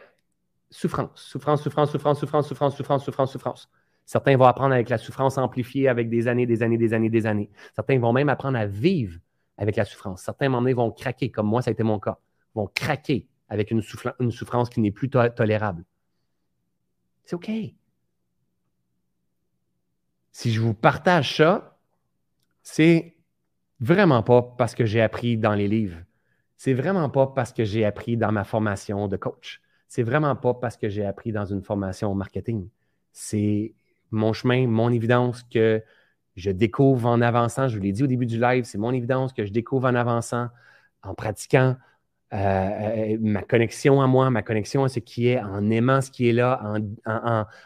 Souffrance, 0.71 1.11
souffrance, 1.15 1.63
souffrance, 1.63 1.91
souffrance, 1.91 2.19
souffrance, 2.19 2.49
souffrance, 2.49 2.77
souffrance, 2.77 3.05
souffrance, 3.05 3.33
souffrance. 3.33 3.71
Certains 4.05 4.37
vont 4.37 4.45
apprendre 4.45 4.75
avec 4.75 4.89
la 4.89 4.99
souffrance 4.99 5.39
amplifiée 5.39 5.89
avec 5.89 6.09
des 6.09 6.29
années, 6.29 6.47
des 6.47 6.63
années, 6.63 6.79
des 6.79 6.95
années, 6.95 7.11
des 7.11 7.27
années. 7.27 7.51
Certains 7.75 7.99
vont 7.99 8.13
même 8.13 8.29
apprendre 8.29 8.59
à 8.59 8.67
vivre 8.67 9.19
avec 9.57 9.77
la 9.77 9.85
souffrance. 9.85 10.23
Certains, 10.23 10.53
à 10.53 10.73
vont 10.75 10.91
craquer, 10.91 11.31
comme 11.31 11.47
moi, 11.47 11.63
ça 11.63 11.71
a 11.71 11.73
été 11.73 11.83
mon 11.83 11.99
cas. 11.99 12.19
Vont 12.55 12.69
craquer 12.73 13.29
avec 13.49 13.71
une, 13.71 13.83
souffrance 13.83 14.69
qui 14.69 14.81
n'est 14.81 14.91
plus 14.91 15.11
tolérable. 15.11 15.85
C'est 17.25 17.35
OK. 17.35 17.51
Si 20.31 20.53
je 20.53 20.61
vous 20.61 20.75
partage 20.75 21.37
ça, 21.37 21.79
c'est 22.63 23.16
Vraiment 23.81 24.23
pas 24.23 24.43
parce 24.43 24.75
que 24.75 24.87
j'ai 24.87 25.03
appris 25.03 25.37
dans 25.37 25.55
les 25.55 25.69
livres. 25.69 25.99
C'est 26.57 26.73
vraiment 26.73 27.11
pas 27.11 27.27
parce 27.27 27.53
que 27.53 27.65
j'ai 27.65 27.85
appris 27.85 28.17
dans 28.17 28.33
ma 28.33 28.45
formation 28.45 29.09
de 29.09 29.17
coach. 29.17 29.61
C'est 29.89 30.03
vraiment 30.03 30.35
pas 30.35 30.55
parce 30.55 30.77
que 30.77 30.89
j'ai 30.89 31.05
appris 31.05 31.33
dans 31.33 31.45
une 31.45 31.63
formation 31.63 32.15
marketing. 32.15 32.69
C'est 33.13 33.75
mon 34.11 34.33
chemin, 34.33 34.67
mon 34.67 34.91
évidence 34.91 35.43
que 35.43 35.83
je 36.37 36.51
découvre 36.51 37.09
en 37.09 37.21
avançant. 37.21 37.69
Je 37.69 37.77
vous 37.77 37.83
l'ai 37.83 37.93
dit 37.93 38.03
au 38.03 38.07
début 38.07 38.27
du 38.27 38.41
live, 38.41 38.65
c'est 38.65 38.79
mon 38.79 38.93
évidence 38.93 39.33
que 39.33 39.45
je 39.45 39.53
découvre 39.53 39.89
en 39.89 39.95
avançant, 39.95 40.49
en 41.03 41.15
pratiquant, 41.15 41.77
euh, 42.35 42.37
euh, 42.37 43.17
ma 43.21 43.43
connexion 43.43 44.03
à 44.03 44.09
moi, 44.09 44.31
ma 44.31 44.43
connexion 44.43 44.83
à 44.83 44.89
ce 44.89 44.99
qui 44.99 45.29
est, 45.29 45.41
en 45.41 45.71
aimant 45.71 46.01
ce 46.01 46.11
qui 46.11 46.29
est 46.29 46.33
là, 46.33 46.61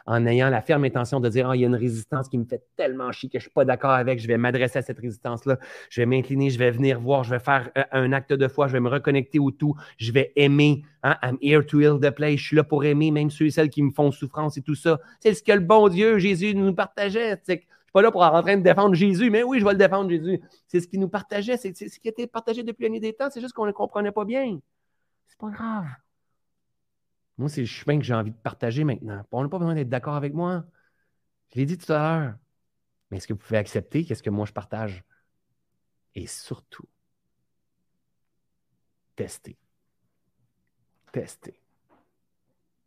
en, 0.06 0.26
ayant 0.26 0.50
la 0.50 0.60
ferme 0.60 0.84
intention 0.84 1.18
de 1.18 1.30
dire, 1.30 1.48
oh, 1.50 1.54
il 1.54 1.60
y 1.60 1.64
a 1.64 1.66
une 1.66 1.74
résistance 1.74 2.28
qui 2.28 2.36
me 2.36 2.44
fait 2.44 2.62
tellement 2.76 3.10
chier 3.10 3.30
que 3.30 3.38
je 3.38 3.44
ne 3.44 3.48
suis 3.48 3.54
pas 3.54 3.64
d'accord 3.64 3.92
avec, 3.92 4.20
je 4.20 4.28
vais 4.28 4.36
m'adresser 4.36 4.78
à 4.78 4.82
cette 4.82 4.98
résistance-là, 4.98 5.58
je 5.88 6.02
vais 6.02 6.06
m'incliner, 6.06 6.50
je 6.50 6.58
vais 6.58 6.70
venir 6.70 7.00
voir, 7.00 7.24
je 7.24 7.30
vais 7.30 7.38
faire 7.38 7.70
euh, 7.78 7.84
un 7.92 8.12
acte 8.12 8.34
de 8.34 8.48
foi, 8.48 8.68
je 8.68 8.74
vais 8.74 8.80
me 8.80 8.90
reconnecter 8.90 9.38
au 9.38 9.50
tout, 9.50 9.74
je 9.96 10.12
vais 10.12 10.32
aimer. 10.36 10.82
Hein? 11.04 11.16
I'm 11.22 11.38
here 11.40 11.64
to 11.64 11.80
heal 11.80 11.98
the 11.98 12.10
place, 12.10 12.40
je 12.40 12.46
suis 12.48 12.56
là 12.56 12.64
pour 12.64 12.84
aimer, 12.84 13.10
même 13.10 13.30
ceux 13.30 13.46
et 13.46 13.50
celles 13.50 13.70
qui 13.70 13.82
me 13.82 13.90
font 13.90 14.10
souffrance 14.10 14.58
et 14.58 14.62
tout 14.62 14.74
ça. 14.74 15.00
C'est 15.20 15.32
ce 15.32 15.42
que 15.42 15.52
le 15.52 15.60
bon 15.60 15.88
Dieu, 15.88 16.18
Jésus, 16.18 16.54
nous 16.54 16.74
partageait 16.74 17.38
suis 17.90 17.92
pas 17.92 18.02
là 18.02 18.12
pour 18.12 18.22
en 18.22 18.42
train 18.42 18.56
de 18.56 18.62
défendre 18.62 18.94
Jésus, 18.94 19.30
mais 19.30 19.42
oui, 19.42 19.58
je 19.58 19.64
vais 19.64 19.72
le 19.72 19.78
défendre, 19.78 20.08
Jésus. 20.08 20.40
C'est 20.68 20.80
ce 20.80 20.86
qui 20.86 20.98
nous 20.98 21.08
partageait, 21.08 21.56
c'est 21.56 21.74
ce 21.74 21.98
qui 21.98 22.08
était 22.08 22.26
partagé 22.26 22.62
depuis 22.62 22.84
l'année 22.84 23.00
des 23.00 23.12
temps, 23.12 23.28
c'est 23.30 23.40
juste 23.40 23.52
qu'on 23.52 23.62
ne 23.62 23.68
le 23.68 23.72
comprenait 23.72 24.12
pas 24.12 24.24
bien. 24.24 24.60
C'est 25.26 25.38
pas 25.38 25.50
grave. 25.50 25.86
Moi, 27.36 27.48
c'est 27.48 27.62
le 27.62 27.66
chemin 27.66 27.98
que 27.98 28.04
j'ai 28.04 28.14
envie 28.14 28.30
de 28.30 28.36
partager 28.36 28.84
maintenant. 28.84 29.24
On 29.32 29.42
n'a 29.42 29.48
pas 29.48 29.58
besoin 29.58 29.74
d'être 29.74 29.88
d'accord 29.88 30.14
avec 30.14 30.34
moi. 30.34 30.64
Je 31.52 31.58
l'ai 31.58 31.66
dit 31.66 31.78
tout 31.78 31.92
à 31.92 31.98
l'heure. 31.98 32.34
Mais 33.10 33.16
est-ce 33.16 33.26
que 33.26 33.32
vous 33.32 33.38
pouvez 33.40 33.58
accepter 33.58 34.04
qu'est-ce 34.04 34.22
que 34.22 34.30
moi 34.30 34.46
je 34.46 34.52
partage? 34.52 35.02
Et 36.14 36.26
surtout, 36.26 36.88
tester. 39.16 39.56
Tester. 41.12 41.60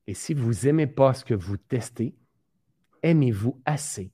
Et 0.07 0.13
si 0.13 0.33
vous 0.33 0.53
n'aimez 0.65 0.87
pas 0.87 1.13
ce 1.13 1.25
que 1.25 1.33
vous 1.33 1.57
testez, 1.57 2.15
aimez-vous 3.01 3.61
assez 3.65 4.11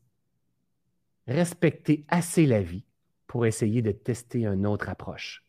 respecter 1.30 2.06
assez 2.08 2.46
la 2.46 2.62
vie 2.62 2.86
pour 3.28 3.46
essayer 3.46 3.82
de 3.82 3.92
tester 3.92 4.46
une 4.46 4.66
autre 4.66 4.90
approche. 4.90 5.44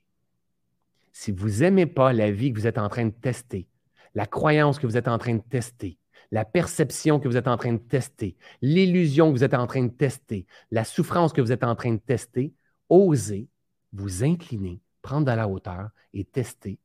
Si 1.13 1.33
vous 1.33 1.61
n'aimez 1.61 1.87
pas 1.87 2.13
la 2.13 2.31
vie 2.31 2.53
que 2.53 2.61
vous 2.61 2.67
êtes 2.67 2.79
en 2.79 2.89
train 2.89 3.07
de 3.07 3.11
tester, 3.11 3.67
la 4.15 4.27
croyance 4.27 4.79
que 4.79 4.87
vous 4.87 4.97
êtes 4.97 5.09
en 5.09 5.19
train 5.19 5.35
de 5.35 5.43
tester, 5.43 5.99
la 6.31 6.45
perception 6.45 7.19
que 7.19 7.27
vous 7.27 7.37
êtes 7.37 7.49
en 7.49 7.57
train 7.57 7.73
de 7.73 7.79
tester, 7.79 8.37
l'illusion 8.61 9.29
que 9.33 9.39
vous 9.39 9.45
êtes 9.45 9.55
en 9.55 9.67
train 9.67 9.85
de 9.85 9.93
tester, 9.93 10.47
la 10.71 10.85
souffrance 10.85 11.33
que 11.33 11.41
vous 11.41 11.53
êtes 11.53 11.65
en 11.65 11.75
train 11.75 11.93
de 11.93 12.01
tester, 12.01 12.53
osez 12.89 13.49
vous 13.93 14.23
incliner, 14.23 14.81
prendre 15.03 15.27
de 15.27 15.33
la 15.33 15.49
hauteur 15.49 15.91
et 16.13 16.25
tester 16.25 16.79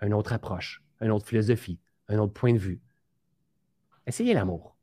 une 0.00 0.14
autre 0.14 0.32
approche, 0.32 0.82
une 1.00 1.10
autre 1.10 1.26
philosophie, 1.26 1.78
un 2.08 2.18
autre 2.18 2.32
point 2.32 2.54
de 2.54 2.58
vue. 2.58 2.80
Essayez 4.06 4.34
l'amour. 4.34 4.74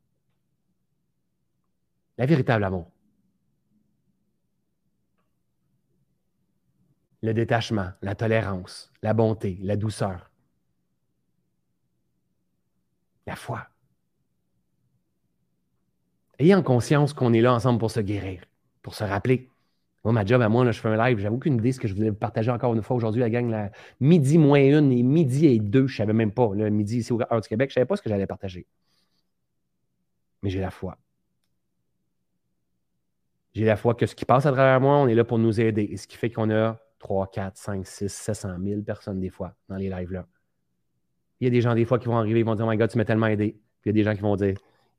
La 2.16 2.26
véritable 2.26 2.64
amour. 2.64 2.90
Le 7.22 7.34
détachement, 7.34 7.90
la 8.00 8.14
tolérance, 8.14 8.92
la 9.02 9.12
bonté, 9.12 9.58
la 9.62 9.76
douceur. 9.76 10.30
La 13.26 13.36
foi. 13.36 13.66
Ayez 16.38 16.54
en 16.54 16.62
conscience 16.62 17.12
qu'on 17.12 17.32
est 17.32 17.40
là 17.40 17.52
ensemble 17.52 17.80
pour 17.80 17.90
se 17.90 18.00
guérir, 18.00 18.42
pour 18.82 18.94
se 18.94 19.02
rappeler. 19.02 19.50
Moi, 20.04 20.12
ma 20.12 20.24
job 20.24 20.40
à 20.40 20.48
moi, 20.48 20.64
là, 20.64 20.70
je 20.70 20.80
fais 20.80 20.88
un 20.88 20.96
live. 20.96 21.18
J'avoue 21.18 21.38
qu'une 21.38 21.56
idée, 21.56 21.72
ce 21.72 21.80
que 21.80 21.88
je 21.88 21.94
voulais 21.94 22.12
partager 22.12 22.50
encore 22.52 22.72
une 22.74 22.82
fois 22.82 22.96
aujourd'hui, 22.96 23.20
la 23.20 23.28
gang, 23.30 23.50
la 23.50 23.72
midi 24.00 24.38
moins 24.38 24.60
une 24.60 24.92
et 24.92 25.02
midi 25.02 25.46
et 25.46 25.58
deux, 25.58 25.88
je 25.88 25.94
ne 25.94 25.96
savais 25.96 26.12
même 26.12 26.30
pas. 26.32 26.50
Le 26.54 26.70
midi 26.70 26.98
ici 26.98 27.12
au 27.12 27.20
Heure 27.20 27.40
du 27.40 27.48
Québec, 27.48 27.70
je 27.70 27.72
ne 27.72 27.74
savais 27.74 27.86
pas 27.86 27.96
ce 27.96 28.02
que 28.02 28.08
j'allais 28.08 28.26
partager. 28.26 28.66
Mais 30.42 30.50
j'ai 30.50 30.60
la 30.60 30.70
foi. 30.70 30.96
J'ai 33.54 33.64
la 33.64 33.76
foi 33.76 33.94
que 33.94 34.06
ce 34.06 34.14
qui 34.14 34.24
passe 34.24 34.46
à 34.46 34.52
travers 34.52 34.80
moi, 34.80 34.96
on 34.98 35.08
est 35.08 35.14
là 35.14 35.24
pour 35.24 35.38
nous 35.38 35.60
aider. 35.60 35.82
Et 35.90 35.96
ce 35.96 36.06
qui 36.06 36.16
fait 36.16 36.30
qu'on 36.30 36.50
a 36.50 36.78
3, 36.98 37.30
4, 37.30 37.56
5, 37.56 37.86
6, 37.86 38.12
700 38.12 38.56
000 38.62 38.82
personnes 38.82 39.20
des 39.20 39.30
fois 39.30 39.54
dans 39.68 39.76
les 39.76 39.88
lives-là. 39.88 40.26
Il 41.40 41.44
y 41.44 41.46
a 41.46 41.50
des 41.50 41.60
gens 41.60 41.74
des 41.74 41.84
fois 41.84 41.98
qui 41.98 42.06
vont 42.06 42.18
arriver, 42.18 42.40
ils 42.40 42.46
vont 42.46 42.54
dire 42.54 42.66
Oh 42.66 42.70
my 42.70 42.76
God, 42.76 42.90
tu 42.90 42.98
m'as 42.98 43.04
tellement 43.04 43.26
aidé. 43.26 43.60
Puis 43.80 43.86
il 43.86 43.88
y 43.88 43.90
a 43.90 43.92
des 43.92 44.04
gens 44.04 44.14
qui 44.14 44.22
vont 44.22 44.36
dire 44.36 44.56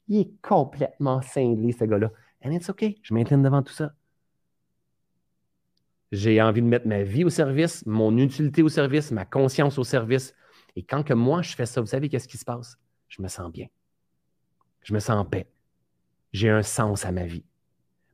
Il 0.08 0.20
est 0.20 0.32
complètement 0.42 1.22
cinglé, 1.22 1.72
ce 1.72 1.84
gars-là. 1.84 2.12
And 2.44 2.52
it's 2.52 2.70
OK. 2.70 2.86
Je 3.02 3.14
m'incline 3.14 3.44
devant 3.44 3.62
tout 3.62 3.74
ça. 3.74 3.94
J'ai 6.12 6.42
envie 6.42 6.62
de 6.62 6.68
mettre 6.68 6.88
ma 6.88 7.04
vie 7.04 7.24
au 7.24 7.30
service, 7.30 7.86
mon 7.86 8.18
utilité 8.18 8.64
au 8.64 8.70
service, 8.70 9.12
ma 9.12 9.26
conscience 9.26 9.78
au 9.78 9.84
service. 9.84 10.34
Et 10.76 10.84
quand 10.84 11.04
que 11.04 11.14
moi, 11.14 11.42
je 11.42 11.54
fais 11.56 11.66
ça, 11.66 11.82
vous 11.82 11.88
savez 11.88 12.10
qu'est-ce 12.10 12.28
qui 12.28 12.38
se 12.38 12.46
passe? 12.46 12.80
Je 13.10 13.22
me 13.22 13.28
sens 13.28 13.52
bien. 13.52 13.68
Je 14.82 14.94
me 14.94 15.00
sens 15.00 15.18
en 15.18 15.26
paix. 15.26 15.48
J'ai 16.32 16.50
un 16.50 16.64
sens 16.64 17.06
à 17.06 17.12
ma 17.12 17.26
vie. 17.26 17.44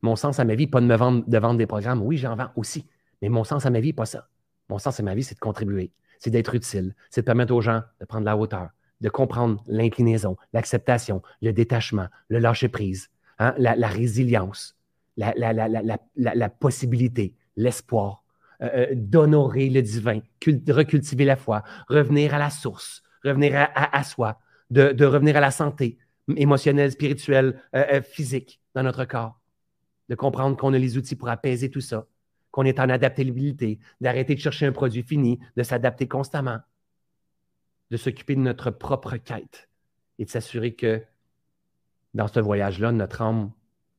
Mon 0.02 0.16
sens 0.16 0.40
à 0.40 0.46
ma 0.46 0.56
vie, 0.56 0.68
pas 0.68 0.82
de 0.82 0.86
me 0.86 0.96
vendre, 0.96 1.24
de 1.28 1.38
vendre 1.38 1.58
des 1.58 1.68
programmes. 1.68 2.02
Oui, 2.02 2.18
j'en 2.18 2.36
vends 2.36 2.52
aussi. 2.56 2.88
Mais 3.22 3.30
mon 3.30 3.44
sens 3.44 3.66
à 3.66 3.70
ma 3.70 3.80
vie, 3.80 3.94
pas 3.94 4.06
ça. 4.06 4.30
Mon 4.70 4.78
sens 4.78 5.00
à 5.00 5.04
ma 5.04 5.16
vie, 5.16 5.24
c'est 5.24 5.36
de 5.36 5.40
contribuer, 5.40 5.92
c'est 6.20 6.32
d'être 6.32 6.56
utile, 6.56 6.96
c'est 7.10 7.22
de 7.22 7.26
permettre 7.26 7.54
aux 7.54 7.62
gens 7.62 7.84
de 8.00 8.06
prendre 8.06 8.26
la 8.26 8.36
hauteur, 8.36 8.70
de 9.02 9.10
comprendre 9.10 9.64
l'inclinaison, 9.68 10.38
l'acceptation, 10.54 11.22
le 11.42 11.54
détachement, 11.54 12.08
le 12.30 12.40
lâcher-prise, 12.40 13.10
hein, 13.40 13.54
la, 13.58 13.88
résilience, 13.88 14.76
la, 15.18 15.34
la 16.16 16.50
possibilité, 16.50 17.36
l'espoir, 17.56 18.26
euh, 18.62 18.70
euh, 18.74 18.88
d'honorer 18.94 19.70
le 19.70 19.82
divin, 19.82 20.22
recultiver 20.70 21.26
la 21.26 21.36
foi, 21.36 21.64
revenir 21.90 22.34
à 22.34 22.40
la 22.40 22.50
source, 22.50 23.04
revenir 23.24 23.52
à, 23.76 24.04
soi, 24.04 24.40
de, 24.70 25.06
revenir 25.06 25.36
à 25.36 25.42
la 25.42 25.52
santé 25.52 25.98
émotionnelle, 26.38 26.92
spirituelle, 26.92 27.62
euh, 27.76 28.02
physique 28.02 28.62
dans 28.74 28.84
notre 28.84 29.04
corps, 29.04 29.42
de 30.08 30.16
comprendre 30.16 30.56
qu'on 30.56 30.74
a 30.74 30.78
les 30.78 30.98
outils 30.98 31.18
pour 31.18 31.28
apaiser 31.28 31.70
tout 31.70 31.82
ça, 31.82 32.06
qu'on 32.56 32.64
est 32.64 32.80
en 32.80 32.88
adaptabilité, 32.88 33.80
d'arrêter 34.00 34.34
de 34.34 34.40
chercher 34.40 34.66
un 34.66 34.72
produit 34.72 35.04
fini, 35.04 35.42
de 35.58 35.64
s'adapter 35.64 36.08
constamment, 36.08 36.60
de 37.92 37.98
s'occuper 37.98 38.34
de 38.34 38.40
notre 38.40 38.72
propre 38.72 39.18
quête 39.18 39.68
et 40.20 40.24
de 40.24 40.30
s'assurer 40.30 40.74
que 40.74 41.04
dans 42.14 42.30
ce 42.30 42.40
voyage-là, 42.40 42.94
notre 42.94 43.22
âme 43.22 43.52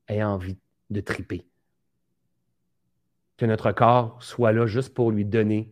ait 0.08 0.22
envie 0.22 0.56
de 0.88 1.02
triper. 1.02 1.46
Que 3.36 3.44
notre 3.44 3.72
corps 3.72 4.22
soit 4.22 4.52
là 4.52 4.64
juste 4.64 4.94
pour 4.94 5.10
lui 5.10 5.26
donner 5.26 5.70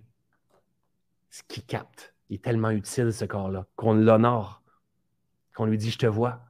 ce 1.30 1.43
qu'il 1.49 1.64
capte. 1.64 2.14
Il 2.28 2.35
est 2.35 2.45
tellement 2.45 2.68
utile, 2.68 3.14
ce 3.14 3.24
corps-là, 3.24 3.66
qu'on 3.76 3.95
l'honore, 3.95 4.61
qu'on 5.55 5.64
lui 5.64 5.78
dit 5.78 5.91
Je 5.91 6.01
te 6.01 6.07
vois, 6.07 6.45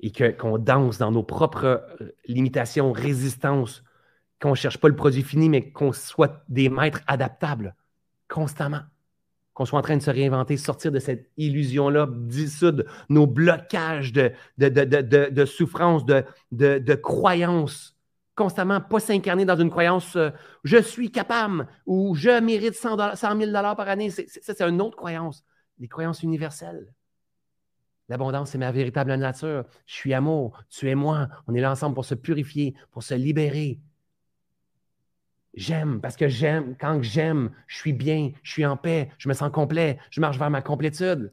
et 0.00 0.12
qu'on 0.12 0.58
danse 0.58 0.98
dans 0.98 1.12
nos 1.12 1.22
propres 1.22 1.96
euh, 2.02 2.12
limitations, 2.26 2.92
résistances, 2.92 3.82
qu'on 4.40 4.50
ne 4.50 4.54
cherche 4.54 4.78
pas 4.78 4.88
le 4.88 4.96
produit 4.96 5.22
fini, 5.22 5.48
mais 5.48 5.70
qu'on 5.70 5.92
soit 5.92 6.44
des 6.48 6.68
maîtres 6.68 7.02
adaptables 7.06 7.74
constamment. 8.28 8.80
Qu'on 9.52 9.66
soit 9.66 9.78
en 9.78 9.82
train 9.82 9.96
de 9.96 10.02
se 10.02 10.10
réinventer, 10.10 10.56
sortir 10.56 10.92
de 10.92 10.98
cette 10.98 11.30
illusion-là, 11.36 12.08
dissoudre 12.10 12.84
nos 13.08 13.26
blocages 13.26 14.12
de, 14.12 14.32
de, 14.56 14.68
de, 15.28 15.44
souffrance, 15.44 16.06
de, 16.06 16.24
de, 16.52 16.94
croyances, 16.94 17.96
constamment, 18.34 18.80
pas 18.80 19.00
s'incarner 19.00 19.44
dans 19.44 19.56
une 19.56 19.68
croyance 19.68 20.16
euh, 20.16 20.30
je 20.64 20.78
suis 20.78 21.10
capable 21.10 21.66
ou 21.84 22.14
je 22.14 22.40
mérite 22.40 22.74
100, 22.74 22.96
000 23.38 23.52
par 23.52 23.88
année. 23.88 24.08
Ça, 24.08 24.22
c'est 24.54 24.62
une 24.62 24.80
autre 24.80 24.96
croyance, 24.96 25.44
des 25.78 25.88
croyances 25.88 26.22
universelles. 26.22 26.94
L'abondance, 28.08 28.50
c'est 28.50 28.58
ma 28.58 28.72
véritable 28.72 29.14
nature. 29.14 29.64
Je 29.86 29.94
suis 29.94 30.14
amour, 30.14 30.64
tu 30.68 30.88
es 30.88 30.94
moi. 30.94 31.28
On 31.46 31.54
est 31.54 31.60
là 31.60 31.70
ensemble 31.70 31.94
pour 31.94 32.04
se 32.04 32.14
purifier, 32.14 32.74
pour 32.90 33.02
se 33.02 33.14
libérer, 33.14 33.78
J'aime 35.54 36.00
parce 36.00 36.16
que 36.16 36.28
j'aime. 36.28 36.76
Quand 36.80 37.02
j'aime, 37.02 37.50
je 37.66 37.76
suis 37.76 37.92
bien, 37.92 38.32
je 38.42 38.52
suis 38.52 38.64
en 38.64 38.76
paix, 38.76 39.10
je 39.18 39.28
me 39.28 39.34
sens 39.34 39.50
complet, 39.50 39.98
je 40.10 40.20
marche 40.20 40.38
vers 40.38 40.50
ma 40.50 40.62
complétude. 40.62 41.32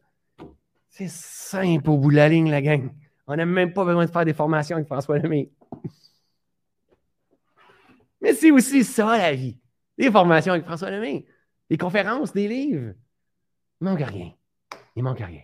C'est 0.89 1.09
simple 1.09 1.89
au 1.89 1.97
bout 1.97 2.11
de 2.11 2.15
la 2.15 2.28
ligne, 2.28 2.49
la 2.49 2.61
gang. 2.61 2.89
On 3.28 3.36
n'a 3.36 3.45
même 3.45 3.74
pas 3.74 3.86
besoin 3.86 4.05
de 4.05 4.11
faire 4.11 4.26
des 4.26 4.34
formations 4.34 4.78
avec 4.78 4.88
François 4.88 5.20
Lemay. 5.20 5.51
Mais 8.22 8.34
c'est 8.34 8.51
aussi 8.51 8.84
ça, 8.84 9.18
la 9.18 9.34
vie. 9.34 9.59
Des 9.97 10.11
formations 10.11 10.53
avec 10.53 10.65
François 10.65 10.89
Lemay, 10.89 11.26
des 11.70 11.78
conférences, 11.78 12.34
des 12.34 12.47
livres. 12.47 12.93
Il 13.82 13.86
manque 13.86 14.01
rien. 14.01 14.32
Il 14.95 15.03
manque 15.03 15.20
rien. 15.20 15.41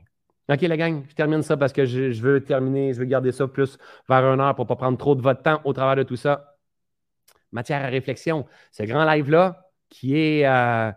OK, 0.50 0.62
la 0.62 0.78
gang, 0.78 1.04
je 1.08 1.16
termine 1.16 1.44
ça 1.44 1.56
parce 1.56 1.72
que 1.72 1.86
je, 1.86 2.12
je 2.12 2.22
veux 2.22 2.44
terminer, 2.44 2.94
je 2.94 3.00
veux 3.00 3.06
garder 3.06 3.32
ça 3.32 3.48
plus 3.48 3.78
vers 4.10 4.26
une 4.26 4.42
heure 4.42 4.56
pour 4.56 4.66
ne 4.66 4.68
pas 4.70 4.76
prendre 4.76 4.98
trop 4.98 5.16
de 5.16 5.22
votre 5.22 5.42
temps 5.44 5.62
au 5.64 5.74
travers 5.74 5.96
de 5.96 6.04
tout 6.04 6.16
ça 6.16 6.53
matière 7.54 7.84
à 7.84 7.88
réflexion. 7.88 8.46
Ce 8.72 8.84
grand 8.84 9.06
live-là, 9.06 9.70
qui 9.90 10.18
est, 10.18 10.46
euh, 10.46 10.92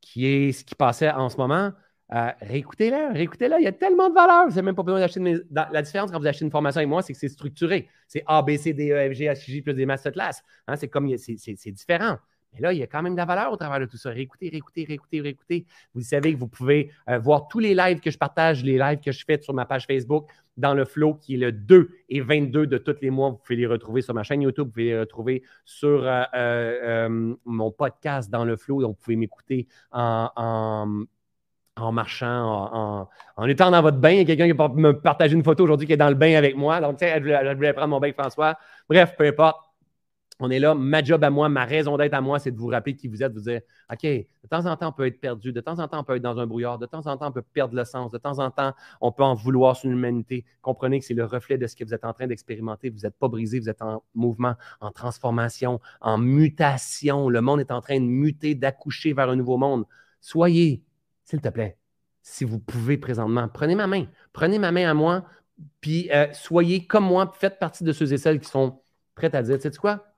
qui 0.00 0.26
est 0.26 0.52
ce 0.52 0.64
qui 0.64 0.74
passait 0.74 1.10
en 1.10 1.28
ce 1.28 1.36
moment, 1.36 1.72
euh, 2.14 2.30
réécoutez-le, 2.42 3.12
réécoutez-le. 3.12 3.56
Il 3.58 3.64
y 3.64 3.68
a 3.68 3.72
tellement 3.72 4.10
de 4.10 4.14
valeur. 4.14 4.44
Vous 4.44 4.50
n'avez 4.50 4.62
même 4.62 4.74
pas 4.74 4.82
besoin 4.82 5.00
d'acheter. 5.00 5.20
La 5.50 5.82
différence 5.82 6.10
quand 6.10 6.20
vous 6.20 6.26
achetez 6.26 6.44
une 6.44 6.50
formation 6.50 6.78
avec 6.78 6.88
moi, 6.88 7.00
c'est 7.02 7.14
que 7.14 7.18
c'est 7.18 7.28
structuré. 7.28 7.88
C'est 8.06 8.22
A, 8.26 8.42
B, 8.42 8.56
C, 8.56 8.74
D, 8.74 8.90
E, 8.90 9.10
F, 9.10 9.16
G, 9.16 9.24
H, 9.24 9.44
J 9.46 9.62
plus 9.62 9.72
des 9.72 9.86
masterclass. 9.86 10.42
Hein, 10.68 10.76
c'est 10.76 10.88
comme 10.88 11.10
c'est 11.16 11.70
différent. 11.72 12.18
Mais 12.52 12.60
là, 12.60 12.72
il 12.72 12.78
y 12.78 12.82
a 12.82 12.86
quand 12.86 13.02
même 13.02 13.14
de 13.14 13.18
la 13.18 13.24
valeur 13.24 13.52
au 13.52 13.56
travers 13.56 13.80
de 13.80 13.86
tout 13.86 13.96
ça. 13.96 14.10
Réécoutez, 14.10 14.50
réécoutez, 14.50 14.84
réécoutez, 14.84 15.20
réécoutez. 15.20 15.66
Vous 15.94 16.02
savez 16.02 16.34
que 16.34 16.38
vous 16.38 16.48
pouvez 16.48 16.90
euh, 17.08 17.18
voir 17.18 17.48
tous 17.48 17.58
les 17.58 17.74
lives 17.74 18.00
que 18.00 18.10
je 18.10 18.18
partage, 18.18 18.62
les 18.62 18.78
lives 18.78 19.00
que 19.00 19.12
je 19.12 19.24
fais 19.24 19.40
sur 19.40 19.54
ma 19.54 19.64
page 19.64 19.86
Facebook 19.86 20.28
dans 20.58 20.74
le 20.74 20.84
flow 20.84 21.14
qui 21.14 21.34
est 21.34 21.38
le 21.38 21.50
2 21.50 21.90
et 22.10 22.20
22 22.20 22.66
de 22.66 22.78
tous 22.78 22.96
les 23.00 23.10
mois. 23.10 23.30
Vous 23.30 23.38
pouvez 23.38 23.56
les 23.56 23.66
retrouver 23.66 24.02
sur 24.02 24.12
ma 24.12 24.22
chaîne 24.22 24.42
YouTube, 24.42 24.66
vous 24.66 24.72
pouvez 24.72 24.84
les 24.84 25.00
retrouver 25.00 25.42
sur 25.64 26.04
euh, 26.04 26.24
euh, 26.34 27.34
mon 27.46 27.70
podcast 27.70 28.30
dans 28.30 28.44
le 28.44 28.56
flow. 28.56 28.82
Donc, 28.82 28.96
vous 28.96 29.02
pouvez 29.02 29.16
m'écouter 29.16 29.66
en, 29.90 31.06
marchant, 31.90 33.08
en, 33.36 33.46
étant 33.46 33.70
dans 33.70 33.80
votre 33.80 33.96
bain. 33.96 34.10
Il 34.10 34.18
y 34.18 34.20
a 34.20 34.36
quelqu'un 34.36 34.46
qui 34.46 34.78
me 34.78 34.92
partager 34.92 35.34
une 35.34 35.42
photo 35.42 35.64
aujourd'hui 35.64 35.86
qui 35.86 35.94
est 35.94 35.96
dans 35.96 36.10
le 36.10 36.14
bain 36.14 36.36
avec 36.36 36.54
moi. 36.54 36.82
Donc, 36.82 36.98
tu 36.98 37.06
sais, 37.06 37.12
elle 37.12 37.56
voulait 37.56 37.72
prendre 37.72 37.88
mon 37.88 38.00
bain, 38.00 38.12
François. 38.12 38.58
Bref, 38.90 39.14
peu 39.16 39.26
importe 39.26 39.71
on 40.42 40.50
est 40.50 40.58
là, 40.58 40.74
ma 40.74 41.04
job 41.04 41.22
à 41.22 41.30
moi, 41.30 41.48
ma 41.48 41.64
raison 41.64 41.96
d'être 41.96 42.14
à 42.14 42.20
moi, 42.20 42.40
c'est 42.40 42.50
de 42.50 42.58
vous 42.58 42.66
rappeler 42.66 42.96
qui 42.96 43.06
vous 43.06 43.22
êtes, 43.22 43.32
vous 43.32 43.42
dire, 43.42 43.60
OK, 43.92 44.02
de 44.02 44.26
temps 44.50 44.66
en 44.66 44.76
temps, 44.76 44.88
on 44.88 44.92
peut 44.92 45.06
être 45.06 45.20
perdu, 45.20 45.52
de 45.52 45.60
temps 45.60 45.78
en 45.78 45.86
temps, 45.86 46.00
on 46.00 46.04
peut 46.04 46.16
être 46.16 46.22
dans 46.22 46.40
un 46.40 46.46
brouillard, 46.48 46.80
de 46.80 46.86
temps 46.86 47.06
en 47.06 47.16
temps, 47.16 47.28
on 47.28 47.32
peut 47.32 47.42
perdre 47.42 47.76
le 47.76 47.84
sens, 47.84 48.10
de 48.10 48.18
temps 48.18 48.40
en 48.40 48.50
temps, 48.50 48.72
on 49.00 49.12
peut 49.12 49.22
en 49.22 49.34
vouloir 49.34 49.76
sur 49.76 49.88
l'humanité. 49.88 50.44
Comprenez 50.60 50.98
que 50.98 51.04
c'est 51.04 51.14
le 51.14 51.24
reflet 51.24 51.58
de 51.58 51.66
ce 51.68 51.76
que 51.76 51.84
vous 51.84 51.94
êtes 51.94 52.04
en 52.04 52.12
train 52.12 52.26
d'expérimenter. 52.26 52.90
Vous 52.90 53.02
n'êtes 53.02 53.16
pas 53.16 53.28
brisé, 53.28 53.60
vous 53.60 53.68
êtes 53.68 53.82
en 53.82 54.02
mouvement, 54.16 54.56
en 54.80 54.90
transformation, 54.90 55.80
en 56.00 56.18
mutation. 56.18 57.28
Le 57.28 57.40
monde 57.40 57.60
est 57.60 57.70
en 57.70 57.80
train 57.80 58.00
de 58.00 58.06
muter, 58.06 58.56
d'accoucher 58.56 59.12
vers 59.12 59.30
un 59.30 59.36
nouveau 59.36 59.58
monde. 59.58 59.84
Soyez, 60.20 60.82
s'il 61.24 61.40
te 61.40 61.50
plaît, 61.50 61.78
si 62.22 62.44
vous 62.44 62.58
pouvez 62.58 62.98
présentement, 62.98 63.48
prenez 63.48 63.76
ma 63.76 63.86
main, 63.86 64.06
prenez 64.32 64.58
ma 64.58 64.72
main 64.72 64.90
à 64.90 64.94
moi, 64.94 65.24
puis 65.80 66.10
euh, 66.12 66.26
soyez 66.32 66.84
comme 66.84 67.04
moi, 67.04 67.32
faites 67.38 67.60
partie 67.60 67.84
de 67.84 67.92
ceux 67.92 68.12
et 68.12 68.18
celles 68.18 68.40
qui 68.40 68.48
sont 68.48 68.82
prêts 69.14 69.34
à 69.34 69.42
dire, 69.42 69.56
tu 69.56 69.70
sais 69.70 69.78
quoi? 69.78 70.11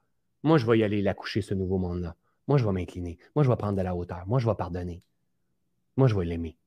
Moi, 0.44 0.58
je 0.58 0.66
vais 0.66 0.78
y 0.78 0.84
aller 0.84 1.00
l'accoucher, 1.00 1.40
ce 1.40 1.54
nouveau 1.54 1.78
monde-là. 1.78 2.14
Moi, 2.48 2.58
je 2.58 2.66
vais 2.66 2.72
m'incliner. 2.72 3.18
Moi, 3.34 3.44
je 3.44 3.48
vais 3.48 3.56
prendre 3.56 3.78
de 3.78 3.82
la 3.82 3.96
hauteur. 3.96 4.24
Moi, 4.26 4.38
je 4.38 4.46
vais 4.46 4.54
pardonner. 4.54 5.02
Moi, 5.96 6.06
je 6.06 6.14
vais 6.14 6.26
l'aimer. 6.26 6.58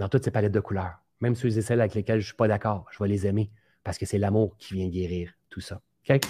Dans 0.00 0.08
toutes 0.08 0.24
ces 0.24 0.32
palettes 0.32 0.52
de 0.52 0.60
couleurs. 0.60 0.98
Même 1.20 1.36
ceux 1.36 1.56
et 1.56 1.62
celles 1.62 1.80
avec 1.80 1.94
lesquels 1.94 2.18
je 2.18 2.24
ne 2.24 2.26
suis 2.26 2.36
pas 2.36 2.48
d'accord, 2.48 2.84
je 2.90 3.02
vais 3.02 3.08
les 3.08 3.26
aimer 3.26 3.48
parce 3.84 3.96
que 3.96 4.04
c'est 4.04 4.18
l'amour 4.18 4.56
qui 4.58 4.74
vient 4.74 4.88
guérir 4.88 5.32
tout 5.48 5.60
ça. 5.60 5.80
OK? 6.10 6.20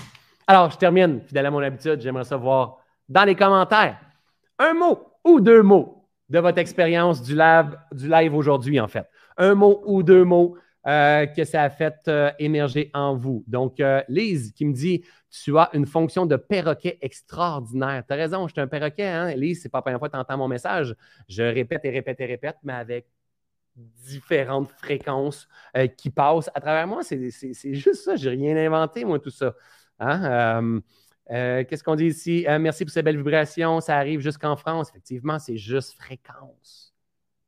Alors, 0.46 0.70
je 0.70 0.76
termine, 0.76 1.22
fidèle 1.22 1.46
à 1.46 1.50
mon 1.50 1.60
habitude, 1.60 2.00
j'aimerais 2.00 2.24
savoir 2.24 2.76
dans 3.08 3.24
les 3.24 3.34
commentaires 3.34 3.98
un 4.58 4.74
mot 4.74 5.12
ou 5.24 5.40
deux 5.40 5.62
mots 5.62 6.06
de 6.28 6.38
votre 6.38 6.58
expérience 6.58 7.22
du 7.22 7.36
du 7.92 8.08
live 8.08 8.34
aujourd'hui, 8.34 8.78
en 8.80 8.86
fait. 8.86 9.08
Un 9.38 9.54
mot 9.54 9.82
ou 9.86 10.02
deux 10.02 10.24
mots 10.24 10.56
euh, 10.86 11.26
que 11.26 11.42
ça 11.42 11.64
a 11.64 11.70
fait 11.70 12.06
euh, 12.06 12.30
émerger 12.38 12.90
en 12.94 13.16
vous. 13.16 13.42
Donc, 13.48 13.80
euh, 13.80 14.02
Lise 14.08 14.52
qui 14.52 14.64
me 14.64 14.72
dit 14.72 15.02
Tu 15.30 15.58
as 15.58 15.68
une 15.72 15.86
fonction 15.86 16.26
de 16.26 16.36
perroquet 16.36 16.96
extraordinaire. 17.00 18.04
Tu 18.06 18.14
as 18.14 18.16
raison, 18.16 18.46
je 18.46 18.52
suis 18.52 18.60
un 18.60 18.68
perroquet. 18.68 19.06
Hein? 19.06 19.34
Lise, 19.34 19.62
c'est 19.62 19.68
pas 19.68 19.78
la 19.78 19.82
première 19.82 19.98
fois 19.98 20.08
que 20.08 20.14
tu 20.14 20.20
entends 20.20 20.38
mon 20.38 20.46
message. 20.46 20.94
Je 21.28 21.42
répète 21.42 21.84
et 21.84 21.90
répète 21.90 22.20
et 22.20 22.26
répète, 22.26 22.56
mais 22.62 22.74
avec 22.74 23.06
différentes 23.74 24.70
fréquences 24.78 25.48
qui 25.98 26.08
passent 26.08 26.50
à 26.54 26.60
travers 26.60 26.86
moi. 26.86 27.02
C'est 27.02 27.74
juste 27.74 28.04
ça. 28.04 28.16
Je 28.16 28.30
n'ai 28.30 28.54
rien 28.54 28.66
inventé, 28.66 29.04
moi, 29.04 29.18
tout 29.18 29.30
ça. 29.30 29.54
Hein? 29.98 30.80
Qu'est-ce 31.28 31.82
qu'on 31.82 31.96
dit 31.96 32.06
ici? 32.06 32.46
merci 32.60 32.84
pour 32.84 32.92
ces 32.92 33.02
belles 33.02 33.18
vibrations. 33.18 33.80
Ça 33.80 33.96
arrive 33.96 34.20
jusqu'en 34.20 34.56
France. 34.56 34.90
Effectivement, 34.90 35.38
c'est 35.38 35.58
juste 35.58 35.94
fréquence 35.94 36.85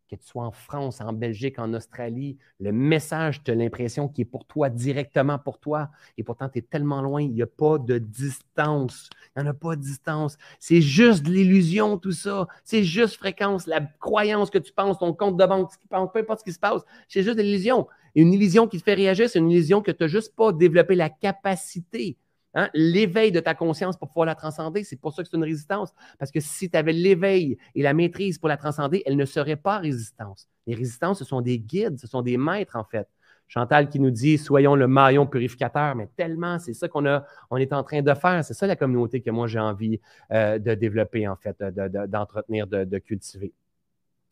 que 0.09 0.17
tu 0.17 0.27
sois 0.27 0.45
en 0.45 0.51
France, 0.51 1.01
en 1.01 1.13
Belgique, 1.13 1.59
en 1.59 1.73
Australie, 1.75 2.39
le 2.61 2.73
message, 2.73 3.43
tu 3.45 3.51
as 3.51 3.55
l'impression 3.55 4.09
qu'il 4.09 4.23
est 4.23 4.25
pour 4.25 4.47
toi, 4.47 4.71
directement 4.71 5.39
pour 5.39 5.59
toi. 5.59 5.91
Et 6.17 6.25
pourtant, 6.25 6.49
tu 6.49 6.59
es 6.59 6.63
tellement 6.63 7.03
loin, 7.03 7.23
il 7.23 7.33
n'y 7.33 7.43
a 7.43 7.47
pas 7.47 7.79
de 7.79 7.99
distance. 7.99 9.11
Il 9.37 9.43
n'y 9.43 9.49
en 9.49 9.51
a 9.51 9.55
pas 9.55 9.77
de 9.77 9.83
distance. 9.83 10.39
C'est 10.59 10.81
juste 10.81 11.25
de 11.25 11.31
l'illusion, 11.31 11.99
tout 11.99 12.13
ça. 12.13 12.49
C'est 12.65 12.85
juste 12.85 13.17
fréquence, 13.17 13.67
la 13.67 13.81
croyance 13.81 14.51
que 14.51 14.59
tu 14.59 14.73
penses, 14.73 14.99
ton 14.99 15.13
compte 15.13 15.37
de 15.37 15.47
banque, 15.47 15.71
ce 15.73 15.79
qui 15.79 15.89
pense, 15.89 16.11
peu 16.13 16.21
importe 16.21 16.41
ce 16.41 16.45
qui 16.45 16.53
se 16.53 16.59
passe. 16.59 16.83
C'est 17.09 17.23
juste 17.23 17.37
de 17.37 17.43
l'illusion. 17.43 17.87
Une 18.15 18.33
illusion 18.33 18.67
qui 18.67 18.79
te 18.79 18.83
fait 18.83 18.95
réagir, 18.95 19.29
c'est 19.29 19.39
une 19.39 19.51
illusion 19.51 19.83
que 19.83 19.91
tu 19.91 20.03
n'as 20.03 20.09
juste 20.09 20.35
pas 20.35 20.53
développé 20.53 20.95
la 20.95 21.11
capacité 21.11 22.17
Hein? 22.59 22.69
L'éveil 22.75 23.31
de 23.31 23.39
ta 23.39 23.55
conscience 23.55 23.97
pour 23.97 24.09
pouvoir 24.09 24.27
la 24.27 24.35
transcender, 24.35 24.83
c'est 24.83 24.97
pour 24.97 25.13
ça 25.13 25.23
que 25.23 25.29
c'est 25.31 25.37
une 25.37 25.45
résistance. 25.45 25.95
Parce 26.19 26.33
que 26.33 26.41
si 26.41 26.69
tu 26.69 26.77
avais 26.77 26.93
l'éveil 26.93 27.57
et 27.77 27.83
la 27.83 27.95
maîtrise 27.95 28.37
pour 28.37 28.49
la 28.49 28.57
transcender, 28.57 29.01
elle 29.07 29.17
ne 29.17 29.25
serait 29.25 29.55
pas 29.55 29.79
résistance. 29.79 30.49
Les 30.67 30.75
résistances, 30.75 31.21
ce 31.21 31.25
sont 31.25 31.41
des 31.41 31.61
guides, 31.61 32.01
ce 32.01 32.09
sont 32.09 32.21
des 32.21 32.37
maîtres, 32.37 32.75
en 32.75 32.83
fait. 32.83 33.07
Chantal 33.47 33.89
qui 33.89 34.01
nous 34.01 34.11
dit 34.11 34.39
soyons 34.39 34.75
le 34.75 34.89
maillon 34.89 35.25
purificateur, 35.27 35.95
mais 35.95 36.09
tellement, 36.17 36.59
c'est 36.59 36.75
ça 36.75 36.89
qu'on 36.89 37.07
est 37.07 37.73
en 37.73 37.83
train 37.85 38.03
de 38.03 38.15
faire. 38.15 38.45
C'est 38.45 38.55
ça 38.55 38.67
la 38.67 38.77
communauté 38.77 39.21
que 39.23 39.31
moi 39.31 39.47
j'ai 39.47 39.61
envie 39.61 40.01
euh, 40.33 40.59
de 40.59 40.75
développer, 40.75 41.29
en 41.29 41.37
fait, 41.37 41.57
d'entretenir, 41.63 42.67
de 42.67 42.99
cultiver. 42.99 43.53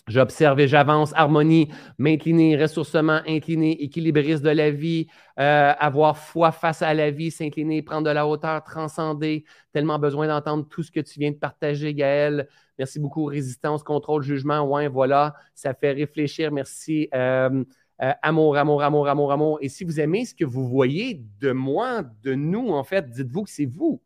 J'observe 0.09 0.61
et 0.61 0.69
j'avance, 0.69 1.13
harmonie, 1.17 1.69
m'incliner, 1.99 2.57
ressourcement, 2.57 3.23
incliner, 3.27 3.83
équilibriste 3.83 4.41
de 4.41 4.51
la 4.51 4.71
vie, 4.71 5.09
euh, 5.41 5.73
avoir 5.81 6.17
foi 6.17 6.53
face 6.53 6.81
à 6.81 6.95
la 6.95 7.11
vie, 7.11 7.33
s'incliner, 7.33 7.83
prendre 7.83 8.07
de 8.07 8.13
la 8.13 8.25
hauteur, 8.25 8.63
transcender. 8.63 9.45
Tellement 9.73 9.99
besoin 9.99 10.29
d'entendre 10.29 10.69
tout 10.69 10.85
ce 10.85 10.93
que 10.93 11.01
tu 11.01 11.19
viens 11.19 11.33
de 11.33 11.37
partager, 11.37 11.93
Gaël. 11.93 12.49
Merci 12.79 13.01
beaucoup. 13.01 13.25
Résistance, 13.25 13.83
contrôle, 13.83 14.23
jugement. 14.23 14.61
Ouais, 14.61 14.87
voilà, 14.87 15.35
ça 15.57 15.75
fait 15.75 15.91
réfléchir. 15.91 16.53
Merci. 16.53 17.09
Euh, 17.13 17.65
euh, 18.03 18.13
amour, 18.23 18.57
amour, 18.59 18.83
amour, 18.83 19.09
amour, 19.09 19.33
amour. 19.33 19.59
Et 19.61 19.69
si 19.69 19.83
vous 19.83 19.99
aimez 19.99 20.25
ce 20.25 20.35
que 20.35 20.45
vous 20.45 20.69
voyez 20.69 21.25
de 21.41 21.51
moi, 21.51 22.03
de 22.23 22.35
nous, 22.35 22.69
en 22.69 22.85
fait, 22.85 23.11
dites-vous 23.11 23.43
que 23.43 23.51
c'est 23.51 23.67
vous. 23.67 24.01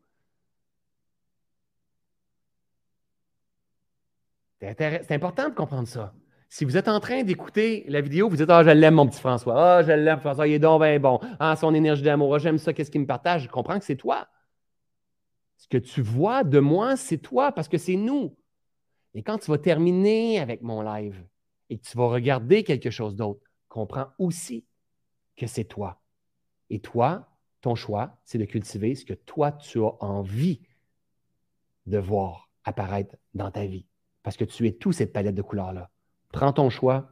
C'est 4.61 5.11
important 5.11 5.49
de 5.49 5.55
comprendre 5.55 5.87
ça. 5.87 6.13
Si 6.47 6.65
vous 6.65 6.77
êtes 6.77 6.87
en 6.87 6.99
train 6.99 7.23
d'écouter 7.23 7.83
la 7.87 7.99
vidéo, 7.99 8.29
vous 8.29 8.35
dites 8.35 8.49
Ah, 8.49 8.63
je 8.63 8.69
l'aime, 8.69 8.95
mon 8.95 9.07
petit 9.07 9.19
François. 9.19 9.77
Ah, 9.77 9.83
je 9.83 9.91
l'aime, 9.91 10.19
François, 10.19 10.47
il 10.47 10.53
est 10.53 10.59
donc 10.59 10.83
bien 10.83 10.99
bon. 10.99 11.19
Ah, 11.39 11.55
son 11.55 11.73
énergie 11.73 12.03
d'amour, 12.03 12.35
ah, 12.35 12.37
j'aime 12.37 12.59
ça, 12.59 12.71
qu'est-ce 12.71 12.91
qu'il 12.91 13.01
me 13.01 13.07
partage? 13.07 13.43
Je 13.43 13.49
comprends 13.49 13.79
que 13.79 13.85
c'est 13.85 13.95
toi. 13.95 14.27
Ce 15.57 15.67
que 15.67 15.77
tu 15.77 16.01
vois 16.01 16.43
de 16.43 16.59
moi, 16.59 16.95
c'est 16.95 17.17
toi 17.17 17.51
parce 17.51 17.67
que 17.67 17.77
c'est 17.77 17.95
nous. 17.95 18.37
Et 19.13 19.23
quand 19.23 19.39
tu 19.39 19.49
vas 19.49 19.57
terminer 19.57 20.39
avec 20.39 20.61
mon 20.61 20.81
live 20.81 21.25
et 21.69 21.77
que 21.77 21.83
tu 21.87 21.97
vas 21.97 22.07
regarder 22.07 22.63
quelque 22.63 22.91
chose 22.91 23.15
d'autre, 23.15 23.41
comprends 23.67 24.07
aussi 24.19 24.65
que 25.37 25.47
c'est 25.47 25.63
toi. 25.63 26.01
Et 26.69 26.79
toi, 26.79 27.29
ton 27.61 27.75
choix, 27.75 28.17
c'est 28.25 28.37
de 28.37 28.45
cultiver 28.45 28.93
ce 28.93 29.05
que 29.05 29.13
toi, 29.13 29.51
tu 29.51 29.79
as 29.79 30.03
envie 30.03 30.61
de 31.87 31.97
voir 31.97 32.49
apparaître 32.63 33.15
dans 33.33 33.49
ta 33.49 33.65
vie 33.65 33.85
parce 34.23 34.37
que 34.37 34.45
tu 34.45 34.67
es 34.67 34.71
tout 34.71 34.91
cette 34.91 35.13
palette 35.13 35.35
de 35.35 35.41
couleurs-là. 35.41 35.89
Prends 36.31 36.53
ton 36.53 36.69
choix, 36.69 37.11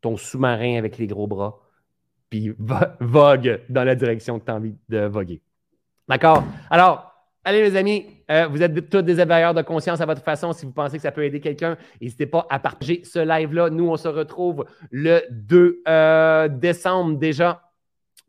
ton 0.00 0.16
sous-marin 0.16 0.76
avec 0.76 0.98
les 0.98 1.06
gros 1.06 1.26
bras, 1.26 1.60
puis 2.30 2.54
vogue 3.00 3.60
dans 3.68 3.84
la 3.84 3.94
direction 3.94 4.38
que 4.38 4.44
tu 4.44 4.50
as 4.50 4.54
envie 4.54 4.74
de 4.88 5.00
voguer. 5.06 5.42
D'accord? 6.08 6.44
Alors, 6.70 7.12
allez, 7.44 7.62
mes 7.62 7.76
amis, 7.76 8.06
euh, 8.30 8.46
vous 8.46 8.62
êtes 8.62 8.90
tous 8.90 9.02
des 9.02 9.20
éveilleurs 9.20 9.54
de 9.54 9.62
conscience 9.62 10.00
à 10.00 10.06
votre 10.06 10.22
façon. 10.22 10.52
Si 10.52 10.66
vous 10.66 10.72
pensez 10.72 10.96
que 10.96 11.02
ça 11.02 11.12
peut 11.12 11.24
aider 11.24 11.40
quelqu'un, 11.40 11.76
n'hésitez 12.00 12.26
pas 12.26 12.46
à 12.50 12.58
partager 12.58 13.02
ce 13.04 13.18
live-là. 13.18 13.70
Nous, 13.70 13.88
on 13.88 13.96
se 13.96 14.08
retrouve 14.08 14.64
le 14.90 15.22
2 15.30 15.82
euh, 15.88 16.48
décembre 16.48 17.18
déjà 17.18 17.62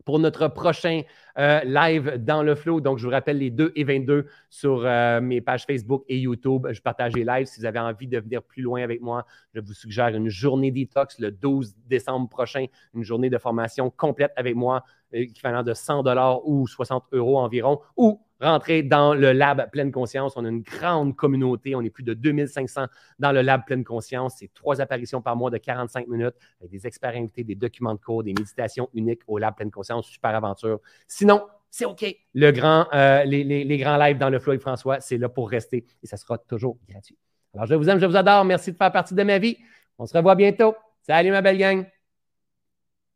pour 0.05 0.19
notre 0.19 0.47
prochain 0.47 1.01
euh, 1.37 1.61
live 1.63 2.17
dans 2.17 2.43
le 2.43 2.55
flow. 2.55 2.81
Donc, 2.81 2.97
je 2.97 3.05
vous 3.05 3.11
rappelle 3.11 3.37
les 3.37 3.51
2 3.51 3.73
et 3.75 3.83
22 3.83 4.27
sur 4.49 4.83
euh, 4.83 5.21
mes 5.21 5.41
pages 5.41 5.65
Facebook 5.65 6.03
et 6.07 6.17
YouTube. 6.17 6.67
Je 6.71 6.81
partage 6.81 7.13
les 7.13 7.23
lives. 7.23 7.45
Si 7.45 7.59
vous 7.59 7.65
avez 7.65 7.79
envie 7.79 8.07
de 8.07 8.19
venir 8.19 8.41
plus 8.41 8.61
loin 8.61 8.81
avec 8.81 9.01
moi, 9.01 9.25
je 9.53 9.61
vous 9.61 9.73
suggère 9.73 10.07
une 10.09 10.29
journée 10.29 10.71
detox 10.71 11.19
le 11.19 11.31
12 11.31 11.75
décembre 11.87 12.27
prochain, 12.29 12.65
une 12.93 13.03
journée 13.03 13.29
de 13.29 13.37
formation 13.37 13.89
complète 13.89 14.31
avec 14.35 14.55
moi, 14.55 14.83
équivalent 15.13 15.63
de 15.63 15.73
100 15.73 16.03
dollars 16.03 16.47
ou 16.47 16.67
60 16.67 17.05
euros 17.11 17.39
environ, 17.39 17.79
ou 17.95 18.19
rentrer 18.39 18.83
dans 18.83 19.13
le 19.13 19.31
lab 19.31 19.69
pleine 19.71 19.91
conscience. 19.91 20.33
On 20.35 20.45
a 20.45 20.49
une 20.49 20.61
grande 20.61 21.15
communauté. 21.15 21.75
On 21.75 21.81
est 21.81 21.89
plus 21.89 22.03
de 22.03 22.13
2500 22.13 22.85
dans 23.19 23.31
le 23.31 23.41
lab 23.41 23.65
pleine 23.65 23.83
conscience. 23.83 24.35
C'est 24.39 24.53
trois 24.53 24.81
apparitions 24.81 25.21
par 25.21 25.35
mois 25.35 25.49
de 25.49 25.57
45 25.57 26.07
minutes 26.07 26.35
avec 26.59 26.71
des 26.71 26.85
experts 26.87 27.15
invités, 27.15 27.43
des 27.43 27.55
documents 27.55 27.93
de 27.93 27.99
cours, 27.99 28.23
des 28.23 28.33
méditations 28.33 28.89
uniques 28.93 29.21
au 29.27 29.37
lab 29.37 29.55
pleine 29.55 29.71
conscience. 29.71 30.07
Super 30.07 30.35
aventure. 30.35 30.79
Sinon, 31.07 31.47
c'est 31.69 31.85
OK. 31.85 32.05
Le 32.33 32.51
grand, 32.51 32.87
euh, 32.93 33.23
les, 33.23 33.77
grands 33.77 33.97
lives 33.97 34.17
dans 34.17 34.29
le 34.29 34.37
avec 34.37 34.61
François, 34.61 34.99
c'est 34.99 35.17
là 35.17 35.29
pour 35.29 35.49
rester 35.49 35.85
et 36.01 36.07
ça 36.07 36.17
sera 36.17 36.37
toujours 36.37 36.77
gratuit. 36.87 37.17
Alors, 37.53 37.65
je 37.65 37.75
vous 37.75 37.89
aime, 37.89 37.99
je 37.99 38.05
vous 38.05 38.15
adore. 38.15 38.45
Merci 38.45 38.71
de 38.71 38.77
faire 38.77 38.91
partie 38.91 39.13
de 39.13 39.23
ma 39.23 39.39
vie. 39.39 39.57
On 39.97 40.05
se 40.05 40.15
revoit 40.15 40.35
bientôt. 40.35 40.75
Salut, 41.01 41.31
ma 41.31 41.41
belle 41.41 41.57
gang. 41.57 41.85